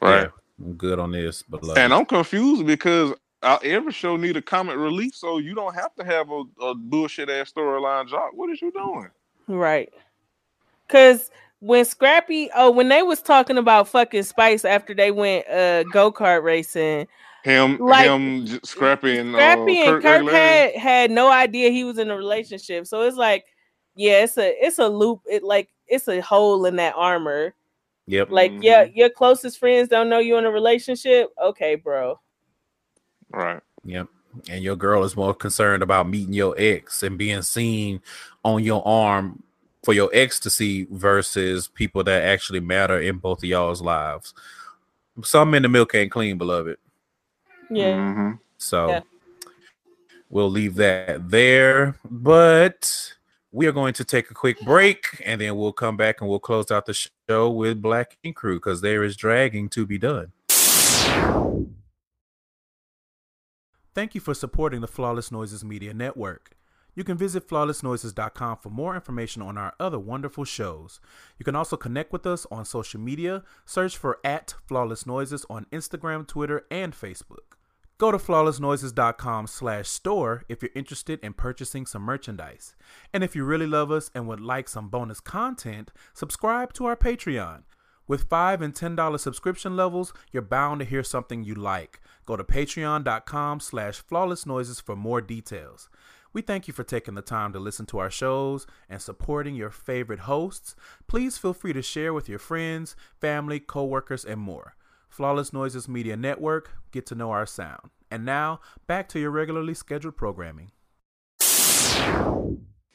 Right. 0.01 0.27
Yeah, 0.61 0.67
I'm 0.67 0.73
good 0.73 0.99
on 0.99 1.11
this, 1.11 1.43
but 1.43 1.63
like, 1.63 1.77
And 1.77 1.93
I'm 1.93 2.05
confused 2.05 2.65
because 2.65 3.13
uh, 3.43 3.57
every 3.63 3.91
show 3.91 4.17
need 4.17 4.37
a 4.37 4.41
comic 4.41 4.77
relief, 4.77 5.15
so 5.15 5.37
you 5.39 5.55
don't 5.55 5.73
have 5.73 5.93
to 5.95 6.05
have 6.05 6.29
a, 6.29 6.43
a 6.61 6.75
bullshit 6.75 7.29
ass 7.29 7.51
storyline. 7.51 8.07
Joc, 8.07 8.29
what 8.33 8.49
is 8.51 8.61
you 8.61 8.71
doing? 8.71 9.09
Right. 9.47 9.91
Cause 10.87 11.31
when 11.59 11.85
Scrappy, 11.85 12.49
oh, 12.55 12.71
when 12.71 12.89
they 12.89 13.01
was 13.03 13.21
talking 13.21 13.57
about 13.57 13.87
fucking 13.87 14.23
Spice 14.23 14.65
after 14.65 14.93
they 14.93 15.11
went 15.11 15.47
uh 15.47 15.83
go 15.83 16.11
kart 16.11 16.43
racing, 16.43 17.07
Him, 17.43 17.77
Like, 17.77 18.07
him, 18.07 18.45
J- 18.45 18.59
Scrappy, 18.63 19.17
and 19.17 19.31
Scrappy 19.31 19.79
uh, 19.79 19.85
and 19.85 20.03
Kirk 20.03 20.03
Kirk 20.03 20.33
had 20.33 20.75
had 20.75 21.11
no 21.11 21.31
idea 21.31 21.69
he 21.69 21.83
was 21.83 21.97
in 21.97 22.11
a 22.11 22.15
relationship. 22.15 22.87
So 22.87 23.03
it's 23.03 23.17
like, 23.17 23.45
yeah, 23.95 24.23
it's 24.23 24.37
a 24.37 24.53
it's 24.65 24.79
a 24.79 24.87
loop. 24.87 25.21
It 25.29 25.43
like 25.43 25.69
it's 25.87 26.07
a 26.07 26.19
hole 26.19 26.65
in 26.65 26.75
that 26.77 26.93
armor. 26.95 27.53
Yep, 28.11 28.29
Like, 28.29 28.51
Mhm. 28.51 28.63
yeah, 28.63 28.83
your 28.83 29.09
closest 29.09 29.57
friends 29.57 29.87
don't 29.89 30.09
know 30.09 30.19
you 30.19 30.37
in 30.37 30.45
a 30.45 30.51
relationship. 30.51 31.31
Okay, 31.41 31.75
bro. 31.75 32.19
right. 33.33 33.61
yep. 33.85 34.07
And 34.49 34.61
your 34.63 34.75
girl 34.75 35.03
is 35.05 35.15
more 35.15 35.33
concerned 35.33 35.81
about 35.83 36.07
meeting 36.09 36.33
your 36.33 36.53
ex 36.57 37.01
and 37.03 37.17
being 37.17 37.41
seen 37.41 38.01
on 38.43 38.63
your 38.63 38.85
arm 38.87 39.41
for 39.83 39.93
your 39.93 40.09
ex 40.13 40.39
to 40.41 40.49
see 40.49 40.85
versus 40.91 41.67
people 41.69 42.03
that 42.03 42.23
actually 42.23 42.59
matter 42.59 42.99
in 42.99 43.17
both 43.17 43.39
of 43.39 43.45
y'all's 43.45 43.81
lives. 43.81 44.33
Some 45.23 45.53
in 45.53 45.63
the 45.63 45.69
milk 45.69 45.95
ain't 45.95 46.11
clean, 46.11 46.37
beloved. 46.37 46.77
Yeah. 47.69 47.95
Mhm. 47.97 48.39
So 48.57 48.87
Yeah. 48.89 49.01
we'll 50.29 50.51
leave 50.51 50.75
that 50.75 51.29
there. 51.29 51.95
But 52.09 53.13
we 53.51 53.67
are 53.67 53.71
going 53.71 53.93
to 53.93 54.05
take 54.05 54.31
a 54.31 54.33
quick 54.33 54.59
break 54.61 55.21
and 55.25 55.41
then 55.41 55.57
we'll 55.57 55.73
come 55.73 55.97
back 55.97 56.21
and 56.21 56.29
we'll 56.29 56.39
close 56.39 56.71
out 56.71 56.85
the 56.85 57.09
show 57.29 57.49
with 57.49 57.81
Black 57.81 58.17
Ink 58.23 58.37
Crew 58.37 58.55
because 58.55 58.81
there 58.81 59.03
is 59.03 59.17
dragging 59.17 59.67
to 59.69 59.85
be 59.85 59.97
done. 59.97 60.31
Thank 63.93 64.15
you 64.15 64.21
for 64.21 64.33
supporting 64.33 64.79
the 64.79 64.87
Flawless 64.87 65.33
Noises 65.33 65.65
Media 65.65 65.93
Network. 65.93 66.55
You 66.95 67.03
can 67.03 67.17
visit 67.17 67.47
flawlessnoises.com 67.47 68.57
for 68.57 68.69
more 68.69 68.95
information 68.95 69.41
on 69.41 69.57
our 69.57 69.73
other 69.79 69.99
wonderful 69.99 70.45
shows. 70.45 70.99
You 71.37 71.45
can 71.45 71.55
also 71.55 71.75
connect 71.77 72.11
with 72.11 72.25
us 72.25 72.45
on 72.51 72.65
social 72.65 72.99
media. 72.99 73.43
Search 73.65 73.97
for 73.97 74.19
at 74.23 74.55
Flawless 74.65 75.05
Noises 75.05 75.45
on 75.49 75.65
Instagram, 75.71 76.27
Twitter, 76.27 76.65
and 76.69 76.93
Facebook. 76.93 77.57
Go 78.01 78.11
to 78.11 78.17
flawlessnoises.com 78.17 79.45
slash 79.45 79.87
store 79.87 80.43
if 80.49 80.63
you're 80.63 80.71
interested 80.73 81.19
in 81.19 81.33
purchasing 81.33 81.85
some 81.85 82.01
merchandise. 82.01 82.75
And 83.13 83.23
if 83.23 83.35
you 83.35 83.43
really 83.43 83.67
love 83.67 83.91
us 83.91 84.09
and 84.15 84.27
would 84.27 84.39
like 84.39 84.67
some 84.67 84.89
bonus 84.89 85.19
content, 85.19 85.91
subscribe 86.11 86.73
to 86.73 86.87
our 86.87 86.95
Patreon. 86.95 87.61
With 88.07 88.27
5 88.27 88.63
and 88.63 88.73
$10 88.73 89.19
subscription 89.19 89.75
levels, 89.75 90.13
you're 90.31 90.41
bound 90.41 90.79
to 90.79 90.85
hear 90.87 91.03
something 91.03 91.43
you 91.43 91.53
like. 91.53 91.99
Go 92.25 92.35
to 92.35 92.43
patreon.com 92.43 93.59
slash 93.59 93.97
flawless 93.97 94.47
noises 94.47 94.79
for 94.79 94.95
more 94.95 95.21
details. 95.21 95.87
We 96.33 96.41
thank 96.41 96.67
you 96.67 96.73
for 96.73 96.83
taking 96.83 97.13
the 97.13 97.21
time 97.21 97.53
to 97.53 97.59
listen 97.59 97.85
to 97.85 97.99
our 97.99 98.09
shows 98.09 98.65
and 98.89 98.99
supporting 98.99 99.53
your 99.53 99.69
favorite 99.69 100.21
hosts. 100.21 100.75
Please 101.05 101.37
feel 101.37 101.53
free 101.53 101.73
to 101.73 101.83
share 101.83 102.15
with 102.15 102.27
your 102.27 102.39
friends, 102.39 102.95
family, 103.19 103.59
coworkers, 103.59 104.25
and 104.25 104.41
more. 104.41 104.73
Flawless 105.11 105.51
Noises 105.51 105.89
Media 105.89 106.15
Network, 106.15 106.71
get 106.91 107.05
to 107.07 107.15
know 107.15 107.31
our 107.31 107.45
sound. 107.45 107.89
And 108.09 108.23
now, 108.23 108.61
back 108.87 109.09
to 109.09 109.19
your 109.19 109.29
regularly 109.29 109.73
scheduled 109.73 110.15
programming. 110.15 110.71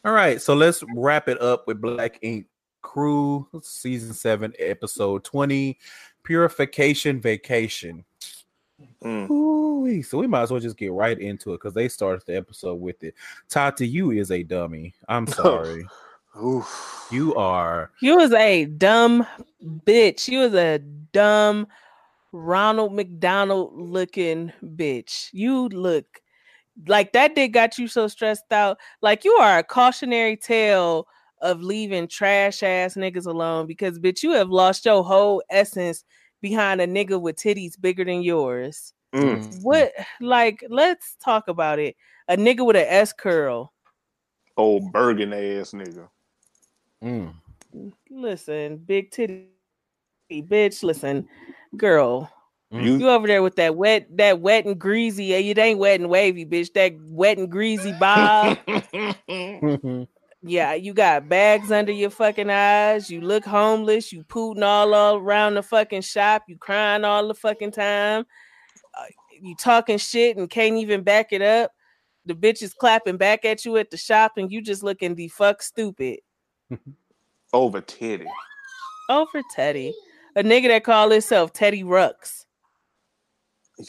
All 0.02 0.12
right, 0.12 0.40
so 0.40 0.54
let's 0.54 0.82
wrap 0.96 1.28
it 1.28 1.40
up 1.42 1.66
with 1.66 1.80
Black 1.80 2.18
Ink 2.22 2.46
Crew, 2.80 3.46
Season 3.62 4.14
7, 4.14 4.54
Episode 4.58 5.24
20 5.24 5.78
Purification 6.22 7.20
Vacation. 7.20 8.02
Mm. 9.04 9.30
Ooh-wee. 9.30 10.00
So 10.00 10.16
we 10.16 10.26
might 10.26 10.42
as 10.42 10.50
well 10.50 10.60
just 10.60 10.78
get 10.78 10.92
right 10.92 11.18
into 11.18 11.52
it 11.52 11.58
because 11.58 11.74
they 11.74 11.88
started 11.88 12.24
the 12.26 12.34
episode 12.34 12.80
with 12.80 13.02
it. 13.04 13.14
Tati, 13.50 13.86
you 13.86 14.10
is 14.12 14.30
a 14.30 14.42
dummy. 14.42 14.94
I'm 15.06 15.26
sorry. 15.26 15.86
Oof. 16.42 17.08
you 17.10 17.34
are 17.34 17.90
You 18.00 18.16
was 18.16 18.32
a 18.32 18.66
dumb 18.66 19.26
bitch. 19.86 20.28
You 20.28 20.40
was 20.40 20.54
a 20.54 20.78
dumb 21.12 21.66
Ronald 22.36 22.92
McDonald 22.92 23.72
looking 23.74 24.52
bitch. 24.62 25.28
You 25.32 25.68
look 25.68 26.04
like 26.86 27.12
that 27.12 27.34
did 27.34 27.48
got 27.48 27.78
you 27.78 27.88
so 27.88 28.08
stressed 28.08 28.52
out. 28.52 28.78
Like 29.00 29.24
you 29.24 29.32
are 29.32 29.58
a 29.58 29.64
cautionary 29.64 30.36
tale 30.36 31.06
of 31.40 31.62
leaving 31.62 32.08
trash 32.08 32.62
ass 32.62 32.94
niggas 32.94 33.26
alone 33.26 33.66
because 33.66 33.98
bitch, 33.98 34.22
you 34.22 34.32
have 34.32 34.50
lost 34.50 34.84
your 34.84 35.02
whole 35.02 35.42
essence 35.50 36.04
behind 36.42 36.80
a 36.80 36.86
nigga 36.86 37.20
with 37.20 37.36
titties 37.36 37.80
bigger 37.80 38.04
than 38.04 38.22
yours. 38.22 38.92
Mm. 39.14 39.62
What 39.62 39.92
like 40.20 40.62
let's 40.68 41.16
talk 41.24 41.48
about 41.48 41.78
it. 41.78 41.96
A 42.28 42.36
nigga 42.36 42.66
with 42.66 42.76
an 42.76 42.86
S 42.88 43.12
curl. 43.12 43.72
Old 44.56 44.92
Bergen 44.92 45.32
ass 45.32 45.72
nigga. 45.72 46.08
Mm. 47.02 47.34
Listen, 48.10 48.76
big 48.78 49.10
titty 49.10 49.48
bitch. 50.30 50.82
Listen, 50.82 51.28
girl. 51.76 52.30
You 52.70 52.98
You 52.98 53.08
over 53.10 53.26
there 53.26 53.42
with 53.42 53.56
that 53.56 53.76
wet, 53.76 54.08
that 54.16 54.40
wet 54.40 54.64
and 54.66 54.78
greasy. 54.78 55.32
It 55.32 55.58
ain't 55.58 55.78
wet 55.78 56.00
and 56.00 56.10
wavy, 56.10 56.44
bitch. 56.44 56.72
That 56.72 56.94
wet 57.00 57.38
and 57.38 57.50
greasy 57.50 57.92
bob. 57.92 58.58
yeah, 60.42 60.74
you 60.74 60.92
got 60.92 61.28
bags 61.28 61.70
under 61.70 61.92
your 61.92 62.10
fucking 62.10 62.50
eyes. 62.50 63.10
You 63.10 63.20
look 63.20 63.44
homeless. 63.44 64.12
You 64.12 64.24
pooting 64.24 64.64
all, 64.64 64.94
all 64.94 65.16
around 65.16 65.54
the 65.54 65.62
fucking 65.62 66.02
shop. 66.02 66.44
You 66.48 66.58
crying 66.58 67.04
all 67.04 67.28
the 67.28 67.34
fucking 67.34 67.70
time. 67.70 68.26
Uh, 68.98 69.04
you 69.40 69.54
talking 69.54 69.98
shit 69.98 70.36
and 70.36 70.50
can't 70.50 70.76
even 70.76 71.02
back 71.02 71.32
it 71.32 71.42
up. 71.42 71.72
The 72.24 72.34
bitch 72.34 72.62
is 72.62 72.74
clapping 72.74 73.16
back 73.16 73.44
at 73.44 73.64
you 73.64 73.76
at 73.76 73.90
the 73.90 73.96
shop, 73.96 74.32
and 74.36 74.50
you 74.50 74.60
just 74.60 74.82
looking 74.82 75.14
the 75.14 75.28
fuck 75.28 75.62
stupid. 75.62 76.18
over 77.52 77.80
Teddy. 77.80 78.26
Over 79.08 79.42
Teddy, 79.54 79.94
a 80.36 80.42
nigga 80.44 80.68
that 80.68 80.84
call 80.84 81.10
himself 81.10 81.52
Teddy 81.52 81.82
Ruks. 81.82 82.44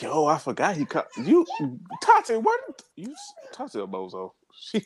Yo, 0.01 0.25
I 0.25 0.37
forgot 0.37 0.75
he 0.75 0.85
cut 0.85 1.07
you. 1.23 1.45
Tati, 2.01 2.35
what 2.37 2.59
you? 2.95 3.13
Tati 3.53 3.79
a 3.79 3.85
bozo. 3.87 4.31
She. 4.59 4.81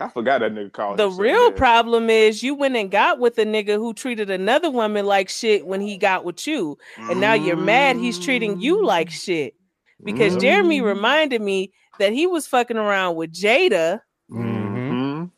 I 0.00 0.08
forgot 0.08 0.40
that 0.40 0.52
nigga 0.54 0.72
called. 0.72 0.96
The 0.98 1.04
himself 1.04 1.20
real 1.20 1.50
that. 1.50 1.56
problem 1.58 2.08
is 2.08 2.42
you 2.42 2.54
went 2.54 2.74
and 2.76 2.90
got 2.90 3.18
with 3.18 3.36
a 3.38 3.44
nigga 3.44 3.74
who 3.76 3.92
treated 3.92 4.30
another 4.30 4.70
woman 4.70 5.04
like 5.04 5.28
shit 5.28 5.66
when 5.66 5.82
he 5.82 5.98
got 5.98 6.24
with 6.24 6.46
you. 6.46 6.78
And 6.96 7.20
now 7.20 7.34
you're 7.34 7.56
mad 7.58 7.96
he's 7.98 8.18
treating 8.18 8.58
you 8.58 8.82
like 8.82 9.10
shit. 9.10 9.54
Because 10.02 10.34
Mm. 10.36 10.40
Jeremy 10.40 10.80
reminded 10.80 11.42
me 11.42 11.70
that 11.98 12.14
he 12.14 12.26
was 12.26 12.46
fucking 12.46 12.78
around 12.78 13.16
with 13.16 13.32
Jada 13.34 14.00
Mhm. 14.30 14.72
Mhm. 14.72 15.30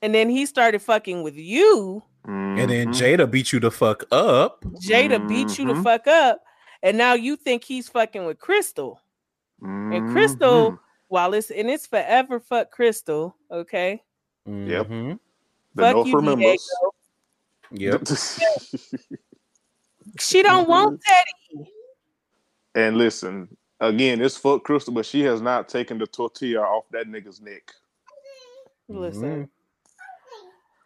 and 0.00 0.14
then 0.14 0.30
he 0.30 0.46
started 0.46 0.80
fucking 0.80 1.22
with 1.22 1.36
you. 1.36 2.02
And 2.24 2.70
then 2.70 2.88
Mhm. 2.88 2.94
Jada 2.94 3.30
beat 3.30 3.52
you 3.52 3.60
the 3.60 3.70
fuck 3.70 4.04
up. 4.12 4.62
Jada 4.64 5.26
beat 5.28 5.58
you 5.58 5.66
the 5.66 5.74
Mhm. 5.74 5.82
fuck 5.82 6.06
up, 6.06 6.42
and 6.82 6.96
now 6.96 7.14
you 7.14 7.36
think 7.36 7.64
he's 7.64 7.88
fucking 7.88 8.24
with 8.24 8.38
Crystal. 8.38 9.00
And 9.60 10.10
Crystal, 10.12 10.72
Mhm. 10.72 10.78
while 11.08 11.34
it's 11.34 11.50
and 11.50 11.70
it's 11.70 11.86
forever 11.86 12.40
fuck 12.40 12.70
Crystal, 12.70 13.34
okay? 13.50 14.02
Yep. 14.46 14.88
The 14.88 15.18
fuck 15.76 16.06
you, 16.06 16.16
remembers. 16.16 16.68
Diego. 17.72 17.98
Yep. 17.98 18.06
She 20.18 20.42
don't 20.42 20.68
want 20.68 21.00
Teddy. 21.00 21.70
and 22.74 22.98
listen, 22.98 23.56
again, 23.80 24.20
it's 24.20 24.36
fuck 24.36 24.64
Crystal, 24.64 24.92
but 24.92 25.06
she 25.06 25.22
has 25.22 25.40
not 25.40 25.68
taken 25.68 25.96
the 25.96 26.06
tortilla 26.06 26.60
off 26.60 26.84
that 26.90 27.06
nigga's 27.06 27.40
neck. 27.40 27.72
Listen. 28.88 29.48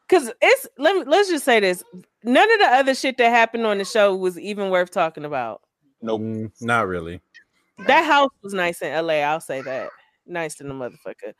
Cause 0.09 0.31
it's 0.41 0.67
let 0.79 0.95
me 0.97 1.03
let's 1.05 1.29
just 1.29 1.45
say 1.45 1.59
this. 1.61 1.83
None 2.23 2.53
of 2.53 2.59
the 2.61 2.67
other 2.67 2.95
shit 2.95 3.17
that 3.19 3.31
happened 3.31 3.67
on 3.67 3.79
the 3.79 3.85
show 3.85 4.15
was 4.15 4.39
even 4.39 4.71
worth 4.71 4.91
talking 4.91 5.25
about. 5.25 5.63
Nope. 6.01 6.21
Mm, 6.21 6.53
not 6.61 6.87
really. 6.87 7.21
That 7.87 8.05
house 8.05 8.31
was 8.43 8.55
nice 8.55 8.83
in 8.83 8.93
LA, 9.07 9.15
I'll 9.15 9.41
say 9.41 9.63
that. 9.63 9.91
Nice 10.27 10.61
in 10.61 10.69
the 10.69 10.75
motherfucker. 10.75 11.35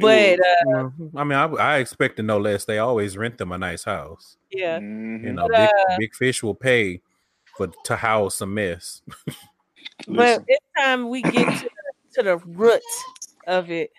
But 0.00 0.38
uh, 0.40 0.88
I 1.16 1.24
mean, 1.24 1.32
I, 1.38 1.44
I 1.46 1.78
expect 1.78 2.16
to 2.16 2.22
no 2.22 2.38
less. 2.38 2.64
They 2.64 2.78
always 2.78 3.16
rent 3.16 3.38
them 3.38 3.52
a 3.52 3.58
nice 3.58 3.84
house. 3.84 4.36
yeah. 4.50 4.78
Mhm. 4.78 5.24
You 5.24 5.32
know, 5.32 5.48
But, 5.48 5.56
big, 5.56 5.68
uh, 5.68 5.96
big 5.98 6.14
fish 6.14 6.42
will 6.42 6.54
pay 6.54 7.00
for 7.56 7.68
to 7.84 7.96
house 7.96 8.40
a 8.40 8.46
mess. 8.46 9.02
But 10.06 10.16
Listen. 10.16 10.44
this 10.48 10.58
time 10.78 11.08
we 11.08 11.22
get 11.22 11.46
to 11.60 11.68
to 12.14 12.22
the 12.22 12.36
root 12.38 12.82
of 13.46 13.70
it. 13.70 13.90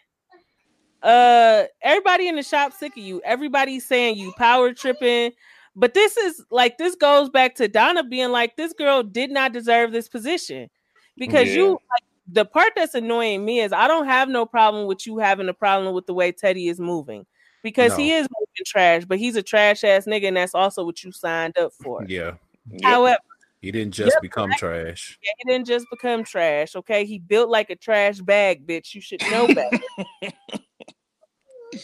Uh, 1.01 1.63
everybody 1.81 2.27
in 2.27 2.35
the 2.35 2.43
shop 2.43 2.73
sick 2.73 2.91
of 2.97 3.03
you. 3.03 3.21
Everybody's 3.23 3.85
saying 3.85 4.17
you 4.17 4.31
power 4.37 4.73
tripping. 4.73 5.31
But 5.75 5.93
this 5.93 6.17
is 6.17 6.43
like 6.51 6.77
this 6.77 6.95
goes 6.95 7.29
back 7.29 7.55
to 7.55 7.67
Donna 7.67 8.03
being 8.03 8.31
like, 8.31 8.55
this 8.57 8.73
girl 8.73 9.03
did 9.03 9.31
not 9.31 9.53
deserve 9.53 9.91
this 9.91 10.09
position 10.09 10.69
because 11.17 11.49
Yeah. 11.49 11.55
you 11.61 11.69
like 11.71 12.03
the 12.27 12.45
part 12.45 12.73
that's 12.75 12.93
annoying 12.93 13.43
me 13.45 13.61
is 13.61 13.71
I 13.73 13.87
don't 13.87 14.05
have 14.05 14.29
no 14.29 14.45
problem 14.45 14.85
with 14.85 15.07
you 15.07 15.17
having 15.17 15.49
a 15.49 15.53
problem 15.53 15.93
with 15.93 16.05
the 16.05 16.13
way 16.13 16.31
Teddy 16.31 16.67
is 16.67 16.79
moving 16.79 17.25
because 17.63 17.95
he 17.95 18.11
is 18.11 18.27
moving 18.39 18.65
trash, 18.65 19.05
but 19.05 19.17
he's 19.17 19.35
a 19.35 19.43
trash 19.43 19.83
ass 19.83 20.05
nigga, 20.05 20.27
and 20.27 20.37
that's 20.37 20.55
also 20.55 20.83
what 20.83 21.03
you 21.03 21.11
signed 21.11 21.57
up 21.57 21.71
for. 21.73 22.05
Yeah, 22.07 22.33
Yep. 22.69 22.83
However, 22.83 23.17
he 23.61 23.71
didn't 23.71 23.93
just 23.93 24.15
Yep, 24.15 24.21
become 24.21 24.51
trash. 24.53 25.17
yeah, 25.23 25.31
he 25.37 25.51
didn't 25.51 25.67
just 25.67 25.85
become 25.91 26.23
trash. 26.23 26.75
Okay, 26.75 27.05
he 27.05 27.19
built 27.19 27.49
like 27.49 27.69
a 27.69 27.75
trash 27.75 28.19
bag, 28.19 28.65
bitch. 28.67 28.93
You 28.93 29.01
should 29.01 29.21
know 29.29 29.47
better. 29.47 29.77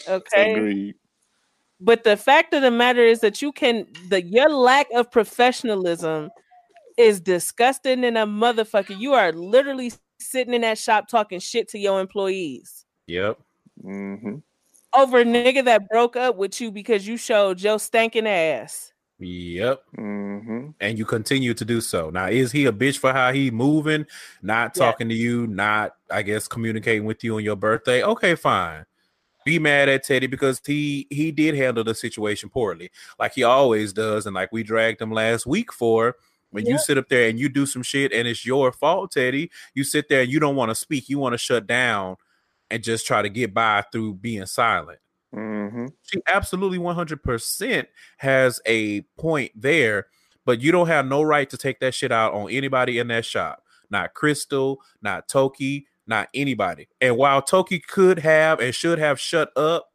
okay, 0.07 0.53
Agreed. 0.55 0.95
but 1.79 2.03
the 2.03 2.17
fact 2.17 2.53
of 2.53 2.61
the 2.61 2.71
matter 2.71 3.01
is 3.01 3.19
that 3.21 3.41
you 3.41 3.51
can 3.51 3.87
the 4.09 4.21
your 4.23 4.49
lack 4.49 4.87
of 4.93 5.11
professionalism 5.11 6.29
is 6.97 7.19
disgusting 7.21 8.03
in 8.03 8.17
a 8.17 8.25
motherfucker. 8.25 8.97
You 8.99 9.13
are 9.13 9.31
literally 9.31 9.91
sitting 10.19 10.53
in 10.53 10.61
that 10.61 10.77
shop 10.77 11.07
talking 11.07 11.39
shit 11.39 11.67
to 11.69 11.77
your 11.79 12.01
employees 12.01 12.85
Yep. 13.07 13.37
hmm 13.81 14.35
over 14.95 15.19
a 15.19 15.25
nigga 15.25 15.63
that 15.65 15.87
broke 15.89 16.15
up 16.15 16.37
with 16.37 16.59
you 16.59 16.71
because 16.71 17.07
you 17.07 17.17
showed 17.17 17.61
your 17.61 17.77
stinking 17.77 18.25
ass. 18.25 18.93
Yep. 19.19 19.81
hmm 19.95 20.67
And 20.79 20.97
you 20.97 21.05
continue 21.05 21.53
to 21.53 21.65
do 21.65 21.81
so. 21.81 22.09
Now, 22.09 22.27
is 22.27 22.51
he 22.51 22.65
a 22.65 22.71
bitch 22.71 22.97
for 22.97 23.11
how 23.13 23.31
he 23.31 23.51
moving, 23.51 24.05
not 24.41 24.75
Yeah. 24.75 24.81
talking 24.85 25.09
to 25.09 25.15
you, 25.15 25.45
not, 25.47 25.95
I 26.09 26.21
guess, 26.23 26.47
communicating 26.47 27.05
with 27.05 27.23
you 27.23 27.35
on 27.35 27.43
your 27.43 27.55
birthday? 27.55 28.01
Okay, 28.03 28.35
fine. 28.35 28.85
Be 29.47 29.59
mad 29.59 29.89
at 29.89 30.03
Teddy 30.03 30.27
because 30.27 30.61
he 30.65 31.07
he 31.09 31.31
did 31.31 31.55
handle 31.55 31.83
the 31.83 31.95
situation 31.95 32.49
poorly, 32.49 32.91
like 33.19 33.33
he 33.33 33.43
always 33.43 33.93
does, 33.93 34.25
and 34.25 34.35
like 34.35 34.51
we 34.51 34.63
dragged 34.63 35.01
him 35.01 35.11
last 35.11 35.45
week 35.45 35.73
for. 35.73 36.15
When 36.51 36.65
you 36.65 36.77
sit 36.77 36.97
up 36.97 37.09
there 37.09 37.27
and 37.27 37.37
you 37.37 37.49
do 37.49 37.65
some 37.65 37.83
shit 37.83 38.13
and 38.13 38.25
it's 38.25 38.45
your 38.45 38.71
fault, 38.71 39.11
Teddy, 39.11 39.51
you 39.75 39.83
sit 39.83 40.07
there 40.07 40.21
and 40.21 40.31
you 40.31 40.39
don't 40.39 40.55
want 40.55 40.71
to 40.71 40.75
speak. 40.75 41.09
You 41.09 41.19
want 41.19 41.33
to 41.33 41.37
shut 41.37 41.67
down 41.67 42.15
and 42.69 42.83
just 42.83 43.05
try 43.05 43.21
to 43.21 43.29
get 43.29 43.53
by 43.53 43.83
through 43.91 44.15
being 44.15 44.45
silent 44.45 44.99
hmm 45.33 45.87
she 46.03 46.21
absolutely 46.27 46.77
100% 46.77 47.85
has 48.17 48.61
a 48.65 49.01
point 49.17 49.51
there 49.55 50.07
but 50.45 50.61
you 50.61 50.71
don't 50.71 50.87
have 50.87 51.05
no 51.05 51.21
right 51.21 51.49
to 51.49 51.57
take 51.57 51.79
that 51.79 51.93
shit 51.93 52.11
out 52.11 52.33
on 52.33 52.49
anybody 52.49 52.97
in 52.97 53.07
that 53.09 53.25
shop 53.25 53.63
not 53.89 54.13
crystal 54.13 54.79
not 55.01 55.27
toki 55.27 55.85
not 56.07 56.29
anybody. 56.33 56.87
And 57.01 57.17
while 57.17 57.41
toki 57.41 57.79
could 57.79 58.19
have 58.19 58.59
and 58.59 58.73
should 58.73 58.99
have 58.99 59.19
shut 59.19 59.51
up 59.55 59.89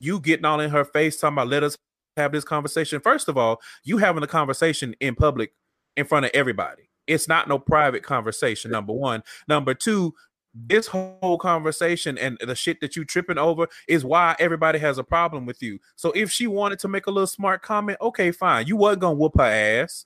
you 0.00 0.18
getting 0.20 0.44
all 0.44 0.60
in 0.60 0.70
her 0.70 0.84
face 0.84 1.18
talking 1.18 1.34
about 1.34 1.48
let 1.48 1.62
us 1.62 1.78
have 2.16 2.32
this 2.32 2.44
conversation. 2.44 3.00
First 3.00 3.28
of 3.28 3.36
all 3.36 3.60
you 3.84 3.98
having 3.98 4.22
a 4.22 4.28
conversation 4.28 4.94
in 5.00 5.14
public 5.14 5.52
in 5.96 6.06
front 6.06 6.26
of 6.26 6.30
everybody. 6.34 6.88
It's 7.06 7.28
not 7.28 7.48
no 7.48 7.58
private 7.58 8.02
conversation 8.02 8.70
number 8.70 8.92
one. 8.92 9.22
Number 9.48 9.74
two 9.74 10.14
this 10.54 10.86
whole 10.86 11.38
conversation 11.38 12.18
and 12.18 12.36
the 12.40 12.54
shit 12.54 12.80
that 12.80 12.94
you 12.94 13.04
tripping 13.04 13.38
over 13.38 13.68
is 13.88 14.04
why 14.04 14.36
everybody 14.38 14.78
has 14.78 14.98
a 14.98 15.04
problem 15.04 15.46
with 15.46 15.62
you. 15.62 15.78
So 15.96 16.12
if 16.12 16.30
she 16.30 16.46
wanted 16.46 16.78
to 16.80 16.88
make 16.88 17.06
a 17.06 17.10
little 17.10 17.26
smart 17.26 17.62
comment, 17.62 17.98
okay, 18.00 18.30
fine. 18.32 18.66
You 18.66 18.76
wasn't 18.76 19.00
gonna 19.00 19.14
whoop 19.14 19.36
her 19.38 19.44
ass, 19.44 20.04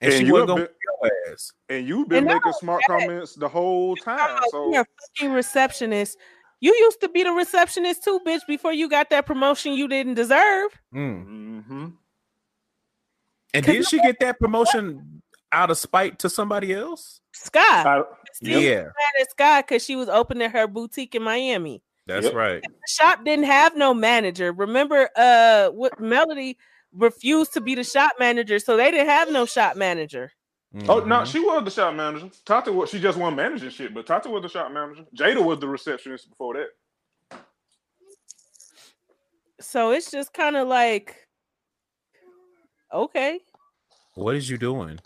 and, 0.00 0.12
And 0.12 0.20
she 0.20 0.26
you 0.26 0.32
wasn't 0.32 0.48
have 0.50 0.56
gonna 0.58 0.60
whoop 0.62 0.76
your 1.02 1.32
ass. 1.32 1.52
And 1.68 1.86
you've 1.88 2.08
been 2.08 2.18
And 2.18 2.26
making 2.26 2.52
smart 2.54 2.82
comments 2.86 3.34
the 3.34 3.48
whole 3.48 3.96
time. 3.96 4.40
So 4.50 4.72
You're 4.72 4.82
a 4.82 4.86
fucking 5.18 5.32
receptionist. 5.32 6.18
You 6.60 6.72
used 6.74 7.00
to 7.02 7.08
be 7.08 7.22
the 7.22 7.32
receptionist 7.32 8.04
too, 8.04 8.20
bitch, 8.26 8.40
before 8.48 8.72
you 8.72 8.88
got 8.88 9.10
that 9.10 9.26
promotion 9.26 9.74
you 9.74 9.86
didn't 9.88 10.14
deserve. 10.14 10.70
Mm. 10.94 11.62
hmm 11.64 11.86
And 13.52 13.64
'Cause 13.64 13.74
did 13.74 13.88
she 13.88 14.00
get 14.00 14.18
that 14.20 14.38
promotion 14.40 15.22
out 15.52 15.70
of 15.70 15.78
spite 15.78 16.18
to 16.20 16.28
somebody 16.30 16.72
else? 16.74 17.20
Sky. 17.32 17.60
I, 17.98 18.02
Yeah, 18.40 18.82
mad 18.84 19.20
at 19.20 19.30
Sky 19.30 19.60
because 19.62 19.84
she 19.84 19.94
was 19.96 20.08
opening 20.08 20.50
her 20.50 20.66
boutique 20.66 21.14
in 21.14 21.22
Miami. 21.22 21.82
that's 22.06 22.26
Yep. 22.26 22.34
right. 22.34 22.62
The 22.62 22.70
shop 22.88 23.24
didn't 23.24 23.44
have 23.46 23.76
no 23.76 23.94
manager. 23.94 24.52
Remember, 24.52 25.08
uh, 25.16 25.68
what 25.68 25.98
Melody 26.00 26.58
refused 26.96 27.52
to 27.54 27.60
be 27.60 27.74
the 27.74 27.84
shop 27.84 28.12
manager, 28.18 28.58
so 28.58 28.76
they 28.76 28.90
didn't 28.90 29.08
have 29.08 29.30
no 29.30 29.46
shop 29.46 29.76
manager. 29.76 30.32
oh 30.88 30.98
no, 31.00 31.20
Mhm. 31.20 31.26
she 31.26 31.38
was 31.38 31.64
the 31.64 31.70
shop 31.70 31.94
manager. 31.94 32.30
Tata 32.44 32.72
was 32.72 32.90
she 32.90 32.98
just 33.00 33.16
wasn't 33.18 33.36
managing 33.36 33.70
shit, 33.70 33.94
but 33.94 34.06
Tata 34.06 34.28
was 34.28 34.42
the 34.42 34.48
shop 34.48 34.72
manager. 34.72 35.04
Jada 35.16 35.42
was 35.44 35.60
the 35.60 35.68
receptionist 35.68 36.28
before 36.28 36.54
that. 36.54 37.38
So 39.60 39.92
it's 39.92 40.10
just 40.10 40.32
kind 40.32 40.56
of 40.56 40.66
like, 40.68 41.16
okay, 42.92 43.40
what 44.14 44.34
is 44.34 44.50
you 44.50 44.58
doing? 44.58 44.98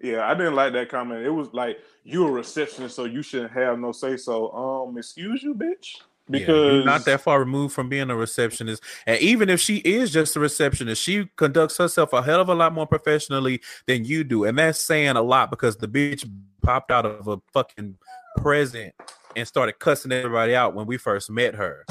Yeah, 0.00 0.28
I 0.28 0.34
didn't 0.34 0.54
like 0.54 0.72
that 0.74 0.90
comment. 0.90 1.24
It 1.24 1.30
was 1.30 1.52
like 1.52 1.78
you 2.04 2.26
a 2.26 2.30
receptionist, 2.30 2.94
so 2.94 3.04
you 3.04 3.22
shouldn't 3.22 3.52
have 3.52 3.78
no 3.78 3.92
say 3.92 4.16
so. 4.16 4.52
Um, 4.52 4.96
excuse 4.98 5.42
you, 5.42 5.54
bitch. 5.54 6.02
Yeah, 6.30 6.38
Because 6.40 6.74
you're 6.74 6.84
not 6.84 7.04
that 7.06 7.20
far 7.20 7.38
removed 7.40 7.74
from 7.74 7.88
being 7.88 8.10
a 8.10 8.16
receptionist. 8.16 8.82
And 9.06 9.18
even 9.20 9.48
if 9.48 9.60
she 9.60 9.76
is 9.78 10.10
just 10.10 10.36
a 10.36 10.40
receptionist, 10.40 11.02
she 11.02 11.28
conducts 11.36 11.76
herself 11.78 12.12
a 12.12 12.22
hell 12.22 12.40
of 12.40 12.48
a 12.48 12.54
lot 12.54 12.72
more 12.72 12.86
professionally 12.86 13.60
than 13.86 14.04
you 14.04 14.24
do. 14.24 14.44
And 14.44 14.58
that's 14.58 14.78
saying 14.78 15.16
a 15.16 15.22
lot 15.22 15.50
because 15.50 15.76
the 15.76 15.88
bitch 15.88 16.28
popped 16.62 16.90
out 16.90 17.06
of 17.06 17.28
a 17.28 17.40
fucking 17.52 17.96
present 18.36 18.94
and 19.36 19.46
started 19.48 19.78
cussing 19.78 20.12
everybody 20.12 20.54
out 20.54 20.74
when 20.74 20.86
we 20.86 20.96
first 20.96 21.30
met 21.30 21.54
her. 21.54 21.84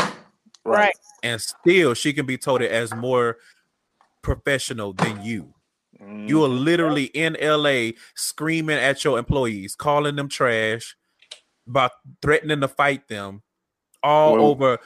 right. 0.66 0.94
And 1.24 1.42
still 1.42 1.94
she 1.94 2.14
can 2.14 2.26
be 2.26 2.38
told 2.38 2.62
it 2.62 2.72
as 2.72 2.94
more 2.94 3.38
professional 4.22 4.94
than 4.94 5.24
you. 5.24 5.54
Mm, 6.02 6.28
You 6.30 6.44
are 6.44 6.50
literally 6.50 7.06
in 7.06 7.38
LA 7.42 7.92
screaming 8.16 8.78
at 8.78 9.04
your 9.04 9.18
employees, 9.18 9.76
calling 9.76 10.16
them 10.16 10.30
trash, 10.30 10.96
about 11.68 11.92
threatening 12.22 12.62
to 12.62 12.68
fight 12.68 13.08
them, 13.08 13.42
all 14.04 14.34
Well- 14.34 14.46
over 14.46 14.80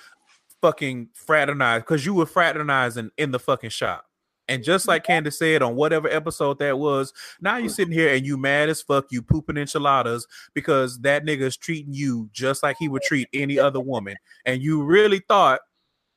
fucking 0.61 1.09
fraternize 1.13 1.81
because 1.81 2.05
you 2.05 2.13
were 2.13 2.25
fraternizing 2.25 3.09
in 3.17 3.31
the 3.31 3.39
fucking 3.39 3.71
shop. 3.71 4.05
And 4.47 4.63
just 4.63 4.87
like 4.87 5.05
Candace 5.05 5.39
said 5.39 5.61
on 5.61 5.75
whatever 5.75 6.09
episode 6.09 6.59
that 6.59 6.77
was, 6.77 7.13
now 7.39 7.55
you're 7.57 7.69
mm. 7.69 7.73
sitting 7.73 7.93
here 7.93 8.13
and 8.13 8.25
you 8.25 8.37
mad 8.37 8.69
as 8.69 8.81
fuck, 8.81 9.05
you 9.09 9.21
pooping 9.21 9.55
enchiladas 9.55 10.27
because 10.53 10.99
that 11.01 11.25
nigga's 11.25 11.55
treating 11.55 11.93
you 11.93 12.29
just 12.33 12.61
like 12.61 12.75
he 12.77 12.89
would 12.89 13.01
treat 13.01 13.29
any 13.33 13.57
other 13.57 13.79
woman. 13.79 14.17
And 14.45 14.61
you 14.61 14.83
really 14.83 15.21
thought 15.27 15.61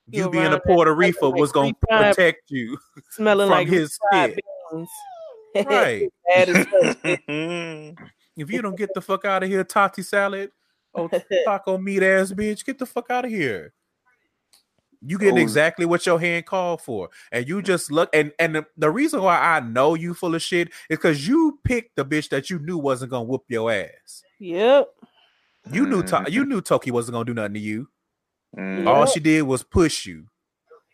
you 0.08 0.24
You 0.24 0.30
being 0.30 0.52
a 0.52 0.60
Puerto 0.60 0.90
there 0.90 0.96
Rico 0.96 1.30
like 1.30 1.40
was 1.40 1.52
gonna 1.52 1.72
protect 1.88 2.50
you 2.50 2.76
Smelling 3.10 3.46
from 3.46 3.56
like 3.56 3.68
his 3.68 3.98
fried 4.10 4.34
shit. 4.34 4.88
Right. 5.66 6.08
Bad 6.34 6.48
as 6.48 6.66
fuck. 6.66 7.20
If 8.36 8.50
you 8.50 8.60
don't 8.62 8.76
get 8.76 8.92
the 8.94 9.00
fuck 9.00 9.24
out 9.24 9.44
of 9.44 9.48
here, 9.48 9.62
Tati 9.62 10.02
salad, 10.02 10.50
oh 10.94 11.08
taco 11.44 11.78
meat 11.78 12.02
ass 12.02 12.32
bitch, 12.32 12.64
get 12.64 12.78
the 12.78 12.86
fuck 12.86 13.10
out 13.10 13.24
of 13.24 13.30
here. 13.30 13.72
You 15.06 15.18
getting 15.18 15.38
Oh. 15.38 15.42
exactly 15.42 15.84
what 15.84 16.06
your 16.06 16.18
hand 16.18 16.46
called 16.46 16.80
for, 16.80 17.10
and 17.30 17.46
you 17.46 17.60
just 17.60 17.92
look. 17.92 18.08
And 18.14 18.32
and 18.38 18.54
the, 18.54 18.66
the 18.78 18.90
reason 18.90 19.20
why 19.22 19.38
I 19.38 19.60
know 19.60 19.94
you 19.94 20.14
full 20.14 20.34
of 20.34 20.40
shit 20.40 20.68
is 20.88 20.96
because 20.96 21.28
you 21.28 21.58
picked 21.62 21.96
the 21.96 22.06
bitch 22.06 22.30
that 22.30 22.48
you 22.48 22.58
knew 22.58 22.78
wasn't 22.78 23.10
gonna 23.10 23.24
whoop 23.24 23.44
your 23.48 23.70
ass. 23.70 24.22
Yep. 24.40 24.88
You 25.72 25.86
knew 25.86 26.02
to, 26.04 26.24
you 26.28 26.44
knew 26.46 26.60
Toki 26.62 26.90
wasn't 26.90 27.14
gonna 27.14 27.24
do 27.26 27.34
nothing 27.34 27.54
to 27.54 27.60
you. 27.60 27.88
Mm. 28.56 28.86
All 28.86 29.04
she 29.06 29.20
did 29.20 29.42
was 29.42 29.62
push 29.62 30.06
you. 30.06 30.26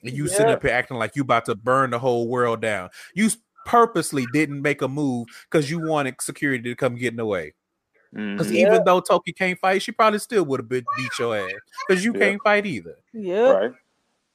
And 0.02 0.16
you 0.16 0.26
sitting 0.28 0.48
Yep. 0.48 0.56
up 0.58 0.62
here 0.62 0.72
acting 0.72 0.96
like 0.96 1.14
you 1.14 1.22
about 1.22 1.44
to 1.44 1.54
burn 1.54 1.90
the 1.90 1.98
whole 1.98 2.26
world 2.28 2.60
down. 2.62 2.88
You 3.14 3.28
purposely 3.66 4.26
didn't 4.32 4.62
make 4.62 4.80
a 4.82 4.88
move 4.88 5.28
because 5.50 5.70
you 5.70 5.78
wanted 5.78 6.16
security 6.20 6.62
to 6.70 6.74
come 6.74 6.96
get 6.96 7.12
in 7.12 7.16
the 7.16 7.26
way. 7.26 7.54
Because 8.12 8.50
Mhm. 8.50 8.54
even 8.56 8.84
though 8.84 9.00
Toki 9.00 9.32
can't 9.32 9.58
fight, 9.58 9.82
she 9.82 9.92
probably 9.92 10.18
still 10.18 10.44
would 10.44 10.60
have 10.60 10.68
beat 10.68 10.84
your 11.18 11.36
ass 11.36 11.52
because 11.86 12.04
you 12.04 12.12
Yeah. 12.12 12.18
can't 12.18 12.42
fight 12.42 12.66
either. 12.66 12.96
Yeah. 13.12 13.50
Right. 13.50 13.72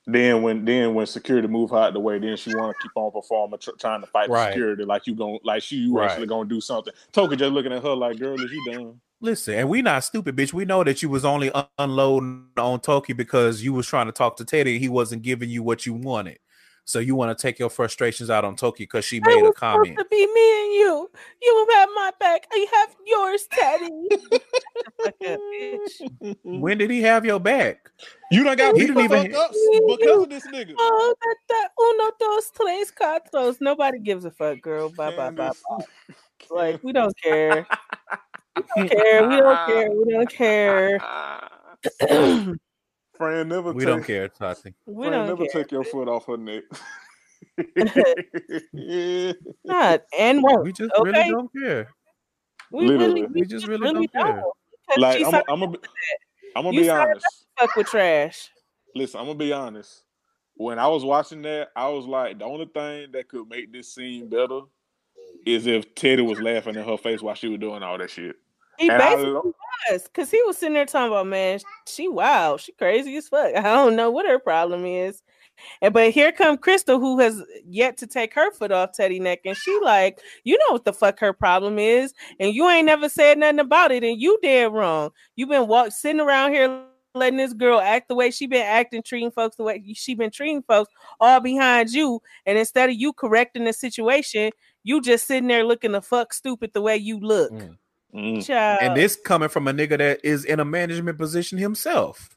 Then 0.07 0.43
when 0.43 0.64
then 0.65 0.93
when 0.93 1.06
security 1.07 1.47
move 1.47 1.72
her 1.72 1.77
out 1.77 1.93
the 1.93 1.99
way, 1.99 2.19
then 2.19 2.38
she 2.38 2.53
want 2.56 2.76
to 2.76 2.81
keep 2.81 2.91
on 2.95 3.11
performing, 3.11 3.60
tr- 3.60 3.72
trying 3.80 4.02
to 4.02 4.07
fight 4.07 4.30
Right. 4.30 4.53
security 4.53 4.85
like 4.85 5.07
you 5.07 5.15
gon' 5.15 5.39
like 5.43 5.64
she 5.64 5.77
you 5.77 5.97
Right. 5.97 6.10
actually 6.11 6.27
gonna 6.27 6.47
do 6.47 6.61
something. 6.61 6.93
Toki 7.11 7.35
just 7.35 7.52
looking 7.52 7.73
at 7.73 7.81
her 7.81 7.95
like, 7.95 8.19
girl, 8.19 8.35
is 8.39 8.52
you 8.52 8.72
done? 8.72 9.02
Listen, 9.22 9.56
and 9.56 9.68
we 9.69 9.81
not 9.81 10.03
stupid, 10.03 10.35
bitch. 10.35 10.53
We 10.53 10.65
know 10.65 10.84
that 10.84 11.02
you 11.02 11.10
was 11.10 11.26
only 11.26 11.49
un- 11.52 11.65
unloading 11.80 12.47
on 12.57 12.80
Toki 12.81 13.14
because 13.14 13.64
you 13.64 13.73
was 13.73 13.88
trying 13.88 14.06
to 14.06 14.11
talk 14.11 14.35
to 14.38 14.45
Teddy. 14.45 14.77
He 14.77 14.89
wasn't 14.89 15.23
giving 15.23 15.49
you 15.49 15.64
what 15.64 15.85
you 15.85 15.93
wanted. 15.93 16.38
So 16.88 16.99
you 16.99 17.16
want 17.16 17.36
to 17.36 17.41
take 17.41 17.57
your 17.57 17.72
frustrations 17.72 18.30
out 18.30 18.45
on 18.45 18.56
Toki 18.56 18.84
because 18.84 19.03
she 19.06 19.20
made 19.20 19.40
a 19.41 19.45
was 19.45 19.56
comment. 19.56 19.88
supposed 19.98 19.98
to 19.98 20.06
be 20.10 20.28
me 20.28 20.64
and 20.64 20.74
you. 20.74 21.10
You 21.41 21.68
have 21.74 21.90
my 21.95 22.12
back. 22.20 22.45
I 22.53 22.66
have 22.74 22.95
yours, 23.06 23.48
Teddy. 23.52 23.90
Fuck 25.03 25.16
up, 25.28 25.40
bitch. 25.52 26.36
When 26.44 26.78
did 26.78 26.91
he 26.91 27.02
have 27.02 27.26
your 27.26 27.40
back? 27.40 27.90
You 28.32 28.44
don't 28.44 28.56
got 28.56 28.76
He 28.76 28.82
beat 28.82 28.94
didn't 28.94 29.10
the 29.10 29.16
even- 29.18 29.32
fuck 29.32 29.41
up 29.41 29.52
because 29.98 30.24
of 30.24 30.30
this 30.30 30.48
nigga. 30.48 30.74
Oh, 30.78 31.16
that, 31.22 31.36
that 31.49 31.70
uno, 31.80 32.12
dos, 32.20 32.52
tres, 32.52 32.91
cuatros. 32.91 33.57
Nobody 33.62 33.98
gives 33.98 34.24
a 34.26 34.32
fuck, 34.32 34.62
girl. 34.62 34.90
Bye, 34.90 35.16
bye, 35.16 35.32
bye, 35.32 35.52
bye. 35.70 35.86
Like, 36.52 36.84
we 36.84 36.94
don't 36.94 37.18
care. 37.20 37.66
We 38.56 38.64
don't 38.76 38.90
care. 38.91 39.28
We 39.28 39.36
don't 39.38 39.68
care. 39.68 39.90
We 39.91 40.14
don't 40.14 40.30
care. 40.30 40.99
Friend, 43.18 43.48
never 43.50 43.74
We 43.74 43.86
take, 43.86 43.88
don't 43.88 44.04
care, 44.04 44.28
Tati. 44.28 44.74
we 44.86 45.08
friend, 45.08 45.14
don't 45.14 45.28
never 45.28 45.46
care. 45.46 45.64
take 45.64 45.72
your 45.72 45.84
foot 45.84 46.08
off 46.08 46.26
her 46.28 46.38
neck. 46.38 46.64
Not 49.64 50.02
and 50.18 50.44
won't. 50.44 50.64
We 50.64 50.74
just 50.74 50.92
Okay. 50.98 51.04
really 51.04 51.30
don't 51.30 51.52
care. 51.54 51.88
We 52.72 52.88
Literally. 52.88 53.22
really, 53.22 53.34
We 53.34 53.46
just 53.46 53.68
really 53.68 53.92
don't 53.94 54.12
care. 54.12 54.44
Like 54.98 55.22
I'm, 55.22 55.36
I'm 55.48 55.60
gonna, 55.60 55.78
I'm 56.56 56.64
gonna 56.64 56.78
be 56.78 56.90
honest. 56.90 57.26
fuck 57.60 57.76
with 57.76 57.88
trash. 57.88 58.50
Listen, 58.94 59.20
I'm 59.20 59.26
gonna 59.28 59.40
be 59.40 59.54
honest. 59.54 60.04
When 60.56 60.80
I 60.80 60.88
was 60.88 61.04
watching 61.04 61.42
that, 61.44 61.70
I 61.76 61.90
was 61.90 62.06
like, 62.06 62.40
the 62.40 62.46
only 62.46 62.66
thing 62.66 63.12
that 63.12 63.28
could 63.28 63.50
make 63.50 63.72
this 63.72 63.94
scene 63.94 64.30
better 64.30 64.62
is 65.46 65.68
if 65.68 65.94
Teddy 65.96 66.22
was 66.22 66.40
laughing 66.40 66.76
in 66.76 66.84
her 66.84 66.98
face 66.98 67.22
while 67.22 67.36
she 67.36 67.50
was 67.50 67.60
doing 67.60 67.84
all 67.84 67.98
that 67.98 68.10
shit. 68.10 68.36
He 68.77 68.89
And 68.89 68.97
basically 68.97 69.52
was, 69.89 70.03
because 70.03 70.31
he 70.31 70.41
was 70.43 70.57
sitting 70.57 70.73
there 70.73 70.85
talking 70.85 71.11
about, 71.11 71.27
man, 71.27 71.60
she 71.88 72.07
wow, 72.07 72.57
she 72.57 72.72
crazy 72.73 73.15
as 73.18 73.27
fuck. 73.27 73.56
I 73.56 73.61
don't 73.61 73.95
know 73.95 74.11
what 74.11 74.27
her 74.27 74.39
problem 74.39 74.85
is. 74.85 75.22
And 75.81 75.93
but 75.93 76.11
here 76.11 76.31
come 76.31 76.57
Crystal, 76.57 76.99
who 76.99 77.19
has 77.19 77.41
yet 77.65 77.97
to 77.97 78.07
take 78.07 78.34
her 78.34 78.52
foot 78.52 78.72
off 78.72 78.91
Teddy 78.91 79.19
neck, 79.19 79.39
and 79.45 79.56
she 79.56 79.80
like, 79.81 80.19
you 80.43 80.57
know 80.57 80.73
what 80.73 80.85
the 80.85 80.93
fuck 80.93 81.19
her 81.19 81.31
problem 81.34 81.80
is, 81.80 82.14
and 82.39 82.53
you 82.53 82.68
ain't 82.69 82.85
never 82.85 83.07
said 83.07 83.38
nothing 83.38 83.60
about 83.60 83.91
it, 83.91 84.03
and 84.03 84.19
you 84.19 84.38
did 84.41 84.72
wrong. 84.72 85.11
You've 85.35 85.49
been 85.49 85.68
walk 85.68 85.91
sitting 85.91 86.19
around 86.19 86.52
here 86.52 86.84
letting 87.14 87.38
this 87.38 87.53
girl 87.53 87.80
act 87.80 88.10
the 88.10 88.15
way 88.15 88.30
she 88.30 88.45
been 88.45 88.65
acting, 88.65 89.02
treating 89.02 89.31
folks 89.31 89.56
the 89.56 89.64
way 89.64 89.81
she 89.93 90.15
been 90.15 90.31
treating 90.31 90.61
folks, 90.64 90.91
all 91.22 91.39
behind 91.39 91.89
you, 91.91 92.22
and 92.45 92.57
instead 92.57 92.89
of 92.89 92.95
you 92.95 93.14
correcting 93.14 93.64
the 93.64 93.73
situation, 93.73 94.52
you 94.84 95.02
just 95.02 95.26
sitting 95.26 95.47
there 95.47 95.64
looking 95.64 95.93
the 95.93 96.02
fuck 96.02 96.34
stupid 96.34 96.72
the 96.73 96.81
way 96.81 96.97
you 96.97 97.19
look. 97.19 97.52
Mm. 97.52 97.77
Mm, 98.16 98.46
Child. 98.46 98.80
And 98.82 98.96
this 98.96 99.16
coming 99.18 99.50
from 99.50 99.68
a 99.68 99.74
nigga 99.74 99.98
that 99.98 100.22
is 100.24 100.46
in 100.46 100.60
a 100.62 100.66
management 100.66 101.18
position 101.18 101.58
himself. 101.58 102.30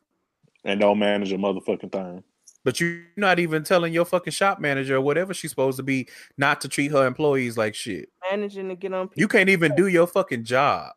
and 0.65 0.81
don't 0.81 0.99
manage 0.99 1.33
a 1.33 1.37
motherfucking 1.37 1.93
thing. 1.93 2.25
But 2.65 2.81
you're 2.81 3.01
not 3.17 3.39
even 3.39 3.63
telling 3.63 3.93
your 3.93 4.05
fucking 4.05 4.33
shop 4.33 4.59
manager 4.59 4.97
or 4.97 5.01
whatever 5.01 5.33
she's 5.33 5.51
supposed 5.51 5.77
to 5.77 5.83
be 5.85 6.09
not 6.37 6.61
to 6.63 6.69
treat 6.69 6.91
her 6.91 7.07
employees 7.07 7.57
like 7.57 7.75
shit. 7.77 8.09
managing 8.31 8.69
to 8.69 8.75
get 8.75 8.93
on 8.93 9.09
people. 9.09 9.21
You 9.21 9.29
can't 9.29 9.49
even 9.49 9.75
do 9.77 9.87
your 9.87 10.07
fucking 10.09 10.45
job. 10.45 10.93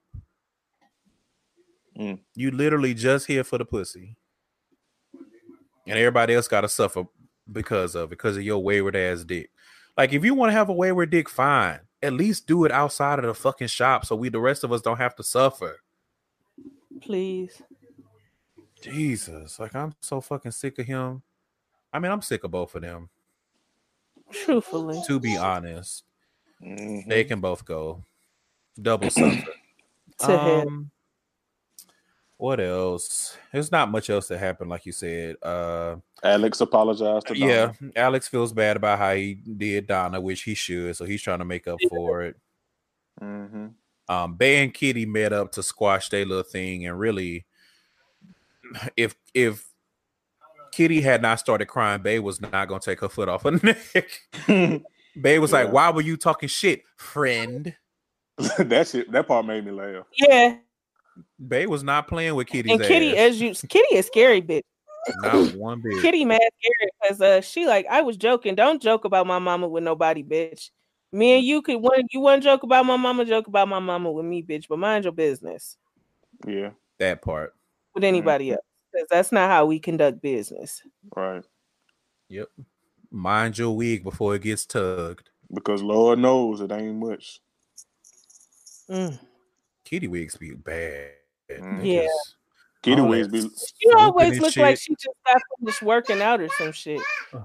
Mm. 1.98 2.20
You 2.36 2.52
literally 2.52 2.94
just 2.94 3.28
here 3.28 3.44
for 3.44 3.58
the 3.60 3.66
pussy. 3.66 4.18
And 5.88 5.98
everybody 6.00 6.34
else 6.34 6.48
gotta 6.48 6.68
suffer 6.70 7.04
because 7.52 7.96
of 7.96 8.10
because 8.10 8.38
of 8.38 8.44
your 8.44 8.64
wayward 8.64 8.96
ass 8.96 9.24
dick. 9.24 9.52
Like 9.98 10.14
if 10.14 10.24
you 10.26 10.34
want 10.34 10.50
to 10.50 10.54
have 10.54 10.70
a 10.70 10.74
wayward 10.74 11.10
dick, 11.12 11.30
fine. 11.30 11.80
At 12.04 12.14
least 12.14 12.48
do 12.48 12.66
it 12.66 12.72
outside 12.72 13.20
of 13.20 13.26
the 13.26 13.34
fucking 13.34 13.68
shop 13.68 14.06
so 14.06 14.16
we 14.16 14.30
the 14.30 14.40
rest 14.40 14.64
of 14.64 14.72
us 14.72 14.82
don't 14.82 14.98
have 14.98 15.16
to 15.18 15.24
suffer. 15.24 15.82
Please. 17.02 17.62
Jesus. 18.82 19.60
Like 19.60 19.76
I'm 19.76 19.94
so 20.02 20.22
fucking 20.22 20.52
sick 20.52 20.80
of 20.80 20.86
him. 20.86 21.22
I 21.94 22.00
mean, 22.00 22.12
I'm 22.12 22.22
sick 22.22 22.44
of 22.44 22.52
both 22.52 22.74
of 22.76 22.82
them, 22.84 23.10
Truthfully. 24.32 25.02
to 25.08 25.20
be 25.20 25.36
honest. 25.38 26.04
Mhm. 26.64 27.08
They 27.08 27.24
can 27.24 27.42
both 27.42 27.66
go. 27.66 28.04
Double 28.82 29.10
suffer. 29.10 29.44
To 30.20 30.38
him. 30.40 30.92
What 32.42 32.60
else? 32.60 33.38
There's 33.54 33.72
not 33.72 33.92
much 33.92 34.10
else 34.10 34.28
that 34.30 34.40
happened, 34.40 34.72
like 34.72 34.88
you 34.88 34.92
said. 34.92 35.36
Uh, 35.44 35.98
Alex 36.24 36.60
apologized 36.60 37.28
to 37.28 37.36
Donna. 37.36 37.76
yeah, 37.80 37.90
Alex 37.96 38.28
feels 38.28 38.52
bad 38.52 38.78
about 38.78 38.98
how 38.98 39.14
he 39.14 39.36
did 39.36 39.86
Donna, 39.86 40.20
which 40.20 40.42
he 40.42 40.56
should, 40.56 40.96
so 40.96 41.06
he's 41.06 41.22
trying 41.22 41.38
to 41.38 41.46
make 41.46 41.68
up 41.68 41.78
for 41.88 42.24
it. 42.24 42.36
hmm 43.20 43.68
Um, 44.10 44.34
Bay 44.38 44.64
and 44.64 44.74
Kitty 44.74 45.06
met 45.06 45.34
up 45.34 45.52
to 45.52 45.62
squash 45.62 46.10
their 46.10 46.26
little 46.26 46.42
thing, 46.42 46.88
and 46.88 46.98
really, 46.98 47.46
if 48.98 49.14
if 49.36 49.68
Kitty 50.72 51.00
had 51.02 51.22
not 51.22 51.40
started 51.40 51.68
crying, 51.68 52.02
Bay 52.02 52.18
was 52.18 52.42
not 52.42 52.68
gonna 52.68 52.80
take 52.80 53.02
her 53.02 53.10
foot 53.10 53.30
off 53.30 53.44
her 53.44 53.52
neck. 53.62 54.82
Bay 55.22 55.38
was 55.38 55.54
like, 55.54 55.72
"Why 55.72 55.92
were 55.92 56.02
you 56.02 56.18
talking 56.18 56.50
shit, 56.50 56.82
friend?" 56.98 57.76
that 58.58 58.88
shit, 58.88 59.12
that 59.12 59.28
part 59.28 59.46
made 59.46 59.64
me 59.64 59.72
laugh. 59.72 60.08
Yeah. 60.18 60.56
Bay 61.48 61.66
was 61.66 61.84
not 61.84 62.08
playing 62.08 62.36
with 62.36 62.48
Kitty's 62.48 62.72
And 62.74 62.82
Kitty, 62.82 63.12
ass. 63.12 63.32
as 63.32 63.42
you 63.42 63.54
Kitty 63.68 63.96
is 63.96 64.08
scary, 64.08 64.42
bitch. 64.42 64.62
not 65.18 65.54
one 65.56 65.82
bit. 65.82 66.02
Kitty 66.02 66.26
mad 66.26 66.40
scary 66.60 66.92
because 67.02 67.22
uh 67.22 67.42
she 67.42 67.66
like 67.66 67.86
I 67.90 68.02
was 68.02 68.18
joking. 68.18 68.56
Don't 68.56 68.82
joke 68.82 69.06
about 69.06 69.28
my 69.28 69.40
mama 69.40 69.68
with 69.68 69.84
nobody, 69.84 70.24
bitch. 70.24 70.70
Me 71.12 71.34
and 71.34 71.44
you 71.44 71.62
could 71.62 71.78
one 71.78 72.04
you 72.12 72.22
want 72.22 72.42
to 72.42 72.50
joke 72.50 72.64
about 72.64 72.86
my 72.86 72.96
mama, 72.96 73.26
joke 73.26 73.48
about 73.48 73.68
my 73.68 73.80
mama 73.80 74.12
with 74.12 74.26
me, 74.26 74.42
bitch. 74.44 74.68
But 74.70 74.80
mind 74.80 75.04
your 75.04 75.12
business 75.12 75.78
Yeah, 76.48 76.72
that 77.00 77.22
part. 77.22 77.54
with 77.94 78.04
anybody 78.04 78.52
else. 78.52 78.62
Because 78.94 79.08
that's 79.10 79.32
not 79.32 79.50
how 79.50 79.66
we 79.66 79.80
conduct 79.80 80.22
business. 80.22 80.82
right. 81.16 81.44
Yep. 82.30 82.48
Mind 83.10 83.58
your 83.58 83.76
wig 83.76 84.04
before 84.04 84.36
it 84.36 84.42
gets 84.44 84.66
tugged. 84.66 85.30
Because 85.54 85.82
Lord 85.82 86.20
knows 86.20 86.62
it 86.62 86.72
ain't 86.72 86.96
much. 86.96 87.42
Mm. 88.90 89.20
Kitty 89.92 90.08
wigs 90.08 90.38
be 90.38 90.54
bad. 90.54 91.12
Mhm. 91.52 91.84
Yeah. 91.86 92.04
Just- 92.04 92.36
Kitty 92.82 93.02
Wigs 93.02 93.28
that 93.28 93.34
be 93.34 93.50
She 93.80 93.92
always 93.96 94.32
and 94.32 94.42
looks 94.42 94.58
like 94.58 94.80
she 94.80 94.94
just 94.96 95.16
got 95.28 95.40
finished 95.60 95.82
working 95.84 96.20
out 96.20 96.40
or 96.42 96.48
some 96.58 96.72
shit. 96.72 97.00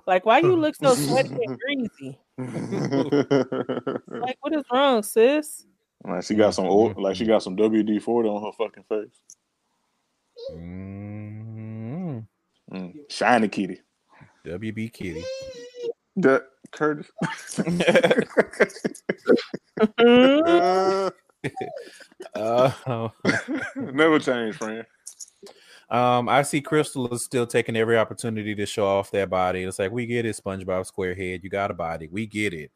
Like, 0.06 0.24
why 0.24 0.38
you 0.38 0.56
look 0.56 0.74
so 0.76 0.94
sweaty 0.94 1.28
and 1.44 1.58
greasy? 1.60 2.18
Like, 4.08 4.36
what 4.40 4.54
is 4.54 4.62
wrong, 4.72 5.02
sis? 5.02 5.66
like 6.04 6.22
she 6.24 6.34
got 6.36 6.54
some 6.54 6.64
old, 6.66 6.96
like 6.96 7.16
she 7.16 7.26
got 7.26 7.42
some 7.42 7.54
WD 7.56 8.00
forty 8.00 8.28
on 8.30 8.42
her 8.42 8.52
fucking 8.52 8.84
face. 8.88 9.20
Mm, 10.52 12.26
Mm. 12.72 12.94
Shiny 13.10 13.48
Kitty. 13.48 13.80
WB 14.46 14.88
Kitty. 14.92 15.24
That 16.16 16.46
Curtis. 16.70 17.10
Mhm. 19.98 21.12
Uh, 22.34 22.70
Never 23.76 24.18
change, 24.18 24.56
friend. 24.56 24.84
um, 25.90 26.28
I 26.28 26.42
see 26.42 26.60
Crystal 26.60 27.12
is 27.14 27.24
still 27.24 27.46
taking 27.46 27.76
every 27.76 27.96
opportunity 27.98 28.54
to 28.54 28.66
show 28.66 28.86
off 28.86 29.10
their 29.10 29.26
body. 29.26 29.62
It's 29.64 29.78
like 29.78 29.90
we 29.92 30.06
get 30.06 30.24
it, 30.26 30.36
SpongeBob 30.42 30.90
SquareHead. 30.90 31.42
You 31.42 31.50
got 31.50 31.70
a 31.70 31.74
body. 31.74 32.08
We 32.10 32.26
get 32.26 32.52
it. 32.54 32.70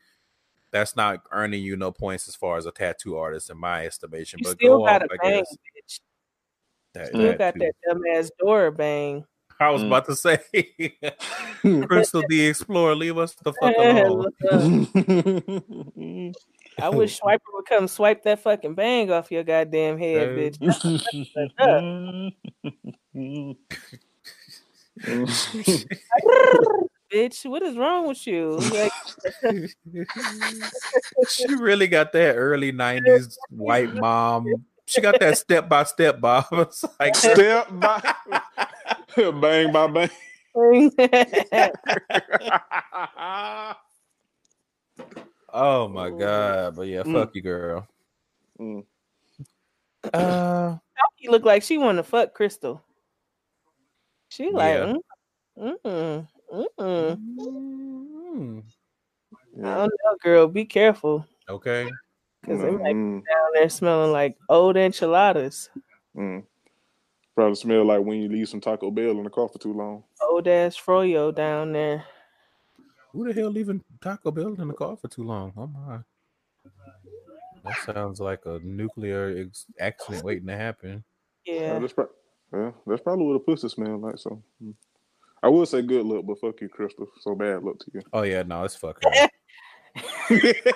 That's 0.73 0.95
not 0.95 1.23
earning 1.33 1.63
you 1.65 1.77
no 1.77 1.91
points 1.91 2.29
as 2.29 2.37
far 2.37 2.57
as 2.57 2.65
a 2.67 2.71
tattoo 2.71 3.17
artist, 3.17 3.51
in 3.51 3.59
my 3.59 3.87
estimation. 3.87 4.39
You 4.41 4.51
but 4.51 4.57
still 4.61 4.79
go 4.79 4.85
got 4.87 5.03
off, 5.03 5.09
a 5.11 5.15
I 5.15 5.17
bang, 5.31 5.43
bitch. 5.43 6.01
That, 6.95 7.07
Still 7.09 7.23
that 7.23 7.39
got 7.39 7.55
too. 7.55 7.61
that 7.61 7.75
dumbass 7.89 8.31
door 8.39 8.71
bang. 8.71 9.25
I 9.59 9.71
was 9.71 9.83
Mm. 9.83 9.87
about 9.89 10.07
to 10.07 10.17
say, 10.17 10.39
Crystal 11.87 12.23
the 12.29 12.47
Explorer, 12.47 12.95
leave 12.95 13.19
us 13.19 13.35
the 13.35 13.53
fuck 13.53 13.75
alone. 13.77 14.33
Look 16.81 16.89
up. 16.89 16.95
I 16.95 16.97
wish 16.97 17.21
Swiper 17.21 17.39
would 17.55 17.67
come 17.67 17.89
swipe 17.89 18.23
that 18.25 18.41
fucking 18.41 18.75
bang 18.75 19.11
off 19.11 19.31
your 19.31 19.45
goddamn 19.45 19.99
head, 19.99 20.37
bitch. 20.37 20.59
Bitch, 27.13 27.49
what 27.49 27.63
is 27.63 27.77
wrong 27.77 28.07
with 28.07 28.25
you? 28.25 28.59
Like, 28.59 28.93
she 31.29 31.55
really 31.55 31.89
got 31.89 32.13
that 32.13 32.37
early 32.37 32.73
'90s 32.73 33.35
white 33.51 33.93
mom. 33.95 34.47
She 34.87 35.01
got 35.01 35.19
that 35.19 35.37
step 35.37 35.69
by 35.69 35.83
step, 35.85 36.21
Bob. 36.21 36.47
It's 36.53 36.85
like, 37.01 37.17
Step 37.17 37.67
by 37.73 38.15
bang 39.17 39.73
by 39.73 39.89
bang. 39.89 40.11
Oh 45.53 45.89
my 45.89 46.11
god! 46.11 46.77
But 46.77 46.83
yeah, 46.89 47.03
Mm. 47.03 47.13
fuck 47.13 47.35
you, 47.35 47.43
girl. 47.43 47.89
Mm. 48.59 48.85
Uh, 50.13 50.77
you 51.19 51.31
look 51.31 51.45
like 51.45 51.63
she 51.63 51.79
want 51.79 51.99
to 51.99 52.03
fuck 52.03 52.35
Crystal. 52.35 52.83
She 54.29 54.51
like, 54.53 54.75
Yeah. 54.75 54.95
mm, 55.59 55.75
mm, 55.85 56.29
mm, 56.53 56.67
mm. 56.79 57.19
mm, 57.99 58.63
I 59.65 59.77
don't 59.77 59.93
know, 60.05 60.17
girl. 60.23 60.47
Be 60.49 60.65
careful, 60.65 61.27
okay. 61.49 61.91
because 62.43 62.61
they 62.63 62.71
might 62.71 62.95
Mm, 62.95 63.21
be 63.21 63.27
down 63.31 63.49
there 63.55 63.69
smelling 63.69 64.13
like 64.13 64.37
old 64.49 64.77
enchiladas, 64.77 65.69
mm. 66.17 66.45
Probably 67.35 67.55
smell 67.57 67.85
like 67.87 68.03
when 68.05 68.19
you 68.21 68.29
leave 68.29 68.49
some 68.49 68.61
Taco 68.61 68.91
Bell 68.91 69.13
in 69.13 69.25
the 69.25 69.31
car 69.31 69.49
for 69.49 69.59
too 69.59 69.73
long. 69.75 70.05
old 70.23 70.47
ass 70.49 70.77
froyo 70.77 71.35
down 71.35 71.73
there. 71.73 72.05
Who 73.13 73.27
the 73.27 73.39
hell 73.39 73.51
leaving 73.51 73.83
Taco 74.01 74.31
Bell 74.31 74.55
in 74.55 74.69
the 74.69 74.75
car 74.75 74.97
for 74.97 75.09
too 75.09 75.25
long? 75.25 75.53
Oh 75.57 75.67
my. 75.67 75.99
That 77.65 77.77
sounds 77.85 78.21
like 78.21 78.47
a 78.47 78.59
nuclear 78.63 79.45
ex- 79.47 79.67
accident 79.79 80.25
waiting 80.25 80.47
to 80.47 80.57
happen. 80.57 81.05
Yeah. 81.45 81.55
Yeah, 81.55 81.79
that's, 81.79 81.93
pro- 81.93 82.09
yeah, 82.53 82.71
that's 82.87 83.03
probably 83.03 83.27
what 83.27 83.37
a 83.37 83.41
pussy 83.41 83.69
smell 83.69 83.99
like. 83.99 84.19
So 84.19 84.43
mm. 84.63 84.75
I 85.43 85.49
would 85.49 85.69
say 85.69 85.83
good 85.83 86.07
luck, 86.07 86.25
but 86.27 86.41
fuck 86.41 86.61
you, 86.61 86.69
Crystal. 86.69 87.09
So 87.21 87.35
bad 87.35 87.63
luck 87.63 87.79
to 87.81 87.91
you. 87.95 88.01
Oh 88.13 88.23
yeah, 88.23 88.43
no, 88.43 88.65
it's 88.65 88.77
fucking. 88.77 89.11
I 89.13 89.17
said- 89.17 89.31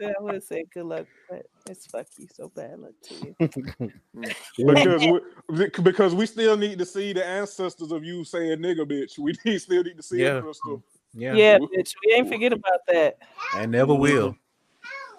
I 0.00 0.12
would 0.20 0.42
say 0.42 0.64
good 0.72 0.84
luck, 0.84 1.06
but 1.28 1.46
it's 1.68 1.86
fuck 1.86 2.06
you. 2.18 2.26
So 2.32 2.48
bad 2.54 2.78
luck 2.78 2.92
to 3.04 3.14
you. 3.14 3.34
because 4.66 5.06
we, 5.48 5.68
because 5.82 6.14
we 6.14 6.26
still 6.26 6.56
need 6.56 6.78
to 6.78 6.86
see 6.86 7.12
the 7.12 7.24
ancestors 7.24 7.90
of 7.90 8.04
you 8.04 8.24
saying 8.24 8.58
nigga 8.58 8.86
bitch. 8.86 9.18
We 9.18 9.34
need, 9.44 9.58
still 9.58 9.82
need 9.82 9.96
to 9.96 10.02
see 10.02 10.22
Yeah. 10.22 10.38
it, 10.38 10.42
Crystal. 10.42 10.82
yeah, 11.14 11.34
Yeah, 11.34 11.58
bitch. 11.58 11.94
We 12.06 12.12
ain't 12.14 12.28
forget 12.28 12.52
about 12.52 12.80
that. 12.88 13.18
I 13.54 13.66
never 13.66 13.94
will. 13.94 14.36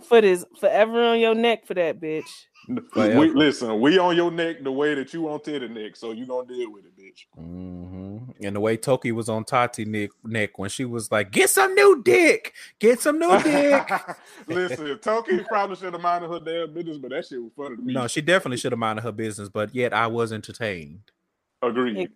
Foot 0.10 0.23
is 0.23 0.45
forever 0.60 1.03
on 1.03 1.19
your 1.19 1.36
neck 1.36 1.65
for 1.68 1.76
that 1.76 1.99
bitch. 2.02 2.27
We, 2.95 3.30
listen, 3.31 3.80
we 3.80 3.98
on 3.98 4.15
your 4.15 4.31
neck 4.31 4.64
the 4.64 4.72
way 4.72 4.94
that 4.95 5.14
you 5.14 5.30
on 5.30 5.40
Teddy 5.41 5.68
neck, 5.68 5.95
so 5.95 6.11
you 6.11 6.26
gonna 6.26 6.48
deal 6.48 6.72
with 6.72 6.86
it, 6.86 6.98
bitch. 6.98 7.26
hmm 7.36 8.18
And 8.44 8.56
the 8.56 8.60
way 8.60 8.76
Toki 8.77 9.11
was 9.11 9.30
on 9.30 9.44
Tati 9.44 9.86
neck, 9.86 10.10
neck 10.23 10.57
when 10.60 10.69
she 10.69 10.86
was 10.86 11.11
like, 11.11 11.31
"Get 11.31 11.49
some 11.49 11.73
new 11.76 12.02
dick, 12.03 12.53
get 12.80 12.99
some 12.99 13.18
new 13.19 13.41
dick." 13.44 13.90
listen, 14.48 14.98
Toki 14.99 15.40
probably 15.48 15.76
should 15.77 15.94
have 15.94 16.02
minded 16.02 16.30
her 16.30 16.40
damn 16.40 16.73
business, 16.73 16.98
but 16.98 17.11
that 17.11 17.26
shit 17.26 17.41
was 17.41 17.52
funny 17.56 17.76
to 17.76 17.81
me. 17.81 17.94
no, 17.94 18.07
she 18.07 18.22
definitely 18.22 18.57
should 18.57 18.72
have 18.72 18.80
minded 18.80 19.03
her 19.03 19.11
business, 19.11 19.49
but 19.49 19.73
yet 19.73 19.94
I 19.94 20.07
was 20.07 20.31
entertained. 20.34 21.11
Agreed. 21.61 22.10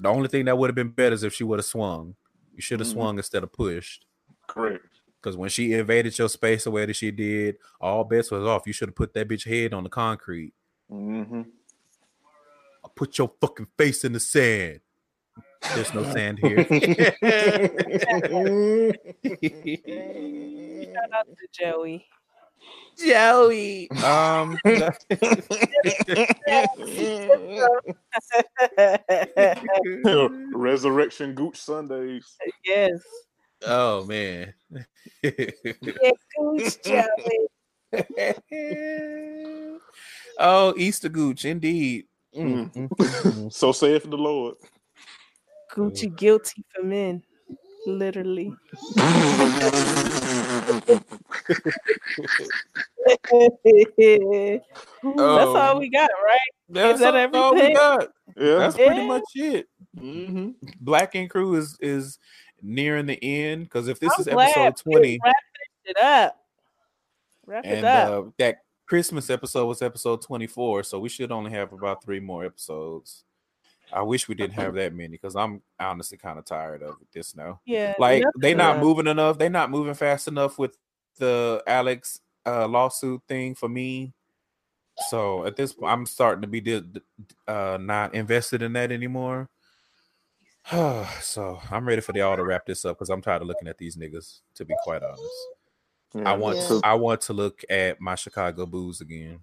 The 0.00 0.08
only 0.08 0.28
thing 0.28 0.44
that 0.46 0.58
would 0.58 0.68
have 0.68 0.74
been 0.76 0.90
better 0.90 1.14
is 1.14 1.22
if 1.22 1.32
she 1.34 1.44
would 1.44 1.58
have 1.60 1.66
swung. 1.66 2.16
You 2.54 2.60
should 2.62 2.80
have 2.80 2.88
Mhm. 2.88 2.92
swung 2.92 3.16
instead 3.18 3.42
of 3.44 3.52
pushed. 3.52 4.04
Correct. 4.48 4.84
Because 5.22 5.36
when 5.36 5.50
she 5.50 5.72
invaded 5.72 6.18
your 6.18 6.28
space 6.28 6.64
the 6.64 6.72
way 6.72 6.84
that 6.84 6.96
she 6.96 7.12
did, 7.12 7.58
all 7.80 8.02
bets 8.02 8.32
was 8.32 8.42
off. 8.42 8.66
You 8.66 8.72
should 8.72 8.88
have 8.88 8.96
put 8.96 9.14
that 9.14 9.28
bitch 9.28 9.48
head 9.48 9.72
on 9.72 9.84
the 9.84 9.88
concrete. 9.88 10.52
Mm-hmm. 10.90 11.42
Put 12.96 13.18
your 13.18 13.30
fucking 13.40 13.68
face 13.78 14.04
in 14.04 14.12
the 14.12 14.20
sand. 14.20 14.80
There's 15.74 15.94
no 15.94 16.02
sand 16.12 16.40
here. 16.40 16.64
Shout 20.92 21.12
out 21.14 21.26
to 21.28 21.46
Joey. 21.52 22.04
Joey. 22.98 23.88
Um 24.02 24.58
Resurrection 30.54 31.34
Gooch 31.34 31.56
Sundays. 31.56 32.36
yes. 32.64 33.00
Oh 33.66 34.04
man. 34.04 34.54
Yeah, 35.22 36.10
Gooch 36.38 36.82
Joey. 36.82 37.48
oh, 40.38 40.74
Easter 40.76 41.08
Gooch, 41.08 41.44
indeed. 41.44 42.06
Mm, 42.36 42.72
mm, 42.74 42.88
mm. 42.88 43.52
so 43.52 43.72
saith 43.72 44.04
the 44.04 44.16
Lord. 44.16 44.56
Gucci 45.72 46.14
guilty 46.14 46.64
for 46.74 46.82
men. 46.84 47.22
Literally. 47.86 48.52
That's 48.96 49.10
Oh. 55.04 55.56
all 55.56 55.78
we 55.78 55.90
got, 55.90 56.10
right? 56.24 56.40
That's 56.68 57.00
that 57.00 57.14
all 57.14 57.54
we 57.54 57.60
everything? 57.60 57.74
got. 57.74 58.08
Yeah. 58.36 58.58
That's 58.58 58.76
pretty 58.76 59.00
Yeah. 59.00 59.06
much 59.08 59.22
it. 59.34 59.66
hmm 59.98 60.50
Black 60.80 61.14
Ink 61.14 61.30
Crew 61.30 61.54
is 61.56 61.76
is 61.80 62.18
nearing 62.62 63.06
the 63.06 63.22
end 63.22 63.64
because 63.64 63.88
if 63.88 63.98
this 64.00 64.12
I'm 64.14 64.20
is 64.20 64.28
episode 64.28 64.76
20 64.76 65.18
Wrap 65.24 65.34
shit 65.86 65.96
up. 65.98 66.36
Wrap 67.46 67.64
and 67.64 67.78
it 67.78 67.84
up. 67.84 68.26
uh, 68.26 68.30
that 68.38 68.58
Christmas 68.86 69.30
episode 69.30 69.66
was 69.66 69.82
episode 69.82 70.22
24, 70.22 70.82
so 70.84 70.98
we 70.98 71.08
should 71.08 71.32
only 71.32 71.50
have 71.50 71.72
about 71.72 72.04
three 72.04 72.20
more 72.20 72.44
episodes. 72.44 73.24
I 73.92 74.02
wish 74.02 74.28
we 74.28 74.34
didn't 74.34 74.54
have 74.54 74.74
that 74.74 74.94
many 74.94 75.08
because 75.08 75.36
I'm 75.36 75.60
honestly 75.78 76.16
kind 76.16 76.38
of 76.38 76.44
tired 76.44 76.82
of 76.82 76.96
this 77.12 77.36
now. 77.36 77.60
yeah. 77.66 77.94
Like 77.98 78.22
nothing 78.22 78.40
they 78.40 78.54
not 78.54 78.78
moving 78.78 79.06
enough. 79.06 79.38
They're 79.38 79.50
not 79.50 79.70
moving 79.70 79.94
fast 79.94 80.28
enough 80.28 80.58
with 80.58 80.76
the 81.18 81.62
Alex 81.66 82.20
uh, 82.46 82.66
lawsuit 82.68 83.20
thing 83.28 83.54
for 83.54 83.68
me. 83.68 84.14
So 85.08 85.44
at 85.46 85.56
this 85.56 85.72
point, 85.72 85.92
I'm 85.92 86.06
starting 86.06 86.42
to 86.42 86.48
be 86.48 86.60
di- 86.60 86.82
uh, 87.46 87.78
not 87.80 88.14
invested 88.14 88.62
in 88.62 88.72
that 88.74 88.92
anymore. 88.92 89.48
so 91.20 91.60
I'm 91.70 91.86
ready 91.86 92.00
for 92.00 92.16
y'all 92.16 92.36
to 92.36 92.44
wrap 92.44 92.66
this 92.66 92.84
up 92.84 92.96
because 92.96 93.10
I'm 93.10 93.20
tired 93.20 93.42
of 93.42 93.48
looking 93.48 93.68
at 93.68 93.78
these 93.78 93.96
niggas. 93.96 94.40
To 94.54 94.64
be 94.64 94.74
quite 94.84 95.02
honest, 95.02 96.26
I 96.26 96.34
want 96.34 96.58
Yeah. 96.60 96.68
to. 96.68 96.80
I 96.84 96.94
want 96.94 97.20
to 97.22 97.32
look 97.32 97.62
at 97.68 98.00
my 98.00 98.14
Chicago 98.14 98.64
Bulls 98.66 99.00
again, 99.00 99.40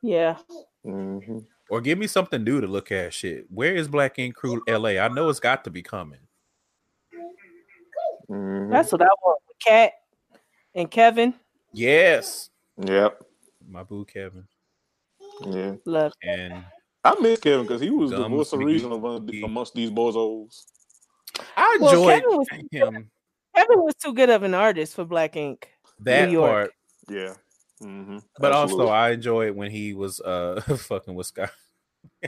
Yeah. 0.00 0.38
hmm 0.84 1.40
or 1.70 1.80
give 1.80 1.98
me 1.98 2.06
something 2.06 2.42
new 2.44 2.60
to 2.60 2.66
look 2.66 2.90
at. 2.92 3.14
Shit, 3.14 3.46
where 3.50 3.74
is 3.74 3.88
Black 3.88 4.18
Ink 4.18 4.34
Crew 4.34 4.62
LA? 4.68 4.98
I 4.98 5.08
know 5.08 5.28
it's 5.28 5.40
got 5.40 5.64
to 5.64 5.70
be 5.70 5.82
coming. 5.82 6.18
hmm 8.28 8.70
That's 8.70 8.90
what 8.92 9.02
I 9.02 9.08
want 9.22 9.40
with 9.48 9.58
Kat 9.64 9.92
and 10.74 10.90
Kevin. 10.90 11.34
Yes, 11.72 12.50
Yep. 12.78 13.22
my 13.68 13.82
boo 13.82 14.04
Kevin 14.04 14.46
Yeah. 15.46 15.74
Love. 15.84 16.12
and 16.22 16.64
I 17.04 17.14
miss 17.20 17.40
Kevin 17.40 17.62
because 17.66 17.80
he 17.80 17.90
was 17.90 18.10
the 18.10 18.18
Gums 18.18 18.30
voice 18.34 18.52
of 18.52 18.60
reason 18.60 18.92
amongst 18.92 19.74
these 19.74 19.90
bozos. 19.90 20.64
I 21.56 21.78
Well, 21.80 21.90
enjoyed 21.90 22.22
Kevin 22.22 22.38
was- 22.38 22.48
him. 22.70 23.10
Kevin 23.56 23.82
was 23.82 23.94
too 23.96 24.14
good 24.14 24.30
of 24.30 24.42
an 24.44 24.54
artist 24.54 24.94
for 24.94 25.04
Black 25.04 25.36
Ink. 25.36 25.68
That 26.00 26.26
New 26.26 26.32
York. 26.32 26.50
part, 26.50 26.72
Yeah. 27.08 27.34
hmm 27.80 28.18
but 28.38 28.52
also 28.52 28.88
I 28.88 29.10
enjoyed 29.10 29.54
when 29.54 29.70
he 29.70 29.94
was 29.94 30.20
uh 30.20 30.60
fucking 30.76 31.14
with 31.14 31.26
Scott. 31.26 31.50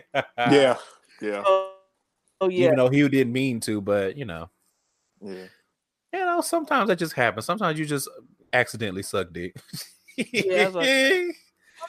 yeah. 0.05 0.77
Yeah. 1.23 1.43
Oh, 1.47 1.75
oh 2.41 2.49
yeah. 2.49 2.65
Even 2.67 2.77
though 2.77 2.89
he 2.89 3.09
didn't 3.09 3.33
mean 3.33 3.61
to, 3.61 3.81
but 3.81 4.17
you 4.17 4.25
know, 4.25 4.51
Yeah. 5.23 5.47
you 6.13 6.19
know, 6.21 6.41
sometimes 6.41 6.89
that 6.89 6.99
just 6.99 7.13
happens. 7.15 7.47
Sometimes 7.47 7.79
you 7.79 7.87
just 7.87 8.09
accidentally 8.53 9.03
suck 9.05 9.33
dick. 9.33 9.55
Yeah, 10.17 10.65
I 10.65 10.67
like- 10.69 11.37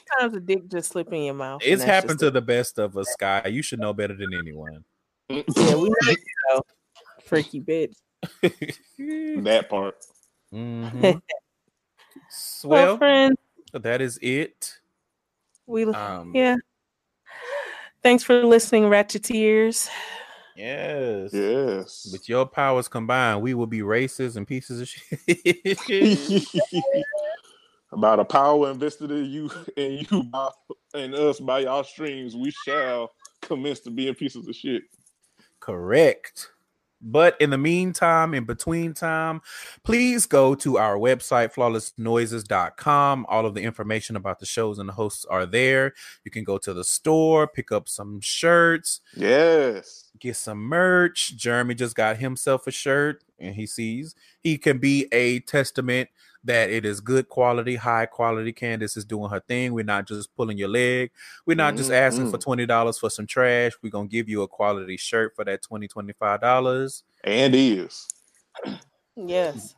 Sometimes 0.08 0.38
a 0.38 0.40
dick 0.40 0.68
just 0.70 0.92
slip 0.92 1.12
in 1.14 1.24
your 1.24 1.34
mouth. 1.34 1.62
it's 1.64 1.84
happened 1.84 2.12
just 2.12 2.20
to 2.20 2.32
the 2.32 2.42
best 2.42 2.78
of 2.80 2.98
us, 2.98 3.08
Sky. 3.10 3.48
You 3.50 3.62
should 3.62 3.80
know 3.80 3.94
better 3.94 4.16
than 4.16 4.34
anyone. 4.34 4.84
Yeah, 5.30 5.44
we 5.48 5.90
know 5.90 5.96
you 6.08 6.16
know. 6.50 6.62
Freaky 7.24 7.62
bitch. 7.62 7.96
that 9.44 9.68
part. 9.70 9.96
Mhm. 10.54 11.22
Well, 12.64 12.86
well, 12.86 12.98
friends, 12.98 13.38
that 13.72 14.02
is 14.02 14.18
it. 14.22 14.80
we 15.68 15.86
Um, 15.86 16.32
yeah. 16.34 16.56
Thanks 18.02 18.24
for 18.24 18.44
listening, 18.44 18.84
Ratcheteers. 18.84 19.90
Yes. 20.56 21.32
Yes. 21.34 22.10
With 22.12 22.28
your 22.30 22.46
powers 22.46 22.88
combined, 22.88 23.42
we 23.42 23.54
will 23.54 23.68
be 23.68 23.80
racists 23.80 24.38
and 24.38 24.48
pieces 24.48 24.82
of 24.82 24.88
shit. 24.88 25.78
About 27.96 28.18
the 28.18 28.26
power 28.26 28.70
invested 28.72 29.10
in 29.10 29.26
you 29.26 29.50
and 29.78 30.12
you 30.12 30.24
by, 30.24 30.50
and 30.94 31.16
us 31.16 31.40
by 31.40 31.60
y'all 31.60 31.84
streams, 31.84 32.36
we 32.36 32.52
shall 32.52 33.12
commence 33.42 33.80
to 33.82 33.90
being 33.90 34.14
pieces 34.16 34.48
of 34.48 34.56
shit. 34.56 34.84
Correct. 35.62 36.50
But 37.02 37.40
in 37.40 37.52
the 37.52 37.58
meantime, 37.58 38.34
in 38.34 38.46
between 38.46 38.94
time, 38.94 39.42
please 39.84 40.26
go 40.26 40.56
to 40.56 40.78
our 40.78 40.98
website, 40.98 41.54
flawlessnoises.com. 41.54 43.26
All 43.30 43.46
of 43.46 43.54
the 43.54 43.62
information 43.62 44.16
about 44.16 44.40
the 44.40 44.46
shows 44.46 44.80
and 44.80 44.90
the 44.90 44.94
hosts 44.94 45.24
are 45.26 45.46
there. 45.46 45.94
You 46.24 46.32
can 46.32 46.44
go 46.44 46.58
to 46.58 46.74
the 46.74 46.84
store, 46.84 47.48
pick 47.48 47.72
up 47.72 47.88
some 47.88 48.22
shirts, 48.22 49.02
Yes. 49.16 50.10
get 50.20 50.36
some 50.36 50.58
merch. 50.60 51.36
Jeremy 51.38 51.76
just 51.76 51.96
got 51.96 52.18
himself 52.18 52.66
a 52.66 52.72
shirt, 52.72 53.24
and 53.40 53.56
he 53.56 53.68
sees 53.68 54.16
he 54.42 54.58
can 54.58 54.80
be 54.80 55.08
a 55.12 55.40
testament 55.42 56.10
that 56.46 56.70
it 56.70 56.86
is 56.86 57.00
good 57.02 57.28
quality, 57.28 57.76
high 57.76 58.06
quality. 58.06 58.54
Candace 58.54 58.96
is 58.98 59.06
doing 59.06 59.30
her 59.30 59.42
thing. 59.42 59.74
We're 59.74 59.84
not 59.84 60.08
just 60.08 60.36
pulling 60.36 60.58
your 60.58 60.70
leg. 60.70 61.12
We're 61.46 61.56
not 61.56 61.76
just 61.76 61.90
mm-hmm. 61.90 62.06
asking 62.06 62.32
for 62.32 62.38
mm. 62.38 62.42
twenty 62.42 62.66
dollars 62.66 62.98
for 62.98 63.10
some 63.10 63.28
trash. 63.28 63.74
We're 63.82 63.90
gonna 63.90 64.08
give 64.08 64.30
you 64.30 64.44
a 64.44 64.48
quality 64.48 64.98
shirt 64.98 65.36
for 65.36 65.44
that 65.46 65.62
20 65.62 65.88
25 65.88 66.42
dollars. 66.42 67.04
And 67.24 67.54
is. 67.56 68.08
Yes. 69.16 69.76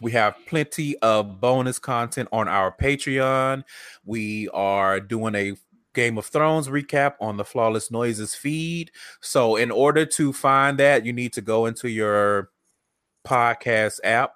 We 0.00 0.12
have 0.12 0.34
plenty 0.46 0.96
of 0.98 1.40
bonus 1.40 1.78
content 1.78 2.28
on 2.32 2.48
our 2.48 2.70
Patreon. 2.70 3.64
We 4.04 4.48
are 4.50 5.00
doing 5.00 5.34
a 5.34 5.54
Game 5.94 6.18
of 6.18 6.26
Thrones 6.26 6.68
recap 6.68 7.14
on 7.20 7.36
the 7.36 7.44
Flawless 7.44 7.90
Noises 7.90 8.34
feed. 8.34 8.92
So, 9.20 9.56
in 9.56 9.70
order 9.70 10.06
to 10.06 10.32
find 10.32 10.78
that, 10.78 11.04
you 11.04 11.12
need 11.12 11.32
to 11.32 11.40
go 11.40 11.66
into 11.66 11.88
your 11.88 12.50
podcast 13.26 14.00
app 14.04 14.34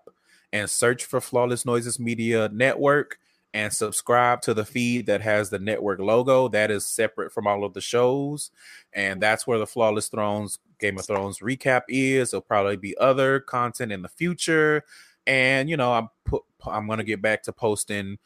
and 0.55 0.71
search 0.71 1.05
for 1.05 1.21
Flawless 1.21 1.67
Noises 1.67 1.99
Media 1.99 2.49
Network 2.53 3.19
and 3.53 3.73
subscribe 3.73 4.41
to 4.43 4.55
the 4.55 4.65
feed 4.65 5.07
that 5.07 5.21
has 5.21 5.51
the 5.51 5.59
network 5.59 5.99
logo. 5.99 6.47
That 6.47 6.71
is 6.71 6.87
separate 6.87 7.33
from 7.33 7.49
all 7.49 7.65
of 7.65 7.75
the 7.75 7.81
shows. 7.81 8.53
And 8.93 9.21
that's 9.21 9.49
where 9.49 9.59
the 9.59 9.67
Flawless 9.67 10.07
Thrones 10.07 10.61
Game 10.79 10.97
of 10.97 11.07
Thrones 11.07 11.41
recap 11.41 11.83
is. 11.89 12.31
There'll 12.31 12.41
probably 12.43 12.77
be 12.77 12.97
other 12.99 13.41
content 13.41 13.91
in 13.91 14.03
the 14.03 14.09
future. 14.09 14.85
And 15.27 15.69
you 15.69 15.77
know, 15.77 15.93
I'm 15.93 16.09
put 16.25 16.43
I'm 16.65 16.87
gonna 16.87 17.03
get 17.03 17.21
back 17.21 17.43
to 17.45 17.53
posting 17.53 18.19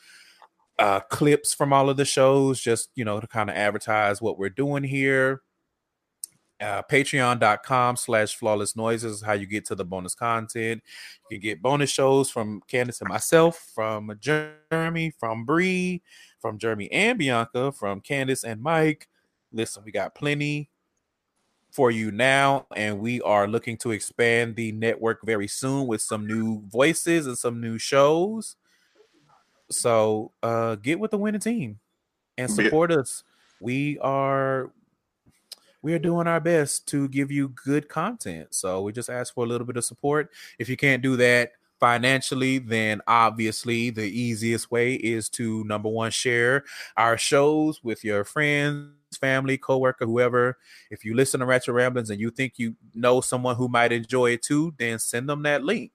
uh 0.79 1.01
clips 1.01 1.55
from 1.55 1.73
all 1.73 1.89
of 1.89 1.97
the 1.97 2.05
shows, 2.05 2.61
just 2.61 2.91
you 2.95 3.07
know, 3.07 3.21
to 3.21 3.27
kind 3.27 3.49
of 3.49 3.57
advertise 3.57 4.21
what 4.21 4.39
we're 4.39 4.51
doing 4.51 4.85
here 4.85 5.41
uh, 6.61 6.83
patreon.com 6.83 7.97
slash 7.97 8.37
flawless 8.37 8.75
noises 8.75 9.17
is 9.17 9.23
how 9.23 9.33
you 9.33 9.47
get 9.47 9.65
to 9.67 9.75
the 9.75 9.85
bonus 9.85 10.15
content. 10.15 10.83
You 11.31 11.39
can 11.39 11.43
get 11.43 11.63
bonus 11.63 11.91
shows 11.91 12.31
from 12.31 12.63
candace 12.67 13.01
and 13.01 13.09
myself 13.09 13.71
from 13.75 14.13
jeremy 14.21 15.13
from 15.19 15.45
Bree, 15.45 16.03
from 16.41 16.59
jeremy 16.59 16.91
and 16.91 17.19
bianca 17.19 17.73
from 17.73 18.01
candace 18.01 18.45
and 18.45 18.61
mike. 18.61 19.09
Listen 19.53 19.83
we 19.85 19.93
got 19.93 20.15
plenty 20.15 20.69
for 21.71 21.91
you 21.91 22.11
now 22.11 22.67
and 22.75 22.99
we 22.99 23.21
are 23.23 23.47
looking 23.47 23.77
to 23.77 23.93
expand 23.93 24.57
the 24.57 24.73
network 24.73 25.21
very 25.25 25.47
soon 25.47 25.87
with 25.87 26.01
some 26.01 26.27
new 26.27 26.63
voices 26.69 27.27
and 27.27 27.39
some 27.39 27.61
new 27.61 27.79
shows. 27.79 28.57
So 29.71 30.33
uh 30.43 30.75
get 30.77 30.99
with 30.99 31.13
the 31.13 31.19
winning 31.19 31.41
team 31.41 31.79
and 32.37 32.51
support 32.51 32.91
us. 32.91 33.23
We 33.61 33.99
are 33.99 34.71
we 35.83 35.95
are 35.95 35.99
doing 35.99 36.27
our 36.27 36.41
best 36.41 36.89
to 36.89 37.09
give 37.09 37.31
you 37.31 37.49
good 37.51 37.89
content. 37.89 38.49
So 38.55 38.83
we 38.83 38.93
just 38.93 39.11
ask 39.11 39.35
for 39.35 39.45
a 39.45 39.49
little 39.49 39.67
bit 39.67 39.77
of 39.77 39.85
support. 39.85 40.31
If 40.59 40.69
you 40.69 40.77
can't 40.77 41.03
do 41.03 41.17
that 41.17 41.53
financially, 41.79 42.59
then 42.59 43.01
obviously 43.07 43.91
the 43.91 44.03
easiest 44.03 44.71
way 44.71 44.95
is 44.95 45.29
to 45.31 45.65
number 45.65 45.89
one, 45.89 46.11
share 46.11 46.65
our 46.97 47.17
shows 47.17 47.83
with 47.83 48.05
your 48.05 48.25
friends, 48.25 48.91
family, 49.21 49.57
coworker, 49.57 50.05
whoever. 50.05 50.59
If 50.91 51.05
you 51.05 51.15
listen 51.15 51.41
to 51.41 51.47
Ratchet 51.47 51.75
Ramblings 51.75 52.11
and 52.11 52.21
you 52.21 52.31
think 52.31 52.55
you 52.57 52.75
know 52.95 53.21
someone 53.21 53.57
who 53.57 53.69
might 53.69 53.93
enjoy 53.93 54.33
it 54.33 54.43
too, 54.43 54.75
then 54.79 54.99
send 54.99 55.29
them 55.29 55.43
that 55.45 55.65
link. 55.65 55.93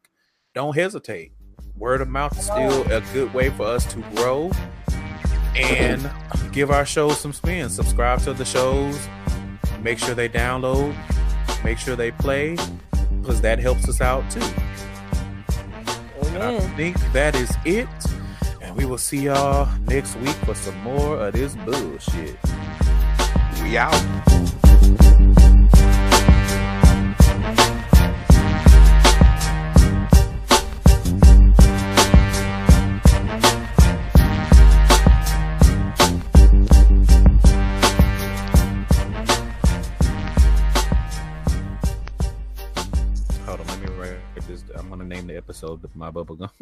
Don't 0.56 0.76
hesitate. 0.76 1.34
Word 1.76 2.02
of 2.02 2.08
mouth 2.08 2.38
is 2.38 2.46
still 2.46 2.84
a 2.92 3.02
good 3.14 3.34
way 3.34 3.50
for 3.50 3.66
us 3.66 3.92
to 3.94 4.00
grow 4.16 4.52
and 5.56 6.10
give 6.52 6.72
our 6.72 6.86
shows 6.86 7.20
some 7.20 7.34
spin. 7.34 7.70
Subscribe 7.70 8.22
to 8.22 8.34
the 8.34 8.46
shows 8.46 8.98
make 9.84 10.00
sure 10.00 10.16
they 10.16 10.30
download, 10.30 10.96
make 11.64 11.78
sure 11.78 11.96
they 11.96 12.12
play, 12.12 12.56
because 13.22 13.42
that 13.42 13.60
helps 13.60 13.88
us 13.88 14.02
out 14.02 14.30
too. 14.32 14.42
I 16.40 16.60
think 16.76 16.98
that 17.14 17.36
is 17.36 17.54
it. 17.66 17.88
And 18.62 18.76
we 18.76 18.86
will 18.86 18.98
see 18.98 19.26
y'all 19.26 19.70
next 19.88 20.16
week 20.18 20.36
for 20.46 20.56
some 20.56 20.78
more 20.82 21.18
of 21.20 21.34
this 21.34 21.56
bullshit. 21.58 22.38
We 23.62 23.78
out. 23.78 23.94
Episode 45.36 45.84
of 45.84 45.96
my 45.96 46.10
bubble 46.12 46.36
gum. 46.36 46.50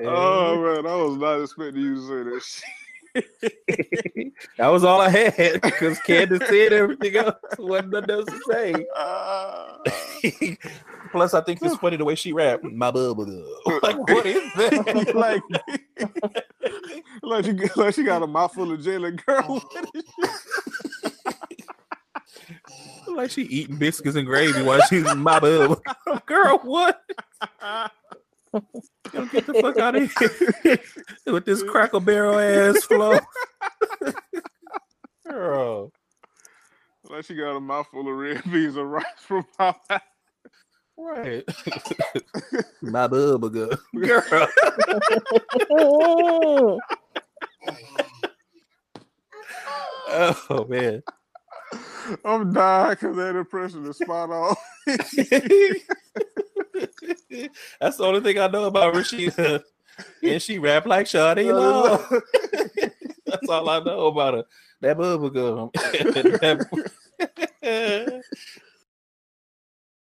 oh 0.00 0.62
man, 0.62 0.86
I 0.86 0.96
was 0.96 1.16
not 1.16 1.40
expecting 1.40 1.82
you 1.82 1.94
to 1.94 2.00
say 2.00 2.22
that 2.30 2.42
shit. 2.42 2.64
that 4.56 4.68
was 4.68 4.84
all 4.84 5.00
I 5.00 5.10
had 5.10 5.60
because 5.60 5.98
Candace 6.00 6.48
said 6.48 6.72
everything 6.72 7.16
else 7.16 7.36
wasn't 7.58 7.90
nothing 7.90 8.10
else 8.10 8.24
to 8.26 8.40
say. 8.50 8.86
Uh, 8.96 9.76
Plus, 11.12 11.34
I 11.34 11.42
think 11.42 11.60
it's 11.60 11.76
funny 11.76 11.98
the 11.98 12.06
way 12.06 12.14
she 12.14 12.32
rapped. 12.32 12.64
My 12.64 12.90
bubble 12.90 13.26
gum. 13.26 13.44
Like, 13.82 13.98
what 13.98 14.24
is 14.24 14.52
that? 14.54 15.12
like, 15.14 15.42
like 17.22 17.44
she, 17.44 17.52
like 17.76 17.94
she 17.94 18.02
got 18.02 18.22
a 18.22 18.26
mouthful 18.26 18.72
of 18.72 18.82
jelly, 18.82 19.12
girl. 19.12 19.62
Like 23.14 23.30
she 23.30 23.42
eating 23.42 23.76
biscuits 23.76 24.16
and 24.16 24.26
gravy 24.26 24.62
while 24.62 24.80
she's 24.88 25.14
my 25.14 25.38
bub. 25.38 25.80
Girl, 26.26 26.58
what? 26.58 27.00
Don't 29.12 29.32
get 29.32 29.46
the 29.46 29.54
fuck 29.54 29.78
out 29.78 29.96
of 29.96 30.12
here 30.62 30.78
with 31.32 31.44
this 31.44 31.62
Cracker 31.62 32.00
Barrel 32.00 32.38
ass 32.38 32.84
flow. 32.84 33.18
Girl. 35.28 35.90
Like 37.08 37.24
she 37.24 37.34
got 37.34 37.56
a 37.56 37.60
mouthful 37.60 38.00
of 38.00 38.16
red 38.16 38.42
beans 38.50 38.76
and 38.76 38.90
rice 38.90 39.04
from 39.18 39.44
Popeye. 39.58 40.00
Right. 40.96 41.44
my 42.82 43.06
bubble 43.06 43.48
girl. 43.48 43.70
oh 50.48 50.66
man. 50.68 51.02
I'm 52.24 52.52
dying 52.52 52.90
because 52.90 53.16
that 53.16 53.36
impression 53.36 53.86
is 53.86 53.98
spot 53.98 54.30
on. 54.30 54.54
That's 57.80 57.96
the 57.96 58.04
only 58.04 58.20
thing 58.20 58.38
I 58.38 58.48
know 58.48 58.64
about 58.64 58.94
Rasheeda. 58.94 59.62
And 60.22 60.40
she 60.40 60.58
rap 60.58 60.86
like 60.86 61.04
Shawty 61.04 61.52
Lo. 61.52 61.98
That's 63.26 63.48
all 63.48 63.68
I 63.68 63.78
know 63.80 64.06
about 64.06 64.34
her. 64.34 64.44
That 64.80 64.96
bubble 64.96 65.28
gum. 65.28 65.70